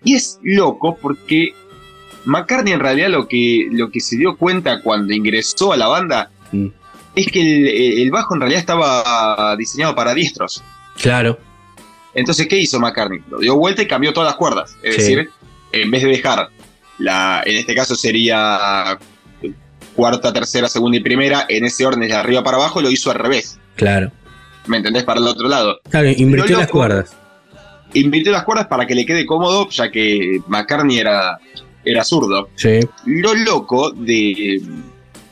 y 0.03 0.15
es 0.15 0.39
loco 0.43 0.97
porque 1.01 1.53
McCartney 2.25 2.73
en 2.73 2.81
realidad 2.81 3.09
lo 3.11 3.29
que, 3.29 3.69
lo 3.71 3.91
que 3.91 4.01
se 4.01 4.17
dio 4.17 4.37
cuenta 4.37 4.81
cuando 4.83 5.13
ingresó 5.13 5.73
a 5.73 5.77
la 5.77 5.87
banda 5.89 6.31
Mm. 6.53 6.69
es 7.17 7.27
que 7.33 7.41
el, 7.41 8.01
el 8.03 8.11
bajo 8.11 8.35
en 8.35 8.41
realidad 8.41 8.61
estaba 8.61 9.57
diseñado 9.57 9.95
para 9.95 10.15
diestros. 10.15 10.63
Claro. 11.01 11.39
Entonces, 12.15 12.47
¿qué 12.47 12.57
hizo 12.59 12.79
McCartney? 12.79 13.21
Lo 13.29 13.39
dio 13.41 13.57
vuelta 13.57 13.83
y 13.83 13.87
cambió 13.89 14.13
todas 14.13 14.29
las 14.29 14.37
cuerdas. 14.37 14.77
Es 14.83 14.95
Sí. 14.95 15.01
decir, 15.15 15.31
en 15.73 15.91
vez 15.91 16.03
de 16.05 16.09
dejar 16.11 16.49
la, 16.99 17.43
en 17.45 17.57
este 17.57 17.75
caso 17.75 17.95
sería 17.95 18.99
cuarta, 19.95 20.33
tercera, 20.33 20.69
segunda 20.69 20.99
y 20.99 21.01
primera, 21.01 21.47
en 21.49 21.65
ese 21.65 21.87
orden 21.87 22.09
de 22.09 22.15
arriba 22.15 22.43
para 22.43 22.57
abajo, 22.57 22.81
lo 22.81 22.91
hizo 22.91 23.11
al 23.11 23.19
revés. 23.19 23.59
Claro. 23.77 24.11
¿Me 24.67 24.79
entendés? 24.79 25.05
Para 25.05 25.21
el 25.21 25.27
otro 25.27 25.49
lado. 25.49 25.81
Claro, 25.91 26.09
invirtió 26.09 26.55
Lo 26.57 26.61
las 26.63 26.71
cuerdas. 26.71 27.17
Invirtió 27.93 28.33
las 28.33 28.45
cuerdas 28.45 28.67
para 28.67 28.87
que 28.87 28.95
le 28.95 29.07
quede 29.07 29.25
cómodo, 29.27 29.69
ya 29.71 29.91
que 29.91 30.41
McCartney 30.49 30.99
era, 30.99 31.39
era 31.85 32.03
zurdo. 32.03 32.49
Sí, 32.57 32.81
Lo 33.07 33.35
loco 33.35 33.91
de, 33.93 34.61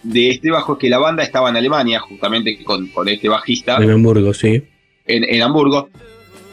de 0.03 0.31
este 0.31 0.51
bajo 0.51 0.75
es 0.75 0.79
que 0.79 0.89
la 0.89 0.99
banda 0.99 1.23
estaba 1.23 1.49
en 1.51 1.57
Alemania, 1.57 1.99
justamente 2.01 2.63
con, 2.63 2.89
con 2.89 3.09
este 3.09 3.29
bajista, 3.29 3.79
en 3.79 3.91
Hamburgo, 3.91 4.33
sí. 4.33 4.63
en, 5.07 5.25
en 5.25 5.43
Hamburgo. 5.43 5.89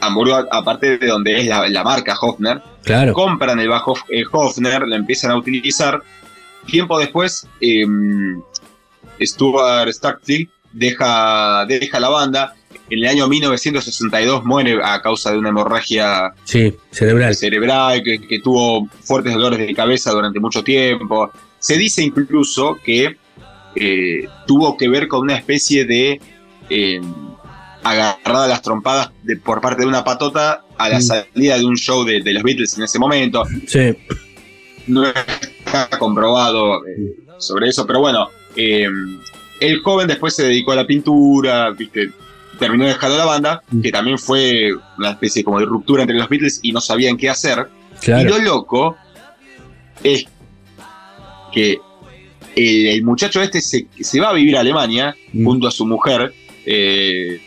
Hamburgo, 0.00 0.44
aparte 0.50 0.98
de 0.98 1.06
donde 1.06 1.40
es 1.40 1.46
la, 1.46 1.68
la 1.68 1.84
marca 1.84 2.16
Hofner, 2.20 2.62
Claro. 2.84 3.12
compran 3.12 3.58
el 3.60 3.68
bajo 3.68 3.94
eh, 4.08 4.24
Hofner, 4.30 4.82
lo 4.82 4.94
empiezan 4.96 5.30
a 5.32 5.36
utilizar. 5.36 6.02
Tiempo 6.66 6.98
después, 6.98 7.46
eh, 7.60 7.84
Stuart 9.22 9.90
Stackfield 9.92 10.48
deja, 10.72 11.64
deja 11.66 12.00
la 12.00 12.08
banda. 12.08 12.54
En 12.88 12.98
el 12.98 13.06
año 13.06 13.28
1962 13.28 14.44
muere 14.44 14.80
a 14.82 15.00
causa 15.00 15.30
de 15.30 15.38
una 15.38 15.50
hemorragia 15.50 16.32
Sí, 16.44 16.74
cerebral. 16.90 17.34
cerebral, 17.36 18.02
que, 18.02 18.20
que 18.26 18.40
tuvo 18.40 18.88
fuertes 19.04 19.32
dolores 19.34 19.58
de 19.60 19.74
cabeza 19.74 20.10
durante 20.10 20.40
mucho 20.40 20.62
tiempo. 20.64 21.30
Se 21.58 21.76
dice 21.76 22.02
incluso 22.02 22.78
que 22.84 23.16
eh, 23.76 24.28
tuvo 24.46 24.76
que 24.76 24.88
ver 24.88 25.06
con 25.06 25.20
una 25.20 25.36
especie 25.36 25.84
de 25.84 26.20
eh, 26.68 27.00
agarrada 27.82 28.44
a 28.44 28.48
las 28.48 28.62
trompadas 28.62 29.10
de- 29.22 29.36
por 29.36 29.60
parte 29.60 29.82
de 29.82 29.88
una 29.88 30.04
patota 30.04 30.64
a 30.78 30.88
la 30.88 30.98
Mm. 30.98 31.02
salida 31.02 31.58
de 31.58 31.64
un 31.64 31.76
show 31.76 32.04
de, 32.04 32.20
de 32.22 32.32
los 32.34 32.42
Beatles 32.42 32.76
en 32.76 32.84
ese 32.84 32.98
momento. 32.98 33.44
Sí, 33.66 33.96
No 34.86 35.04
está 35.06 35.88
comprobado 35.98 36.84
eh, 36.86 37.16
sobre 37.38 37.68
eso, 37.68 37.86
pero 37.86 38.00
bueno, 38.00 38.28
eh, 38.56 38.86
el 39.60 39.78
joven 39.82 40.08
después 40.08 40.34
se 40.34 40.44
dedicó 40.44 40.72
a 40.72 40.76
la 40.76 40.86
pintura, 40.86 41.70
¿viste? 41.70 42.10
terminó 42.58 42.84
dejando 42.86 43.16
la 43.16 43.24
banda, 43.24 43.62
Mm. 43.70 43.80
que 43.82 43.90
también 43.92 44.18
fue 44.18 44.70
una 44.98 45.10
especie 45.12 45.42
como 45.44 45.60
de 45.60 45.66
ruptura 45.66 46.02
entre 46.02 46.16
los 46.18 46.28
Beatles 46.28 46.60
y 46.62 46.72
no 46.72 46.80
sabían 46.80 47.16
qué 47.16 47.30
hacer. 47.30 47.68
Y 48.06 48.24
lo 48.24 48.38
loco 48.38 48.96
es 50.02 50.26
que 51.52 51.78
el, 52.56 52.86
el 52.88 53.02
muchacho 53.04 53.40
este 53.42 53.60
se, 53.60 53.86
se 54.00 54.20
va 54.20 54.30
a 54.30 54.32
vivir 54.32 54.56
a 54.56 54.60
Alemania 54.60 55.14
Mm. 55.32 55.44
junto 55.44 55.68
a 55.68 55.70
su 55.70 55.86
mujer, 55.86 56.34
eh, 56.66 57.40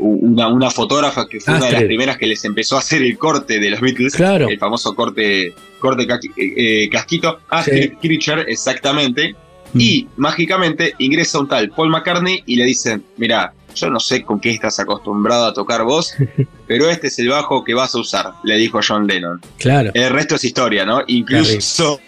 una, 0.00 0.48
una 0.48 0.70
fotógrafa 0.70 1.26
que 1.28 1.40
fue 1.40 1.54
una 1.56 1.66
de 1.66 1.72
las 1.72 1.82
primeras 1.84 2.16
que 2.18 2.26
les 2.26 2.44
empezó 2.44 2.76
a 2.76 2.80
hacer 2.80 3.02
el 3.02 3.16
corte 3.18 3.58
de 3.58 3.70
los 3.70 3.80
Beatles, 3.80 4.14
Claro. 4.14 4.48
el 4.48 4.58
famoso 4.58 4.94
corte, 4.94 5.52
corte 5.78 6.02
eh, 6.04 6.18
eh, 6.36 6.88
casquito, 6.90 7.40
Astrid 7.50 7.94
Kircher, 8.00 8.44
exactamente, 8.48 9.34
Mm. 9.74 9.80
y 9.80 10.06
mágicamente 10.18 10.94
ingresa 10.98 11.40
un 11.40 11.48
tal 11.48 11.68
Paul 11.70 11.90
McCartney 11.90 12.44
y 12.46 12.54
le 12.54 12.64
dicen, 12.64 13.02
mira, 13.16 13.52
yo 13.74 13.90
no 13.90 13.98
sé 13.98 14.22
con 14.22 14.38
qué 14.38 14.50
estás 14.52 14.78
acostumbrado 14.78 15.46
a 15.46 15.52
tocar 15.52 15.82
vos, 15.82 16.14
pero 16.68 16.88
este 16.88 17.08
es 17.08 17.18
el 17.18 17.28
bajo 17.30 17.64
que 17.64 17.74
vas 17.74 17.92
a 17.96 17.98
usar, 17.98 18.34
le 18.44 18.56
dijo 18.56 18.78
John 18.86 19.08
Lennon. 19.08 19.40
Claro. 19.58 19.90
El 19.94 20.10
resto 20.10 20.36
es 20.36 20.44
historia, 20.44 20.84
¿no? 20.86 21.02
Incluso 21.08 21.98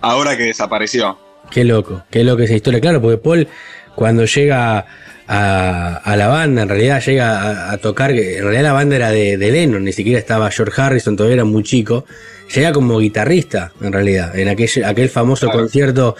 ahora 0.00 0.36
que 0.36 0.44
desapareció. 0.44 1.18
Qué 1.50 1.64
loco, 1.64 2.02
qué 2.10 2.24
loco 2.24 2.42
esa 2.42 2.54
historia. 2.54 2.80
Claro, 2.80 3.02
porque 3.02 3.18
Paul, 3.18 3.48
cuando 3.94 4.24
llega 4.24 4.86
a, 5.32 5.94
a 5.98 6.16
la 6.16 6.26
banda, 6.26 6.62
en 6.62 6.68
realidad 6.68 7.00
llega 7.06 7.40
a, 7.40 7.70
a 7.70 7.78
tocar, 7.78 8.10
en 8.10 8.42
realidad 8.42 8.64
la 8.64 8.72
banda 8.72 8.96
era 8.96 9.10
de, 9.12 9.36
de 9.38 9.52
Lennon, 9.52 9.84
ni 9.84 9.92
siquiera 9.92 10.18
estaba 10.18 10.50
George 10.50 10.80
Harrison, 10.82 11.14
todavía 11.14 11.34
era 11.34 11.44
muy 11.44 11.62
chico. 11.62 12.04
Llega 12.52 12.72
como 12.72 12.98
guitarrista, 12.98 13.72
en 13.80 13.92
realidad, 13.92 14.36
en 14.36 14.48
aquel, 14.48 14.68
aquel 14.84 15.08
famoso 15.08 15.46
Claro. 15.46 15.60
concierto 15.60 16.16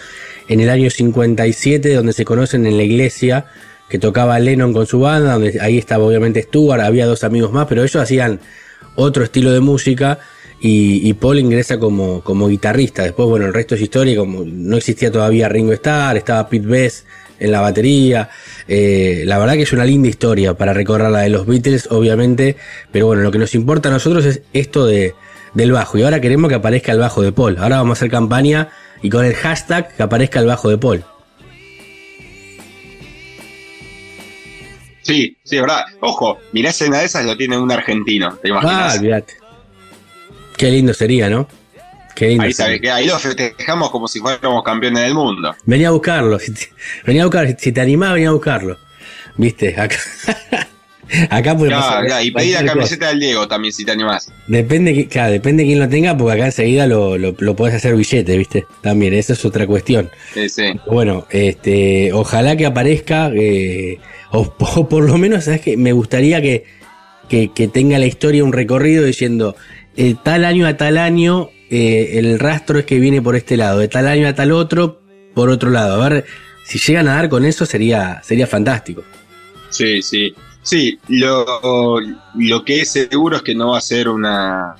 en 0.47 0.61
el 0.61 0.69
año 0.69 0.89
57, 0.89 1.93
donde 1.93 2.13
se 2.13 2.23
conocen 2.23 2.65
en 2.65 2.77
la 2.77 2.83
iglesia, 2.83 3.47
que 3.89 3.99
tocaba 3.99 4.39
Lennon 4.39 4.71
con 4.71 4.87
su 4.87 5.01
banda, 5.01 5.33
donde 5.33 5.59
ahí 5.59 5.77
estaba 5.77 6.05
obviamente 6.05 6.43
Stuart, 6.43 6.81
había 6.81 7.05
dos 7.05 7.25
amigos 7.25 7.51
más, 7.51 7.67
pero 7.67 7.81
ellos 7.81 7.97
hacían 7.97 8.39
otro 8.95 9.25
estilo 9.25 9.51
de 9.51 9.59
música 9.59 10.19
y, 10.61 11.05
y 11.05 11.13
Paul 11.15 11.39
ingresa 11.39 11.77
como, 11.79 12.21
como 12.21 12.47
guitarrista. 12.47 13.03
Después, 13.03 13.27
bueno, 13.27 13.45
el 13.47 13.53
resto 13.53 13.75
es 13.75 13.81
historia, 13.81 14.15
como 14.15 14.45
no 14.45 14.77
existía 14.77 15.11
todavía 15.11 15.49
Ringo 15.49 15.73
Starr, 15.73 16.15
estaba 16.15 16.47
Pete 16.47 16.65
Best 16.65 17.05
en 17.41 17.51
la 17.51 17.59
batería. 17.61 18.29
Eh, 18.67 19.23
la 19.25 19.37
verdad 19.37 19.53
que 19.55 19.63
es 19.63 19.73
una 19.73 19.83
linda 19.85 20.07
historia 20.07 20.53
para 20.53 20.73
recorrer 20.73 21.09
la 21.11 21.19
de 21.21 21.29
los 21.29 21.45
Beatles, 21.45 21.87
obviamente, 21.91 22.55
pero 22.91 23.07
bueno, 23.07 23.21
lo 23.23 23.31
que 23.31 23.39
nos 23.39 23.53
importa 23.55 23.89
a 23.89 23.91
nosotros 23.91 24.23
es 24.25 24.41
esto 24.53 24.85
de, 24.85 25.13
del 25.53 25.71
bajo. 25.71 25.97
Y 25.97 26.03
ahora 26.03 26.21
queremos 26.21 26.47
que 26.49 26.55
aparezca 26.55 26.91
el 26.91 26.99
bajo 26.99 27.21
de 27.21 27.31
Paul. 27.31 27.57
Ahora 27.59 27.77
vamos 27.77 27.97
a 27.97 27.99
hacer 27.99 28.11
campaña 28.11 28.69
y 29.01 29.09
con 29.09 29.25
el 29.25 29.33
hashtag 29.33 29.95
que 29.95 30.03
aparezca 30.03 30.39
el 30.39 30.45
bajo 30.45 30.69
de 30.69 30.77
Paul. 30.77 31.03
Sí, 35.01 35.35
sí, 35.43 35.55
es 35.55 35.61
verdad. 35.61 35.81
Ojo, 35.99 36.37
mirá 36.51 36.71
si 36.71 36.83
una 36.85 36.99
de 36.99 37.05
esas 37.05 37.25
lo 37.25 37.35
tiene 37.35 37.57
un 37.57 37.71
argentino, 37.71 38.33
¿te 38.41 38.49
Ah, 38.49 38.51
imaginas? 38.51 38.97
olvídate. 38.99 39.33
Qué 40.57 40.69
lindo 40.69 40.93
sería, 40.93 41.27
¿no? 41.29 41.47
Qué 42.15 42.29
lindo. 42.29 42.43
ahí 42.43 42.79
que 42.79 43.05
lo 43.05 43.19
festejamos 43.19 43.89
como 43.89 44.07
si 44.07 44.19
fuéramos 44.19 44.63
campeones 44.63 45.03
del 45.03 45.13
mundo. 45.13 45.55
Venía 45.65 45.89
a 45.89 45.91
buscarlo. 45.91 46.39
Si 46.39 46.53
te, 46.53 46.69
venía 47.05 47.23
a 47.23 47.25
buscar, 47.25 47.55
si 47.59 47.71
te 47.71 47.81
animás, 47.81 48.13
venía 48.13 48.29
a 48.29 48.33
buscarlo. 48.33 48.77
¿Viste? 49.37 49.79
Acá, 49.79 49.97
acá 51.29 51.57
puede 51.57 51.71
Ya, 51.71 51.77
pasar 51.77 52.07
ya, 52.07 52.23
y 52.23 52.31
pedí 52.31 52.51
la 52.51 52.65
camiseta 52.65 53.09
del 53.09 53.19
Diego 53.19 53.47
también 53.47 53.73
si 53.73 53.85
te 53.85 53.91
animás. 53.91 54.31
Depende, 54.47 55.07
claro, 55.07 55.31
depende 55.31 55.63
de 55.63 55.67
quién 55.67 55.79
lo 55.79 55.89
tenga, 55.89 56.17
porque 56.17 56.33
acá 56.33 56.45
enseguida 56.45 56.87
lo, 56.87 57.17
lo, 57.17 57.35
lo 57.37 57.55
podés 57.55 57.75
hacer 57.75 57.95
billete, 57.95 58.37
¿viste? 58.37 58.65
También, 58.81 59.13
esa 59.13 59.33
es 59.33 59.45
otra 59.45 59.65
cuestión. 59.67 60.09
Sí, 60.33 60.49
sí. 60.49 60.73
Bueno, 60.87 61.25
este, 61.29 62.11
ojalá 62.13 62.55
que 62.55 62.65
aparezca, 62.65 63.31
eh, 63.33 63.99
o, 64.31 64.53
o 64.59 64.89
por 64.89 65.03
lo 65.03 65.17
menos, 65.17 65.45
¿sabes 65.45 65.61
qué? 65.61 65.77
Me 65.77 65.93
gustaría 65.93 66.41
que, 66.41 66.65
que, 67.29 67.51
que 67.53 67.67
tenga 67.67 67.97
la 67.97 68.05
historia 68.05 68.43
un 68.43 68.53
recorrido 68.53 69.05
diciendo, 69.05 69.55
eh, 69.95 70.15
tal 70.21 70.45
año 70.45 70.67
a 70.67 70.77
tal 70.77 70.97
año, 70.97 71.49
eh, 71.71 72.19
el 72.19 72.37
rastro 72.37 72.77
es 72.79 72.85
que 72.85 72.99
viene 72.99 73.21
por 73.21 73.35
este 73.35 73.57
lado, 73.57 73.79
de 73.79 73.87
tal 73.87 74.07
año 74.07 74.27
a 74.27 74.35
tal 74.35 74.51
otro, 74.51 75.01
por 75.33 75.49
otro 75.49 75.69
lado. 75.71 76.01
A 76.03 76.09
ver, 76.09 76.25
si 76.65 76.77
llegan 76.77 77.07
a 77.07 77.15
dar 77.15 77.29
con 77.29 77.45
eso 77.45 77.65
sería, 77.65 78.21
sería 78.23 78.45
fantástico. 78.45 79.03
Sí, 79.69 80.01
sí. 80.01 80.33
Sí, 80.63 80.99
lo, 81.07 81.99
lo 82.35 82.63
que 82.63 82.81
es 82.81 82.91
seguro 82.91 83.37
es 83.37 83.41
que 83.41 83.55
no 83.55 83.69
va 83.71 83.79
a 83.79 83.81
ser 83.81 84.07
una 84.09 84.75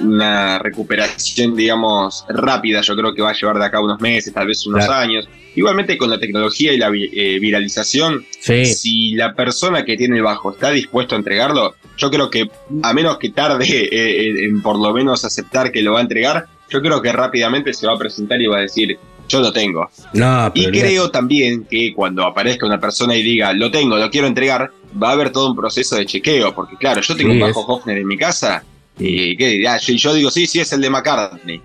una 0.00 0.58
recuperación, 0.58 1.54
digamos, 1.54 2.24
rápida. 2.28 2.80
Yo 2.80 2.96
creo 2.96 3.14
que 3.14 3.22
va 3.22 3.30
a 3.30 3.34
llevar 3.34 3.58
de 3.58 3.64
acá 3.66 3.80
unos 3.80 4.00
meses, 4.00 4.32
tal 4.32 4.48
vez 4.48 4.66
unos 4.66 4.84
Claro. 4.84 5.00
años. 5.00 5.28
Igualmente 5.54 5.98
con 5.98 6.08
la 6.10 6.18
tecnología 6.18 6.72
y 6.72 6.78
la 6.78 6.88
vi- 6.88 7.10
eh, 7.14 7.38
viralización, 7.38 8.24
Sí. 8.40 8.64
si 8.66 9.12
la 9.14 9.34
persona 9.34 9.84
que 9.84 9.96
tiene 9.96 10.16
el 10.16 10.22
bajo 10.22 10.52
está 10.52 10.70
dispuesto 10.70 11.14
a 11.14 11.18
entregarlo, 11.18 11.74
yo 11.98 12.10
creo 12.10 12.30
que 12.30 12.48
a 12.82 12.92
menos 12.94 13.18
que 13.18 13.30
tarde 13.30 13.66
eh, 13.92 14.44
en, 14.44 14.62
por 14.62 14.78
lo 14.78 14.92
menos 14.94 15.24
aceptar 15.24 15.70
que 15.70 15.82
lo 15.82 15.92
va 15.92 15.98
a 15.98 16.02
entregar, 16.02 16.46
yo 16.70 16.80
creo 16.80 17.02
que 17.02 17.12
rápidamente 17.12 17.74
se 17.74 17.86
va 17.86 17.94
a 17.94 17.98
presentar 17.98 18.40
y 18.40 18.46
va 18.46 18.58
a 18.58 18.60
decir, 18.62 18.98
yo 19.28 19.40
lo 19.40 19.52
tengo. 19.52 19.88
No, 20.14 20.50
Y 20.54 20.66
creo 20.66 21.10
también 21.10 21.64
que 21.64 21.92
cuando 21.94 22.24
aparezca 22.24 22.66
una 22.66 22.80
persona 22.80 23.14
y 23.14 23.22
diga, 23.22 23.52
lo 23.52 23.70
tengo, 23.70 23.96
lo 23.96 24.10
quiero 24.10 24.26
entregar, 24.26 24.70
va 25.00 25.10
a 25.10 25.12
haber 25.12 25.30
todo 25.30 25.50
un 25.50 25.56
proceso 25.56 25.96
de 25.96 26.06
chequeo, 26.06 26.54
porque 26.54 26.76
claro, 26.76 27.00
yo 27.02 27.14
tengo 27.14 27.30
Sí, 27.30 27.36
un 27.36 27.40
bajo 27.46 27.60
es- 27.60 27.66
Hofner 27.68 27.98
en 27.98 28.06
mi 28.06 28.16
casa, 28.16 28.64
y 28.98 29.36
que 29.36 29.66
ah, 29.68 29.76
yo, 29.78 29.94
yo 29.94 30.14
digo, 30.14 30.30
sí, 30.30 30.46
sí, 30.46 30.60
es 30.60 30.72
el 30.72 30.80
de 30.80 30.90
McCartney. 30.90 31.60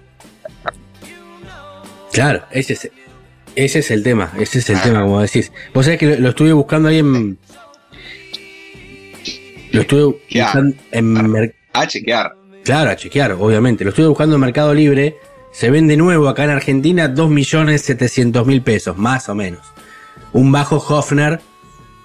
Claro, 2.12 2.44
ese 2.52 2.74
es, 2.74 2.90
ese 3.66 3.80
es 3.80 3.92
el 3.92 4.04
tema, 4.04 4.32
ese 4.40 4.60
es 4.60 4.70
el 4.70 4.82
tema, 4.82 5.02
como 5.02 5.20
decís. 5.22 5.52
Vos 5.74 5.86
sabés 5.86 6.00
que 6.00 6.06
lo, 6.06 6.20
lo 6.20 6.30
estuve 6.30 6.54
buscando 6.54 6.90
ahí 6.90 7.00
en. 7.00 7.38
Lo 9.72 9.82
estuve 9.82 10.04
buscando 10.44 10.76
en. 10.92 11.32
mer- 11.32 11.56
A 11.74 11.88
chequear. 11.88 12.34
Claro, 12.64 12.90
a 12.92 12.96
chequear, 12.96 13.34
obviamente. 13.34 13.84
Lo 13.84 13.90
estuve 13.92 14.08
buscando 14.08 14.36
en 14.36 14.42
Mercado 14.42 14.74
Libre. 14.74 15.16
Se 15.52 15.70
vende 15.72 15.98
nuevo 15.98 16.28
acá 16.28 16.44
en 16.44 16.52
Argentina 16.52 17.14
2.700.000 17.14 18.64
pesos, 18.64 18.98
más 18.98 19.28
o 19.30 19.36
menos. 19.36 19.62
Un 20.34 20.52
bajo 20.52 20.78
Hofner 20.78 21.40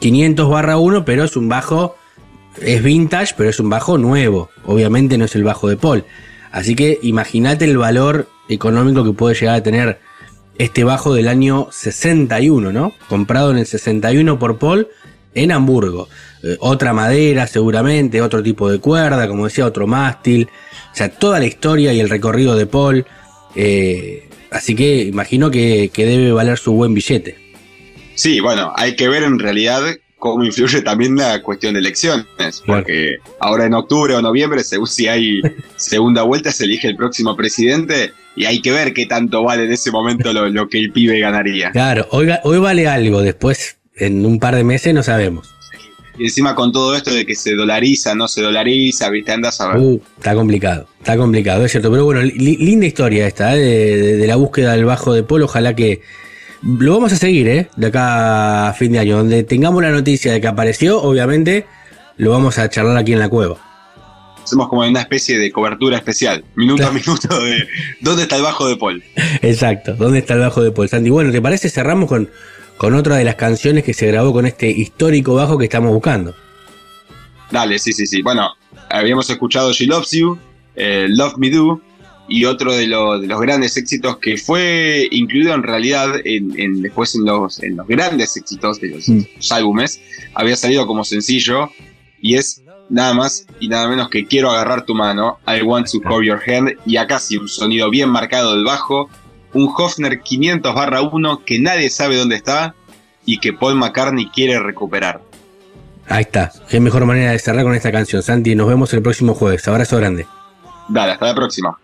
500 0.00 0.48
barra 0.48 0.78
1, 0.78 1.04
pero 1.04 1.24
es 1.24 1.36
un 1.36 1.48
bajo. 1.48 1.96
Es 2.60 2.82
vintage, 2.82 3.34
pero 3.36 3.50
es 3.50 3.58
un 3.60 3.68
bajo 3.70 3.98
nuevo. 3.98 4.50
Obviamente 4.64 5.18
no 5.18 5.24
es 5.24 5.34
el 5.34 5.44
bajo 5.44 5.68
de 5.68 5.76
Paul. 5.76 6.04
Así 6.50 6.74
que 6.74 6.98
imagínate 7.02 7.64
el 7.64 7.78
valor 7.78 8.28
económico 8.48 9.04
que 9.04 9.12
puede 9.12 9.34
llegar 9.34 9.56
a 9.56 9.62
tener 9.62 10.00
este 10.58 10.84
bajo 10.84 11.14
del 11.14 11.28
año 11.28 11.68
61, 11.70 12.72
¿no? 12.72 12.92
Comprado 13.08 13.50
en 13.50 13.58
el 13.58 13.66
61 13.66 14.38
por 14.38 14.58
Paul 14.58 14.88
en 15.34 15.52
Hamburgo. 15.52 16.08
Eh, 16.42 16.56
otra 16.60 16.92
madera, 16.92 17.46
seguramente, 17.46 18.20
otro 18.20 18.42
tipo 18.42 18.70
de 18.70 18.78
cuerda, 18.78 19.28
como 19.28 19.44
decía, 19.44 19.66
otro 19.66 19.86
mástil. 19.86 20.48
O 20.92 20.94
sea, 20.94 21.10
toda 21.10 21.38
la 21.38 21.46
historia 21.46 21.92
y 21.92 22.00
el 22.00 22.08
recorrido 22.10 22.56
de 22.56 22.66
Paul. 22.66 23.06
Eh, 23.54 24.28
así 24.50 24.74
que 24.74 25.04
imagino 25.04 25.50
que, 25.50 25.90
que 25.92 26.06
debe 26.06 26.32
valer 26.32 26.58
su 26.58 26.72
buen 26.72 26.94
billete. 26.94 27.38
Sí, 28.14 28.40
bueno, 28.40 28.72
hay 28.76 28.94
que 28.94 29.08
ver 29.08 29.22
en 29.22 29.38
realidad 29.38 29.82
cómo 30.22 30.44
influye 30.44 30.82
también 30.82 31.16
la 31.16 31.42
cuestión 31.42 31.74
de 31.74 31.80
elecciones, 31.80 32.62
porque 32.64 33.16
ahora 33.40 33.66
en 33.66 33.74
octubre 33.74 34.14
o 34.14 34.22
noviembre, 34.22 34.62
según 34.62 34.86
si 34.86 35.08
hay 35.08 35.40
segunda 35.74 36.22
vuelta, 36.22 36.52
se 36.52 36.62
elige 36.62 36.86
el 36.86 36.94
próximo 36.94 37.34
presidente 37.36 38.12
y 38.36 38.44
hay 38.44 38.62
que 38.62 38.70
ver 38.70 38.94
qué 38.94 39.06
tanto 39.06 39.42
vale 39.42 39.64
en 39.64 39.72
ese 39.72 39.90
momento 39.90 40.32
lo, 40.32 40.48
lo 40.48 40.68
que 40.68 40.78
el 40.78 40.92
pibe 40.92 41.18
ganaría. 41.18 41.72
Claro, 41.72 42.06
hoy, 42.12 42.28
hoy 42.44 42.58
vale 42.58 42.86
algo, 42.86 43.20
después 43.20 43.78
en 43.96 44.24
un 44.24 44.38
par 44.38 44.54
de 44.54 44.62
meses 44.62 44.94
no 44.94 45.02
sabemos. 45.02 45.52
Y 46.16 46.24
encima 46.24 46.54
con 46.54 46.70
todo 46.70 46.94
esto 46.94 47.12
de 47.12 47.26
que 47.26 47.34
se 47.34 47.56
dolariza, 47.56 48.14
no 48.14 48.28
se 48.28 48.42
dolariza, 48.42 49.10
viste, 49.10 49.32
andas 49.32 49.60
a 49.60 49.72
ver. 49.72 49.78
Uh, 49.78 50.00
está 50.18 50.36
complicado, 50.36 50.86
está 51.00 51.16
complicado, 51.16 51.64
es 51.64 51.72
cierto. 51.72 51.90
Pero 51.90 52.04
bueno, 52.04 52.22
li- 52.22 52.58
linda 52.58 52.86
historia 52.86 53.26
esta, 53.26 53.56
¿eh? 53.56 53.58
de, 53.58 53.96
de- 54.00 54.16
de 54.18 54.26
la 54.28 54.36
búsqueda 54.36 54.72
del 54.74 54.84
bajo 54.84 55.14
de 55.14 55.24
Paul. 55.24 55.42
Ojalá 55.42 55.74
que 55.74 56.02
lo 56.62 56.94
vamos 56.94 57.12
a 57.12 57.16
seguir, 57.16 57.48
¿eh? 57.48 57.68
De 57.76 57.88
acá 57.88 58.68
a 58.68 58.72
fin 58.74 58.92
de 58.92 59.00
año. 59.00 59.18
Donde 59.18 59.42
tengamos 59.42 59.82
la 59.82 59.90
noticia 59.90 60.32
de 60.32 60.40
que 60.40 60.46
apareció, 60.46 61.02
obviamente 61.02 61.66
lo 62.16 62.30
vamos 62.30 62.58
a 62.58 62.68
charlar 62.68 62.96
aquí 62.96 63.12
en 63.12 63.18
la 63.18 63.28
cueva. 63.28 63.56
Hacemos 64.42 64.68
como 64.68 64.82
una 64.82 65.00
especie 65.00 65.38
de 65.38 65.50
cobertura 65.52 65.96
especial, 65.96 66.44
minuto 66.56 66.86
a 66.86 66.90
minuto 66.92 67.40
de 67.42 67.66
dónde 68.00 68.22
está 68.22 68.36
el 68.36 68.42
bajo 68.42 68.68
de 68.68 68.76
Paul. 68.76 69.02
Exacto, 69.40 69.94
¿dónde 69.94 70.18
está 70.18 70.34
el 70.34 70.40
bajo 70.40 70.62
de 70.62 70.72
Paul 70.72 70.88
Santi? 70.88 71.10
Bueno, 71.10 71.30
¿te 71.30 71.40
parece? 71.40 71.70
Cerramos 71.70 72.08
con, 72.08 72.28
con 72.76 72.94
otra 72.94 73.16
de 73.16 73.24
las 73.24 73.36
canciones 73.36 73.84
que 73.84 73.94
se 73.94 74.06
grabó 74.08 74.32
con 74.32 74.46
este 74.46 74.68
histórico 74.68 75.34
bajo 75.34 75.58
que 75.58 75.64
estamos 75.64 75.92
buscando. 75.92 76.34
Dale, 77.50 77.78
sí, 77.78 77.92
sí, 77.92 78.06
sí. 78.06 78.22
Bueno, 78.22 78.54
habíamos 78.90 79.28
escuchado 79.30 79.72
She 79.72 79.86
Loves 79.86 80.10
You, 80.10 80.38
eh, 80.74 81.06
Love 81.08 81.36
Me 81.36 81.50
Do, 81.50 81.80
y 82.28 82.44
otro 82.44 82.72
de, 82.74 82.86
lo- 82.86 83.18
de 83.18 83.26
los 83.26 83.40
grandes 83.40 83.76
éxitos 83.76 84.16
que 84.18 84.36
fue 84.36 85.06
incluido 85.10 85.54
en 85.54 85.62
realidad 85.62 86.14
en, 86.24 86.58
en- 86.58 86.80
después 86.82 87.14
en 87.14 87.24
los, 87.24 87.62
en 87.62 87.76
los 87.76 87.86
grandes 87.86 88.36
éxitos 88.36 88.80
de 88.80 88.88
los, 88.88 89.08
Mm. 89.08 89.20
los 89.36 89.52
álbumes, 89.52 90.00
había 90.34 90.56
salido 90.56 90.86
como 90.86 91.04
sencillo, 91.04 91.70
y 92.20 92.36
es 92.36 92.62
nada 92.88 93.14
más 93.14 93.46
y 93.60 93.68
nada 93.68 93.88
menos 93.88 94.08
que 94.08 94.26
Quiero 94.26 94.50
agarrar 94.50 94.84
tu 94.84 94.94
mano, 94.94 95.38
I 95.46 95.62
want 95.62 95.88
to 95.90 95.98
hold 96.08 96.24
your 96.24 96.40
hand, 96.46 96.72
y 96.86 96.96
acá 96.96 97.18
sí, 97.18 97.36
un 97.36 97.48
sonido 97.48 97.90
bien 97.90 98.08
marcado 98.08 98.54
del 98.54 98.64
bajo, 98.64 99.08
un 99.54 99.68
Hofner 99.76 100.20
500 100.20 100.74
barra 100.74 101.02
1 101.02 101.44
que 101.44 101.58
nadie 101.58 101.90
sabe 101.90 102.16
dónde 102.16 102.36
está 102.36 102.74
y 103.26 103.38
que 103.38 103.52
Paul 103.52 103.74
McCartney 103.74 104.28
quiere 104.30 104.58
recuperar. 104.58 105.20
Ahí 106.08 106.22
está, 106.22 106.50
qué 106.68 106.80
mejor 106.80 107.04
manera 107.04 107.32
de 107.32 107.38
cerrar 107.38 107.62
con 107.64 107.74
esta 107.74 107.92
canción. 107.92 108.22
Santi, 108.22 108.54
nos 108.54 108.68
vemos 108.68 108.92
el 108.94 109.02
próximo 109.02 109.34
jueves. 109.34 109.66
Abrazo 109.68 109.96
grande. 109.98 110.26
Dale, 110.88 111.12
hasta 111.12 111.26
la 111.26 111.34
próxima. 111.34 111.78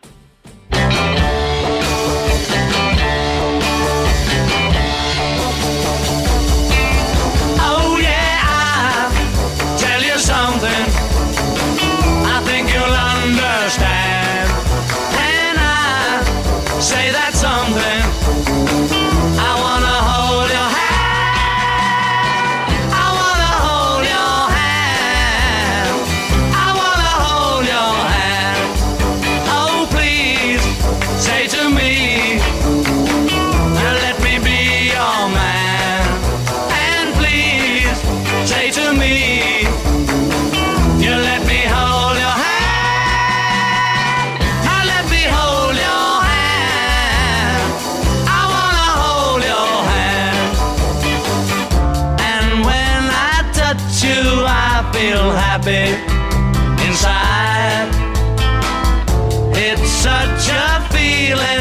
Such 59.89 60.51
a 60.51 60.89
feeling 60.93 61.58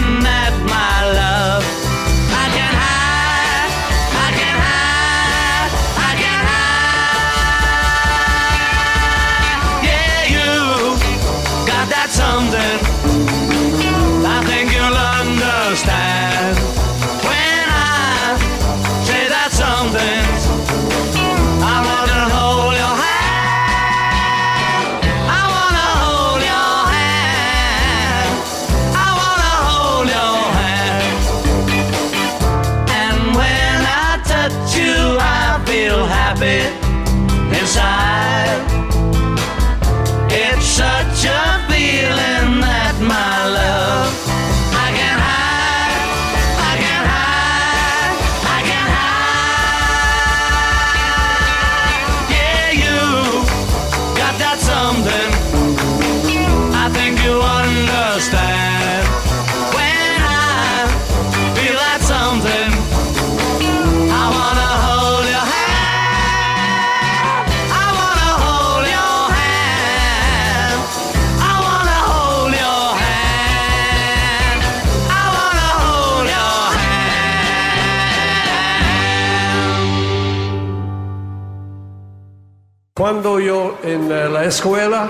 en 83.97 84.11
eh, 84.11 84.29
la 84.29 84.45
escuela, 84.45 85.07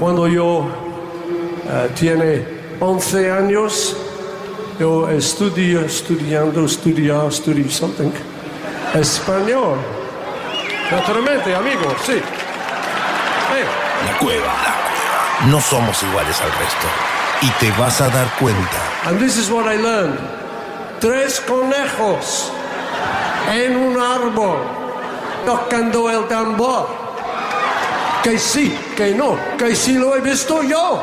cuando 0.00 0.26
yo 0.26 0.66
eh, 1.68 1.90
tiene 1.94 2.46
11 2.80 3.30
años, 3.30 3.96
yo 4.78 5.08
estudio, 5.08 5.80
estudiando, 5.80 6.64
estudiar, 6.64 7.26
estudio 7.28 7.70
something, 7.70 8.10
español. 8.94 9.78
Naturalmente, 10.90 11.54
amigo, 11.54 11.94
sí. 12.04 12.12
Eh, 12.14 13.64
La 14.04 14.18
cueva. 14.18 14.52
No 15.46 15.60
somos 15.60 16.02
iguales 16.02 16.40
al 16.40 16.50
resto. 16.52 16.86
Y 17.42 17.50
te 17.60 17.70
vas 17.78 18.00
a 18.00 18.08
dar 18.08 18.26
cuenta. 18.38 18.78
And 19.06 19.18
this 19.20 19.36
is 19.36 19.50
what 19.50 19.66
I 19.72 19.76
learned. 19.76 20.18
Tres 21.00 21.40
conejos 21.40 22.50
en 23.52 23.76
un 23.76 24.00
árbol 24.00 24.58
tocando 25.44 26.10
el 26.10 26.26
tambor. 26.26 27.05
Que 28.26 28.40
sí, 28.40 28.72
que 28.96 29.14
no, 29.14 29.38
que 29.56 29.76
sí 29.76 29.92
lo 29.92 30.16
he 30.16 30.20
visto 30.20 30.60
yo. 30.64 31.00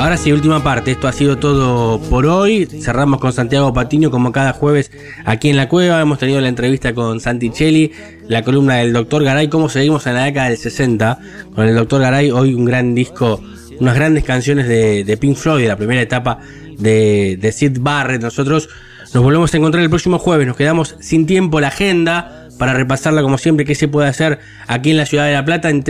Ahora 0.00 0.16
sí, 0.16 0.32
última 0.32 0.60
parte. 0.64 0.90
Esto 0.90 1.06
ha 1.06 1.12
sido 1.12 1.38
todo 1.38 2.00
por 2.00 2.26
hoy. 2.26 2.66
Cerramos 2.66 3.20
con 3.20 3.32
Santiago 3.32 3.72
Patiño 3.72 4.10
como 4.10 4.32
cada 4.32 4.54
jueves 4.54 4.90
aquí 5.24 5.50
en 5.50 5.56
la 5.56 5.68
cueva. 5.68 6.00
Hemos 6.00 6.18
tenido 6.18 6.40
la 6.40 6.48
entrevista 6.48 6.92
con 6.94 7.20
Santichelli, 7.20 7.92
la 8.26 8.42
columna 8.42 8.74
del 8.78 8.92
Dr. 8.92 9.22
Garay, 9.22 9.48
cómo 9.48 9.68
seguimos 9.68 10.04
en 10.08 10.14
la 10.14 10.24
década 10.24 10.48
del 10.48 10.58
60 10.58 11.20
con 11.54 11.68
el 11.68 11.76
Dr. 11.76 12.00
Garay. 12.00 12.32
Hoy 12.32 12.54
un 12.54 12.64
gran 12.64 12.96
disco, 12.96 13.40
unas 13.80 13.94
grandes 13.94 14.24
canciones 14.24 14.68
de, 14.68 15.04
de 15.04 15.16
Pink 15.16 15.36
Floyd, 15.36 15.62
de 15.62 15.68
la 15.68 15.76
primera 15.76 16.00
etapa 16.00 16.38
de, 16.78 17.38
de 17.40 17.52
Sid 17.52 17.78
Barrett. 17.80 18.22
Nosotros 18.22 18.68
nos 19.14 19.22
volvemos 19.22 19.52
a 19.54 19.56
encontrar 19.56 19.82
el 19.82 19.90
próximo 19.90 20.18
jueves. 20.18 20.46
Nos 20.46 20.56
quedamos 20.56 20.96
sin 21.00 21.26
tiempo 21.26 21.60
la 21.60 21.68
agenda 21.68 22.48
para 22.58 22.74
repasarla 22.74 23.22
como 23.22 23.38
siempre 23.38 23.64
que 23.64 23.74
se 23.74 23.88
puede 23.88 24.08
hacer 24.08 24.40
aquí 24.66 24.90
en 24.90 24.96
la 24.96 25.06
ciudad 25.06 25.26
de 25.26 25.32
La 25.32 25.44
Plata 25.44 25.70
en 25.70 25.82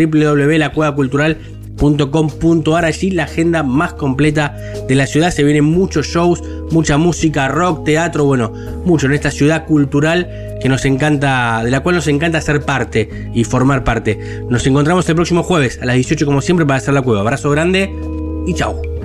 www.lacuevacultural.com.ar 1.78 2.84
allí 2.84 3.10
la 3.10 3.24
agenda 3.24 3.62
más 3.62 3.94
completa 3.94 4.56
de 4.86 4.94
la 4.94 5.06
ciudad. 5.06 5.30
Se 5.30 5.44
vienen 5.44 5.64
muchos 5.64 6.06
shows 6.06 6.42
mucha 6.70 6.98
música 6.98 7.48
rock 7.48 7.84
teatro 7.84 8.24
bueno 8.24 8.52
mucho 8.84 9.06
en 9.06 9.14
esta 9.14 9.30
ciudad 9.30 9.64
cultural 9.64 10.28
que 10.60 10.68
nos 10.68 10.84
encanta 10.84 11.62
de 11.64 11.70
la 11.70 11.80
cual 11.80 11.94
nos 11.94 12.08
encanta 12.08 12.40
ser 12.40 12.62
parte 12.62 13.30
y 13.32 13.44
formar 13.44 13.84
parte. 13.84 14.42
Nos 14.48 14.66
encontramos 14.66 15.08
el 15.08 15.14
próximo 15.14 15.42
jueves 15.42 15.78
a 15.80 15.86
las 15.86 15.94
18 15.96 16.26
como 16.26 16.40
siempre 16.40 16.66
para 16.66 16.78
hacer 16.78 16.94
la 16.94 17.02
cueva. 17.02 17.20
Abrazo 17.20 17.50
grande 17.50 17.90
y 18.46 18.54
chao 18.54 18.97